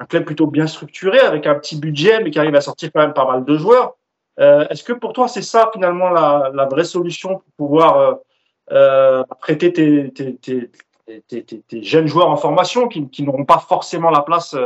un 0.00 0.06
club 0.06 0.24
plutôt 0.24 0.48
bien 0.48 0.66
structuré 0.66 1.20
avec 1.20 1.46
un 1.46 1.54
petit 1.54 1.78
budget 1.78 2.24
mais 2.24 2.32
qui 2.32 2.40
arrive 2.40 2.56
à 2.56 2.60
sortir 2.60 2.90
quand 2.92 3.02
même 3.02 3.14
pas 3.14 3.30
mal 3.30 3.44
de 3.44 3.56
joueurs. 3.56 3.94
Euh, 4.40 4.66
est-ce 4.68 4.82
que 4.82 4.92
pour 4.92 5.12
toi, 5.12 5.28
c'est 5.28 5.42
ça 5.42 5.70
finalement 5.72 6.10
la, 6.10 6.66
vraie 6.70 6.84
solution 6.84 7.36
pour 7.36 7.52
pouvoir 7.56 7.98
euh, 7.98 8.14
euh 8.72 9.24
prêter 9.40 9.72
tes, 9.72 10.12
jeunes 11.82 12.06
joueurs 12.06 12.28
en 12.28 12.36
formation 12.36 12.88
qui, 12.88 13.22
n'auront 13.22 13.44
pas 13.44 13.58
forcément 13.58 14.10
la 14.10 14.22
place 14.22 14.56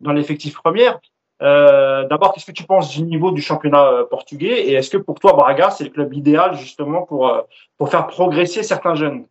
dans 0.00 0.12
l'effectif 0.12 0.54
première? 0.54 1.00
D'abord, 1.40 2.32
qu'est-ce 2.32 2.46
que 2.46 2.52
tu 2.52 2.64
penses 2.64 2.90
du 2.90 3.02
niveau 3.02 3.30
du 3.30 3.42
championnat 3.42 4.04
portugais? 4.10 4.68
Et 4.68 4.74
est-ce 4.74 4.90
que 4.90 4.98
pour 4.98 5.18
toi, 5.18 5.32
Braga, 5.32 5.70
c'est 5.70 5.84
le 5.84 5.90
club 5.90 6.14
idéal 6.14 6.56
justement 6.56 7.02
pour, 7.02 7.46
faire 7.88 8.06
progresser 8.06 8.62
certains 8.62 8.94
jeunes? 8.94 9.24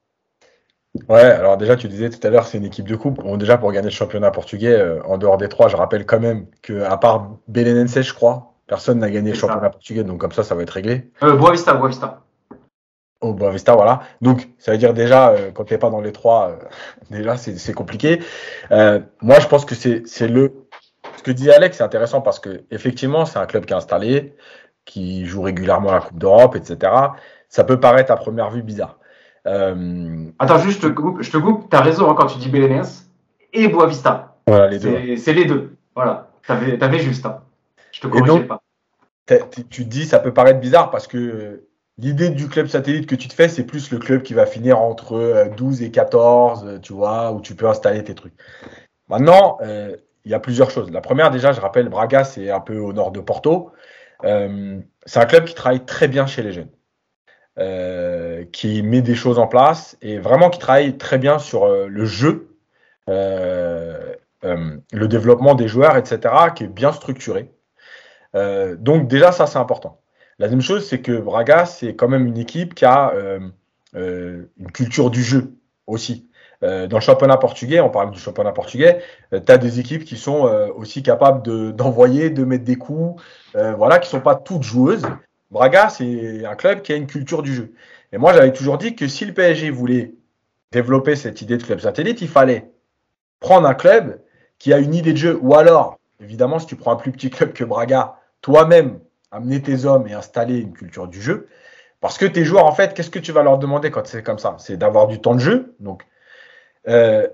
Ouais, 1.09 1.21
alors 1.21 1.57
déjà, 1.57 1.75
tu 1.75 1.87
disais 1.87 2.09
tout 2.09 2.25
à 2.25 2.31
l'heure, 2.31 2.47
c'est 2.47 2.57
une 2.57 2.65
équipe 2.65 2.87
de 2.87 2.95
coupe. 2.95 3.21
Déjà, 3.37 3.57
pour 3.59 3.71
gagner 3.71 3.89
le 3.89 3.93
championnat 3.93 4.31
portugais, 4.31 4.99
en 5.05 5.19
dehors 5.19 5.37
des 5.37 5.47
trois, 5.47 5.67
je 5.67 5.77
rappelle 5.77 6.07
quand 6.07 6.19
même 6.19 6.47
que 6.63 6.81
à 6.81 6.97
part 6.97 7.29
Belenenses, 7.47 8.01
je 8.01 8.13
crois, 8.13 8.56
Personne 8.67 8.99
n'a 8.99 9.09
gagné 9.09 9.31
le 9.31 9.37
championnat 9.37 9.69
portugais, 9.69 10.03
donc 10.03 10.19
comme 10.19 10.33
ça, 10.33 10.43
ça 10.43 10.53
va 10.53 10.63
être 10.63 10.71
réglé. 10.71 11.09
Euh, 11.23 11.35
Boavista, 11.35 11.73
Boavista. 11.73 12.21
Oh, 13.21 13.33
Boavista, 13.33 13.73
voilà. 13.73 14.01
Donc, 14.21 14.47
ça 14.59 14.71
veut 14.71 14.77
dire 14.77 14.93
déjà, 14.93 15.29
euh, 15.29 15.51
quand 15.51 15.63
tu 15.63 15.73
n'es 15.73 15.79
pas 15.79 15.89
dans 15.89 16.01
les 16.01 16.11
trois, 16.11 16.49
euh, 16.49 16.55
déjà, 17.09 17.37
c'est 17.37 17.73
compliqué. 17.73 18.21
Euh, 18.71 18.99
moi, 19.21 19.39
je 19.39 19.47
pense 19.47 19.65
que 19.65 19.73
c'est 19.73 20.27
le. 20.27 20.53
Ce 21.15 21.23
que 21.23 21.31
dit 21.31 21.49
Alex, 21.49 21.77
c'est 21.77 21.83
intéressant 21.83 22.21
parce 22.21 22.39
que 22.39 22.63
effectivement, 22.69 23.25
c'est 23.25 23.39
un 23.39 23.45
club 23.45 23.65
qui 23.65 23.73
est 23.73 23.77
installé, 23.77 24.35
qui 24.85 25.25
joue 25.25 25.41
régulièrement 25.41 25.91
la 25.91 26.01
Coupe 26.01 26.19
d'Europe, 26.19 26.55
etc. 26.55 26.91
Ça 27.49 27.63
peut 27.63 27.79
paraître 27.79 28.11
à 28.11 28.17
première 28.17 28.51
vue 28.51 28.61
bizarre. 28.61 28.99
Attends, 29.45 30.57
juste, 30.59 30.81
je 30.81 30.87
te 30.87 30.93
coupe. 30.93 31.21
Je 31.21 31.31
te 31.31 31.37
coupe. 31.37 31.69
T'as 31.69 31.81
raison 31.81 32.11
hein, 32.11 32.15
quand 32.15 32.25
tu 32.25 32.37
dis 32.37 32.49
Belenenses 32.49 33.05
et 33.53 33.69
Boavista. 33.69 34.35
Voilà, 34.45 34.67
les 34.67 34.79
deux. 34.79 35.15
C'est 35.15 35.33
les 35.33 35.45
deux. 35.45 35.77
Voilà. 35.95 36.29
T'avais 36.45 36.81
avais 36.83 36.99
juste. 36.99 37.25
Hein. 37.25 37.39
Je 37.91 38.01
te 38.01 38.07
corrigeais 38.07 38.45
pas. 38.45 38.61
Tu 39.69 39.83
te 39.83 39.89
dis, 39.89 40.05
ça 40.05 40.19
peut 40.19 40.33
paraître 40.33 40.59
bizarre 40.59 40.89
parce 40.89 41.07
que 41.07 41.67
l'idée 41.97 42.29
du 42.29 42.47
club 42.47 42.67
satellite 42.67 43.07
que 43.07 43.15
tu 43.15 43.27
te 43.27 43.33
fais, 43.33 43.49
c'est 43.49 43.65
plus 43.65 43.91
le 43.91 43.97
club 43.97 44.23
qui 44.23 44.33
va 44.33 44.45
finir 44.45 44.79
entre 44.79 45.49
12 45.55 45.81
euh, 45.81 45.85
et 45.85 45.91
14, 45.91 46.65
euh, 46.65 46.79
tu 46.79 46.93
vois, 46.93 47.31
où 47.31 47.41
tu 47.41 47.55
peux 47.55 47.67
installer 47.67 48.03
tes 48.03 48.15
trucs. 48.15 48.33
Maintenant, 49.09 49.57
euh, 49.61 49.95
il 50.25 50.31
y 50.31 50.33
a 50.33 50.39
plusieurs 50.39 50.69
choses. 50.69 50.91
La 50.91 51.01
première, 51.01 51.31
déjà, 51.31 51.51
je 51.53 51.61
rappelle, 51.61 51.89
Braga, 51.89 52.23
c'est 52.23 52.49
un 52.51 52.59
peu 52.59 52.77
au 52.77 52.93
nord 52.93 53.11
de 53.11 53.19
Porto. 53.21 53.71
c'est 54.23 55.19
un 55.19 55.25
club 55.25 55.45
qui 55.45 55.55
travaille 55.55 55.85
très 55.85 56.07
bien 56.07 56.25
chez 56.25 56.43
les 56.43 56.51
jeunes, 56.51 56.71
qui 58.51 58.83
met 58.83 59.01
des 59.01 59.15
choses 59.15 59.39
en 59.39 59.47
place 59.47 59.97
et 60.01 60.19
vraiment 60.19 60.49
qui 60.49 60.59
travaille 60.59 60.97
très 60.97 61.17
bien 61.17 61.39
sur 61.39 61.65
le 61.67 62.05
jeu, 62.05 62.57
le 63.07 64.17
développement 64.91 65.55
des 65.55 65.69
joueurs, 65.69 65.95
etc., 65.95 66.33
qui 66.55 66.65
est 66.65 66.67
bien 66.67 66.91
structuré. 66.91 67.49
Euh, 68.35 68.75
donc 68.75 69.07
déjà, 69.07 69.31
ça, 69.31 69.47
c'est 69.47 69.57
important. 69.57 69.99
La 70.39 70.47
deuxième 70.47 70.61
chose, 70.61 70.87
c'est 70.87 71.01
que 71.01 71.13
Braga, 71.13 71.65
c'est 71.65 71.95
quand 71.95 72.07
même 72.07 72.27
une 72.27 72.37
équipe 72.37 72.75
qui 72.75 72.85
a 72.85 73.11
euh, 73.13 73.39
euh, 73.95 74.45
une 74.57 74.71
culture 74.71 75.09
du 75.09 75.23
jeu 75.23 75.53
aussi. 75.87 76.29
dans 76.61 76.97
le 76.97 77.01
championnat 77.01 77.37
portugais, 77.37 77.79
on 77.79 77.89
parle 77.89 78.11
du 78.11 78.19
championnat 78.19 78.51
portugais, 78.51 79.01
tu 79.31 79.51
as 79.51 79.57
des 79.57 79.79
équipes 79.79 80.03
qui 80.03 80.17
sont 80.17 80.41
aussi 80.75 81.03
capables 81.03 81.43
d'envoyer, 81.73 82.29
de, 82.31 82.43
mettre 82.43 82.65
des 82.65 82.75
coups, 82.75 83.21
voilà, 83.53 83.99
qui 83.99 84.09
sont 84.09 84.21
pas 84.21 84.35
toutes 84.35 84.63
joueuses. 84.63 85.05
Braga, 85.51 85.89
c'est 85.89 86.45
un 86.45 86.55
club 86.55 86.81
qui 86.81 86.93
a 86.93 86.95
une 86.95 87.07
culture 87.07 87.41
du 87.43 87.53
jeu. 87.53 87.73
Et 88.11 88.17
moi, 88.17 88.33
j'avais 88.33 88.51
toujours 88.51 88.77
dit 88.77 88.95
que 88.95 89.07
si 89.07 89.23
le 89.25 89.33
PSG 89.33 89.69
voulait 89.69 90.13
développer 90.71 91.15
cette 91.15 91.41
idée 91.41 91.57
de 91.57 91.63
club 91.63 91.79
satellite, 91.79 92.21
il 92.21 92.27
fallait 92.27 92.71
prendre 93.39 93.67
un 93.67 93.73
club 93.73 94.19
qui 94.59 94.73
a 94.73 94.79
une 94.79 94.95
idée 94.95 95.13
de 95.13 95.17
jeu, 95.17 95.39
ou 95.41 95.55
alors, 95.55 95.96
évidemment, 96.21 96.59
si 96.59 96.65
tu 96.65 96.75
prends 96.75 96.91
un 96.91 96.95
plus 96.95 97.11
petit 97.11 97.29
club 97.29 97.53
que 97.53 97.63
Braga, 97.63 98.15
toi-même 98.41 98.99
amener 99.31 99.61
tes 99.61 99.85
hommes 99.85 100.07
et 100.07 100.13
installer 100.13 100.59
une 100.59 100.73
culture 100.73 101.07
du 101.07 101.21
jeu. 101.21 101.47
Parce 101.99 102.17
que 102.17 102.25
tes 102.25 102.45
joueurs, 102.45 102.65
en 102.65 102.71
fait, 102.71 102.93
qu'est-ce 102.93 103.09
que 103.09 103.19
tu 103.19 103.31
vas 103.31 103.43
leur 103.43 103.57
demander 103.57 103.91
quand 103.91 104.05
c'est 104.05 104.23
comme 104.23 104.39
ça? 104.39 104.55
C'est 104.59 104.77
d'avoir 104.77 105.07
du 105.07 105.19
temps 105.19 105.35
de 105.35 105.39
jeu, 105.39 105.75
donc 105.79 106.05
euh, 106.87 107.27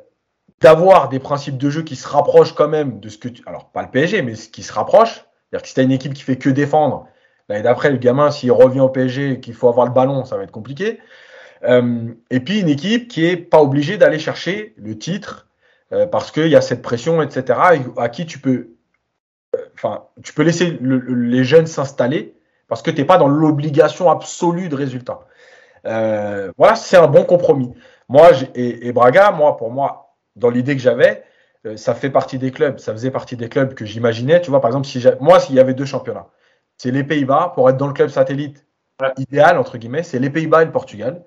d'avoir 0.62 1.10
des 1.10 1.20
principes 1.20 1.58
de 1.58 1.70
jeu 1.70 1.84
qui 1.84 1.96
se 1.96 2.08
rapprochent 2.08 2.56
quand 2.56 2.70
même 2.70 3.00
de 3.00 3.10
ce 3.10 3.18
que 3.18 3.28
tu. 3.28 3.44
Alors, 3.46 3.70
pas 3.70 3.82
le 3.82 3.90
PSG, 3.90 4.22
mais 4.22 4.34
qui 4.34 4.64
se 4.64 4.74
rapprochent. 4.74 5.26
C'est-à-dire 5.50 5.62
que 5.62 5.68
si 5.68 5.74
tu 5.74 5.80
as 5.82 5.84
une 5.84 5.92
équipe 5.92 6.14
qui 6.14 6.24
fait 6.24 6.38
que 6.38 6.50
défendre, 6.50 7.08
L'année 7.50 7.64
d'après, 7.64 7.92
le 7.92 7.98
gamin, 7.98 8.32
s'il 8.32 8.52
revient 8.52 8.80
au 8.80 8.90
PSG 8.90 9.32
et 9.32 9.40
qu'il 9.40 9.54
faut 9.54 9.68
avoir 9.68 9.86
le 9.86 9.94
ballon, 9.94 10.26
ça 10.26 10.38
va 10.38 10.44
être 10.44 10.52
compliqué. 10.52 11.00
Euh, 11.64 12.14
et 12.30 12.40
puis 12.40 12.60
une 12.60 12.70
équipe 12.70 13.08
qui 13.08 13.26
est 13.26 13.38
pas 13.38 13.62
obligée 13.62 13.98
d'aller 13.98 14.20
chercher 14.20 14.74
le 14.78 14.98
titre 14.98 15.48
euh, 15.92 16.06
parce 16.06 16.32
qu'il 16.32 16.48
y 16.48 16.56
a 16.56 16.62
cette 16.62 16.82
pression, 16.82 17.22
etc. 17.22 17.60
À 17.98 18.10
qui 18.10 18.26
tu 18.26 18.40
peux, 18.40 18.73
enfin, 19.76 20.06
tu 20.24 20.34
peux 20.34 20.44
laisser 20.44 20.78
les 20.82 21.44
jeunes 21.44 21.68
s'installer 21.68 22.36
parce 22.68 22.82
que 22.82 22.92
tu 22.92 22.98
n'es 22.98 23.06
pas 23.06 23.18
dans 23.18 23.28
l'obligation 23.28 24.10
absolue 24.10 24.70
de 24.70 24.76
résultat. 24.76 25.20
voilà, 25.84 26.76
c'est 26.76 26.98
un 26.98 27.08
bon 27.08 27.24
compromis. 27.24 27.74
Moi 28.10 28.32
et, 28.56 28.92
Braga, 28.92 29.32
moi 29.32 29.58
pour 29.58 29.72
moi, 29.72 30.16
dans 30.36 30.50
l'idée 30.50 30.76
que 30.76 30.82
j'avais, 30.82 31.24
ça 31.76 31.96
fait 31.96 32.10
partie 32.10 32.38
des 32.38 32.52
clubs, 32.52 32.80
ça 32.80 32.94
faisait 32.94 33.12
partie 33.12 33.38
des 33.38 33.50
clubs 33.50 33.74
que 33.74 33.86
j'imaginais. 33.86 34.42
Tu 34.42 34.50
vois, 34.50 34.62
par 34.62 34.70
exemple, 34.70 34.88
si 34.88 35.04
moi, 35.20 35.40
s'il 35.40 35.56
y 35.56 35.60
avait 35.60 35.74
deux 35.74 35.86
championnats, 35.86 36.28
c'est 36.78 36.92
les 36.92 37.04
Pays-Bas 37.04 37.54
pour 37.56 37.70
être 37.70 37.78
dans 37.78 37.88
le 37.88 37.94
club 37.94 38.10
satellite 38.10 38.66
idéal 39.18 39.58
entre 39.58 39.78
guillemets, 39.78 40.04
c'est 40.04 40.20
les 40.20 40.30
Pays-Bas 40.30 40.62
et 40.62 40.66
le 40.66 40.72
Portugal. 40.72 41.24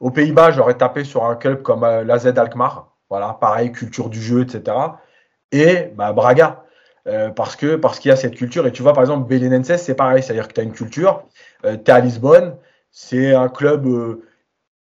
Aux 0.00 0.10
Pays-Bas, 0.10 0.50
j'aurais 0.50 0.76
tapé 0.76 1.04
sur 1.04 1.24
un 1.24 1.36
club 1.36 1.62
comme 1.62 1.84
euh, 1.84 2.04
l'AZ 2.04 2.26
Alkmaar. 2.26 2.96
Voilà, 3.08 3.36
pareil, 3.40 3.72
culture 3.72 4.08
du 4.08 4.20
jeu, 4.20 4.42
etc. 4.42 4.76
Et 5.52 5.92
bah, 5.94 6.12
Braga. 6.12 6.64
Euh, 7.08 7.30
parce 7.30 7.56
que 7.56 7.76
parce 7.76 7.98
qu'il 7.98 8.10
y 8.10 8.12
a 8.12 8.16
cette 8.16 8.34
culture. 8.34 8.66
Et 8.66 8.72
tu 8.72 8.82
vois, 8.82 8.92
par 8.92 9.02
exemple, 9.02 9.28
Belenenses, 9.28 9.76
c'est 9.76 9.94
pareil. 9.94 10.22
C'est-à-dire 10.22 10.48
que 10.48 10.54
tu 10.54 10.60
as 10.60 10.64
une 10.64 10.72
culture. 10.72 11.24
Euh, 11.64 11.76
tu 11.76 11.90
es 11.90 11.90
à 11.90 12.00
Lisbonne. 12.00 12.56
C'est 12.90 13.34
un 13.34 13.48
club 13.48 13.88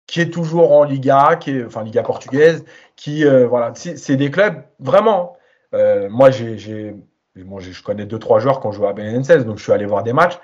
qui 0.06 0.20
est 0.22 0.30
toujours 0.30 0.72
en 0.72 0.84
Liga, 0.84 1.36
qui 1.36 1.50
est, 1.50 1.64
enfin 1.64 1.84
Liga 1.84 2.02
portugaise, 2.02 2.64
qui 2.96 3.24
voilà, 3.24 3.72
c'est 3.74 4.16
des 4.16 4.30
clubs 4.30 4.62
vraiment. 4.78 5.36
moi, 5.72 6.30
j'ai, 6.30 6.96
bon, 7.36 7.60
je 7.60 7.82
connais 7.82 8.06
deux 8.06 8.18
trois 8.18 8.40
joueurs 8.40 8.60
qui 8.60 8.66
ont 8.66 8.72
joué 8.72 8.88
à 8.88 8.92
Belenenses, 8.94 9.44
donc 9.44 9.58
je 9.58 9.62
suis 9.62 9.72
allé 9.72 9.84
voir 9.84 10.02
des 10.02 10.14
matchs. 10.14 10.38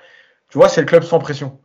Tu 0.49 0.57
vois, 0.59 0.69
c'est 0.69 0.81
le 0.81 0.87
club 0.87 1.03
sans 1.03 1.19
pression. 1.19 1.59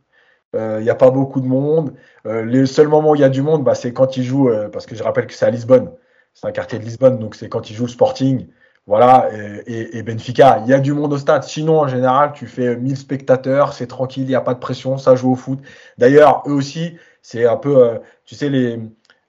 Il 0.53 0.59
euh, 0.59 0.81
n'y 0.81 0.89
a 0.89 0.95
pas 0.95 1.09
beaucoup 1.09 1.41
de 1.41 1.47
monde. 1.47 1.95
Euh, 2.27 2.45
les 2.45 2.65
seuls 2.67 2.87
moments 2.87 3.11
où 3.11 3.15
il 3.15 3.21
y 3.21 3.23
a 3.23 3.29
du 3.29 3.41
monde, 3.41 3.63
bah, 3.63 3.73
c'est 3.73 3.91
quand 3.91 4.17
ils 4.17 4.23
jouent, 4.23 4.49
euh, 4.49 4.69
parce 4.69 4.85
que 4.85 4.95
je 4.95 5.01
rappelle 5.03 5.25
que 5.25 5.33
c'est 5.33 5.45
à 5.45 5.49
Lisbonne. 5.49 5.91
C'est 6.33 6.47
un 6.47 6.51
quartier 6.51 6.77
de 6.79 6.83
Lisbonne, 6.83 7.17
donc 7.17 7.35
c'est 7.35 7.49
quand 7.49 7.69
ils 7.69 7.75
jouent 7.75 7.87
Sporting. 7.87 8.47
Voilà, 8.85 9.29
et, 9.65 9.97
et, 9.97 10.03
Benfica, 10.03 10.59
il 10.65 10.69
y 10.69 10.73
a 10.73 10.79
du 10.79 10.91
monde 10.91 11.13
au 11.13 11.17
stade. 11.17 11.43
Sinon, 11.43 11.79
en 11.79 11.87
général, 11.87 12.33
tu 12.33 12.47
fais 12.47 12.75
1000 12.75 12.97
spectateurs, 12.97 13.71
c'est 13.71 13.87
tranquille, 13.87 14.23
il 14.23 14.29
n'y 14.29 14.35
a 14.35 14.41
pas 14.41 14.53
de 14.53 14.59
pression, 14.59 14.97
ça 14.97 15.15
joue 15.15 15.31
au 15.31 15.35
foot. 15.35 15.59
D'ailleurs, 15.97 16.43
eux 16.47 16.51
aussi, 16.51 16.97
c'est 17.21 17.45
un 17.45 17.55
peu, 17.55 18.01
tu 18.25 18.35
sais, 18.35 18.49
les, 18.49 18.81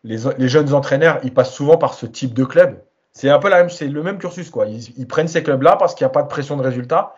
les, 0.03 0.19
les, 0.39 0.49
jeunes 0.49 0.75
entraîneurs, 0.75 1.21
ils 1.23 1.33
passent 1.33 1.55
souvent 1.55 1.77
par 1.77 1.95
ce 1.95 2.07
type 2.07 2.35
de 2.35 2.45
club. 2.45 2.83
C'est 3.13 3.31
un 3.31 3.39
peu 3.39 3.49
la 3.49 3.59
même, 3.59 3.71
c'est 3.71 3.87
le 3.87 4.03
même 4.03 4.19
cursus, 4.19 4.51
quoi. 4.51 4.67
Ils, 4.67 4.93
ils 4.99 5.07
prennent 5.07 5.29
ces 5.29 5.45
clubs-là 5.45 5.77
parce 5.77 5.95
qu'il 5.95 6.05
n'y 6.05 6.11
a 6.11 6.13
pas 6.13 6.23
de 6.23 6.29
pression 6.29 6.57
de 6.57 6.63
résultat. 6.63 7.15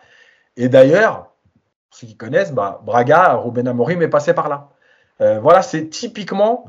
Et 0.57 0.69
d'ailleurs, 0.69 1.31
ceux 1.91 2.07
qui 2.07 2.15
connaissent, 2.15 2.53
bah, 2.53 2.81
Braga, 2.83 3.35
Ruben 3.35 3.67
Amorim 3.67 4.01
est 4.01 4.07
passé 4.07 4.33
par 4.33 4.49
là. 4.49 4.69
Euh, 5.21 5.39
voilà, 5.39 5.61
c'est 5.61 5.89
typiquement. 5.89 6.65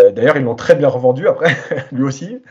Euh, 0.00 0.10
d'ailleurs, 0.10 0.36
ils 0.36 0.44
l'ont 0.44 0.54
très 0.54 0.74
bien 0.74 0.88
revendu 0.88 1.28
après, 1.28 1.54
lui 1.92 2.04
aussi. 2.04 2.42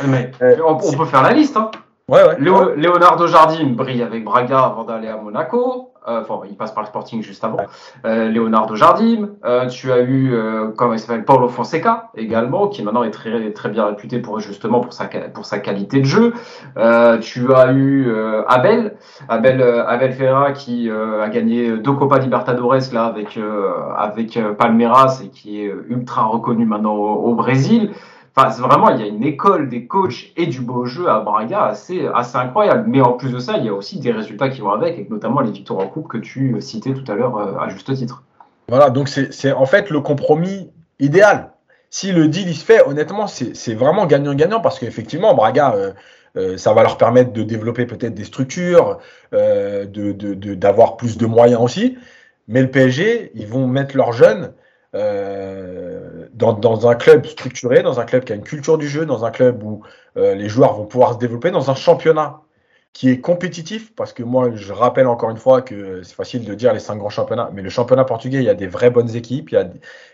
Ah, 0.00 0.04
mais, 0.06 0.30
euh, 0.42 0.56
on, 0.66 0.76
peut 0.76 1.04
faire 1.04 1.22
la 1.22 1.32
liste. 1.32 1.56
Hein. 1.56 1.70
Ouais, 2.06 2.20
ouais. 2.22 2.36
Leonardo 2.38 3.26
Jardim 3.26 3.70
brille 3.70 4.02
avec 4.02 4.24
Braga 4.24 4.58
avant 4.60 4.84
d'aller 4.84 5.08
à 5.08 5.16
Monaco. 5.16 5.92
Euh, 6.06 6.20
enfin, 6.20 6.46
il 6.46 6.54
passe 6.54 6.72
par 6.72 6.82
le 6.82 6.88
Sporting 6.88 7.22
juste 7.22 7.42
avant. 7.44 7.60
Euh, 8.04 8.28
Leonardo 8.28 8.76
Jardim. 8.76 9.30
Euh, 9.46 9.68
tu 9.68 9.90
as 9.90 10.00
eu, 10.00 10.34
euh, 10.34 10.68
comment 10.76 10.92
il 10.92 10.98
s'appelle, 10.98 11.24
Paulo 11.24 11.48
Fonseca 11.48 12.10
également, 12.14 12.68
qui 12.68 12.82
maintenant 12.82 13.04
est 13.04 13.10
très 13.10 13.50
très 13.52 13.70
bien 13.70 13.86
réputé 13.86 14.18
pour 14.18 14.38
justement 14.38 14.80
pour 14.80 14.92
sa 14.92 15.06
pour 15.06 15.46
sa 15.46 15.60
qualité 15.60 16.00
de 16.00 16.04
jeu. 16.04 16.34
Euh, 16.76 17.16
tu 17.20 17.54
as 17.54 17.72
eu 17.72 18.12
Abel, 18.48 18.96
Abel 19.30 19.62
Abel 19.62 20.12
Ferreira 20.12 20.52
qui 20.52 20.90
a 20.90 21.28
gagné 21.30 21.78
deux 21.78 21.92
Copa 21.92 22.18
Libertadores 22.18 22.92
là 22.92 23.06
avec 23.06 23.40
avec 23.96 24.38
Palmeiras 24.58 25.22
et 25.24 25.30
qui 25.30 25.62
est 25.62 25.74
ultra 25.88 26.24
reconnu 26.24 26.66
maintenant 26.66 26.96
au 26.96 27.34
Brésil. 27.34 27.92
Enfin, 28.36 28.48
vraiment, 28.62 28.90
il 28.90 29.00
y 29.00 29.04
a 29.04 29.06
une 29.06 29.22
école 29.22 29.68
des 29.68 29.86
coachs 29.86 30.32
et 30.36 30.46
du 30.46 30.60
beau 30.60 30.86
jeu 30.86 31.08
à 31.08 31.20
Braga 31.20 31.66
assez, 31.66 32.08
assez 32.12 32.36
incroyable. 32.36 32.84
Mais 32.88 33.00
en 33.00 33.12
plus 33.12 33.30
de 33.30 33.38
ça, 33.38 33.58
il 33.58 33.64
y 33.64 33.68
a 33.68 33.72
aussi 33.72 34.00
des 34.00 34.10
résultats 34.10 34.48
qui 34.48 34.60
vont 34.60 34.72
avec, 34.72 34.98
et 34.98 35.06
notamment 35.08 35.40
les 35.40 35.52
victoires 35.52 35.78
en 35.78 35.86
coupe 35.86 36.08
que 36.08 36.18
tu 36.18 36.56
citais 36.60 36.94
tout 36.94 37.10
à 37.10 37.14
l'heure 37.14 37.36
euh, 37.36 37.56
à 37.60 37.68
juste 37.68 37.94
titre. 37.94 38.24
Voilà, 38.68 38.90
donc 38.90 39.08
c'est 39.08 39.52
en 39.52 39.66
fait 39.66 39.90
le 39.90 40.00
compromis 40.00 40.70
idéal. 40.98 41.52
Si 41.90 42.10
le 42.10 42.26
deal 42.26 42.48
il 42.48 42.56
se 42.56 42.64
fait, 42.64 42.84
honnêtement, 42.88 43.28
c'est 43.28 43.74
vraiment 43.74 44.06
gagnant-gagnant 44.06 44.60
parce 44.60 44.80
qu'effectivement, 44.80 45.34
Braga, 45.34 45.74
euh, 45.74 45.92
euh, 46.36 46.56
ça 46.56 46.72
va 46.72 46.82
leur 46.82 46.98
permettre 46.98 47.32
de 47.32 47.42
développer 47.44 47.86
peut-être 47.86 48.14
des 48.14 48.24
structures, 48.24 48.98
d'avoir 49.30 50.96
plus 50.96 51.18
de 51.18 51.26
moyens 51.26 51.60
aussi. 51.60 51.96
Mais 52.48 52.62
le 52.62 52.70
PSG, 52.70 53.30
ils 53.34 53.46
vont 53.46 53.68
mettre 53.68 53.96
leurs 53.96 54.12
jeunes 54.12 54.52
euh, 54.94 56.28
dans, 56.34 56.88
un 56.88 56.94
club 56.94 57.26
structuré, 57.26 57.82
dans 57.82 58.00
un 58.00 58.04
club 58.04 58.24
qui 58.24 58.32
a 58.32 58.36
une 58.36 58.42
culture 58.42 58.78
du 58.78 58.88
jeu, 58.88 59.06
dans 59.06 59.24
un 59.24 59.30
club 59.30 59.62
où 59.62 59.82
euh, 60.16 60.34
les 60.34 60.48
joueurs 60.48 60.74
vont 60.74 60.86
pouvoir 60.86 61.14
se 61.14 61.18
développer, 61.18 61.50
dans 61.50 61.70
un 61.70 61.74
championnat 61.74 62.40
qui 62.92 63.10
est 63.10 63.20
compétitif, 63.20 63.92
parce 63.96 64.12
que 64.12 64.22
moi, 64.22 64.50
je 64.54 64.72
rappelle 64.72 65.08
encore 65.08 65.30
une 65.30 65.36
fois 65.36 65.62
que 65.62 66.02
c'est 66.04 66.14
facile 66.14 66.44
de 66.44 66.54
dire 66.54 66.72
les 66.72 66.78
cinq 66.78 66.96
grands 66.96 67.10
championnats, 67.10 67.50
mais 67.52 67.60
le 67.60 67.70
championnat 67.70 68.04
portugais, 68.04 68.38
il 68.38 68.44
y 68.44 68.48
a 68.48 68.54
des 68.54 68.68
vraies 68.68 68.90
bonnes 68.90 69.16
équipes, 69.16 69.50
il 69.50 69.54
y 69.54 69.58
a, 69.58 69.68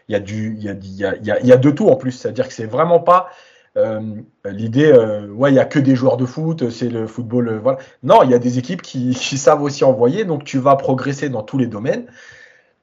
il 0.08 0.12
y 0.12 0.16
a, 0.16 0.18
il 0.18 0.94
y 0.96 1.04
a, 1.04 1.38
il 1.40 1.46
y 1.46 1.52
a, 1.52 1.56
de 1.58 1.70
tout 1.70 1.88
en 1.88 1.96
plus, 1.96 2.12
c'est-à-dire 2.12 2.48
que 2.48 2.54
c'est 2.54 2.64
vraiment 2.64 3.00
pas 3.00 3.28
euh, 3.76 4.00
l'idée, 4.46 4.90
euh, 4.90 5.28
ouais, 5.28 5.52
il 5.52 5.56
y 5.56 5.60
a 5.60 5.66
que 5.66 5.78
des 5.78 5.94
joueurs 5.94 6.16
de 6.16 6.24
foot, 6.24 6.70
c'est 6.70 6.88
le 6.88 7.06
football, 7.06 7.58
voilà. 7.62 7.78
Non, 8.02 8.22
il 8.22 8.30
y 8.30 8.34
a 8.34 8.38
des 8.38 8.58
équipes 8.58 8.80
qui, 8.80 9.10
qui 9.14 9.36
savent 9.36 9.62
aussi 9.62 9.84
envoyer, 9.84 10.24
donc 10.24 10.44
tu 10.44 10.58
vas 10.58 10.76
progresser 10.76 11.28
dans 11.28 11.42
tous 11.42 11.58
les 11.58 11.66
domaines. 11.66 12.06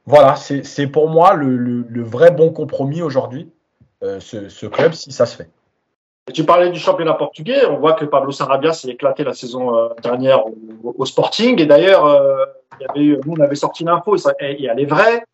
Voilà, 0.07 0.35
c'est 0.35 0.87
pour 0.87 1.09
moi 1.09 1.33
le, 1.33 2.01
vrai 2.01 2.31
bon 2.31 2.49
compromis 2.51 3.01
aujourd'hui, 3.01 3.51
euh, 4.03 4.21
ce, 4.21 4.65
club, 4.65 4.93
si 4.93 5.11
ça 5.11 5.25
se 5.25 5.35
fait. 5.35 5.49
tu 6.33 6.45
parlais 6.45 6.69
du 6.69 6.79
championnat 6.79 7.13
portugais. 7.13 7.65
On 7.65 7.77
voit 7.77 7.91
que 7.91 8.05
Pablo 8.05 8.31
Sarabia 8.31 8.71
s'est 8.71 8.87
éclaté 8.89 9.25
la 9.25 9.33
saison 9.33 9.75
euh, 9.75 9.89
dernière 10.01 10.45
au, 10.81 11.05
Sporting. 11.05 11.59
Et 11.59 11.65
d'ailleurs, 11.65 12.05
euh, 12.05 12.45
nous, 12.95 13.33
on 13.37 13.41
avait 13.41 13.55
sorti 13.55 13.83
l'info, 13.83 14.15
et, 14.39 14.63
elle 14.63 14.79
est 14.79 14.85
vraie, 14.85 15.25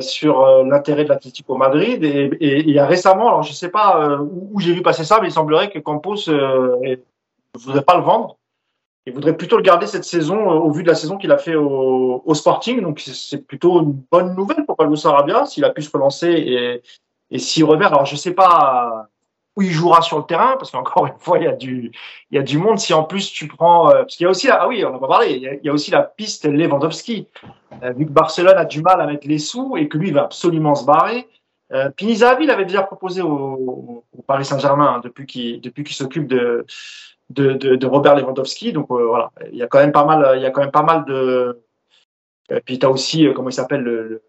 sur 0.00 0.64
l'intérêt 0.64 1.04
de 1.04 1.10
l'Atlético 1.10 1.58
Madrid. 1.58 2.02
Et, 2.02 2.60
il 2.60 2.70
y 2.70 2.78
a 2.78 2.86
récemment, 2.86 3.28
alors 3.28 3.42
je 3.42 3.50
ne 3.50 3.54
sais 3.54 3.68
pas 3.68 4.18
où, 4.52 4.58
j'ai 4.58 4.72
vu 4.72 4.80
passer 4.80 5.04
ça, 5.04 5.18
mais 5.20 5.28
il 5.28 5.32
semblerait 5.32 5.68
que 5.68 5.78
Campos 5.78 6.28
ne 6.28 6.96
voudrait 7.58 7.82
pas 7.82 7.98
le 7.98 8.04
vendre 8.04 8.38
il 9.06 9.12
voudrait 9.12 9.36
plutôt 9.36 9.56
le 9.56 9.62
garder 9.62 9.86
cette 9.86 10.04
saison 10.04 10.50
euh, 10.50 10.54
au 10.54 10.70
vu 10.70 10.82
de 10.82 10.88
la 10.88 10.94
saison 10.94 11.18
qu'il 11.18 11.32
a 11.32 11.38
fait 11.38 11.54
au, 11.54 12.22
au 12.24 12.34
Sporting. 12.34 12.80
Donc 12.80 13.00
c'est 13.00 13.46
plutôt 13.46 13.82
une 13.82 13.92
bonne 14.10 14.34
nouvelle 14.34 14.64
pour 14.64 14.76
Pablo 14.76 14.96
Sarabia 14.96 15.46
s'il 15.46 15.64
a 15.64 15.70
pu 15.70 15.82
se 15.82 15.90
relancer 15.90 16.30
et, 16.30 16.82
et 17.30 17.38
s'il 17.38 17.64
revient. 17.64 17.84
Alors 17.84 18.06
je 18.06 18.16
sais 18.16 18.32
pas 18.32 19.08
où 19.56 19.62
il 19.62 19.70
jouera 19.70 20.02
sur 20.02 20.18
le 20.18 20.24
terrain 20.24 20.56
parce 20.58 20.70
qu'encore 20.70 21.06
une 21.06 21.18
fois 21.18 21.38
il 21.38 21.44
y 21.44 21.48
a 21.48 21.52
du 21.52 21.92
il 22.30 22.36
y 22.36 22.38
a 22.38 22.42
du 22.42 22.58
monde. 22.58 22.78
Si 22.78 22.94
en 22.94 23.04
plus 23.04 23.30
tu 23.30 23.46
prends 23.46 23.90
euh, 23.90 24.00
parce 24.00 24.16
qu'il 24.16 24.24
y 24.24 24.26
a 24.26 24.30
aussi 24.30 24.48
ah 24.50 24.66
oui 24.68 24.84
on 24.84 24.94
en 24.94 25.02
a 25.02 25.08
parlé 25.08 25.32
il 25.32 25.60
y 25.62 25.68
a, 25.68 25.72
aussi 25.72 25.90
la 25.90 26.02
piste 26.02 26.46
Lewandowski 26.46 27.28
euh, 27.82 27.92
vu 27.92 28.06
que 28.06 28.12
Barcelone 28.12 28.56
a 28.56 28.64
du 28.64 28.82
mal 28.82 29.00
à 29.00 29.06
mettre 29.06 29.26
les 29.26 29.38
sous 29.38 29.76
et 29.76 29.88
que 29.88 29.98
lui 29.98 30.08
il 30.08 30.14
va 30.14 30.24
absolument 30.24 30.74
se 30.74 30.84
barrer. 30.84 31.28
Euh, 31.72 31.88
Pinizavi 31.90 32.46
l'avait 32.46 32.66
déjà 32.66 32.82
proposé 32.82 33.22
au, 33.22 34.04
au 34.16 34.22
Paris 34.22 34.44
Saint-Germain 34.44 34.96
hein, 34.96 35.00
depuis 35.02 35.26
qu'il 35.26 35.60
depuis 35.60 35.82
qu'il 35.82 35.96
s'occupe 35.96 36.26
de 36.26 36.66
de, 37.34 37.52
de, 37.52 37.76
de, 37.76 37.86
Robert 37.86 38.16
Lewandowski. 38.16 38.72
Donc 38.72 38.90
euh, 38.90 39.06
voilà, 39.06 39.30
il 39.50 39.56
y 39.56 39.62
a 39.62 39.66
quand 39.66 39.78
même 39.78 39.92
pas 39.92 40.04
mal, 40.04 40.36
il 40.36 40.42
y 40.42 40.46
a 40.46 40.50
quand 40.50 40.60
même 40.60 40.70
pas 40.70 40.82
mal 40.82 41.04
de. 41.04 41.62
Et 42.50 42.60
puis 42.60 42.78
tu 42.78 42.86
as 42.86 42.90
aussi, 42.90 43.26
euh, 43.26 43.32
comment 43.32 43.48
il 43.48 43.52
s'appelle, 43.52 43.82
le, 43.82 44.08
le 44.08 44.20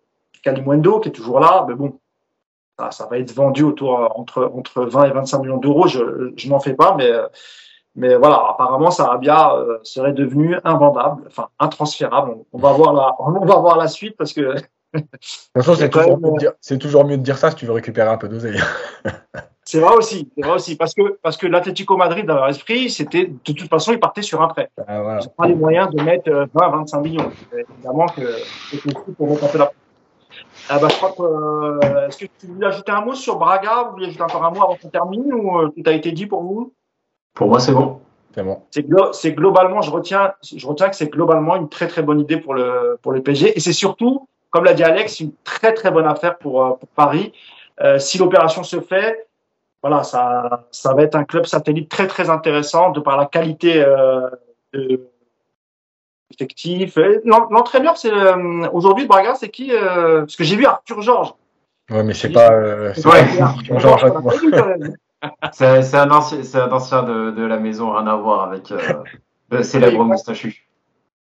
qui 0.42 1.10
est 1.10 1.12
toujours 1.12 1.40
là. 1.40 1.66
Mais 1.68 1.76
bon, 1.76 2.00
ça, 2.78 2.92
ça, 2.92 3.08
va 3.08 3.18
être 3.18 3.34
vendu 3.34 3.64
autour 3.64 4.00
euh, 4.00 4.08
entre 4.16 4.52
entre 4.54 4.84
20 4.86 5.06
et 5.06 5.12
25 5.12 5.40
millions 5.40 5.58
d'euros. 5.58 5.88
Je, 5.88 6.34
je 6.36 6.50
n'en 6.50 6.60
fais 6.60 6.74
pas, 6.74 6.96
mais 6.96 7.12
mais 7.96 8.16
voilà, 8.16 8.44
apparemment 8.50 8.92
Sarabia 8.92 9.56
serait 9.84 10.14
devenu 10.14 10.58
invendable, 10.64 11.24
enfin 11.28 11.50
intransférable. 11.60 12.36
On, 12.52 12.58
va 12.58 12.74
voir 12.74 12.94
la, 12.94 13.16
on 13.20 13.46
va 13.46 13.56
voir 13.56 13.78
la 13.78 13.88
suite 13.88 14.18
parce 14.18 14.34
que. 14.34 14.56
C'est 15.56 15.90
toujours, 15.90 16.20
toujours, 16.80 17.06
mieux 17.06 17.18
de 17.18 17.24
dire 17.24 17.38
ça 17.38 17.50
si 17.50 17.58
tu 17.58 17.66
veux 17.66 17.74
récupérer 17.74 18.10
un 18.10 18.18
peu 18.18 18.30
d'oseille. 18.30 18.62
C'est 19.68 19.80
vrai 19.80 19.96
aussi, 19.96 20.30
c'est 20.36 20.46
vrai 20.46 20.56
aussi, 20.56 20.76
parce 20.76 20.94
que 20.94 21.18
parce 21.24 21.38
que 21.38 21.48
l'Atlético 21.48 21.98
Madrid 21.98 22.24
dans 22.26 22.36
leur 22.36 22.50
esprit, 22.50 22.88
c'était 22.92 23.26
de 23.26 23.52
toute 23.54 23.68
façon, 23.68 23.94
ils 23.94 24.00
partaient 24.00 24.22
sur 24.22 24.44
un 24.44 24.48
prêt. 24.48 24.70
Ah, 24.88 25.02
voilà. 25.02 25.20
Ils 25.22 25.26
n'ont 25.26 25.34
pas 25.36 25.48
les 25.48 25.56
moyens 25.56 25.90
de 25.90 26.04
mettre 26.04 26.30
20, 26.32 26.38
euh, 26.38 26.78
25 26.78 27.02
millions. 27.02 27.32
Évidemment 27.52 28.06
que 28.06 28.22
c'est 28.70 29.16
pour 29.18 29.28
monter 29.28 29.58
la. 29.58 29.72
Ah 30.70 30.78
bah, 30.78 30.88
je 30.92 30.96
crois 30.96 31.14
que. 31.14 31.24
Euh, 31.24 32.08
est-ce 32.08 32.18
que 32.18 32.26
tu 32.40 32.46
voulais 32.46 32.68
ajouter 32.68 32.92
un 32.92 33.02
mot 33.02 33.16
sur 33.16 33.38
Braga? 33.38 33.86
Vous 33.86 33.94
voulez 33.94 34.06
ajouter 34.08 34.22
encore 34.22 34.46
un 34.46 34.52
mot 34.52 34.64
avant 34.64 34.76
qu'on 34.76 34.90
termine 34.90 35.34
ou 35.34 35.60
euh, 35.60 35.70
tout 35.70 35.84
a 35.90 35.94
été 35.94 36.12
dit 36.12 36.28
pour 36.28 36.44
vous? 36.44 36.72
Pour 37.34 37.48
moi, 37.48 37.60
c'est 37.60 37.74
bon. 37.74 38.02
C'est 38.36 38.44
bon. 38.44 38.62
C'est 39.14 39.32
globalement, 39.32 39.82
je 39.82 39.90
retiens, 39.90 40.34
je 40.44 40.68
retiens 40.68 40.90
que 40.90 40.96
c'est 40.96 41.10
globalement 41.10 41.56
une 41.56 41.70
très 41.70 41.88
très 41.88 42.04
bonne 42.04 42.20
idée 42.20 42.38
pour 42.38 42.54
le 42.54 43.00
pour 43.02 43.14
le 43.14 43.24
PSG 43.24 43.58
et 43.58 43.60
c'est 43.60 43.74
surtout, 43.74 44.28
comme 44.52 44.66
l'a 44.66 44.74
dit 44.74 44.84
Alex, 44.84 45.22
une 45.22 45.32
très 45.44 45.74
très 45.74 45.90
bonne 45.90 46.06
affaire 46.06 46.38
pour, 46.38 46.78
pour 46.78 46.90
Paris. 46.90 47.32
Euh, 47.82 48.00
si 48.00 48.18
l'opération 48.18 48.64
se 48.64 48.80
fait, 48.80 49.25
voilà, 49.86 50.04
ça, 50.04 50.66
ça 50.72 50.94
va 50.94 51.04
être 51.04 51.16
un 51.16 51.26
club 51.26 51.46
satellite 51.46 51.90
très 51.90 52.08
très 52.08 52.30
intéressant 52.30 52.90
de 52.90 53.00
par 53.00 53.18
la 53.18 53.26
qualité 53.26 53.84
euh, 53.84 54.30
de 54.74 55.08
effectif. 56.34 56.98
L'entraîneur, 57.26 57.98
c'est 57.98 58.12
aujourd'hui 58.74 59.06
Braga, 59.06 59.36
c'est 59.36 59.50
qui 59.50 59.72
Parce 59.72 60.36
que 60.36 60.44
j'ai 60.44 60.56
vu 60.56 60.66
Arthur 60.66 61.02
Georges. 61.02 61.34
Ouais, 61.90 62.04
mais 62.04 62.14
c'est 62.14 62.30
pas. 62.30 62.52
Euh, 62.52 62.94
c'est 65.52 65.96
un 65.96 66.12
ancien, 66.12 66.40
un 66.56 66.72
ancien 66.72 67.04
de, 67.04 67.32
de, 67.32 67.46
la 67.46 67.58
maison, 67.58 67.92
rien 67.92 68.08
à 68.08 68.16
voir 68.16 68.50
avec 68.50 68.72
euh, 68.72 68.80
le 69.52 69.64
célèbre 69.64 70.04
moustachu. 70.04 70.68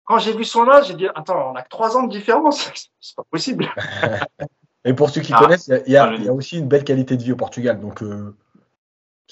Quand 0.04 0.18
j'ai 0.18 0.36
vu 0.36 0.44
son 0.44 0.68
âge, 0.68 0.88
j'ai 0.88 0.94
dit 0.94 1.08
Attends, 1.14 1.52
on 1.52 1.56
a 1.56 1.62
que 1.62 1.68
3 1.68 1.96
ans 1.96 2.02
de 2.02 2.12
différence, 2.12 2.70
c'est 3.00 3.16
pas 3.16 3.24
possible. 3.30 3.68
Et 4.84 4.94
pour 4.94 5.10
ceux 5.10 5.20
qui 5.20 5.32
ah, 5.34 5.38
connaissent, 5.38 5.70
il 5.86 5.92
y, 5.92 5.96
a, 5.96 6.14
y, 6.14 6.28
a 6.28 6.32
aussi 6.32 6.58
une 6.58 6.66
belle 6.66 6.84
qualité 6.84 7.16
de 7.16 7.22
vie 7.22 7.32
au 7.32 7.36
Portugal. 7.36 7.78
Donc, 7.80 8.02
euh, 8.02 8.34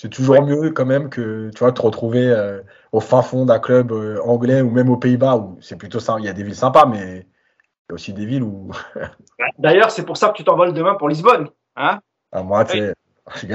c'est 0.01 0.11
toujours 0.11 0.41
mieux 0.43 0.71
quand 0.71 0.87
même 0.87 1.11
que 1.11 1.51
tu 1.53 1.59
vois, 1.59 1.73
te 1.73 1.83
retrouver 1.83 2.25
euh, 2.25 2.61
au 2.93 3.01
fin 3.01 3.21
fond 3.21 3.45
d'un 3.45 3.59
club 3.59 3.91
euh, 3.91 4.21
anglais 4.25 4.61
ou 4.61 4.71
même 4.71 4.91
aux 4.91 4.97
Pays-Bas 4.97 5.37
où 5.37 5.59
c'est 5.61 5.75
plutôt 5.75 5.99
ça. 5.99 6.15
Il 6.21 6.25
y 6.25 6.29
a 6.29 6.33
des 6.33 6.45
villes 6.45 6.55
sympas, 6.55 6.87
mais 6.87 6.99
il 7.01 7.91
y 7.91 7.91
a 7.91 7.95
aussi 7.95 8.13
des 8.13 8.25
villes 8.25 8.45
où. 8.45 8.71
D'ailleurs, 9.59 9.91
c'est 9.91 10.07
pour 10.07 10.17
ça 10.17 10.29
que 10.29 10.35
tu 10.35 10.45
t'envoles 10.45 10.73
demain 10.73 10.95
pour 10.95 11.09
Lisbonne. 11.09 11.49
Hein 11.75 11.99
ah, 12.31 12.45
moi, 12.45 12.65
tu 12.65 12.79
sais, 12.79 12.95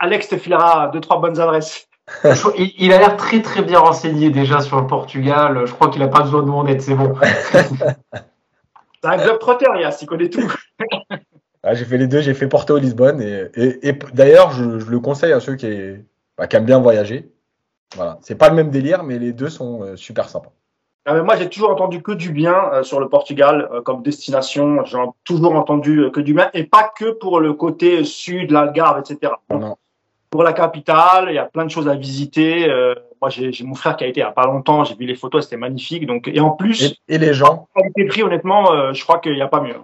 Alex 0.00 0.28
te 0.28 0.36
filera 0.36 0.88
deux, 0.88 1.00
trois 1.00 1.18
bonnes 1.18 1.40
adresses. 1.40 1.88
Il 2.78 2.92
a 2.92 2.98
l'air 2.98 3.16
très 3.16 3.40
très 3.40 3.62
bien 3.62 3.78
renseigné 3.78 4.28
déjà 4.28 4.60
sur 4.60 4.78
le 4.78 4.86
Portugal. 4.86 5.62
Je 5.64 5.72
crois 5.72 5.88
qu'il 5.88 6.02
n'a 6.02 6.08
pas 6.08 6.20
besoin 6.20 6.42
de 6.42 6.48
mon 6.48 6.66
aide, 6.66 6.82
c'est 6.82 6.94
bon. 6.94 7.14
c'est 7.22 9.08
un 9.08 9.16
club 9.16 9.38
trotter, 9.38 9.64
Yass, 9.80 10.02
il 10.02 10.06
connaît 10.06 10.28
tout. 10.28 10.52
Ah, 11.64 11.74
j'ai 11.74 11.84
fait 11.84 11.98
les 11.98 12.08
deux, 12.08 12.20
j'ai 12.20 12.34
fait 12.34 12.48
Porto 12.48 12.76
Lisbonne. 12.76 13.20
Et, 13.22 13.88
et, 13.88 13.92
d'ailleurs, 14.14 14.50
je, 14.50 14.64
le 14.64 15.00
conseille 15.00 15.32
à 15.32 15.38
ceux 15.38 15.54
qui, 15.54 15.68
bah, 16.36 16.48
qui 16.48 16.56
aiment 16.56 16.64
bien 16.64 16.80
voyager. 16.80 17.30
Voilà. 17.94 18.18
C'est 18.22 18.34
pas 18.34 18.48
le 18.48 18.56
même 18.56 18.70
délire, 18.70 19.04
mais 19.04 19.18
les 19.18 19.32
deux 19.32 19.48
sont 19.48 19.82
euh, 19.82 19.96
super 19.96 20.28
sympas. 20.28 20.52
Ah, 21.04 21.22
moi, 21.22 21.36
j'ai 21.36 21.48
toujours 21.48 21.70
entendu 21.70 22.02
que 22.02 22.12
du 22.12 22.32
bien 22.32 22.54
euh, 22.72 22.82
sur 22.82 22.98
le 22.98 23.08
Portugal 23.08 23.68
euh, 23.72 23.80
comme 23.80 24.02
destination. 24.02 24.84
J'ai 24.84 24.98
toujours 25.24 25.54
entendu 25.54 26.10
que 26.12 26.20
du 26.20 26.34
bien, 26.34 26.50
et 26.52 26.64
pas 26.64 26.90
que 26.96 27.12
pour 27.12 27.38
le 27.38 27.52
côté 27.52 28.02
sud, 28.04 28.50
l'Algarve, 28.50 28.98
etc. 28.98 29.32
Pour 30.30 30.42
la 30.42 30.54
capitale, 30.54 31.26
il 31.28 31.34
y 31.34 31.38
a 31.38 31.44
plein 31.44 31.66
de 31.66 31.70
choses 31.70 31.88
à 31.88 31.94
visiter. 31.94 32.66
moi, 33.20 33.28
j'ai 33.28 33.52
mon 33.64 33.74
frère 33.74 33.96
qui 33.96 34.04
a 34.04 34.06
été 34.06 34.20
il 34.20 34.24
n'y 34.24 34.28
a 34.28 34.32
pas 34.32 34.46
longtemps. 34.46 34.82
J'ai 34.82 34.94
vu 34.94 35.04
les 35.04 35.14
photos, 35.14 35.44
c'était 35.44 35.58
magnifique. 35.58 36.06
Donc, 36.06 36.26
et 36.26 36.40
en 36.40 36.50
plus, 36.50 36.96
et, 37.06 37.18
les 37.18 37.34
gens? 37.34 37.68
Qualité 37.76 38.22
honnêtement, 38.22 38.94
je 38.94 39.02
crois 39.02 39.18
qu'il 39.18 39.34
n'y 39.34 39.42
a 39.42 39.48
pas 39.48 39.60
mieux. 39.60 39.76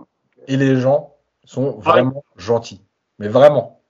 Et 0.46 0.56
les 0.56 0.76
gens? 0.76 1.17
Sont 1.48 1.78
vraiment 1.78 2.24
gentils. 2.36 2.82
Mais 3.18 3.28
vraiment. 3.28 3.80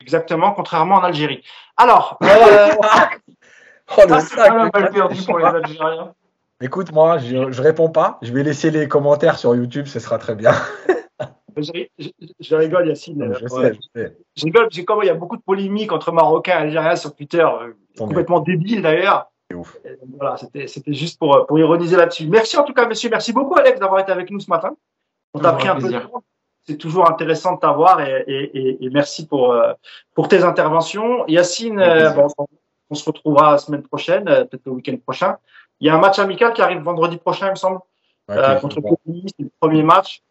Exactement, 0.00 0.52
contrairement 0.52 0.96
en 0.96 1.04
Algérie. 1.04 1.42
Alors. 1.76 2.18
Euh... 2.22 2.74
oh, 3.96 4.02
le 4.08 4.20
sac, 4.20 4.72
perdu 4.72 5.22
pour 5.24 5.38
les 5.38 5.44
Algériens. 5.44 6.14
Écoute, 6.60 6.90
moi, 6.92 7.18
je, 7.18 7.36
ne 7.36 7.60
réponds 7.62 7.90
pas. 7.90 8.18
Je 8.22 8.32
vais 8.32 8.42
laisser 8.42 8.70
les 8.70 8.88
commentaires 8.88 9.38
sur 9.38 9.54
YouTube, 9.54 9.86
ce 9.86 10.00
sera 10.00 10.18
très 10.18 10.34
bien. 10.34 10.52
je, 11.56 12.54
rigole, 12.54 12.88
Yacine. 12.88 13.32
Je 13.40 13.46
sais, 13.46 13.74
je 13.74 14.00
sais. 14.00 14.16
Je 14.36 14.44
rigole, 14.44 14.64
parce 14.64 14.76
que 14.76 14.82
comme 14.82 14.98
il 15.02 15.06
y 15.06 15.10
a 15.10 15.14
beaucoup 15.14 15.36
de 15.36 15.42
polémiques 15.42 15.92
entre 15.92 16.10
Marocains 16.10 16.58
et 16.58 16.62
Algériens 16.62 16.96
sur 16.96 17.14
Twitter, 17.14 17.46
euh, 17.46 17.72
complètement 17.96 18.40
débile 18.40 18.82
d'ailleurs. 18.82 19.30
Voilà, 20.18 20.36
c'était 20.36 20.92
juste 20.92 21.20
pour, 21.20 21.46
pour 21.46 21.58
ironiser 21.58 21.96
là-dessus. 21.96 22.26
Merci 22.26 22.56
en 22.56 22.64
tout 22.64 22.74
cas, 22.74 22.88
monsieur. 22.88 23.10
Merci 23.10 23.32
beaucoup, 23.32 23.56
Alex, 23.56 23.78
d'avoir 23.78 24.00
été 24.00 24.10
avec 24.10 24.30
nous 24.30 24.40
ce 24.40 24.50
matin. 24.50 24.74
On 25.34 25.38
t'a 25.38 25.52
pris 25.52 25.68
un 25.68 25.76
peu 25.76 25.88
de 25.88 25.98
temps 25.98 26.24
c'est 26.66 26.76
toujours 26.76 27.08
intéressant 27.08 27.54
de 27.54 27.60
t'avoir 27.60 28.00
et, 28.00 28.24
et, 28.26 28.84
et, 28.84 28.90
merci 28.90 29.26
pour, 29.26 29.52
euh, 29.52 29.72
pour 30.14 30.28
tes 30.28 30.42
interventions. 30.42 31.26
Yacine, 31.28 31.78
euh, 31.78 32.10
bon, 32.10 32.28
on 32.90 32.94
se 32.94 33.04
retrouvera 33.04 33.52
la 33.52 33.58
semaine 33.58 33.82
prochaine, 33.82 34.28
euh, 34.28 34.44
peut-être 34.44 34.66
le 34.66 34.72
week-end 34.72 34.96
prochain. 34.96 35.36
Il 35.80 35.86
y 35.86 35.90
a 35.90 35.94
un 35.94 36.00
match 36.00 36.18
amical 36.18 36.52
qui 36.52 36.62
arrive 36.62 36.80
vendredi 36.80 37.18
prochain, 37.18 37.46
il 37.48 37.50
me 37.50 37.56
semble, 37.56 37.80
euh, 38.30 38.56
contre 38.56 38.80
le 38.80 39.22
c'est 39.26 39.44
le 39.44 39.50
premier 39.60 39.82
match 39.82 40.22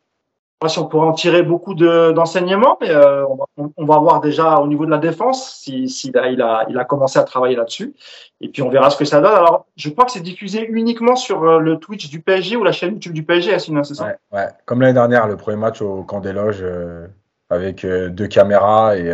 pas 0.60 0.70
si 0.70 0.80
on 0.80 0.88
pourra 0.88 1.06
en 1.08 1.14
tirer 1.14 1.44
beaucoup 1.44 1.74
d'enseignements, 1.76 2.78
mais 2.80 2.90
euh, 2.90 3.26
on, 3.58 3.86
va, 3.86 3.98
voir 4.00 4.22
déjà 4.22 4.58
au 4.60 4.68
niveau 4.68 4.86
de 4.86 4.92
la 4.92 4.98
défense 4.98 5.60
si, 5.62 5.90
si 5.90 6.10
il, 6.10 6.42
a, 6.42 6.66
il 6.70 6.78
a 6.78 6.86
commencé 6.86 7.20
à 7.20 7.24
travailler 7.24 7.56
là-dessus. 7.56 7.94
Et 8.42 8.50
puis 8.50 8.62
on 8.62 8.70
verra 8.70 8.90
ce 8.90 8.98
que 8.98 9.06
ça 9.06 9.22
donne. 9.22 9.34
Alors, 9.34 9.66
je 9.76 9.90
crois 9.90 10.06
que 10.06 10.12
c'est 10.12 10.22
diffusé 10.22 10.66
uniquement 10.68 11.16
sur 11.16 11.44
euh, 11.44 11.60
le 11.60 11.78
Twitch 11.78 12.10
du 12.10 12.22
PSG 12.22 12.56
ou 12.56 12.64
la 12.64 12.72
chaîne 12.72 12.94
YouTube 12.94 13.14
du 13.14 13.24
PSG, 13.24 13.58
c'est 13.60 13.94
ça? 13.94 14.06
Ouais, 14.06 14.16
ouais, 14.32 14.48
comme 14.66 14.82
l'année 14.82 14.94
dernière, 14.94 15.28
le 15.28 15.36
premier 15.38 15.58
match 15.58 15.82
au 15.82 16.04
camp 16.04 16.22
des 16.22 16.34
loges 16.34 16.62
euh, 16.62 17.08
avec 17.50 17.86
deux 17.86 18.28
caméras 18.28 18.98
et. 18.98 19.14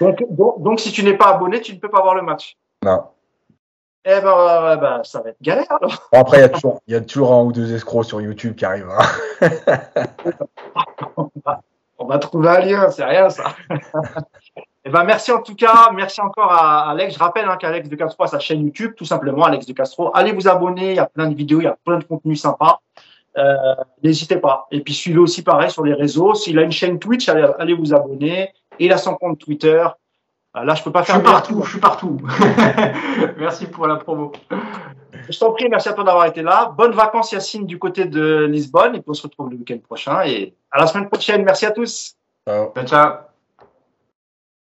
donc, 0.00 0.24
donc, 0.30 0.62
donc, 0.62 0.80
si 0.80 0.90
tu 0.90 1.04
n'es 1.04 1.16
pas 1.16 1.34
abonné, 1.34 1.60
tu 1.60 1.74
ne 1.74 1.78
peux 1.78 1.90
pas 1.90 2.00
voir 2.00 2.14
le 2.14 2.22
match? 2.22 2.56
Non. 2.84 3.02
Eh 4.10 4.22
ben, 4.22 4.76
ben, 4.80 5.02
ça 5.04 5.20
va 5.20 5.28
être 5.28 5.42
galère 5.42 5.70
alors. 5.70 6.08
après, 6.12 6.38
il 6.38 6.40
y, 6.40 6.44
a 6.44 6.48
toujours, 6.48 6.80
y 6.88 6.94
a 6.94 7.00
toujours 7.02 7.34
un 7.34 7.42
ou 7.42 7.52
deux 7.52 7.74
escrocs 7.74 8.06
sur 8.06 8.22
YouTube 8.22 8.54
qui 8.54 8.64
arrivent. 8.64 8.88
Hein. 8.88 9.50
on, 11.98 12.06
va, 12.06 12.18
trouver 12.18 12.48
un 12.48 12.60
lien, 12.60 12.88
c'est 12.88 13.04
rien 13.04 13.28
ça. 13.28 13.54
eh 14.86 14.88
ben, 14.88 15.04
merci 15.04 15.30
en 15.30 15.42
tout 15.42 15.54
cas, 15.54 15.90
merci 15.94 16.22
encore 16.22 16.50
à 16.50 16.90
Alex. 16.90 17.16
Je 17.16 17.18
rappelle 17.18 17.44
hein, 17.44 17.58
qu'Alex 17.60 17.90
de 17.90 17.96
Castro 17.96 18.24
a 18.24 18.28
sa 18.28 18.38
chaîne 18.38 18.64
YouTube, 18.64 18.94
tout 18.96 19.04
simplement, 19.04 19.44
Alex 19.44 19.66
de 19.66 19.74
Castro. 19.74 20.10
Allez 20.14 20.32
vous 20.32 20.48
abonner, 20.48 20.92
il 20.92 20.96
y 20.96 21.00
a 21.00 21.06
plein 21.06 21.28
de 21.28 21.34
vidéos, 21.34 21.60
il 21.60 21.64
y 21.64 21.66
a 21.66 21.76
plein 21.84 21.98
de 21.98 22.04
contenus 22.04 22.40
sympas. 22.40 22.80
Euh, 23.36 23.74
N'hésitez 24.02 24.36
pas. 24.36 24.68
Et 24.70 24.80
puis 24.80 24.94
suivez 24.94 25.18
aussi 25.18 25.42
pareil 25.42 25.70
sur 25.70 25.84
les 25.84 25.92
réseaux. 25.92 26.32
S'il 26.32 26.58
a 26.58 26.62
une 26.62 26.72
chaîne 26.72 26.98
Twitch, 26.98 27.28
allez, 27.28 27.46
allez 27.58 27.74
vous 27.74 27.92
abonner. 27.92 28.54
Il 28.78 28.90
a 28.90 28.96
son 28.96 29.16
compte 29.16 29.38
Twitter. 29.38 29.86
Ah, 30.54 30.64
là, 30.64 30.74
je 30.74 30.82
peux 30.82 30.92
pas 30.92 31.04
faire. 31.04 31.16
Je 31.16 31.20
suis 31.20 31.30
partout, 31.30 31.62
je 31.62 31.70
suis 31.70 31.80
partout. 31.80 32.20
merci 33.38 33.66
pour 33.66 33.86
la 33.86 33.96
promo. 33.96 34.32
Je 35.28 35.38
t'en 35.38 35.52
prie, 35.52 35.68
merci 35.68 35.88
à 35.88 35.92
toi 35.92 36.04
d'avoir 36.04 36.26
été 36.26 36.42
là. 36.42 36.72
Bonnes 36.76 36.92
vacances, 36.92 37.32
Yacine, 37.32 37.66
du 37.66 37.78
côté 37.78 38.06
de 38.06 38.46
Lisbonne. 38.46 38.94
Et 38.94 39.00
puis 39.00 39.10
on 39.10 39.14
se 39.14 39.22
retrouve 39.22 39.50
le 39.50 39.56
week-end 39.56 39.78
prochain. 39.78 40.22
Et 40.24 40.54
à 40.70 40.80
la 40.80 40.86
semaine 40.86 41.08
prochaine. 41.08 41.44
Merci 41.44 41.66
à 41.66 41.70
tous. 41.70 42.16
ciao. 42.46 42.72
ciao. 42.84 43.27